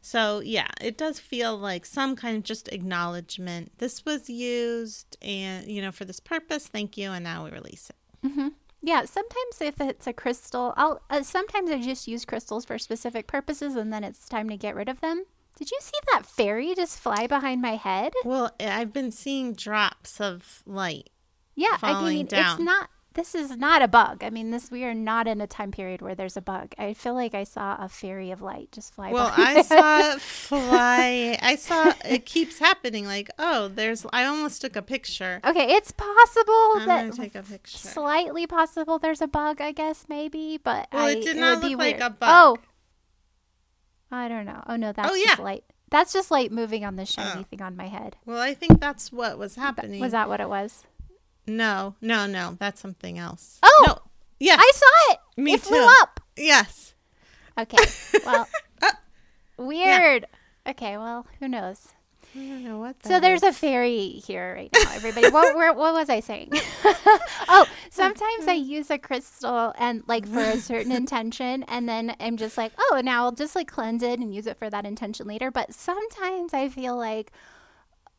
so 0.00 0.40
yeah, 0.40 0.68
it 0.80 0.98
does 0.98 1.18
feel 1.18 1.56
like 1.56 1.86
some 1.86 2.16
kind 2.16 2.36
of 2.36 2.42
just 2.42 2.68
acknowledgement. 2.68 3.72
This 3.78 4.04
was 4.04 4.28
used 4.28 5.16
and 5.22 5.66
you 5.66 5.82
know 5.82 5.92
for 5.92 6.04
this 6.04 6.20
purpose. 6.20 6.66
Thank 6.66 6.96
you, 6.96 7.10
and 7.10 7.24
now 7.24 7.44
we 7.44 7.50
release 7.50 7.90
it. 7.90 8.26
Mm-hmm. 8.26 8.48
Yeah, 8.82 9.04
sometimes 9.04 9.60
if 9.60 9.80
it's 9.80 10.06
a 10.06 10.12
crystal, 10.12 10.74
I'll 10.76 11.00
uh, 11.10 11.22
sometimes 11.22 11.70
I 11.70 11.80
just 11.80 12.08
use 12.08 12.24
crystals 12.24 12.64
for 12.64 12.78
specific 12.78 13.26
purposes, 13.26 13.76
and 13.76 13.92
then 13.92 14.04
it's 14.04 14.28
time 14.28 14.48
to 14.50 14.56
get 14.56 14.74
rid 14.74 14.88
of 14.88 15.00
them. 15.00 15.24
Did 15.56 15.70
you 15.70 15.78
see 15.80 15.98
that 16.12 16.26
fairy 16.26 16.74
just 16.74 16.98
fly 16.98 17.26
behind 17.28 17.62
my 17.62 17.76
head? 17.76 18.12
Well, 18.24 18.50
I've 18.58 18.92
been 18.92 19.12
seeing 19.12 19.52
drops 19.52 20.20
of 20.20 20.62
light. 20.66 21.10
Yeah, 21.54 21.78
I 21.80 22.02
mean, 22.02 22.26
down. 22.26 22.56
it's 22.56 22.60
not 22.60 22.90
this 23.14 23.34
is 23.34 23.56
not 23.56 23.80
a 23.82 23.88
bug. 23.88 24.22
I 24.22 24.30
mean, 24.30 24.50
this 24.50 24.70
we 24.70 24.84
are 24.84 24.94
not 24.94 25.26
in 25.26 25.40
a 25.40 25.46
time 25.46 25.70
period 25.70 26.02
where 26.02 26.14
there's 26.14 26.36
a 26.36 26.40
bug. 26.42 26.74
I 26.78 26.94
feel 26.94 27.14
like 27.14 27.34
I 27.34 27.44
saw 27.44 27.76
a 27.82 27.88
fairy 27.88 28.30
of 28.30 28.42
light 28.42 28.70
just 28.72 28.92
fly. 28.94 29.08
By. 29.08 29.12
Well. 29.14 29.32
I 29.36 29.62
saw 29.62 29.98
it 30.14 30.20
fly. 30.20 31.38
I 31.40 31.56
saw 31.56 31.92
it 32.04 32.26
keeps 32.26 32.58
happening. 32.58 33.06
Like, 33.06 33.30
oh, 33.38 33.68
there's. 33.68 34.04
I 34.12 34.24
almost 34.24 34.60
took 34.60 34.76
a 34.76 34.82
picture. 34.82 35.40
okay, 35.44 35.74
it's 35.74 35.90
possible 35.92 36.72
I'm 36.76 36.86
that 36.86 37.00
gonna 37.10 37.12
take 37.12 37.34
a 37.34 37.42
picture. 37.42 37.78
slightly 37.78 38.46
possible 38.46 38.98
there's 38.98 39.20
a 39.22 39.28
bug. 39.28 39.60
I 39.60 39.72
guess 39.72 40.04
maybe, 40.08 40.58
but 40.62 40.88
Well, 40.92 41.06
I, 41.06 41.10
it 41.12 41.22
did 41.22 41.36
not 41.36 41.62
be 41.62 41.70
look 41.70 41.78
like 41.78 41.96
weird. 41.98 42.06
a 42.06 42.10
bug. 42.10 42.28
Oh, 42.30 42.58
I 44.10 44.28
don't 44.28 44.46
know. 44.46 44.62
Oh 44.66 44.76
no, 44.76 44.92
that's 44.92 45.10
Oh, 45.10 45.16
just 45.24 45.38
light. 45.40 45.64
That's 45.90 46.12
just 46.12 46.30
light 46.30 46.50
moving 46.50 46.84
on 46.84 46.96
the 46.96 47.06
shiny 47.06 47.40
Oh. 47.40 47.44
thing 47.44 47.62
on 47.62 47.76
my 47.76 47.86
head. 47.88 48.16
Well, 48.26 48.40
I 48.40 48.54
think 48.54 48.80
that's 48.80 49.12
what 49.12 49.38
was 49.38 49.54
happening. 49.54 50.00
Was 50.00 50.12
that 50.12 50.28
what 50.28 50.40
it 50.40 50.48
was? 50.48 50.84
No, 51.46 51.94
no, 52.00 52.26
no. 52.26 52.56
That's 52.58 52.80
something 52.80 53.18
else. 53.18 53.58
Oh! 53.62 53.84
no. 53.86 53.98
Yes. 54.40 54.58
I 54.60 54.72
saw 54.74 55.12
it. 55.12 55.40
Me 55.40 55.54
it 55.54 55.60
flew 55.60 55.78
too. 55.78 55.88
up. 56.02 56.20
yes. 56.36 56.94
Okay. 57.58 57.78
Well, 58.24 58.48
uh, 58.82 58.90
weird. 59.56 60.26
Okay. 60.66 60.96
Well, 60.96 61.26
who 61.38 61.48
knows? 61.48 61.94
I 62.34 62.38
don't 62.38 62.64
know 62.64 62.78
what. 62.78 62.96
So 63.04 63.20
there's 63.20 63.44
is. 63.44 63.50
a 63.50 63.52
fairy 63.52 64.08
here 64.08 64.54
right 64.56 64.70
now, 64.74 64.92
everybody. 64.92 65.30
what, 65.30 65.54
where, 65.54 65.72
what 65.72 65.94
was 65.94 66.10
I 66.10 66.18
saying? 66.18 66.50
oh, 67.48 67.64
sometimes 67.90 68.48
I 68.48 68.54
use 68.54 68.90
a 68.90 68.98
crystal 68.98 69.72
and 69.78 70.02
like 70.08 70.26
for 70.26 70.40
a 70.40 70.58
certain 70.58 70.90
intention, 71.02 71.62
and 71.64 71.88
then 71.88 72.16
I'm 72.18 72.36
just 72.36 72.58
like, 72.58 72.72
oh, 72.76 73.00
now 73.04 73.24
I'll 73.24 73.32
just 73.32 73.54
like 73.54 73.68
cleanse 73.68 74.02
it 74.02 74.18
and 74.18 74.34
use 74.34 74.48
it 74.48 74.58
for 74.58 74.68
that 74.68 74.84
intention 74.84 75.28
later. 75.28 75.52
But 75.52 75.74
sometimes 75.74 76.52
I 76.52 76.68
feel 76.68 76.96
like 76.96 77.30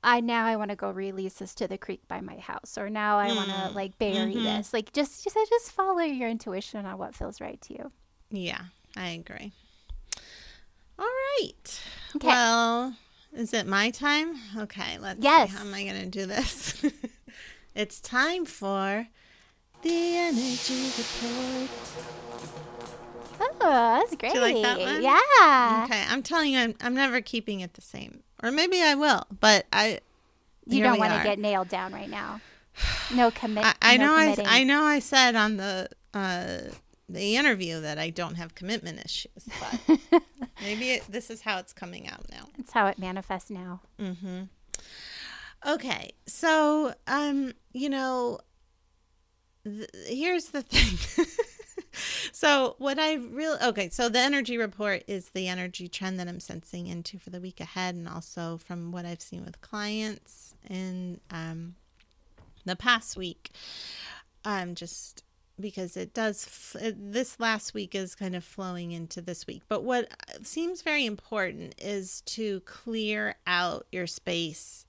I 0.05 0.19
now 0.19 0.45
I 0.45 0.55
want 0.55 0.69
to 0.69 0.75
go 0.75 0.91
release 0.91 1.33
this 1.33 1.55
to 1.55 1.67
the 1.67 1.79
creek 1.79 2.07
by 2.07 2.21
my 2.21 2.37
house, 2.37 2.77
or 2.77 2.91
now 2.91 3.17
I 3.17 3.33
want 3.33 3.49
to 3.49 3.55
mm, 3.55 3.75
like 3.75 3.97
bury 3.97 4.35
mm-hmm. 4.35 4.43
this. 4.43 4.71
Like 4.71 4.93
just 4.93 5.23
just 5.23 5.35
just 5.49 5.71
follow 5.71 5.99
your 6.01 6.29
intuition 6.29 6.85
on 6.85 6.99
what 6.99 7.15
feels 7.15 7.41
right 7.41 7.59
to 7.61 7.73
you. 7.73 7.91
Yeah, 8.29 8.61
I 8.95 9.09
agree. 9.09 9.51
All 10.99 11.05
right. 11.07 11.81
Okay. 12.15 12.27
Well, 12.27 12.95
is 13.33 13.51
it 13.51 13.65
my 13.65 13.89
time? 13.89 14.35
Okay, 14.55 14.99
let's 14.99 15.19
Yes. 15.21 15.49
see. 15.49 15.57
How 15.57 15.65
am 15.65 15.73
I 15.73 15.83
going 15.83 16.01
to 16.01 16.05
do 16.05 16.27
this? 16.27 16.85
it's 17.75 17.99
time 17.99 18.45
for 18.45 19.07
the 19.81 20.17
energy 20.17 20.91
report. 20.97 21.69
Oh, 23.41 23.99
that's 23.99 24.15
great. 24.15 24.33
Do 24.33 24.39
you 24.39 24.41
like 24.41 24.61
that 24.61 24.79
one? 24.79 25.01
Yeah. 25.01 25.85
Okay, 25.85 26.03
I'm 26.07 26.23
telling 26.23 26.53
you, 26.53 26.59
I'm, 26.59 26.75
I'm 26.79 26.93
never 26.93 27.21
keeping 27.21 27.59
it 27.59 27.73
the 27.73 27.81
same. 27.81 28.21
Or 28.45 28.51
maybe 28.51 28.79
I 28.79 28.93
will, 28.93 29.25
but 29.39 29.65
I. 29.73 29.99
You 30.67 30.83
don't 30.83 30.99
want 30.99 31.13
to 31.13 31.23
get 31.23 31.39
nailed 31.39 31.67
down 31.67 31.93
right 31.93 32.09
now. 32.09 32.41
No 33.13 33.31
commit. 33.31 33.65
I, 33.65 33.73
I 33.81 33.97
no 33.97 34.05
know. 34.05 34.15
I. 34.15 34.35
I 34.59 34.63
know. 34.63 34.83
I 34.83 34.99
said 34.99 35.35
on 35.35 35.57
the 35.57 35.89
uh, 36.13 36.57
the 37.09 37.35
interview 37.35 37.81
that 37.81 37.97
I 37.97 38.11
don't 38.11 38.35
have 38.35 38.53
commitment 38.53 39.03
issues, 39.03 39.49
but 39.59 39.99
maybe 40.61 40.91
it, 40.91 41.05
this 41.09 41.31
is 41.31 41.41
how 41.41 41.57
it's 41.57 41.73
coming 41.73 42.07
out 42.07 42.25
now. 42.31 42.45
It's 42.59 42.71
how 42.71 42.85
it 42.85 42.99
manifests 42.99 43.49
now. 43.49 43.81
Mm-hmm. 43.99 44.43
Okay, 45.67 46.11
so 46.27 46.93
um, 47.07 47.53
you 47.73 47.89
know, 47.89 48.41
th- 49.63 49.89
here's 50.07 50.49
the 50.49 50.61
thing. 50.61 51.25
so 52.31 52.75
what 52.77 52.99
I 52.99 53.15
really 53.15 53.59
okay, 53.63 53.89
so 53.89 54.09
the 54.09 54.19
energy 54.19 54.57
report 54.57 55.03
is 55.07 55.29
the 55.29 55.47
energy 55.47 55.87
trend 55.87 56.19
that 56.19 56.27
I'm 56.27 56.39
sensing 56.39 56.87
into 56.87 57.19
for 57.19 57.29
the 57.29 57.39
week 57.39 57.59
ahead, 57.59 57.95
and 57.95 58.07
also 58.07 58.57
from 58.57 58.91
what 58.91 59.05
I've 59.05 59.21
seen 59.21 59.45
with 59.45 59.61
clients 59.61 60.55
in 60.69 61.19
um, 61.31 61.75
the 62.65 62.75
past 62.75 63.17
week. 63.17 63.51
Um, 64.43 64.75
just 64.75 65.23
because 65.59 65.95
it 65.95 66.13
does 66.13 66.45
f- 66.45 66.93
this 66.95 67.39
last 67.39 67.73
week 67.73 67.95
is 67.95 68.15
kind 68.15 68.35
of 68.35 68.43
flowing 68.43 68.91
into 68.91 69.21
this 69.21 69.47
week 69.47 69.61
but 69.67 69.83
what 69.83 70.09
seems 70.43 70.81
very 70.81 71.05
important 71.05 71.73
is 71.77 72.21
to 72.21 72.59
clear 72.61 73.35
out 73.47 73.87
your 73.91 74.07
space 74.07 74.85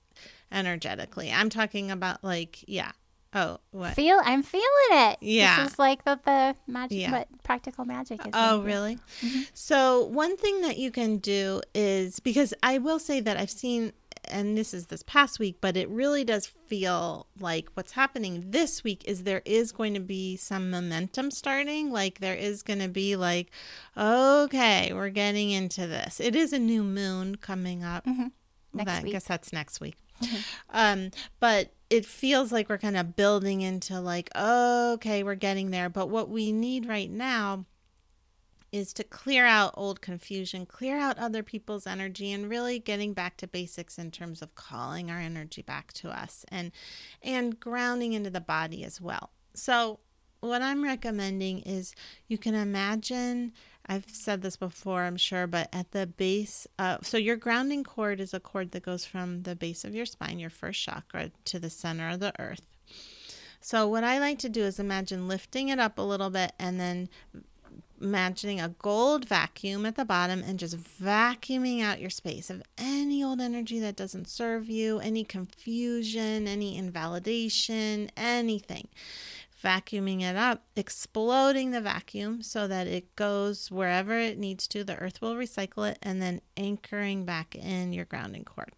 energetically 0.51 1.31
i'm 1.31 1.49
talking 1.49 1.89
about 1.89 2.23
like 2.23 2.63
yeah 2.67 2.91
oh 3.33 3.57
what 3.71 3.93
Feel. 3.93 4.19
I'm 4.23 4.43
feeling 4.43 4.65
it. 4.91 5.17
Yeah. 5.21 5.63
This 5.63 5.73
is 5.73 5.79
like 5.79 6.03
the 6.05 6.19
the 6.25 6.55
magic. 6.67 6.99
Yeah. 6.99 7.11
What 7.11 7.27
practical 7.43 7.85
magic 7.85 8.21
is. 8.25 8.31
Oh, 8.33 8.61
really? 8.61 8.97
Mm-hmm. 9.21 9.41
So, 9.53 10.05
one 10.05 10.37
thing 10.37 10.61
that 10.61 10.77
you 10.77 10.91
can 10.91 11.17
do 11.17 11.61
is 11.73 12.19
because 12.19 12.53
I 12.63 12.77
will 12.77 12.99
say 12.99 13.19
that 13.21 13.37
I've 13.37 13.49
seen, 13.51 13.93
and 14.29 14.57
this 14.57 14.73
is 14.73 14.87
this 14.87 15.03
past 15.03 15.39
week, 15.39 15.57
but 15.61 15.77
it 15.77 15.89
really 15.89 16.23
does 16.23 16.45
feel 16.45 17.27
like 17.39 17.69
what's 17.75 17.93
happening 17.93 18.43
this 18.47 18.83
week 18.83 19.03
is 19.05 19.23
there 19.23 19.41
is 19.45 19.71
going 19.71 19.93
to 19.93 19.99
be 19.99 20.35
some 20.35 20.69
momentum 20.69 21.31
starting. 21.31 21.91
Like, 21.91 22.19
there 22.19 22.35
is 22.35 22.63
going 22.63 22.79
to 22.79 22.89
be, 22.89 23.15
like, 23.15 23.51
okay, 23.95 24.91
we're 24.93 25.09
getting 25.09 25.51
into 25.51 25.87
this. 25.87 26.19
It 26.19 26.35
is 26.35 26.51
a 26.53 26.59
new 26.59 26.83
moon 26.83 27.35
coming 27.35 27.83
up. 27.83 28.05
Mm-hmm. 28.05 28.27
Next 28.73 28.91
That- 28.91 29.05
I 29.05 29.09
guess 29.09 29.23
that's 29.23 29.53
next 29.53 29.79
week. 29.79 29.95
Mm-hmm. 30.21 30.37
Um, 30.71 31.11
but 31.39 31.71
it 31.89 32.05
feels 32.05 32.51
like 32.51 32.69
we're 32.69 32.77
kind 32.77 32.97
of 32.97 33.15
building 33.15 33.61
into 33.61 33.99
like, 33.99 34.29
okay, 34.35 35.23
we're 35.23 35.35
getting 35.35 35.71
there. 35.71 35.89
But 35.89 36.09
what 36.09 36.29
we 36.29 36.51
need 36.51 36.87
right 36.87 37.09
now 37.09 37.65
is 38.71 38.91
to 38.93 39.03
clear 39.03 39.45
out 39.45 39.73
old 39.75 40.01
confusion, 40.01 40.65
clear 40.65 40.97
out 40.97 41.17
other 41.17 41.41
people's 41.41 41.87
energy, 41.87 42.31
and 42.31 42.49
really 42.49 42.79
getting 42.79 43.13
back 43.13 43.37
to 43.37 43.47
basics 43.47 43.97
in 43.97 44.11
terms 44.11 44.41
of 44.41 44.55
calling 44.55 45.09
our 45.09 45.19
energy 45.19 45.61
back 45.61 45.93
to 45.93 46.09
us 46.09 46.45
and 46.49 46.71
and 47.21 47.59
grounding 47.59 48.13
into 48.13 48.29
the 48.29 48.41
body 48.41 48.83
as 48.83 48.99
well. 48.99 49.31
So 49.53 49.99
what 50.41 50.61
I'm 50.61 50.83
recommending 50.83 51.59
is 51.59 51.95
you 52.27 52.37
can 52.37 52.55
imagine 52.55 53.53
I've 53.89 54.09
said 54.09 54.41
this 54.41 54.57
before, 54.57 55.03
I'm 55.03 55.17
sure, 55.17 55.47
but 55.47 55.69
at 55.71 55.91
the 55.91 56.05
base, 56.07 56.67
so 57.01 57.17
your 57.17 57.37
grounding 57.37 57.83
cord 57.83 58.19
is 58.19 58.33
a 58.33 58.39
cord 58.39 58.71
that 58.71 58.83
goes 58.83 59.05
from 59.05 59.43
the 59.43 59.55
base 59.55 59.85
of 59.85 59.95
your 59.95 60.05
spine, 60.05 60.39
your 60.39 60.49
first 60.49 60.81
chakra, 60.81 61.31
to 61.45 61.59
the 61.59 61.69
center 61.69 62.09
of 62.09 62.19
the 62.19 62.33
earth. 62.39 62.65
So, 63.61 63.87
what 63.87 64.03
I 64.03 64.19
like 64.19 64.39
to 64.39 64.49
do 64.49 64.63
is 64.63 64.79
imagine 64.79 65.27
lifting 65.27 65.69
it 65.69 65.79
up 65.79 65.97
a 65.97 66.01
little 66.01 66.29
bit 66.29 66.53
and 66.59 66.79
then 66.79 67.09
imagining 67.99 68.61
a 68.61 68.69
gold 68.69 69.27
vacuum 69.27 69.85
at 69.85 69.95
the 69.95 70.05
bottom 70.05 70.43
and 70.43 70.59
just 70.59 70.77
vacuuming 70.77 71.81
out 71.81 71.99
your 71.99 72.09
space 72.09 72.49
of 72.49 72.61
any 72.77 73.23
old 73.23 73.41
energy 73.41 73.79
that 73.79 73.95
doesn't 73.95 74.27
serve 74.27 74.69
you, 74.69 74.99
any 74.99 75.23
confusion, 75.23 76.47
any 76.47 76.77
invalidation, 76.77 78.11
anything. 78.15 78.87
Vacuuming 79.63 80.21
it 80.21 80.35
up, 80.35 80.63
exploding 80.75 81.71
the 81.71 81.81
vacuum 81.81 82.41
so 82.41 82.67
that 82.67 82.85
it 82.85 83.15
goes 83.15 83.71
wherever 83.71 84.17
it 84.17 84.37
needs 84.37 84.67
to. 84.67 84.83
The 84.83 84.97
earth 84.97 85.21
will 85.21 85.35
recycle 85.35 85.89
it, 85.89 85.97
and 86.01 86.21
then 86.21 86.41
anchoring 86.55 87.25
back 87.25 87.55
in 87.55 87.91
your 87.91 88.05
grounding 88.05 88.45
cord, 88.45 88.73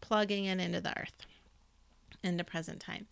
plugging 0.00 0.44
it 0.44 0.60
into 0.60 0.80
the 0.80 0.96
earth 0.98 1.26
into 2.22 2.44
present 2.44 2.80
time 2.80 3.06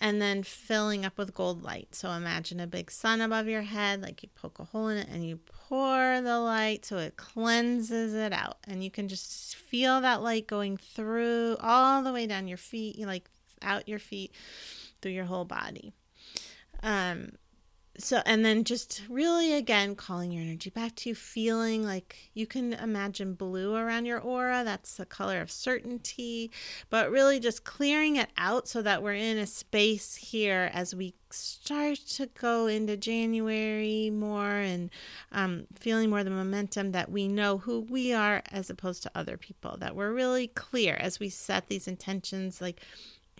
and 0.00 0.22
then 0.22 0.42
filling 0.42 1.04
up 1.04 1.18
with 1.18 1.34
gold 1.34 1.62
light. 1.62 1.94
So 1.94 2.10
imagine 2.10 2.60
a 2.60 2.66
big 2.66 2.90
sun 2.90 3.20
above 3.20 3.48
your 3.48 3.62
head, 3.62 4.02
like 4.02 4.22
you 4.22 4.28
poke 4.34 4.58
a 4.58 4.64
hole 4.64 4.88
in 4.88 4.98
it 4.98 5.08
and 5.10 5.26
you 5.26 5.40
pour 5.46 6.20
the 6.20 6.38
light 6.38 6.84
so 6.84 6.98
it 6.98 7.16
cleanses 7.16 8.14
it 8.14 8.32
out. 8.32 8.58
And 8.66 8.82
you 8.82 8.90
can 8.90 9.08
just 9.08 9.56
feel 9.56 10.00
that 10.00 10.22
light 10.22 10.46
going 10.46 10.76
through 10.76 11.56
all 11.60 12.02
the 12.02 12.12
way 12.12 12.26
down 12.26 12.48
your 12.48 12.58
feet, 12.58 12.98
like 13.00 13.28
out 13.62 13.88
your 13.88 13.98
feet 13.98 14.32
through 15.00 15.12
your 15.12 15.26
whole 15.26 15.44
body. 15.44 15.92
Um 16.82 17.32
so 18.00 18.22
and 18.24 18.44
then 18.44 18.62
just 18.62 19.02
really 19.08 19.52
again 19.52 19.96
calling 19.96 20.30
your 20.30 20.42
energy 20.42 20.70
back 20.70 20.94
to 20.94 21.08
you 21.08 21.14
feeling 21.16 21.84
like 21.84 22.30
you 22.32 22.46
can 22.46 22.72
imagine 22.74 23.34
blue 23.34 23.74
around 23.74 24.06
your 24.06 24.20
aura. 24.20 24.62
That's 24.64 24.96
the 24.96 25.04
color 25.04 25.40
of 25.40 25.50
certainty 25.50 26.50
but 26.90 27.10
really 27.10 27.40
just 27.40 27.64
clearing 27.64 28.16
it 28.16 28.28
out 28.36 28.68
so 28.68 28.82
that 28.82 29.02
we're 29.02 29.14
in 29.14 29.36
a 29.36 29.46
space 29.46 30.14
here 30.14 30.70
as 30.72 30.94
we 30.94 31.14
start 31.30 31.98
to 31.98 32.26
go 32.26 32.66
into 32.68 32.96
january 32.96 34.08
more 34.10 34.50
and 34.52 34.90
um, 35.32 35.66
feeling 35.74 36.08
more 36.08 36.24
the 36.24 36.30
momentum 36.30 36.92
that 36.92 37.10
we 37.10 37.28
know 37.28 37.58
who 37.58 37.80
we 37.80 38.12
are 38.12 38.42
as 38.52 38.70
opposed 38.70 39.02
to 39.02 39.10
other 39.14 39.36
people 39.36 39.76
that 39.78 39.96
we're 39.96 40.12
really 40.12 40.46
clear 40.46 40.94
as 40.94 41.18
we 41.20 41.28
set 41.28 41.68
these 41.68 41.88
intentions. 41.88 42.60
Like 42.60 42.80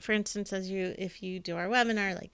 for 0.00 0.12
instance 0.12 0.52
as 0.52 0.70
you 0.70 0.94
if 0.98 1.22
you 1.22 1.40
do 1.40 1.56
our 1.56 1.66
webinar 1.66 2.14
like 2.14 2.30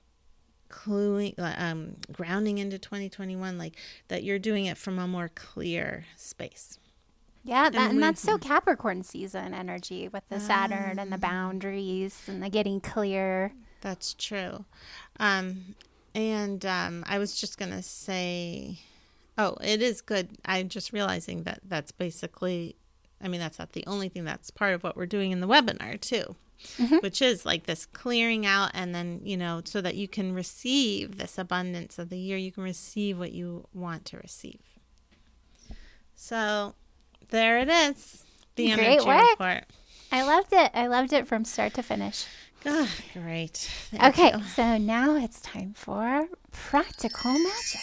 cluing 0.70 1.34
um 1.38 1.96
grounding 2.12 2.58
into 2.58 2.78
2021 2.78 3.56
like 3.58 3.76
that 4.08 4.22
you're 4.24 4.38
doing 4.38 4.66
it 4.66 4.76
from 4.76 4.98
a 4.98 5.06
more 5.06 5.30
clear 5.34 6.04
space 6.16 6.78
Yeah, 7.44 7.70
that, 7.70 7.88
and 7.90 7.96
we- 7.96 8.00
that's 8.00 8.20
so 8.22 8.38
Capricorn 8.38 9.02
season 9.02 9.52
energy 9.54 10.08
with 10.08 10.24
the 10.28 10.40
Saturn 10.40 10.98
Ah. 10.98 11.02
and 11.02 11.12
the 11.12 11.18
boundaries 11.18 12.22
and 12.26 12.42
the 12.42 12.48
getting 12.50 12.80
clear. 12.80 13.52
that's 13.80 14.14
true 14.14 14.64
um 15.20 15.74
and 16.14 16.64
um 16.64 17.04
i 17.06 17.18
was 17.18 17.38
just 17.38 17.58
gonna 17.58 17.82
say 17.82 18.78
oh 19.36 19.56
it 19.62 19.82
is 19.82 20.00
good 20.00 20.30
i'm 20.46 20.68
just 20.68 20.92
realizing 20.92 21.42
that 21.42 21.60
that's 21.68 21.92
basically 21.92 22.76
i 23.20 23.28
mean 23.28 23.40
that's 23.40 23.58
not 23.58 23.72
the 23.72 23.84
only 23.86 24.08
thing 24.08 24.24
that's 24.24 24.50
part 24.50 24.72
of 24.74 24.82
what 24.82 24.96
we're 24.96 25.04
doing 25.06 25.32
in 25.32 25.40
the 25.40 25.46
webinar 25.48 26.00
too 26.00 26.34
mm-hmm. 26.76 26.96
which 26.96 27.20
is 27.20 27.44
like 27.44 27.64
this 27.64 27.86
clearing 27.86 28.46
out, 28.46 28.70
and 28.74 28.94
then, 28.94 29.20
you 29.24 29.36
know, 29.36 29.62
so 29.64 29.80
that 29.80 29.94
you 29.94 30.08
can 30.08 30.34
receive 30.34 31.18
this 31.18 31.38
abundance 31.38 31.98
of 31.98 32.08
the 32.08 32.18
year, 32.18 32.36
you 32.36 32.52
can 32.52 32.62
receive 32.62 33.18
what 33.18 33.32
you 33.32 33.66
want 33.72 34.04
to 34.06 34.16
receive. 34.18 34.60
So 36.14 36.74
there 37.30 37.58
it 37.58 37.68
is. 37.68 38.24
The 38.56 38.72
Great 38.72 38.86
energy 38.86 39.06
work. 39.06 39.30
report. 39.30 39.64
I 40.12 40.22
loved 40.22 40.52
it. 40.52 40.70
I 40.74 40.86
loved 40.86 41.12
it 41.12 41.26
from 41.26 41.44
start 41.44 41.74
to 41.74 41.82
finish. 41.82 42.26
Oh, 42.66 42.88
great. 43.12 43.68
Thank 43.90 44.18
okay, 44.18 44.36
you. 44.36 44.44
so 44.44 44.78
now 44.78 45.16
it's 45.16 45.40
time 45.40 45.74
for 45.74 46.28
practical 46.50 47.32
magic. 47.32 47.80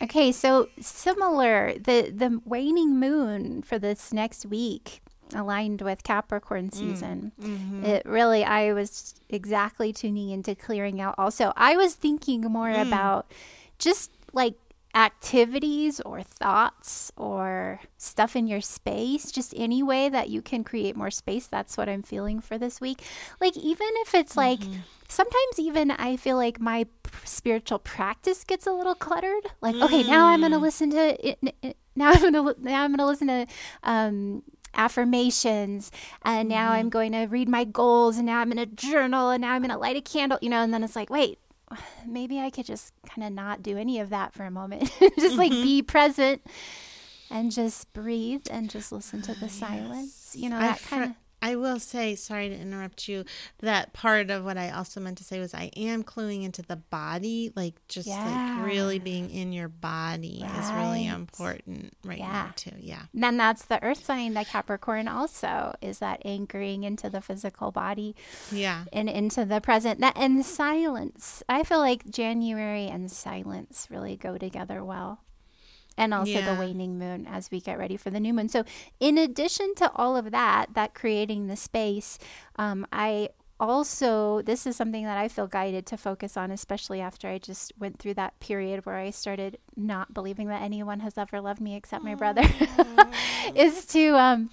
Okay, 0.00 0.30
so 0.30 0.68
similar, 0.80 1.74
the 1.74 2.12
the 2.14 2.40
waning 2.44 3.00
moon 3.00 3.62
for 3.62 3.80
this 3.80 4.12
next 4.12 4.46
week 4.46 5.00
aligned 5.34 5.82
with 5.82 6.02
Capricorn 6.02 6.70
season. 6.72 7.32
Mhm. 7.40 7.84
It 7.84 8.02
really 8.06 8.44
I 8.44 8.72
was 8.72 9.14
exactly 9.28 9.92
tuning 9.92 10.30
into 10.30 10.54
clearing 10.54 11.00
out 11.00 11.14
also. 11.18 11.52
I 11.56 11.76
was 11.76 11.94
thinking 11.94 12.42
more 12.42 12.70
about 12.70 13.30
just 13.78 14.10
like 14.32 14.54
activities 14.94 16.00
or 16.00 16.22
thoughts 16.22 17.12
or 17.16 17.80
stuff 17.98 18.34
in 18.36 18.46
your 18.46 18.60
space, 18.60 19.30
just 19.30 19.52
any 19.56 19.82
way 19.82 20.08
that 20.08 20.28
you 20.28 20.42
can 20.42 20.64
create 20.64 20.96
more 20.96 21.10
space. 21.10 21.46
That's 21.46 21.76
what 21.76 21.88
I'm 21.88 22.02
feeling 22.02 22.40
for 22.40 22.58
this 22.58 22.80
week. 22.80 23.02
Like, 23.40 23.56
even 23.56 23.86
if 24.04 24.14
it's 24.14 24.36
like, 24.36 24.60
sometimes 25.08 25.58
even 25.58 25.90
I 25.90 26.16
feel 26.16 26.36
like 26.36 26.60
my 26.60 26.86
spiritual 27.24 27.78
practice 27.78 28.44
gets 28.44 28.66
a 28.66 28.72
little 28.72 28.94
cluttered. 28.94 29.44
Like, 29.60 29.76
okay, 29.76 30.02
now 30.02 30.26
I'm 30.26 30.40
going 30.40 30.52
to 30.52 30.58
listen 30.58 30.90
to 30.90 31.26
it. 31.28 31.38
it- 31.62 31.76
Now 31.96 32.10
I'm 32.12 32.20
going 32.20 32.34
to, 32.34 32.54
now 32.62 32.84
I'm 32.84 32.90
going 32.90 32.98
to 32.98 33.06
listen 33.06 33.26
to, 33.26 33.46
um, 33.82 34.42
affirmations 34.74 35.90
and 36.22 36.48
now 36.48 36.72
I'm 36.72 36.82
mm-hmm. 36.82 36.88
going 36.90 37.12
to 37.12 37.26
read 37.26 37.48
my 37.48 37.64
goals 37.64 38.16
and 38.16 38.26
now 38.26 38.40
I'm 38.40 38.50
going 38.50 38.68
to 38.68 38.74
journal 38.74 39.30
and 39.30 39.40
now 39.40 39.52
I'm 39.52 39.62
going 39.62 39.72
to 39.72 39.78
light 39.78 39.96
a 39.96 40.00
candle, 40.00 40.38
you 40.40 40.48
know, 40.48 40.62
and 40.62 40.72
then 40.72 40.84
it's 40.84 40.96
like, 40.96 41.10
wait, 41.10 41.38
maybe 42.06 42.40
I 42.40 42.50
could 42.50 42.66
just 42.66 42.92
kind 43.06 43.26
of 43.26 43.32
not 43.32 43.62
do 43.62 43.76
any 43.76 44.00
of 44.00 44.10
that 44.10 44.32
for 44.32 44.44
a 44.44 44.50
moment. 44.50 44.90
just 45.18 45.36
like 45.36 45.52
mm-hmm. 45.52 45.62
be 45.62 45.82
present 45.82 46.42
and 47.30 47.52
just 47.52 47.92
breathe 47.92 48.46
and 48.50 48.70
just 48.70 48.92
listen 48.92 49.22
to 49.22 49.34
the 49.34 49.48
silence. 49.48 50.34
You 50.36 50.50
know, 50.50 50.58
that 50.58 50.82
kind 50.82 51.04
of. 51.04 51.10
I 51.40 51.54
will 51.56 51.78
say, 51.78 52.14
sorry 52.16 52.48
to 52.48 52.54
interrupt 52.54 53.06
you, 53.08 53.24
that 53.60 53.92
part 53.92 54.30
of 54.30 54.44
what 54.44 54.56
I 54.58 54.70
also 54.70 55.00
meant 55.00 55.18
to 55.18 55.24
say 55.24 55.38
was 55.38 55.54
I 55.54 55.70
am 55.76 56.02
cluing 56.02 56.42
into 56.44 56.62
the 56.62 56.76
body, 56.76 57.52
like 57.54 57.74
just 57.88 58.08
like 58.08 58.64
really 58.64 58.98
being 58.98 59.30
in 59.30 59.52
your 59.52 59.68
body 59.68 60.44
is 60.58 60.72
really 60.72 61.06
important 61.06 61.96
right 62.04 62.18
Yeah. 62.18 62.32
now 62.32 62.52
too. 62.56 62.72
Yeah. 62.78 63.02
Then 63.14 63.36
that's 63.36 63.64
the 63.64 63.82
earth 63.84 64.04
sign, 64.04 64.34
that 64.34 64.48
Capricorn 64.48 65.06
also 65.08 65.74
is 65.80 66.00
that 66.00 66.22
anchoring 66.24 66.82
into 66.84 67.08
the 67.08 67.20
physical 67.20 67.70
body 67.70 68.16
Yeah. 68.50 68.84
and 68.92 69.08
into 69.08 69.44
the 69.44 69.60
present. 69.60 70.00
That 70.00 70.16
and 70.16 70.44
silence. 70.44 71.42
I 71.48 71.62
feel 71.62 71.78
like 71.78 72.10
January 72.10 72.86
and 72.88 73.10
silence 73.10 73.86
really 73.90 74.16
go 74.16 74.38
together 74.38 74.84
well. 74.84 75.20
And 75.98 76.14
also 76.14 76.30
Yeah. 76.38 76.54
the 76.54 76.54
waning 76.54 76.98
moon 76.98 77.26
as 77.26 77.50
we 77.50 77.60
get 77.60 77.76
ready 77.78 77.96
for 77.98 78.08
the 78.08 78.20
new 78.20 78.32
moon. 78.32 78.48
So, 78.48 78.64
in 79.00 79.18
addition 79.18 79.74
to 79.76 79.90
all 79.94 80.16
of 80.16 80.30
that, 80.30 80.72
that 80.74 80.94
creating 80.94 81.48
the 81.48 81.56
space, 81.56 82.18
um, 82.56 82.86
I 82.92 83.30
also, 83.60 84.40
this 84.42 84.66
is 84.68 84.76
something 84.76 85.04
that 85.04 85.18
I 85.18 85.26
feel 85.26 85.48
guided 85.48 85.84
to 85.86 85.96
focus 85.96 86.36
on, 86.36 86.52
especially 86.52 87.00
after 87.00 87.26
I 87.28 87.38
just 87.38 87.72
went 87.76 87.98
through 87.98 88.14
that 88.14 88.38
period 88.38 88.86
where 88.86 88.94
I 88.94 89.10
started 89.10 89.58
not 89.76 90.14
believing 90.14 90.46
that 90.48 90.62
anyone 90.62 91.00
has 91.00 91.18
ever 91.18 91.40
loved 91.40 91.60
me 91.60 91.74
except 91.74 92.04
my 92.04 92.14
brother, 92.14 92.42
is 93.56 93.84
to, 93.86 94.10
um, 94.16 94.50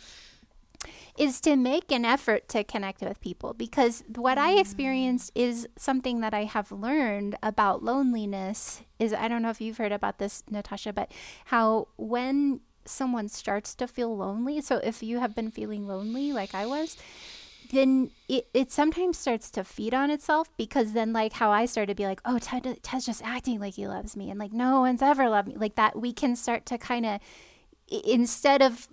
is 1.17 1.39
to 1.41 1.55
make 1.55 1.91
an 1.91 2.05
effort 2.05 2.47
to 2.49 2.63
connect 2.63 3.01
with 3.01 3.19
people 3.21 3.53
because 3.53 4.03
what 4.15 4.37
I 4.37 4.55
mm. 4.55 4.59
experienced 4.59 5.31
is 5.35 5.67
something 5.77 6.21
that 6.21 6.33
I 6.33 6.43
have 6.43 6.71
learned 6.71 7.35
about 7.43 7.83
loneliness 7.83 8.81
is 8.99 9.13
I 9.13 9.27
don't 9.27 9.41
know 9.41 9.49
if 9.49 9.61
you've 9.61 9.77
heard 9.77 9.91
about 9.91 10.19
this 10.19 10.43
Natasha 10.49 10.93
but 10.93 11.11
how 11.45 11.87
when 11.97 12.61
someone 12.85 13.27
starts 13.27 13.73
to 13.75 13.87
feel 13.87 14.15
lonely 14.15 14.61
so 14.61 14.77
if 14.77 15.01
you 15.01 15.19
have 15.19 15.35
been 15.35 15.49
feeling 15.51 15.87
lonely 15.87 16.31
like 16.31 16.53
I 16.53 16.65
was 16.65 16.97
then 17.71 18.11
it, 18.29 18.47
it 18.53 18.71
sometimes 18.71 19.17
starts 19.17 19.49
to 19.51 19.63
feed 19.63 19.93
on 19.93 20.11
itself 20.11 20.49
because 20.57 20.93
then 20.93 21.11
like 21.13 21.33
how 21.33 21.49
I 21.51 21.65
started 21.65 21.93
to 21.93 21.95
be 21.95 22.05
like 22.05 22.21
oh 22.25 22.37
Ted, 22.39 22.79
Ted's 22.83 23.05
just 23.05 23.23
acting 23.23 23.59
like 23.59 23.75
he 23.75 23.87
loves 23.87 24.15
me 24.15 24.29
and 24.29 24.39
like 24.39 24.53
no 24.53 24.81
one's 24.81 25.01
ever 25.01 25.29
loved 25.29 25.47
me 25.47 25.55
like 25.57 25.75
that 25.75 25.99
we 25.99 26.13
can 26.13 26.35
start 26.35 26.65
to 26.67 26.77
kind 26.77 27.05
of 27.05 27.19
instead 27.87 28.61
of 28.61 28.87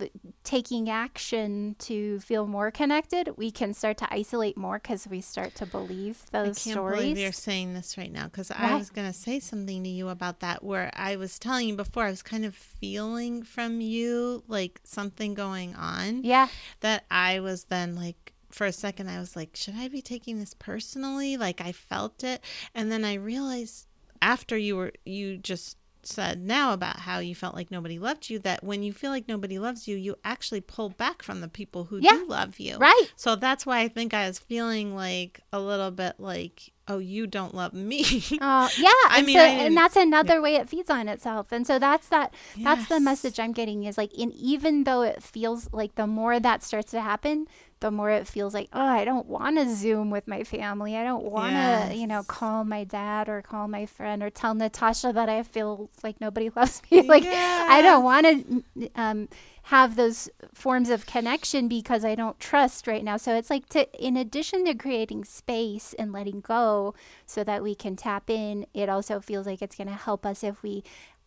taking 0.44 0.90
action 0.90 1.76
to 1.78 2.20
feel 2.20 2.46
more 2.46 2.70
connected, 2.70 3.30
we 3.36 3.50
can 3.50 3.72
start 3.72 3.96
to 3.98 4.12
isolate 4.12 4.56
more 4.56 4.78
because 4.78 5.06
we 5.06 5.20
start 5.20 5.54
to 5.56 5.66
believe 5.66 6.24
those 6.30 6.58
stories. 6.58 6.66
I 6.66 6.74
can't 6.74 6.96
believe 6.96 7.18
you're 7.18 7.32
saying 7.32 7.74
this 7.74 7.96
right 7.96 8.12
now 8.12 8.24
because 8.24 8.50
I 8.50 8.76
was 8.76 8.90
going 8.90 9.06
to 9.06 9.16
say 9.16 9.40
something 9.40 9.82
to 9.84 9.88
you 9.88 10.08
about 10.08 10.40
that 10.40 10.62
where 10.62 10.90
I 10.94 11.16
was 11.16 11.38
telling 11.38 11.68
you 11.68 11.76
before 11.76 12.04
I 12.04 12.10
was 12.10 12.22
kind 12.22 12.44
of 12.44 12.54
feeling 12.54 13.42
from 13.42 13.80
you 13.80 14.44
like 14.46 14.80
something 14.84 15.34
going 15.34 15.74
on 15.74 16.22
Yeah, 16.24 16.48
that 16.80 17.04
I 17.10 17.40
was 17.40 17.64
then 17.64 17.94
like 17.94 18.32
for 18.50 18.66
a 18.66 18.72
second 18.72 19.08
I 19.08 19.18
was 19.18 19.34
like 19.34 19.56
should 19.56 19.74
I 19.76 19.88
be 19.88 20.02
taking 20.02 20.38
this 20.38 20.54
personally? 20.54 21.38
Like 21.38 21.60
I 21.60 21.72
felt 21.72 22.22
it. 22.22 22.42
And 22.74 22.92
then 22.92 23.04
I 23.04 23.14
realized 23.14 23.86
after 24.20 24.56
you 24.56 24.76
were 24.76 24.92
you 25.04 25.38
just 25.38 25.76
said 26.04 26.42
now 26.42 26.72
about 26.72 27.00
how 27.00 27.18
you 27.18 27.34
felt 27.34 27.54
like 27.54 27.70
nobody 27.70 27.98
loved 27.98 28.28
you 28.30 28.38
that 28.40 28.62
when 28.64 28.82
you 28.82 28.92
feel 28.92 29.10
like 29.10 29.28
nobody 29.28 29.58
loves 29.58 29.86
you 29.86 29.96
you 29.96 30.16
actually 30.24 30.60
pull 30.60 30.88
back 30.88 31.22
from 31.22 31.40
the 31.40 31.48
people 31.48 31.84
who 31.84 31.98
Yeah. 32.00 32.12
do 32.12 32.26
love 32.26 32.58
you 32.58 32.76
right. 32.78 33.06
so 33.16 33.36
that's 33.36 33.64
why 33.64 33.80
I 33.80 33.88
think 33.88 34.12
I 34.14 34.26
was 34.26 34.38
feeling 34.38 34.94
like 34.94 35.40
a 35.52 35.60
little 35.60 35.90
bit 35.90 36.14
like, 36.18 36.72
oh, 36.88 36.98
you 36.98 37.26
don't 37.26 37.54
love 37.54 37.72
me. 37.72 38.02
Uh, 38.40 38.68
yeah, 38.78 38.88
I 39.08 39.18
and 39.18 39.26
mean, 39.26 39.36
so, 39.36 39.42
I 39.44 39.48
and 39.48 39.76
that's 39.76 39.96
another 39.96 40.42
way 40.42 40.56
it 40.56 40.68
feeds 40.68 40.90
on 40.90 41.08
itself. 41.08 41.52
And 41.52 41.66
so 41.66 41.78
that's 41.78 42.08
that. 42.08 42.34
That's 42.58 42.88
the 42.88 42.98
message 43.00 43.38
I'm 43.38 43.52
getting 43.52 43.84
is 43.84 43.96
like, 43.96 44.12
in 44.14 44.32
even 44.32 44.84
though 44.84 45.02
it 45.02 45.22
feels 45.22 45.68
like 45.72 45.94
the 45.94 46.06
more 46.06 46.40
that 46.40 46.62
starts 46.62 46.90
to 46.92 47.00
happen, 47.00 47.46
the 47.82 47.90
more 47.90 48.10
it 48.10 48.28
feels 48.28 48.54
like, 48.54 48.68
oh, 48.72 48.80
I 48.80 49.04
don't 49.04 49.26
want 49.26 49.58
to 49.58 49.74
Zoom 49.74 50.08
with 50.08 50.28
my 50.28 50.44
family. 50.44 50.96
I 50.96 51.02
don't 51.02 51.24
want 51.24 51.52
to, 51.52 51.96
you 51.96 52.06
know, 52.06 52.22
call 52.22 52.62
my 52.64 52.84
dad 52.84 53.28
or 53.28 53.42
call 53.42 53.66
my 53.66 53.86
friend 53.86 54.22
or 54.22 54.30
tell 54.30 54.54
Natasha 54.54 55.12
that 55.12 55.28
I 55.28 55.42
feel 55.42 55.90
like 56.02 56.20
nobody 56.20 56.48
loves 56.56 56.80
me. 56.90 57.02
like, 57.02 57.24
I 57.26 57.82
don't 57.82 58.04
want 58.04 58.64
to 58.78 58.90
um, 58.94 59.28
have 59.64 59.96
those 59.96 60.30
forms 60.54 60.90
of 60.90 61.06
connection 61.06 61.66
because 61.66 62.04
I 62.04 62.14
don't 62.14 62.38
trust 62.38 62.86
right 62.86 63.02
now. 63.02 63.16
So 63.16 63.34
it's 63.34 63.50
like 63.50 63.68
to, 63.70 63.90
in 64.00 64.16
addition 64.16 64.64
to 64.66 64.74
creating 64.74 65.24
space 65.24 65.92
and 65.98 66.12
letting 66.12 66.40
go 66.40 66.94
so 67.26 67.42
that 67.42 67.64
we 67.64 67.74
can 67.74 67.96
tap 67.96 68.30
in, 68.30 68.64
it 68.72 68.88
also 68.88 69.18
feels 69.18 69.44
like 69.44 69.60
it's 69.60 69.76
going 69.76 69.88
to 69.88 69.94
help 69.94 70.24
us 70.24 70.44
if 70.44 70.62
we 70.62 70.84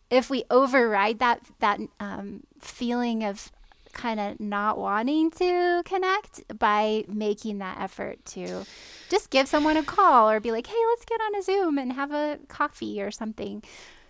if 0.08 0.30
we 0.30 0.44
override 0.50 1.18
that 1.18 1.40
that 1.58 1.80
um, 1.98 2.44
feeling 2.60 3.24
of 3.24 3.50
kind 3.96 4.20
of 4.20 4.38
not 4.38 4.76
wanting 4.78 5.30
to 5.32 5.82
connect 5.84 6.42
by 6.58 7.04
making 7.08 7.58
that 7.58 7.80
effort 7.80 8.24
to 8.26 8.64
just 9.08 9.30
give 9.30 9.48
someone 9.48 9.76
a 9.76 9.82
call 9.82 10.30
or 10.30 10.38
be 10.38 10.52
like, 10.52 10.66
hey, 10.66 10.82
let's 10.90 11.04
get 11.04 11.20
on 11.20 11.34
a 11.34 11.42
Zoom 11.42 11.78
and 11.78 11.92
have 11.94 12.12
a 12.12 12.38
coffee 12.48 13.00
or 13.00 13.10
something. 13.10 13.62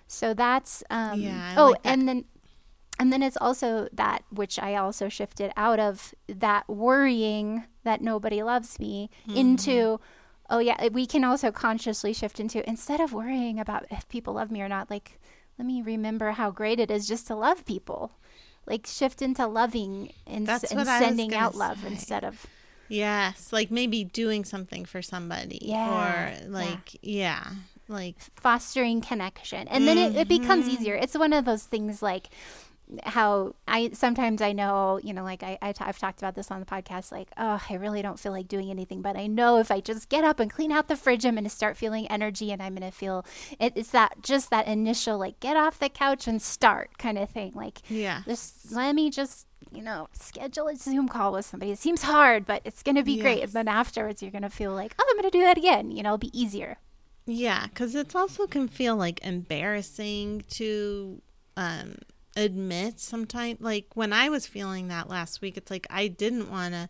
So 0.08 0.34
that's 0.34 0.82
um, 0.90 1.20
Yeah, 1.20 1.54
oh, 1.56 1.70
like 1.70 1.82
that. 1.82 1.88
and 1.92 2.08
then 2.08 2.24
and 2.98 3.12
then 3.12 3.22
it's 3.22 3.36
also 3.36 3.88
that 3.92 4.24
which 4.30 4.58
I 4.58 4.74
also 4.76 5.08
shifted 5.08 5.52
out 5.56 5.78
of 5.78 6.14
that 6.28 6.66
worrying 6.68 7.64
that 7.84 8.00
nobody 8.00 8.42
loves 8.42 8.78
me 8.78 9.10
Mm-hmm. 9.28 9.36
into 9.36 10.00
oh 10.48 10.60
yeah, 10.60 10.88
we 10.92 11.06
can 11.06 11.24
also 11.24 11.50
consciously 11.50 12.12
shift 12.12 12.38
into 12.40 12.66
instead 12.68 13.00
of 13.00 13.12
worrying 13.12 13.58
about 13.60 13.84
if 13.90 14.08
people 14.08 14.34
love 14.34 14.50
me 14.50 14.62
or 14.62 14.68
not, 14.68 14.90
like 14.90 15.18
let 15.58 15.66
me 15.66 15.82
remember 15.82 16.32
how 16.32 16.50
great 16.50 16.78
it 16.80 16.90
is 16.90 17.08
just 17.08 17.26
to 17.28 17.34
love 17.34 17.64
people. 17.64 18.12
Like 18.66 18.86
shift 18.86 19.22
into 19.22 19.46
loving 19.46 20.12
and, 20.26 20.48
s- 20.48 20.64
and 20.64 20.78
what 20.78 20.88
I 20.88 20.98
was 21.00 21.06
sending 21.08 21.34
out 21.34 21.54
love 21.54 21.80
say. 21.82 21.86
instead 21.88 22.24
of 22.24 22.46
Yes, 22.88 23.52
like 23.52 23.70
maybe 23.70 24.04
doing 24.04 24.44
something 24.44 24.84
for 24.84 25.02
somebody. 25.02 25.58
Yeah, 25.62 26.38
Or 26.44 26.48
like, 26.50 26.96
yeah. 27.02 27.44
Like, 27.88 28.16
fostering 28.34 29.00
connection 29.00 29.68
and 29.68 29.86
then 29.86 29.96
it, 29.96 30.16
it 30.16 30.28
becomes 30.28 30.64
Mm-hmm. 30.66 30.74
easier 30.74 30.94
it's 30.96 31.16
one 31.16 31.32
of 31.32 31.44
those 31.44 31.62
things 31.64 32.02
like 32.02 32.28
how 33.04 33.54
i 33.66 33.90
sometimes 33.92 34.40
i 34.40 34.52
know 34.52 35.00
you 35.02 35.12
know 35.12 35.24
like 35.24 35.42
I, 35.42 35.58
I 35.60 35.72
t- 35.72 35.84
i've 35.84 35.98
talked 35.98 36.20
about 36.20 36.34
this 36.34 36.50
on 36.50 36.60
the 36.60 36.66
podcast 36.66 37.10
like 37.10 37.28
oh 37.36 37.60
i 37.68 37.74
really 37.74 38.00
don't 38.00 38.18
feel 38.18 38.32
like 38.32 38.46
doing 38.46 38.70
anything 38.70 39.02
but 39.02 39.16
i 39.16 39.26
know 39.26 39.58
if 39.58 39.70
i 39.70 39.80
just 39.80 40.08
get 40.08 40.22
up 40.22 40.38
and 40.38 40.50
clean 40.50 40.70
out 40.70 40.86
the 40.86 40.96
fridge 40.96 41.24
i'm 41.24 41.34
going 41.34 41.44
to 41.44 41.50
start 41.50 41.76
feeling 41.76 42.06
energy 42.08 42.52
and 42.52 42.62
i'm 42.62 42.74
going 42.74 42.88
to 42.88 42.96
feel 42.96 43.26
it, 43.58 43.72
it's 43.74 43.90
that 43.90 44.22
just 44.22 44.50
that 44.50 44.66
initial 44.68 45.18
like 45.18 45.40
get 45.40 45.56
off 45.56 45.78
the 45.78 45.88
couch 45.88 46.28
and 46.28 46.40
start 46.40 46.96
kind 46.98 47.18
of 47.18 47.28
thing 47.28 47.52
like 47.54 47.80
yeah. 47.88 48.22
just 48.24 48.70
let 48.72 48.94
me 48.94 49.10
just 49.10 49.46
you 49.72 49.82
know 49.82 50.08
schedule 50.12 50.68
a 50.68 50.76
zoom 50.76 51.08
call 51.08 51.32
with 51.32 51.44
somebody. 51.44 51.72
It 51.72 51.78
seems 51.78 52.02
hard 52.02 52.46
but 52.46 52.62
it's 52.64 52.82
going 52.82 52.94
to 52.94 53.02
be 53.02 53.20
great 53.20 53.42
and 53.42 53.52
then 53.52 53.66
afterwards 53.66 54.22
you're 54.22 54.30
going 54.30 54.42
to 54.42 54.50
feel 54.50 54.72
like 54.72 54.94
oh 54.98 55.06
i'm 55.10 55.16
going 55.16 55.30
to 55.30 55.36
do 55.36 55.42
that 55.42 55.58
again 55.58 55.90
you 55.90 56.02
know 56.02 56.10
it'll 56.10 56.18
be 56.18 56.38
easier. 56.38 56.78
Yeah, 57.26 57.66
because 57.66 57.96
it's 57.96 58.14
also 58.14 58.46
can 58.46 58.68
feel 58.68 58.94
like 58.94 59.24
embarrassing 59.24 60.44
to 60.50 61.20
um, 61.56 61.96
admit 62.36 63.00
sometimes 63.00 63.60
like 63.60 63.86
when 63.94 64.12
I 64.12 64.28
was 64.28 64.46
feeling 64.46 64.88
that 64.88 65.08
last 65.08 65.40
week, 65.40 65.56
it's 65.56 65.70
like 65.70 65.86
I 65.90 66.08
didn't 66.08 66.50
want 66.50 66.74
to 66.74 66.88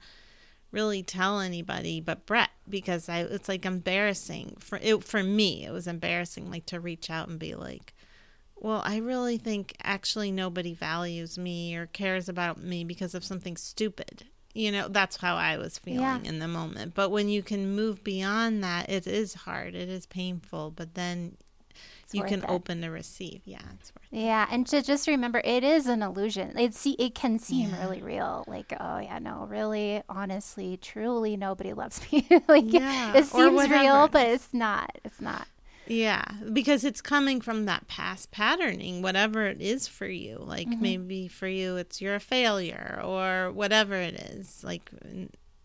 really 0.73 1.03
tell 1.03 1.41
anybody 1.41 2.01
but 2.01 2.27
Brett 2.27 2.51
because 2.69 3.09
I 3.09 3.21
it's 3.21 3.49
like 3.49 3.65
embarrassing 3.65 4.57
for 4.59 4.79
it 4.83 5.05
for 5.05 5.23
me. 5.23 5.65
It 5.65 5.71
was 5.71 5.87
embarrassing 5.87 6.51
like 6.51 6.67
to 6.67 6.81
reach 6.81 7.09
out 7.09 7.29
and 7.29 7.39
be 7.39 7.55
like, 7.55 7.95
"Well, 8.57 8.83
I 8.85 8.97
really 8.99 9.39
think 9.39 9.75
actually 9.83 10.33
nobody 10.33 10.75
values 10.75 11.39
me 11.39 11.75
or 11.77 11.87
cares 11.87 12.29
about 12.29 12.59
me 12.63 12.85
because 12.85 13.15
of 13.15 13.25
something 13.25 13.57
stupid." 13.57 14.25
You 14.55 14.73
know, 14.73 14.89
that's 14.89 15.19
how 15.19 15.37
I 15.37 15.59
was 15.59 15.79
feeling 15.79 16.01
Yeah. 16.01 16.21
in 16.25 16.39
the 16.39 16.49
moment. 16.49 16.95
But 16.95 17.11
when 17.11 17.29
you 17.29 17.43
can 17.43 17.75
move 17.77 18.03
beyond 18.03 18.65
that, 18.65 18.89
it 18.89 19.07
is 19.07 19.35
hard. 19.35 19.75
It 19.75 19.89
is 19.91 20.07
painful, 20.07 20.71
but 20.71 20.95
then 20.95 21.37
you 22.15 22.23
can 22.25 22.43
it. 22.43 22.49
open 22.49 22.83
to 22.83 22.89
receive. 22.89 23.43
Yeah, 23.45 23.61
it's 23.75 23.93
worth 23.95 24.07
it. 24.13 24.19
Yeah, 24.21 24.47
and 24.51 24.67
to 24.69 24.83
just 24.83 25.07
remember, 25.09 25.41
it 25.45 25.65
is 25.65 25.87
an 25.87 26.03
illusion. 26.03 26.57
It 26.59 26.75
see, 26.75 26.93
it 26.93 27.15
can 27.15 27.39
seem 27.39 27.71
Yeah. 27.71 27.81
really 27.83 28.03
real. 28.03 28.45
Like, 28.47 28.73
oh 28.79 28.99
yeah, 28.99 29.19
no, 29.19 29.47
really, 29.49 30.03
honestly, 30.09 30.77
truly, 30.77 31.37
nobody 31.37 31.73
loves 31.73 32.01
me. 32.13 32.27
like, 32.49 32.73
Yeah, 32.73 33.17
it 33.17 33.25
seems 33.25 33.69
real, 33.69 34.09
but 34.09 34.27
it's 34.29 34.53
not. 34.53 34.99
It's 35.05 35.21
not. 35.21 35.49
Yeah, 35.89 36.25
because 36.53 36.85
it's 36.85 37.01
coming 37.01 37.41
from 37.41 37.67
that 37.67 37.87
past 37.87 38.33
patterning, 38.33 39.03
whatever 39.03 39.47
it 39.47 39.61
is 39.61 39.87
for 39.87 40.07
you. 40.07 40.39
Like 40.41 40.67
maybe 40.69 41.29
for 41.29 41.47
you, 41.47 41.77
it's 41.77 42.01
you're 42.01 42.17
a 42.17 42.21
failure 42.21 43.01
or 43.05 43.53
whatever 43.53 43.95
it 43.95 44.15
is. 44.15 44.65
Like, 44.65 44.91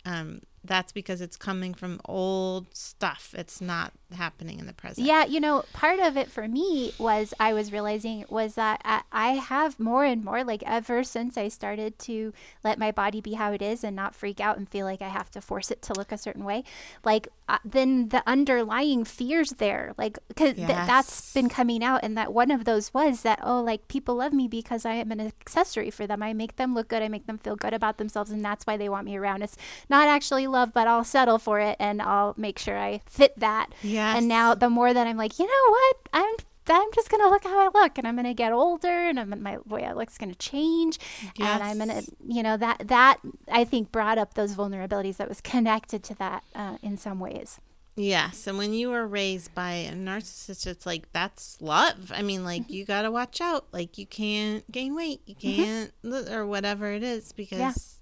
um, 0.05 0.41
that's 0.63 0.91
because 0.91 1.21
it's 1.21 1.37
coming 1.37 1.73
from 1.73 1.99
old 2.05 2.67
stuff. 2.75 3.33
It's 3.37 3.59
not 3.61 3.93
happening 4.15 4.59
in 4.59 4.67
the 4.67 4.73
present. 4.73 5.07
Yeah, 5.07 5.25
you 5.25 5.39
know, 5.39 5.63
part 5.73 5.99
of 5.99 6.17
it 6.17 6.29
for 6.29 6.47
me 6.47 6.93
was 6.99 7.33
I 7.39 7.53
was 7.53 7.71
realizing 7.71 8.25
was 8.29 8.55
that 8.55 8.81
I, 8.85 9.01
I 9.11 9.31
have 9.33 9.79
more 9.79 10.03
and 10.05 10.23
more, 10.23 10.43
like 10.43 10.61
ever 10.65 11.03
since 11.03 11.37
I 11.37 11.47
started 11.47 11.97
to 11.99 12.33
let 12.63 12.77
my 12.77 12.91
body 12.91 13.21
be 13.21 13.33
how 13.33 13.53
it 13.53 13.61
is 13.61 13.83
and 13.83 13.95
not 13.95 14.13
freak 14.13 14.39
out 14.39 14.57
and 14.57 14.69
feel 14.69 14.85
like 14.85 15.01
I 15.01 15.07
have 15.09 15.31
to 15.31 15.41
force 15.41 15.71
it 15.71 15.81
to 15.83 15.93
look 15.93 16.11
a 16.11 16.17
certain 16.17 16.43
way, 16.43 16.63
like 17.03 17.27
uh, 17.49 17.57
then 17.65 18.09
the 18.09 18.21
underlying 18.27 19.03
fears 19.03 19.51
there, 19.57 19.93
like 19.97 20.19
because 20.27 20.53
th- 20.55 20.67
that's 20.67 20.91
Yes. 20.91 21.33
been 21.33 21.49
coming 21.49 21.83
out, 21.83 22.01
and 22.03 22.15
that 22.17 22.33
one 22.33 22.51
of 22.51 22.65
those 22.65 22.93
was 22.93 23.23
that 23.23 23.39
oh, 23.43 23.61
like 23.61 23.87
people 23.87 24.15
love 24.15 24.33
me 24.33 24.47
because 24.47 24.85
I 24.85 24.93
am 24.95 25.11
an 25.11 25.19
accessory 25.21 25.89
for 25.89 26.05
them. 26.05 26.21
I 26.21 26.33
make 26.33 26.57
them 26.57 26.75
look 26.75 26.87
good, 26.89 27.01
I 27.01 27.07
make 27.07 27.25
them 27.27 27.37
feel 27.37 27.55
good 27.55 27.73
about 27.73 27.97
themselves, 27.97 28.29
and 28.31 28.43
that's 28.45 28.65
why 28.67 28.77
they 28.77 28.89
want 28.89 29.05
me 29.05 29.17
around. 29.17 29.41
It's 29.41 29.57
not 29.89 30.07
actually 30.07 30.47
love, 30.51 30.73
but 30.73 30.87
I'll 30.87 31.03
settle 31.03 31.39
for 31.39 31.59
it 31.59 31.77
and 31.79 32.01
I'll 32.01 32.33
make 32.37 32.59
sure 32.59 32.77
I 32.77 33.01
fit 33.05 33.37
that. 33.39 33.73
Yes. 33.81 34.17
And 34.17 34.27
now 34.27 34.53
the 34.53 34.69
more 34.69 34.93
that 34.93 35.07
I'm 35.07 35.17
like, 35.17 35.39
you 35.39 35.45
know 35.45 35.71
what? 35.71 35.97
I'm 36.13 36.35
I'm 36.67 36.91
just 36.93 37.09
gonna 37.09 37.27
look 37.29 37.43
how 37.43 37.59
I 37.59 37.69
look, 37.73 37.97
and 37.97 38.07
I'm 38.07 38.15
gonna 38.15 38.33
get 38.33 38.53
older, 38.53 38.87
and 38.87 39.19
I'm 39.19 39.41
my 39.41 39.57
way 39.65 39.83
I 39.83 39.93
look's 39.93 40.17
gonna 40.17 40.35
change, 40.35 40.99
and 41.39 41.63
I'm 41.63 41.79
gonna, 41.79 42.03
you 42.25 42.43
know, 42.43 42.55
that 42.57 42.87
that 42.87 43.17
I 43.51 43.63
think 43.63 43.91
brought 43.91 44.17
up 44.17 44.35
those 44.35 44.55
vulnerabilities 44.55 45.17
that 45.17 45.27
was 45.27 45.41
connected 45.41 46.03
to 46.03 46.15
that 46.15 46.43
uh, 46.55 46.77
in 46.83 46.97
some 46.97 47.19
ways. 47.19 47.59
Yes, 47.95 48.47
and 48.47 48.57
when 48.57 48.73
you 48.73 48.89
were 48.89 49.05
raised 49.05 49.53
by 49.53 49.71
a 49.71 49.93
narcissist, 49.93 50.65
it's 50.65 50.85
like 50.85 51.11
that's 51.11 51.61
love. 51.61 52.11
I 52.15 52.21
mean, 52.21 52.45
like 52.45 52.69
you 52.69 52.85
got 52.85 53.01
to 53.01 53.11
watch 53.11 53.41
out. 53.41 53.65
Like 53.73 53.97
you 53.97 54.05
can't 54.05 54.69
gain 54.71 54.95
weight, 54.95 55.21
you 55.25 55.35
can't, 55.35 55.91
or 56.31 56.45
whatever 56.45 56.91
it 56.91 57.03
is, 57.03 57.33
because 57.33 57.57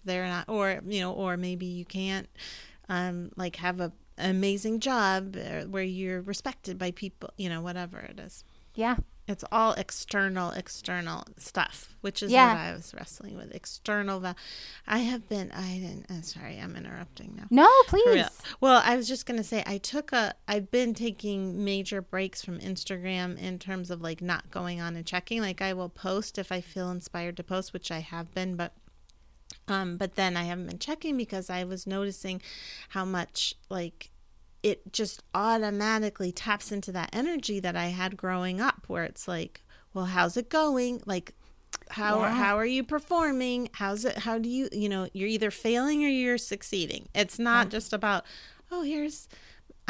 they're 0.06 0.28
not, 0.28 0.48
or 0.48 0.82
you 0.88 1.02
know, 1.02 1.14
or 1.14 1.38
maybe 1.38 1.66
you 1.66 1.86
can't, 1.86 2.30
um, 2.88 3.32
like 3.36 3.56
have 3.57 3.80
a 3.80 3.91
amazing 4.20 4.80
job 4.80 5.36
uh, 5.36 5.61
where 5.61 5.84
you're 5.84 6.22
respected 6.22 6.78
by 6.78 6.91
people. 6.91 7.32
You 7.38 7.49
know, 7.49 7.61
whatever 7.61 7.98
it 7.99 8.20
is. 8.20 8.44
Yeah, 8.76 8.98
It's 9.30 9.43
all 9.51 9.73
external, 9.73 10.49
external 10.51 11.23
stuff, 11.38 11.95
which 12.01 12.23
is 12.23 12.31
Yeah. 12.31 12.47
what 12.51 12.57
I 12.57 12.73
was 12.73 12.93
wrestling 12.95 13.38
with. 13.38 13.53
External. 13.53 14.26
I 14.88 14.97
have 14.97 15.30
been. 15.30 15.51
I 15.51 15.77
didn't. 15.77 16.10
Uh, 16.10 16.23
sorry, 16.23 16.57
I'm 16.60 16.76
interrupting 16.76 17.35
now. 17.35 17.45
no, 17.51 17.69
please. 17.85 18.26
Well, 18.60 18.81
I 18.84 18.97
was 18.97 19.07
just 19.07 19.27
gonna 19.27 19.43
say 19.43 19.64
I 19.68 19.77
took 19.77 20.11
a. 20.11 20.34
I've 20.47 20.72
been 20.72 20.95
taking 20.95 21.64
major 21.64 22.01
breaks 22.01 22.43
from 22.43 22.60
Instagram 22.60 23.38
in 23.38 23.60
terms 23.60 23.91
of 23.91 24.01
like 24.01 24.19
not 24.19 24.49
going 24.49 24.81
on 24.81 24.95
and 24.95 25.06
checking. 25.06 25.41
Like 25.41 25.61
I 25.61 25.73
will 25.73 25.89
post 25.89 26.39
if 26.39 26.51
I 26.51 26.60
feel 26.60 26.89
inspired 26.89 27.38
to 27.38 27.43
post, 27.43 27.72
which 27.72 27.91
I 27.91 27.99
have 27.99 28.34
been, 28.34 28.56
but 28.56 28.73
um, 29.68 29.97
but 29.97 30.15
then 30.15 30.35
I 30.38 30.45
haven't 30.45 30.65
been 30.68 30.80
checking 30.80 31.18
because 31.18 31.51
I 31.51 31.64
was 31.64 31.85
noticing 31.85 32.41
how 32.89 33.06
much 33.06 33.53
like 33.69 34.10
it 34.64 34.91
just 34.91 35.23
automatically 35.34 36.31
taps 36.31 36.72
into 36.72 36.91
that 36.91 37.10
energy 37.14 37.60
that 37.60 37.76
I 37.76 37.88
had 37.88 38.18
growing 38.18 38.60
up, 38.61 38.86
where 38.88 39.03
it's 39.03 39.27
like, 39.27 39.64
well, 39.94 40.06
how's 40.06 40.38
it 40.38 40.49
going? 40.49 41.02
Like 41.06 41.34
how 41.90 42.22
Yeah. 42.22 42.34
how 42.34 42.57
are 42.57 42.65
you 42.65 42.84
performing 42.84 43.69
how's 43.73 44.03
it 44.06 44.18
how 44.19 44.38
do 44.40 44.49
you 44.49 44.69
you 44.72 44.90
know 44.90 45.07
you're 45.14 45.27
either 45.27 45.49
failing 45.52 46.03
or 46.03 46.07
you're 46.07 46.38
succeeding 46.38 47.07
it's 47.15 47.38
not 47.40 47.69
just 47.69 47.94
about 47.94 48.26
oh 48.72 48.81
here's 48.81 49.27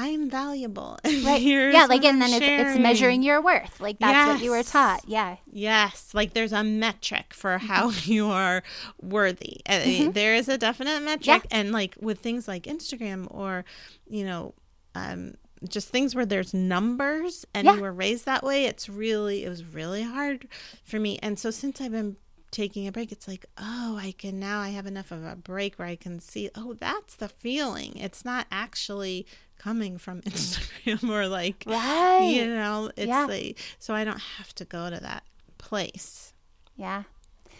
i'm 0.01 0.30
valuable 0.30 0.97
Right. 1.05 1.41
Here's 1.41 1.73
yeah, 1.73 1.85
like 1.85 2.03
and 2.05 2.21
then 2.21 2.30
it's, 2.34 2.45
it's 2.71 2.80
measuring 2.80 3.21
your 3.21 3.41
worth. 3.41 3.80
Like 3.81 3.99
that's 3.99 4.27
what 4.35 4.43
you 4.43 4.51
were 4.51 4.63
taught. 4.63 5.01
Yeah. 5.07 5.35
Yes, 5.51 6.11
like 6.13 6.34
there's 6.34 6.53
a 6.53 6.63
metric 6.63 7.34
for 7.34 7.57
Mm-hmm. 7.57 7.67
how 7.67 7.89
you 8.03 8.27
are 8.27 8.63
worthy. 9.01 9.57
Uh, 9.67 10.09
There 10.11 10.35
is 10.35 10.47
a 10.49 10.57
definite 10.57 11.01
metric, 11.03 11.45
and 11.51 11.71
like 11.71 11.95
with 11.99 12.19
things 12.19 12.47
like 12.47 12.63
Instagram 12.63 13.27
or, 13.30 13.65
you 14.07 14.23
know, 14.26 14.53
um, 14.95 15.35
just 15.67 15.89
things 15.89 16.15
where 16.15 16.26
there's 16.26 16.53
numbers 16.53 17.45
and 17.53 17.65
Yeah. 17.65 17.76
you 17.76 17.81
were 17.81 17.91
raised 17.93 18.26
that 18.26 18.43
way. 18.43 18.65
It's 18.65 18.88
really 18.88 19.43
it 19.43 19.49
was 19.49 19.63
really 19.65 20.03
hard 20.03 20.47
for 20.84 20.99
me, 20.99 21.19
and 21.21 21.38
so 21.38 21.51
since 21.51 21.81
I've 21.81 21.91
been 21.91 22.15
taking 22.51 22.88
a 22.88 22.91
break, 22.91 23.11
it's 23.11 23.27
like 23.27 23.45
oh, 23.57 23.97
I 24.01 24.13
can 24.17 24.39
now 24.39 24.61
I 24.61 24.69
have 24.69 24.85
enough 24.88 25.11
of 25.11 25.23
a 25.26 25.35
break 25.35 25.76
where 25.77 25.88
I 25.88 25.95
can 25.97 26.19
see 26.19 26.49
oh 26.55 26.73
that's 26.73 27.15
the 27.15 27.27
feeling. 27.30 27.97
It's 27.97 28.23
not 28.23 28.47
actually 28.51 29.26
coming 29.60 29.98
from 29.99 30.22
Instagram 30.30 31.07
or 31.10 31.27
like 31.27 31.64
Right. 31.68 32.31
you 32.34 32.48
know 32.48 32.90
it's 32.98 33.07
Yeah. 33.07 33.26
like 33.26 33.57
so 33.77 33.94
i 33.94 34.03
don't 34.03 34.19
have 34.38 34.53
to 34.56 34.65
go 34.65 34.90
to 34.90 34.99
that 34.99 35.23
place 35.60 36.34
Yeah. 36.76 37.03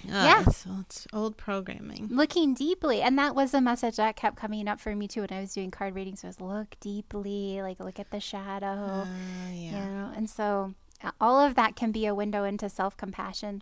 Ugh, 0.06 0.10
Yeah. 0.12 0.44
it's, 0.48 0.66
it's 0.80 1.08
old 1.14 1.36
programming 1.38 2.08
looking 2.10 2.54
deeply 2.54 3.02
and 3.02 3.18
that 3.20 3.36
was 3.36 3.54
a 3.54 3.60
message 3.62 3.98
that 3.98 4.16
kept 4.16 4.38
coming 4.38 4.68
up 4.68 4.80
for 4.80 4.96
me 4.96 5.08
too 5.10 5.22
when 5.22 5.30
i 5.38 5.42
was 5.42 5.54
doing 5.54 5.70
card 5.72 5.94
readings 5.94 6.24
was 6.24 6.40
look 6.40 6.76
deeply 6.80 7.62
like 7.62 7.80
look 7.82 8.00
at 8.00 8.10
the 8.12 8.20
shadow 8.22 8.68
uh, 9.06 9.06
you 9.52 9.72
yeah 9.72 9.86
know 9.86 10.12
and 10.16 10.30
so 10.30 10.74
uh, 11.04 11.12
all 11.22 11.40
of 11.40 11.56
that 11.56 11.76
can 11.76 11.92
be 11.92 12.06
a 12.06 12.16
window 12.16 12.44
into 12.46 12.70
self-compassion 12.70 13.62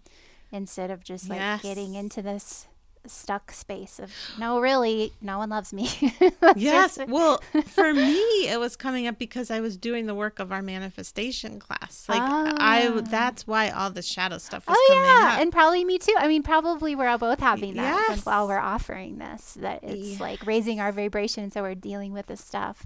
instead 0.51 0.89
of 0.91 1.03
just 1.03 1.27
like 1.29 1.39
Yes. 1.39 1.61
getting 1.63 1.95
into 1.95 2.21
this 2.21 2.67
stuck 3.09 3.51
space 3.51 3.99
of 3.99 4.11
no 4.39 4.59
really 4.59 5.11
no 5.21 5.37
one 5.37 5.49
loves 5.49 5.73
me 5.73 5.89
yes 6.55 6.97
well 7.07 7.41
for 7.65 7.93
me 7.93 8.47
it 8.49 8.59
was 8.59 8.75
coming 8.75 9.07
up 9.07 9.17
because 9.17 9.49
i 9.51 9.59
was 9.59 9.77
doing 9.77 10.05
the 10.05 10.15
work 10.15 10.39
of 10.39 10.51
our 10.51 10.61
manifestation 10.61 11.59
class 11.59 12.05
like 12.09 12.21
i 12.21 12.87
Ah. 12.87 13.01
that's 13.01 13.45
why 13.47 13.69
all 13.69 13.89
the 13.89 14.01
shadow 14.01 14.37
stuff 14.37 14.67
was 14.67 14.77
Oh 14.79 14.85
coming 14.89 15.03
yeah, 15.09 15.33
up 15.35 15.41
and 15.41 15.51
probably 15.51 15.83
me 15.85 15.97
too. 15.97 16.13
I 16.17 16.27
mean, 16.27 16.43
probably 16.43 16.95
we're 16.95 17.07
all 17.07 17.17
both 17.17 17.39
having 17.39 17.75
that 17.75 18.05
Yes. 18.09 18.25
while 18.25 18.47
we're 18.47 18.59
offering 18.59 19.17
this. 19.17 19.53
That 19.59 19.83
it's 19.83 20.13
Yeah. 20.13 20.17
like 20.19 20.45
raising 20.45 20.79
our 20.79 20.91
vibration, 20.91 21.51
so 21.51 21.61
we're 21.63 21.75
dealing 21.75 22.13
with 22.13 22.27
this 22.27 22.43
stuff. 22.43 22.85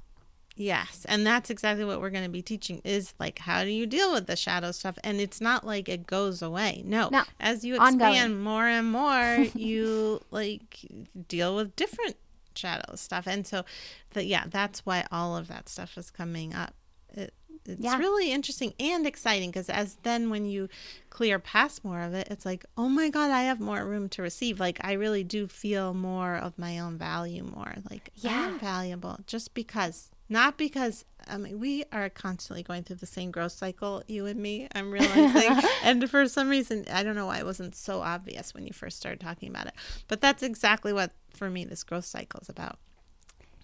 Yes, 0.61 1.05
and 1.09 1.25
that's 1.25 1.49
exactly 1.49 1.85
what 1.85 1.99
we're 2.01 2.09
going 2.09 2.23
to 2.23 2.29
be 2.29 2.41
teaching 2.41 2.81
is 2.83 3.13
like 3.19 3.39
how 3.39 3.63
do 3.63 3.69
you 3.69 3.85
deal 3.85 4.11
with 4.13 4.27
the 4.27 4.35
shadow 4.35 4.71
stuff 4.71 4.97
and 5.03 5.19
it's 5.19 5.41
not 5.41 5.65
like 5.65 5.89
it 5.89 6.05
goes 6.05 6.41
away. 6.41 6.83
No. 6.85 7.09
No, 7.11 7.23
As 7.39 7.65
you 7.65 7.77
ongoing. 7.77 8.11
expand 8.13 8.43
more 8.43 8.67
and 8.67 8.91
more, 8.91 9.45
you 9.55 10.21
like 10.31 10.85
deal 11.27 11.55
with 11.55 11.75
different 11.75 12.15
shadow 12.55 12.95
stuff. 12.95 13.27
And 13.27 13.47
so 13.47 13.63
the 14.11 14.23
yeah, 14.25 14.43
that's 14.49 14.85
why 14.85 15.05
all 15.11 15.35
of 15.38 15.47
that 15.47 15.67
stuff 15.69 15.97
is 15.97 16.11
coming 16.11 16.53
up. 16.53 16.73
It, 17.13 17.33
it's 17.65 17.81
Yeah. 17.81 17.97
really 17.97 18.31
interesting 18.31 18.73
and 18.79 19.05
exciting 19.05 19.49
because 19.51 19.69
as 19.69 19.97
then 20.03 20.29
when 20.29 20.45
you 20.45 20.67
clear 21.09 21.38
past 21.39 21.83
more 21.85 22.01
of 22.01 22.13
it, 22.13 22.27
it's 22.31 22.45
like, 22.45 22.65
oh 22.75 22.89
my 22.89 23.09
God, 23.09 23.29
I 23.31 23.43
have 23.43 23.59
more 23.59 23.85
room 23.85 24.09
to 24.09 24.21
receive. 24.21 24.59
Like 24.59 24.79
I 24.83 24.93
really 24.93 25.23
do 25.23 25.47
feel 25.47 25.93
more 25.93 26.35
of 26.35 26.57
my 26.57 26.79
own 26.79 26.97
value 26.97 27.43
more. 27.43 27.75
Like 27.89 28.09
Yeah. 28.15 28.47
I'm 28.47 28.59
valuable 28.59 29.19
just 29.27 29.53
because, 29.53 30.09
not 30.31 30.57
because. 30.57 31.05
I 31.27 31.37
mean, 31.37 31.59
we 31.59 31.83
are 31.91 32.09
constantly 32.09 32.63
going 32.63 32.81
through 32.83 32.95
the 32.95 33.05
same 33.05 33.29
growth 33.29 33.51
cycle, 33.51 34.01
you 34.07 34.25
and 34.25 34.39
me. 34.39 34.67
I'm 34.73 34.91
realizing, 34.91 35.61
and 35.83 36.09
for 36.09 36.27
some 36.27 36.49
reason, 36.49 36.85
I 36.91 37.03
don't 37.03 37.15
know 37.15 37.27
why 37.27 37.37
it 37.37 37.45
wasn't 37.45 37.75
so 37.75 38.01
obvious 38.01 38.55
when 38.55 38.65
you 38.65 38.73
first 38.73 38.97
started 38.97 39.19
talking 39.19 39.49
about 39.49 39.67
it. 39.67 39.73
But 40.07 40.19
that's 40.19 40.41
exactly 40.41 40.91
what, 40.91 41.11
for 41.35 41.51
me, 41.51 41.63
this 41.63 41.83
growth 41.83 42.05
cycle 42.05 42.39
is 42.41 42.49
about. 42.49 42.79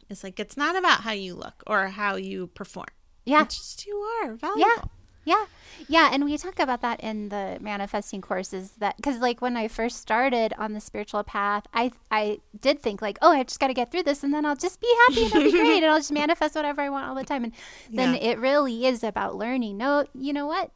It's 0.07 0.23
like 0.23 0.39
it's 0.39 0.55
not 0.55 0.75
about 0.75 1.01
how 1.01 1.13
you 1.13 1.33
look 1.33 1.63
or 1.65 1.87
how 1.87 2.15
you 2.15 2.47
perform. 2.47 2.87
Yeah. 3.25 3.41
It's 3.41 3.57
just 3.57 3.87
you 3.87 3.95
are 3.95 4.35
valuable. 4.35 4.61
Yeah, 4.61 4.83
yeah, 5.27 5.45
Yeah. 5.89 6.09
and 6.13 6.23
we 6.25 6.37
talk 6.37 6.57
about 6.59 6.81
that 6.81 6.99
in 7.01 7.29
the 7.29 7.57
manifesting 7.59 8.21
courses. 8.21 8.71
That 8.79 8.95
because 8.97 9.17
like 9.19 9.41
when 9.41 9.55
I 9.57 9.67
first 9.67 9.95
started 9.99 10.53
on 10.57 10.73
the 10.73 10.79
spiritual 10.79 11.23
path, 11.23 11.63
I 11.73 11.91
I 12.09 12.39
did 12.65 12.81
think 12.81 13.01
like, 13.01 13.17
oh, 13.21 13.31
I 13.31 13.43
just 13.43 13.59
got 13.59 13.67
to 13.67 13.73
get 13.73 13.91
through 13.91 14.03
this, 14.03 14.23
and 14.23 14.33
then 14.33 14.45
I'll 14.45 14.55
just 14.67 14.79
be 14.81 14.91
happy 15.07 15.25
and 15.25 15.31
it'll 15.35 15.51
be 15.51 15.51
great, 15.51 15.83
and 15.83 15.91
I'll 15.91 15.99
just 15.99 16.11
manifest 16.23 16.55
whatever 16.55 16.81
I 16.81 16.89
want 16.89 17.07
all 17.07 17.15
the 17.15 17.25
time. 17.25 17.43
And 17.43 17.53
then 17.91 18.13
Yeah. 18.15 18.29
it 18.31 18.39
really 18.39 18.85
is 18.85 19.03
about 19.03 19.35
learning. 19.35 19.77
No, 19.77 20.05
you 20.15 20.33
know 20.33 20.47
what? 20.47 20.71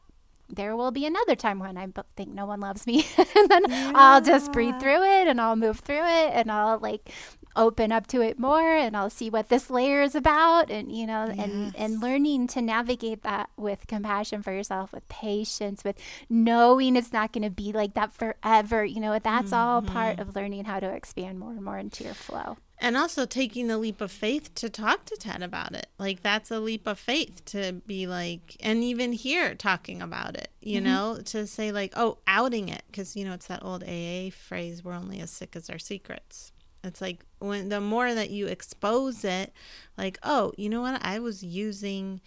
there 0.54 0.76
will 0.76 0.90
be 0.90 1.06
another 1.06 1.34
time 1.34 1.58
when 1.58 1.78
I 1.78 1.88
think 2.14 2.28
no 2.28 2.44
one 2.44 2.60
loves 2.60 2.86
me. 2.86 3.06
and 3.36 3.48
then 3.48 3.62
I'll 3.96 4.20
just 4.20 4.52
breathe 4.52 4.78
through 4.80 5.02
it 5.02 5.26
and 5.26 5.40
I'll 5.40 5.56
move 5.56 5.78
through 5.80 6.04
it 6.04 6.30
and 6.36 6.52
I'll 6.52 6.78
like 6.78 7.08
open 7.56 7.92
up 7.92 8.06
to 8.08 8.20
it 8.20 8.38
more 8.38 8.76
and 8.76 8.96
I'll 8.96 9.10
see 9.10 9.30
what 9.30 9.48
this 9.48 9.70
layer 9.70 10.02
is 10.02 10.14
about 10.14 10.70
and 10.70 10.90
you 10.94 11.06
know 11.06 11.26
and 11.26 11.74
and 11.76 12.00
learning 12.00 12.46
to 12.48 12.62
navigate 12.62 13.22
that 13.22 13.50
with 13.56 13.86
compassion 13.86 14.42
for 14.42 14.52
yourself 14.52 14.92
with 14.92 15.06
patience 15.08 15.84
with 15.84 15.96
knowing 16.28 16.96
it's 16.96 17.12
not 17.12 17.32
going 17.32 17.42
to 17.42 17.50
be 17.50 17.72
like 17.72 17.94
that 17.94 18.12
forever 18.12 18.84
you 18.84 19.00
know 19.00 19.18
that's 19.18 19.52
all 19.52 19.82
part 19.82 20.16
mm-hmm. 20.16 20.28
of 20.28 20.36
learning 20.36 20.64
how 20.64 20.80
to 20.80 20.88
expand 20.88 21.38
more 21.38 21.52
and 21.52 21.62
more 21.62 21.78
into 21.78 22.04
your 22.04 22.14
flow 22.14 22.56
and 22.82 22.96
also 22.96 23.24
taking 23.24 23.68
the 23.68 23.78
leap 23.78 24.00
of 24.00 24.10
faith 24.10 24.52
to 24.56 24.68
talk 24.68 25.04
to 25.04 25.16
Ted 25.16 25.40
about 25.40 25.72
it. 25.72 25.86
Like 25.98 26.20
that's 26.20 26.50
a 26.50 26.58
leap 26.58 26.88
of 26.88 26.98
faith 26.98 27.44
to 27.46 27.74
be 27.86 28.08
like, 28.08 28.56
and 28.60 28.82
even 28.82 29.12
here 29.12 29.54
talking 29.54 30.02
about 30.02 30.36
it, 30.36 30.48
you 30.60 30.80
mm-hmm. 30.80 30.86
know, 30.86 31.18
to 31.26 31.46
say 31.46 31.70
like, 31.70 31.92
oh, 31.96 32.18
outing 32.26 32.68
it, 32.68 32.82
because 32.88 33.14
you 33.14 33.24
know 33.24 33.34
it's 33.34 33.46
that 33.46 33.64
old 33.64 33.84
AA 33.84 34.30
phrase: 34.30 34.84
"We're 34.84 34.94
only 34.94 35.20
as 35.20 35.30
sick 35.30 35.54
as 35.54 35.70
our 35.70 35.78
secrets." 35.78 36.52
It's 36.84 37.00
like 37.00 37.24
when 37.38 37.68
the 37.68 37.80
more 37.80 38.12
that 38.14 38.30
you 38.30 38.46
expose 38.48 39.24
it, 39.24 39.52
like, 39.96 40.18
oh, 40.22 40.52
you 40.56 40.68
know 40.68 40.82
what? 40.82 41.04
I 41.04 41.18
was 41.18 41.42
using 41.42 42.20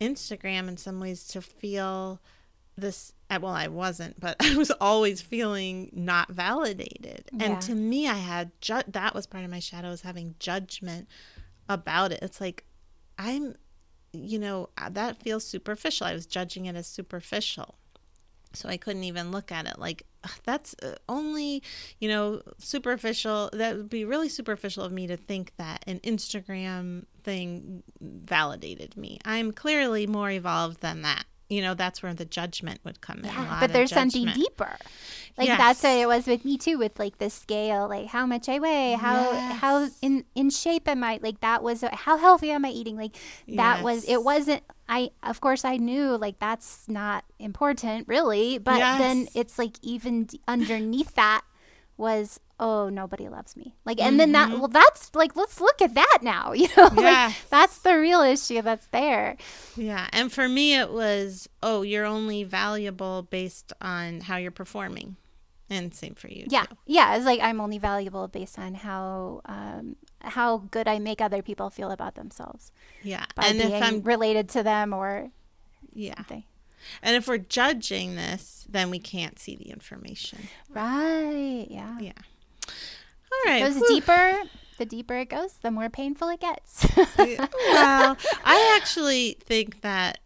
Instagram 0.00 0.68
in 0.68 0.76
some 0.76 0.98
ways 1.00 1.26
to 1.28 1.42
feel 1.42 2.20
this 2.74 3.12
uh, 3.28 3.38
well 3.40 3.52
i 3.52 3.68
wasn't 3.68 4.18
but 4.18 4.34
i 4.40 4.56
was 4.56 4.70
always 4.80 5.20
feeling 5.20 5.90
not 5.92 6.30
validated. 6.30 7.28
Yeah. 7.32 7.44
and 7.46 7.60
to 7.60 7.74
me 7.74 8.08
i 8.08 8.14
had 8.14 8.50
ju- 8.62 8.80
that 8.88 9.14
was 9.14 9.26
part 9.26 9.44
of 9.44 9.50
my 9.50 9.58
shadow 9.58 9.90
was 9.90 10.00
having 10.00 10.34
judgment 10.38 11.06
about 11.68 12.12
it. 12.12 12.20
It's 12.22 12.40
like 12.40 12.64
i'm 13.18 13.54
you 14.12 14.38
know 14.38 14.70
uh, 14.78 14.88
that 14.90 15.22
feels 15.22 15.44
superficial. 15.44 16.06
I 16.06 16.14
was 16.14 16.26
judging 16.26 16.66
it 16.66 16.74
as 16.76 16.86
superficial. 16.86 17.76
So 18.54 18.68
i 18.68 18.76
couldn't 18.78 19.04
even 19.04 19.30
look 19.30 19.52
at 19.52 19.66
it. 19.66 19.78
Like 19.78 20.02
"Ugh, 20.02 20.11
that's 20.44 20.74
uh, 20.82 20.94
only 21.08 21.62
you 22.00 22.08
know 22.08 22.40
superficial 22.58 23.50
that 23.52 23.76
would 23.76 23.90
be 23.90 24.04
really 24.04 24.28
superficial 24.28 24.84
of 24.84 24.92
me 24.92 25.06
to 25.06 25.16
think 25.16 25.52
that 25.56 25.82
an 25.86 25.98
instagram 26.00 27.04
thing 27.24 27.82
validated 28.00 28.96
me 28.96 29.18
i'm 29.24 29.52
clearly 29.52 30.06
more 30.06 30.30
evolved 30.30 30.80
than 30.80 31.02
that 31.02 31.24
you 31.48 31.60
know 31.60 31.74
that's 31.74 32.02
where 32.02 32.14
the 32.14 32.24
judgment 32.24 32.80
would 32.84 33.00
come 33.00 33.18
in 33.18 33.24
Yeah, 33.26 33.58
but 33.60 33.72
there's 33.72 33.90
something 33.90 34.26
deeper. 34.34 34.76
Like 35.36 35.48
that's 35.58 35.82
what 35.82 35.98
it 35.98 36.06
was 36.06 36.26
with 36.26 36.44
me 36.44 36.56
too, 36.56 36.78
with 36.78 36.98
like 36.98 37.18
the 37.18 37.28
scale, 37.28 37.88
like 37.88 38.06
how 38.06 38.24
much 38.26 38.48
I 38.48 38.58
weigh, 38.58 38.92
how 38.92 39.32
how 39.34 39.88
in 40.00 40.24
in 40.34 40.48
shape 40.50 40.88
am 40.88 41.04
I? 41.04 41.20
Like 41.22 41.40
that 41.40 41.62
was 41.62 41.84
how 41.92 42.16
healthy 42.16 42.50
am 42.50 42.64
I 42.64 42.70
eating? 42.70 42.96
Like 42.96 43.16
that 43.48 43.82
was 43.84 44.04
it 44.08 44.22
wasn't. 44.24 44.62
I 44.88 45.10
of 45.22 45.40
course 45.40 45.64
I 45.64 45.76
knew 45.76 46.16
like 46.16 46.38
that's 46.38 46.88
not 46.88 47.24
important 47.38 48.08
really, 48.08 48.58
but 48.58 48.78
then 48.98 49.28
it's 49.34 49.58
like 49.58 49.76
even 49.82 50.24
d- 50.24 50.40
underneath 50.48 51.14
that 51.14 51.42
was 51.96 52.40
oh 52.58 52.88
nobody 52.88 53.28
loves 53.28 53.56
me 53.56 53.74
like 53.84 54.00
and 54.00 54.18
then 54.18 54.32
that 54.32 54.50
well 54.50 54.66
that's 54.68 55.14
like 55.14 55.36
let's 55.36 55.60
look 55.60 55.80
at 55.82 55.94
that 55.94 56.18
now 56.22 56.52
you 56.60 56.66
know 56.76 56.84
like 56.84 56.96
Mm-hmm. 56.96 57.46
That's 57.50 57.78
the 57.78 57.98
real 57.98 58.22
issue 58.22 58.62
that's 58.62 58.86
there 58.88 59.36
Yeah. 59.76 60.08
And 60.12 60.32
for 60.32 60.48
me, 60.48 60.76
it 60.76 60.90
was, 60.90 61.48
oh, 61.62 61.82
you're 61.82 62.06
only 62.06 62.44
valuable 62.44 63.22
based 63.22 63.72
on 63.80 64.20
how 64.20 64.36
you're 64.36 64.50
performing. 64.50 65.16
And 65.72 65.94
same 65.94 66.14
for 66.14 66.28
you. 66.28 66.44
Yeah, 66.48 66.64
too. 66.64 66.76
yeah. 66.86 67.16
It's 67.16 67.24
like 67.24 67.40
I'm 67.40 67.60
only 67.60 67.78
valuable 67.78 68.28
based 68.28 68.58
on 68.58 68.74
how 68.74 69.40
um, 69.46 69.96
how 70.20 70.58
good 70.70 70.86
I 70.86 70.98
make 70.98 71.20
other 71.20 71.40
people 71.42 71.70
feel 71.70 71.90
about 71.90 72.14
themselves 72.14 72.72
Yeah. 73.02 73.24
and 73.38 73.58
if 73.58 73.82
I'm, 73.82 74.02
related 74.02 74.48
to 74.50 74.62
them 74.62 74.92
or 74.92 75.30
yeah. 75.94 76.14
something. 76.16 76.44
And 77.02 77.16
if 77.16 77.26
we're 77.26 77.38
judging 77.38 78.16
this, 78.16 78.66
then 78.68 78.90
we 78.90 78.98
can't 78.98 79.38
see 79.38 79.56
the 79.56 79.70
information. 79.70 80.40
Right? 80.68 81.66
Yeah. 81.70 81.98
Yeah. 82.00 82.12
All 82.68 83.40
right. 83.46 83.62
It 83.62 83.66
goes 83.66 83.76
whew. 83.76 83.88
deeper. 83.88 84.42
The 84.78 84.84
deeper 84.86 85.14
it 85.14 85.28
goes, 85.28 85.54
the 85.62 85.70
more 85.70 85.88
painful 85.88 86.28
it 86.30 86.40
gets. 86.40 86.86
well, 87.16 88.16
I 88.44 88.78
actually 88.80 89.36
think 89.40 89.82
that 89.82 90.18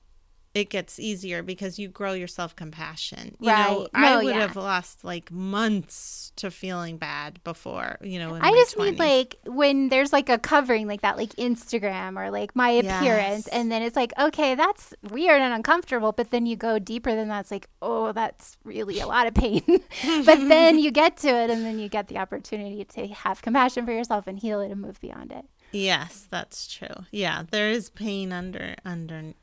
it 0.57 0.71
gets 0.71 0.99
easier 0.99 1.43
because 1.43 1.79
you 1.79 1.89
grow 1.89 2.13
your 2.13 2.29
self 2.29 2.57
compassion. 2.57 3.37
You 3.41 3.49
know, 3.49 3.89
Right. 3.93 4.05
I 4.13 4.17
would 4.25 4.35
yeah. 4.35 4.41
have 4.41 4.57
lost 4.57 5.05
like 5.05 5.31
months 5.31 6.33
to 6.37 6.51
feeling 6.51 6.97
bad 6.99 7.43
before, 7.45 7.97
you 8.03 8.19
know, 8.19 8.35
I 8.41 8.51
just 8.53 8.77
20s. 8.77 8.85
need 8.91 8.99
like 8.99 9.37
when 9.47 9.89
there's 9.89 10.13
like 10.13 10.29
a 10.29 10.39
covering 10.39 10.87
like 10.87 11.01
that, 11.03 11.17
like 11.17 11.31
Instagram 11.37 12.19
or 12.19 12.31
like 12.31 12.55
my 12.55 12.71
appearance, 12.71 13.47
Yes. 13.47 13.49
and 13.49 13.71
then 13.73 13.83
it's 13.83 13.97
like, 13.97 14.13
okay, 14.19 14.55
that's 14.55 14.95
weird 15.11 15.41
and 15.41 15.53
uncomfortable. 15.55 16.13
But 16.13 16.31
then 16.31 16.47
you 16.47 16.57
go 16.57 16.79
deeper 16.79 17.15
than 17.15 17.29
that. 17.29 17.41
It's 17.41 17.51
like, 17.51 17.69
oh, 17.83 18.13
that's 18.13 18.57
really 18.65 19.01
a 19.01 19.07
lot 19.07 19.27
of 19.27 19.35
pain. 19.35 19.63
but 20.25 20.49
then 20.49 20.79
you 20.79 20.91
get 20.91 21.17
to 21.19 21.29
it, 21.29 21.51
and 21.51 21.65
then 21.65 21.79
you 21.79 21.89
get 21.89 22.09
the 22.09 22.19
opportunity 22.19 22.85
to 22.85 23.09
have 23.09 23.43
compassion 23.43 23.85
for 23.87 23.93
yourself 23.93 24.27
and 24.27 24.39
heal 24.39 24.61
it 24.61 24.71
and 24.71 24.81
move 24.81 25.01
beyond 25.01 25.33
it. 25.33 25.45
Yes, 25.73 26.27
that's 26.31 26.67
true. 26.67 27.05
Yeah, 27.11 27.43
there 27.51 27.71
is 27.71 27.91
pain 27.91 28.33
under 28.33 28.77
under 28.85 29.35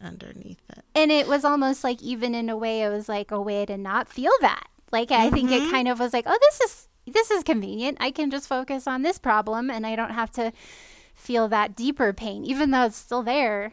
underneath 0.00 0.60
it. 0.70 0.84
And 0.94 1.10
it 1.10 1.26
was 1.28 1.44
almost 1.44 1.84
like, 1.84 2.02
even 2.02 2.34
in 2.34 2.48
a 2.48 2.56
way, 2.56 2.82
it 2.82 2.88
was 2.88 3.08
like 3.08 3.30
a 3.30 3.40
way 3.40 3.64
to 3.66 3.76
not 3.76 4.08
feel 4.08 4.32
that. 4.40 4.68
Like 4.90 5.10
I 5.10 5.30
think 5.30 5.50
Mm-hmm. 5.50 5.64
it 5.66 5.70
kind 5.70 5.88
of 5.88 5.98
was 6.00 6.12
like, 6.12 6.24
oh, 6.26 6.38
this 6.40 6.60
is 6.60 6.88
this 7.06 7.30
is 7.30 7.42
convenient. 7.42 7.98
I 8.00 8.10
can 8.10 8.30
just 8.30 8.46
focus 8.48 8.86
on 8.86 9.02
this 9.02 9.18
problem, 9.18 9.70
and 9.70 9.86
I 9.86 9.96
don't 9.96 10.12
have 10.12 10.30
to 10.32 10.52
feel 11.14 11.48
that 11.48 11.74
deeper 11.74 12.12
pain, 12.12 12.44
even 12.44 12.70
though 12.70 12.84
it's 12.84 12.96
still 12.96 13.22
there. 13.22 13.72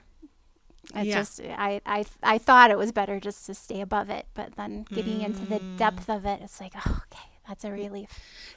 It 0.96 1.06
Yeah. 1.06 1.14
just 1.20 1.41
I, 1.41 1.82
I 1.86 2.06
I 2.24 2.38
thought 2.38 2.72
it 2.72 2.78
was 2.78 2.91
better 2.91 3.20
just 3.20 3.46
to 3.46 3.54
stay 3.54 3.82
above 3.82 4.10
it, 4.10 4.26
but 4.34 4.56
then 4.56 4.86
getting 4.94 5.22
into 5.22 5.46
the 5.46 5.60
Mm. 5.60 5.76
depth 5.78 6.10
of 6.10 6.26
it, 6.26 6.41
it's 6.41 6.60
like, 6.60 6.74
oh, 6.76 7.02
okay, 7.12 7.30
that's 7.50 7.66
a 7.66 7.72
relief. 7.72 8.08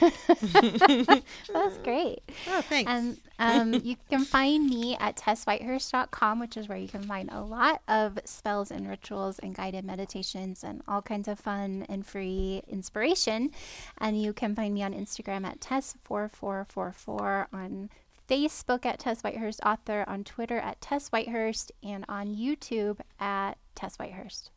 that's 1.52 1.78
great. 1.78 2.20
Oh, 2.48 2.62
thanks. 2.62 2.90
And 2.90 3.18
um, 3.38 3.74
you 3.84 3.96
can 4.08 4.24
find 4.24 4.66
me 4.68 4.96
at 4.98 5.16
tesswhitehurst.com, 5.16 6.40
which 6.40 6.56
is 6.56 6.68
where 6.68 6.78
you 6.78 6.88
can 6.88 7.02
find 7.02 7.28
a 7.30 7.42
lot 7.42 7.82
of 7.88 8.18
spells 8.24 8.70
and 8.70 8.88
rituals 8.88 9.38
and 9.40 9.54
guided 9.54 9.84
meditations 9.84 10.64
and 10.64 10.82
all 10.88 11.02
kinds 11.02 11.28
of 11.28 11.38
fun 11.38 11.84
and 11.88 12.06
free 12.06 12.62
inspiration. 12.68 13.50
And 13.98 14.20
you 14.20 14.32
can 14.32 14.54
find 14.54 14.72
me 14.74 14.82
on 14.82 14.94
Instagram 14.94 15.44
at 15.46 15.60
Tess4444, 15.60 17.46
on 17.52 17.90
Facebook 18.28 18.86
at 18.86 18.98
Tess 18.98 19.22
Whitehurst 19.22 19.60
Author, 19.64 20.04
on 20.06 20.24
Twitter 20.24 20.58
at 20.58 20.80
Tess 20.80 21.10
Whitehurst, 21.10 21.70
and 21.82 22.04
on 22.08 22.34
YouTube 22.34 22.98
at 23.18 23.54
Tess 23.74 23.96
Whitehurst. 23.98 24.50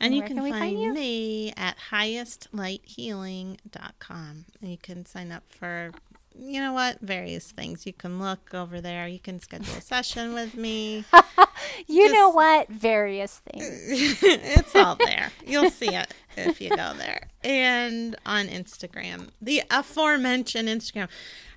And 0.00 0.14
you 0.14 0.22
can, 0.22 0.36
can 0.36 0.50
find, 0.50 0.58
find 0.58 0.80
you? 0.80 0.92
me 0.92 1.52
at 1.56 1.76
highestlighthealing.com. 1.90 4.44
And 4.60 4.70
you 4.70 4.78
can 4.78 5.06
sign 5.06 5.32
up 5.32 5.44
for 5.48 5.92
you 6.38 6.60
know 6.60 6.72
what? 6.72 7.00
Various 7.00 7.50
things. 7.50 7.86
You 7.86 7.92
can 7.92 8.20
look 8.20 8.54
over 8.54 8.80
there. 8.80 9.06
You 9.06 9.18
can 9.18 9.40
schedule 9.40 9.74
a 9.74 9.80
session 9.80 10.32
with 10.32 10.54
me. 10.54 11.04
you 11.86 12.04
Just- 12.04 12.14
know 12.14 12.30
what? 12.30 12.68
Various 12.68 13.38
things. 13.38 13.66
it's 14.22 14.74
all 14.74 14.96
there. 14.96 15.32
You'll 15.46 15.70
see 15.70 15.94
it 15.94 16.14
if 16.36 16.60
you 16.60 16.70
go 16.70 16.94
there. 16.96 17.28
And 17.42 18.16
on 18.24 18.46
Instagram, 18.46 19.30
the 19.40 19.62
aforementioned 19.70 20.68
Instagram. 20.68 21.08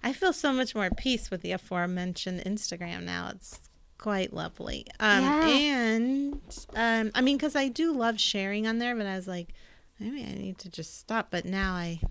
I 0.04 0.12
feel 0.12 0.34
so 0.34 0.52
much 0.52 0.76
more 0.76 0.90
peace 0.90 1.32
with 1.32 1.42
the 1.42 1.54
aforementioned 1.54 2.42
Instagram 2.42 3.04
now. 3.04 3.32
It's 3.34 3.60
quite 4.04 4.34
lovely. 4.34 4.86
Um, 5.00 5.24
Yeah. 5.24 5.48
And 5.48 6.42
um, 6.76 7.12
I 7.16 7.22
mean, 7.22 7.38
because 7.38 7.56
I 7.56 7.70
do 7.70 7.94
love 7.94 8.20
sharing 8.20 8.68
on 8.68 8.78
there, 8.78 8.96
but 8.96 9.06
I 9.06 9.16
was 9.16 9.30
like, 9.30 9.54
maybe 9.98 10.22
I 10.24 10.34
need 10.34 10.58
to 10.60 10.70
just 10.70 11.00
stop. 11.00 11.28
But 11.32 11.46
now 11.46 11.74
I, 11.74 12.02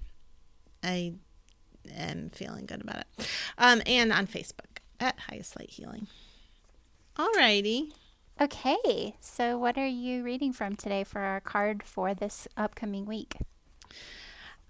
I 0.83 1.13
am 1.95 2.31
feeling 2.31 2.65
good 2.65 2.81
about 2.81 3.01
it. 3.19 3.29
Um, 3.59 3.83
and 3.85 4.11
on 4.11 4.27
Facebook 4.27 4.81
at 5.01 5.19
Highest 5.29 5.59
Light 5.59 5.69
Healing. 5.69 6.07
Alrighty. 7.17 7.93
Okay, 8.41 9.15
so 9.21 9.59
what 9.59 9.77
are 9.77 9.87
you 9.87 10.23
reading 10.23 10.55
from 10.55 10.75
today 10.75 11.05
for 11.05 11.21
our 11.21 11.41
card 11.41 11.83
for 11.83 12.15
this 12.15 12.49
upcoming 12.57 13.05
week? 13.05 13.37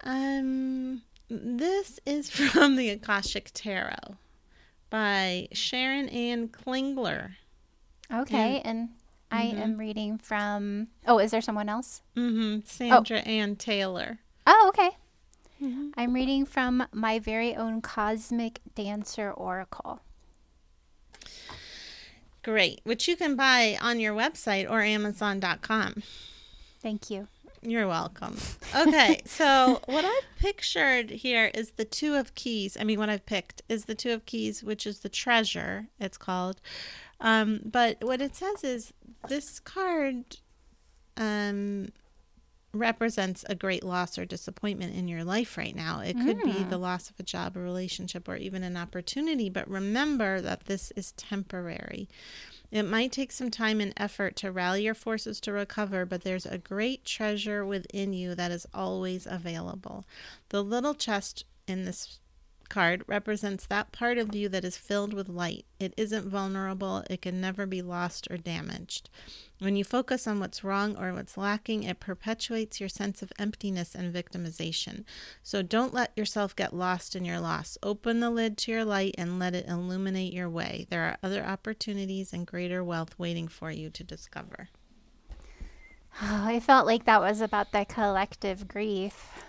Um, 0.03 1.03
this 1.31 2.01
is 2.05 2.29
from 2.51 2.75
the 2.75 2.91
Akashic 2.91 3.53
Tarot 3.55 4.17
by 4.93 5.49
Sharon 5.53 6.11
Anne 6.11 6.49
Klingler. 6.49 7.31
Okay, 8.13 8.61
and 8.63 8.91
I 9.31 9.45
am 9.45 9.79
reading 9.79 10.19
from. 10.19 10.89
Oh, 11.09 11.19
is 11.19 11.31
there 11.31 11.41
someone 11.41 11.71
else? 11.71 12.03
Mm-hmm. 12.15 12.61
Sandra 12.67 13.21
Anne 13.21 13.57
Taylor. 13.57 14.19
Oh, 14.47 14.67
okay. 14.69 14.91
I'm 15.97 16.13
reading 16.13 16.45
from 16.45 16.87
my 16.93 17.21
very 17.21 17.55
own 17.55 17.81
Cosmic 17.81 18.61
Dancer 18.75 19.31
Oracle. 19.31 20.01
Great, 22.43 22.81
which 22.83 23.07
you 23.07 23.17
can 23.17 23.37
buy 23.37 23.79
on 23.81 24.01
your 24.01 24.13
website 24.13 24.69
or 24.69 24.83
Amazon.com. 24.83 26.03
Thank 26.81 27.11
you. 27.11 27.29
You're 27.63 27.87
welcome. 27.87 28.37
Okay, 28.75 29.23
so 29.27 29.81
what 29.87 30.05
I've 30.05 30.39
pictured 30.39 31.11
here 31.11 31.51
is 31.55 31.73
the 31.73 31.85
Two 31.85 32.15
of 32.15 32.35
Keys. 32.35 32.77
I 32.79 32.85
mean, 32.85 32.99
what 32.99 33.09
I've 33.09 33.25
picked 33.25 33.63
is 33.69 33.85
the 33.85 33.95
Two 33.95 34.13
of 34.13 34.27
Keys, 34.27 34.65
which 34.65 34.87
is 34.87 35.01
the 35.01 35.09
treasure, 35.09 35.87
it's 36.01 36.19
called. 36.19 36.61
Um, 37.21 37.61
but 37.65 38.03
what 38.03 38.21
it 38.21 38.35
says 38.35 38.65
is 38.65 38.93
this 39.29 39.61
card 39.61 40.39
um, 41.17 41.93
represents 42.75 43.45
a 43.49 43.55
great 43.55 43.85
loss 43.85 44.19
or 44.19 44.25
disappointment 44.25 44.97
in 44.97 45.07
your 45.07 45.23
life 45.23 45.57
right 45.57 45.77
now. 45.77 46.01
It 46.01 46.17
could 46.19 46.43
be 46.43 46.65
the 46.65 46.79
loss 46.79 47.11
of 47.11 47.21
a 47.21 47.23
job, 47.23 47.57
a 47.57 47.61
relationship, 47.61 48.29
or 48.29 48.37
even 48.37 48.65
an 48.65 48.77
opportunity. 48.77 49.51
But 49.51 49.69
remember 49.69 50.41
that 50.41 50.65
this 50.65 50.91
is 50.97 51.13
temporary. 51.13 52.09
It 52.73 52.85
might 52.85 53.13
take 53.13 53.33
some 53.33 53.51
time 53.51 53.83
and 53.83 53.93
effort 53.99 54.35
to 54.37 54.51
rally 54.51 54.85
your 54.85 54.95
forces 54.95 55.41
to 55.41 55.53
recover, 55.53 56.07
but 56.07 56.23
there's 56.23 56.47
a 56.47 56.57
great 56.57 57.05
treasure 57.05 57.67
within 57.67 58.15
you 58.15 58.35
that 58.35 58.51
is 58.51 58.67
always 58.73 59.27
available. 59.27 60.07
The 60.49 60.65
little 60.65 60.95
chest 60.95 61.45
in 61.69 61.85
this 61.85 62.19
card 62.73 63.05
represents 63.07 63.67
that 63.67 63.93
part 63.93 64.17
of 64.17 64.35
you 64.35 64.49
that 64.49 64.65
is 64.65 64.79
filled 64.79 65.13
with 65.13 65.29
light. 65.29 65.67
It 65.79 65.93
isn't 65.99 66.27
vulnerable, 66.27 67.05
it 67.11 67.21
can 67.21 67.39
never 67.39 67.67
be 67.67 67.83
lost 67.83 68.27
or 68.31 68.39
damaged. 68.39 69.11
When 69.59 69.77
you 69.77 69.85
focus 69.85 70.27
on 70.27 70.41
what's 70.41 70.65
wrong 70.65 70.97
or 70.97 71.13
what's 71.13 71.37
lacking, 71.37 71.83
it 71.83 72.01
perpetuates 72.01 72.81
your 72.81 72.89
sense 72.89 73.21
of 73.21 73.31
emptiness 73.39 73.95
and 73.95 74.13
victimization. 74.13 75.05
So 75.43 75.61
don't 75.61 75.93
let 75.93 76.17
yourself 76.17 76.57
get 76.57 76.75
lost 76.75 77.15
in 77.15 77.27
your 77.27 77.41
loss. 77.41 77.77
Open 77.83 78.21
the 78.21 78.31
lid 78.31 78.57
to 78.59 78.73
your 78.73 78.87
light 78.87 79.17
and 79.19 79.39
let 79.39 79.55
it 79.55 79.69
illuminate 79.69 80.33
your 80.33 80.49
way. 80.49 80.87
There 80.89 81.03
are 81.03 81.19
other 81.23 81.45
opportunities 81.45 82.33
and 82.33 82.47
greater 82.47 82.83
wealth 82.83 83.19
waiting 83.19 83.49
for 83.49 83.71
you 83.71 83.91
to 83.91 84.03
discover. 84.03 84.71
Oh, 86.23 86.45
I 86.47 86.59
felt 86.59 86.87
like 86.87 87.05
that 87.05 87.21
was 87.21 87.43
about 87.43 87.73
the 87.73 87.85
collective 87.85 88.67
grief. 88.67 89.45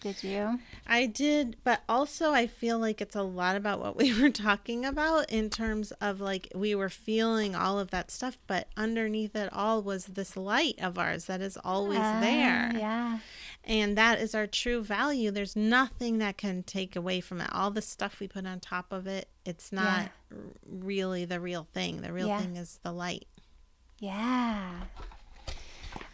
Did 0.00 0.22
you? 0.22 0.60
I 0.86 1.06
did, 1.06 1.56
but 1.64 1.82
also 1.88 2.32
I 2.32 2.46
feel 2.46 2.78
like 2.78 3.00
it's 3.00 3.16
a 3.16 3.22
lot 3.22 3.56
about 3.56 3.80
what 3.80 3.96
we 3.96 4.12
were 4.20 4.30
talking 4.30 4.84
about 4.84 5.30
in 5.30 5.50
terms 5.50 5.90
of 6.00 6.20
like 6.20 6.48
we 6.54 6.74
were 6.74 6.88
feeling 6.88 7.54
all 7.56 7.78
of 7.78 7.90
that 7.90 8.10
stuff, 8.10 8.38
but 8.46 8.68
underneath 8.76 9.34
it 9.34 9.52
all 9.52 9.82
was 9.82 10.06
this 10.06 10.36
light 10.36 10.76
of 10.80 10.98
ours 10.98 11.24
that 11.26 11.40
is 11.40 11.58
always 11.64 11.98
Ah, 12.00 12.20
there. 12.20 12.72
Yeah. 12.76 13.18
And 13.64 13.98
that 13.98 14.18
is 14.20 14.34
our 14.34 14.46
true 14.46 14.82
value. 14.82 15.30
There's 15.30 15.56
nothing 15.56 16.18
that 16.18 16.38
can 16.38 16.62
take 16.62 16.96
away 16.96 17.20
from 17.20 17.40
it. 17.40 17.48
All 17.52 17.70
the 17.70 17.82
stuff 17.82 18.20
we 18.20 18.28
put 18.28 18.46
on 18.46 18.60
top 18.60 18.92
of 18.92 19.06
it, 19.06 19.28
it's 19.44 19.72
not 19.72 20.10
r- 20.32 20.38
really 20.66 21.24
the 21.24 21.40
real 21.40 21.66
thing. 21.74 22.00
The 22.00 22.12
real 22.12 22.28
Yeah. 22.28 22.40
thing 22.40 22.56
is 22.56 22.78
the 22.82 22.92
light. 22.92 23.26
Yeah. 23.98 24.70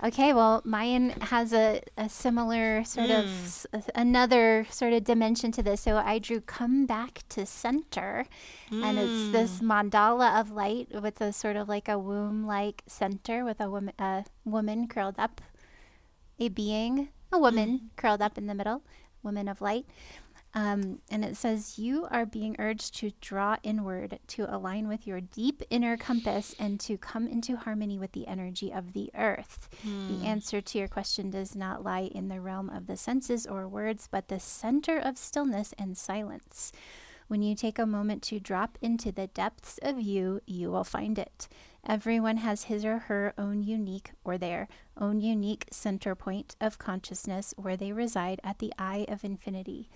Okay, 0.04 0.34
well, 0.34 0.60
mine 0.66 1.14
has 1.32 1.54
a, 1.54 1.80
a 1.96 2.10
similar 2.10 2.84
sort 2.84 3.08
of 3.08 3.24
hmm. 3.24 3.44
s- 3.44 3.66
another 3.94 4.66
sort 4.68 4.92
of 4.92 5.02
dimension 5.02 5.50
to 5.52 5.62
this. 5.62 5.80
So 5.80 5.96
I 5.96 6.18
drew 6.18 6.42
come 6.42 6.84
back 6.84 7.22
to 7.30 7.46
center, 7.46 8.26
and 8.70 8.98
it's 8.98 9.26
hmm. 9.26 9.32
this 9.32 9.60
mandala 9.60 10.38
of 10.38 10.50
light 10.50 10.88
with 11.00 11.22
a 11.22 11.32
sort 11.32 11.56
of 11.56 11.70
like 11.70 11.88
a 11.88 11.98
womb 11.98 12.46
like 12.46 12.82
center 12.86 13.46
with 13.46 13.62
a 13.62 13.70
woman, 13.70 13.94
a 13.98 14.26
woman 14.44 14.88
curled 14.88 15.14
up, 15.18 15.40
a 16.38 16.50
being, 16.50 17.08
a 17.32 17.38
woman 17.38 17.78
hmm. 17.78 17.86
curled 17.96 18.20
up 18.20 18.36
in 18.36 18.46
the 18.46 18.54
middle, 18.54 18.82
woman 19.22 19.48
of 19.48 19.62
light. 19.62 19.86
Um, 20.56 21.00
and 21.10 21.24
it 21.24 21.36
says, 21.36 21.78
You 21.80 22.06
are 22.10 22.24
being 22.24 22.54
urged 22.60 22.94
to 22.98 23.10
draw 23.20 23.56
inward, 23.64 24.20
to 24.28 24.46
align 24.54 24.86
with 24.86 25.04
your 25.06 25.20
deep 25.20 25.62
inner 25.68 25.96
compass, 25.96 26.54
and 26.58 26.78
to 26.80 26.96
come 26.96 27.26
into 27.26 27.56
harmony 27.56 27.98
with 27.98 28.12
the 28.12 28.28
energy 28.28 28.72
of 28.72 28.92
the 28.92 29.10
earth. 29.16 29.68
The 29.82 30.26
answer 30.26 30.60
to 30.60 30.78
your 30.78 30.88
question 30.88 31.30
does 31.30 31.56
not 31.56 31.82
lie 31.82 32.08
in 32.14 32.28
the 32.28 32.40
realm 32.40 32.70
of 32.70 32.86
the 32.86 32.96
senses 32.96 33.46
or 33.46 33.66
words, 33.66 34.08
but 34.10 34.28
the 34.28 34.38
center 34.38 34.96
of 34.98 35.18
stillness 35.18 35.74
and 35.76 35.98
silence. 35.98 36.70
When 37.26 37.42
you 37.42 37.54
take 37.54 37.78
a 37.78 37.86
moment 37.86 38.22
to 38.24 38.38
drop 38.38 38.78
into 38.82 39.10
the 39.10 39.26
depths 39.28 39.78
of 39.82 40.00
you, 40.00 40.40
you 40.46 40.70
will 40.70 40.84
find 40.84 41.18
it. 41.18 41.48
Everyone 41.86 42.38
has 42.38 42.64
his 42.64 42.84
or 42.84 42.98
her 42.98 43.34
own 43.36 43.62
unique 43.62 44.12
or 44.24 44.38
their 44.38 44.68
own 44.98 45.20
unique 45.20 45.66
center 45.70 46.14
point 46.14 46.54
of 46.60 46.78
consciousness 46.78 47.52
where 47.56 47.76
they 47.76 47.92
reside 47.92 48.40
at 48.44 48.58
the 48.58 48.72
eye 48.78 49.04
of 49.08 49.24
infinity. 49.24 49.88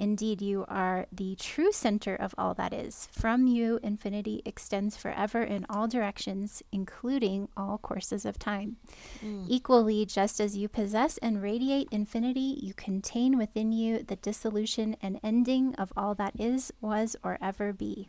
Indeed, 0.00 0.40
you 0.40 0.64
are 0.66 1.06
the 1.12 1.36
true 1.36 1.72
center 1.72 2.16
of 2.16 2.34
all 2.38 2.54
that 2.54 2.72
is. 2.72 3.08
From 3.12 3.46
you, 3.46 3.78
infinity 3.82 4.40
extends 4.46 4.96
forever 4.96 5.42
in 5.42 5.66
all 5.68 5.86
directions, 5.86 6.62
including 6.72 7.50
all 7.54 7.76
courses 7.76 8.24
of 8.24 8.38
time. 8.38 8.78
Mm. 9.22 9.44
Equally, 9.46 10.06
just 10.06 10.40
as 10.40 10.56
you 10.56 10.68
possess 10.68 11.18
and 11.18 11.42
radiate 11.42 11.88
infinity, 11.90 12.58
you 12.62 12.72
contain 12.72 13.36
within 13.36 13.72
you 13.72 14.02
the 14.02 14.16
dissolution 14.16 14.96
and 15.02 15.20
ending 15.22 15.74
of 15.74 15.92
all 15.98 16.14
that 16.14 16.32
is, 16.40 16.72
was, 16.80 17.14
or 17.22 17.36
ever 17.42 17.74
be 17.74 18.08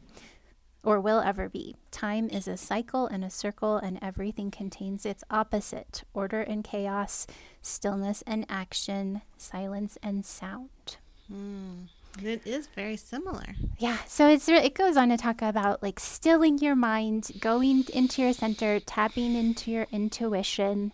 or 0.84 1.00
will 1.00 1.20
ever 1.20 1.48
be. 1.48 1.76
Time 1.92 2.30
is 2.30 2.48
a 2.48 2.58
cycle 2.58 3.06
and 3.08 3.24
a 3.24 3.30
circle, 3.30 3.78
and 3.78 4.00
everything 4.02 4.50
contains 4.50 5.06
its 5.06 5.24
opposite 5.30 6.04
order 6.14 6.42
and 6.42 6.64
chaos, 6.64 7.28
stillness 7.62 8.24
and 8.26 8.46
action, 8.50 9.22
silence 9.38 9.98
and 10.02 10.26
sound. 10.26 10.98
Mm. 11.32 11.88
It 12.22 12.46
is 12.46 12.68
very 12.68 12.98
similar. 12.98 13.56
Yeah, 13.78 13.98
so 14.06 14.28
it's 14.28 14.50
re- 14.50 14.58
it 14.58 14.76
goes 14.76 14.98
on 14.98 15.10
to 15.10 15.18
talk 15.18 15.42
about 15.42 15.82
like 15.82 16.00
stilling 16.00 16.60
your 16.60 16.76
mind, 16.76 17.32
going 17.40 17.86
into 17.94 18.22
your 18.22 18.34
center, 18.34 18.80
tapping 18.80 19.34
into 19.34 19.72
your 19.72 19.88
intuition, 19.92 20.92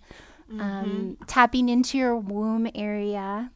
um, 0.51 0.59
mm-hmm. 0.59 1.25
tapping 1.25 1.69
into 1.69 1.97
your 1.97 2.15
womb 2.15 2.69
area, 2.75 3.51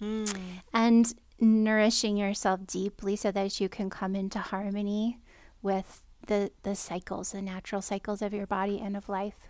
mm. 0.00 0.38
and 0.72 1.14
nourishing 1.40 2.16
yourself 2.16 2.66
deeply 2.66 3.16
so 3.16 3.32
that 3.32 3.58
you 3.60 3.68
can 3.68 3.88
come 3.88 4.14
into 4.14 4.38
harmony 4.38 5.18
with 5.62 6.02
the 6.26 6.52
the 6.62 6.74
cycles, 6.74 7.32
the 7.32 7.42
natural 7.42 7.80
cycles 7.80 8.20
of 8.20 8.34
your 8.34 8.46
body 8.46 8.78
and 8.78 8.96
of 8.96 9.08
life. 9.08 9.48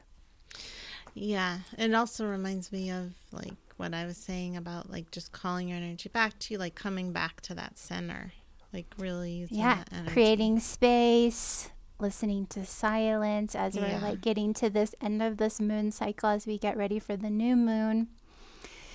Yeah, 1.14 1.58
it 1.76 1.92
also 1.92 2.26
reminds 2.26 2.70
me 2.70 2.90
of 2.90 3.12
like 3.32 3.54
what 3.78 3.94
I 3.94 4.04
was 4.06 4.16
saying 4.16 4.56
about 4.56 4.90
like 4.90 5.10
just 5.10 5.32
calling 5.32 5.68
your 5.68 5.78
energy 5.78 6.08
back 6.08 6.38
to 6.40 6.54
you, 6.54 6.58
like 6.58 6.74
coming 6.74 7.12
back 7.12 7.40
to 7.42 7.54
that 7.54 7.78
center, 7.78 8.32
like 8.72 8.86
really 8.98 9.32
using 9.32 9.58
Yeah, 9.58 9.84
creating 10.06 10.60
space, 10.60 11.70
listening 11.98 12.46
to 12.48 12.66
silence 12.66 13.54
as 13.54 13.76
Yeah. 13.76 13.82
we're 13.94 14.00
like 14.00 14.20
getting 14.20 14.52
to 14.54 14.68
this 14.68 14.94
end 15.00 15.22
of 15.22 15.36
this 15.36 15.60
moon 15.60 15.92
cycle 15.92 16.28
as 16.28 16.46
we 16.46 16.58
get 16.58 16.76
ready 16.76 16.98
for 16.98 17.16
the 17.16 17.30
new 17.30 17.56
moon. 17.56 18.08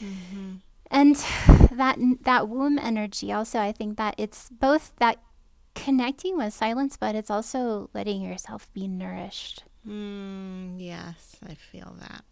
Mm-hmm. 0.03 0.55
And 0.91 1.15
that 1.77 1.97
that 2.23 2.49
womb 2.49 2.77
energy 2.77 3.31
also 3.31 3.59
I 3.59 3.71
think 3.71 3.97
that 3.97 4.15
it's 4.17 4.49
both 4.49 4.93
that 4.99 5.17
connecting 5.75 6.37
with 6.37 6.53
silence 6.53 6.97
but 6.97 7.15
it's 7.15 7.31
also 7.31 7.89
letting 7.93 8.21
yourself 8.21 8.71
be 8.73 8.87
nourished. 8.87 9.63
Mm, 9.87 10.75
yes, 10.77 11.35
I 11.45 11.55
feel 11.55 11.95
that. 11.99 12.23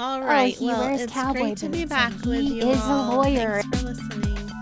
All 0.00 0.22
oh, 0.22 0.24
right. 0.24 0.54
he 0.54 0.66
well, 0.66 0.80
wears 0.80 1.00
it's 1.00 1.12
cowboy 1.12 1.40
great 1.40 1.56
to 1.56 1.68
be 1.68 1.84
back 1.84 2.12
with 2.24 2.40
he 2.40 2.60
you 2.60 2.70
is 2.70 2.84
a 2.84 3.10
lawyer. 3.10 3.62
Thanks 3.62 3.80
for 3.80 3.86
listening. 3.86 4.57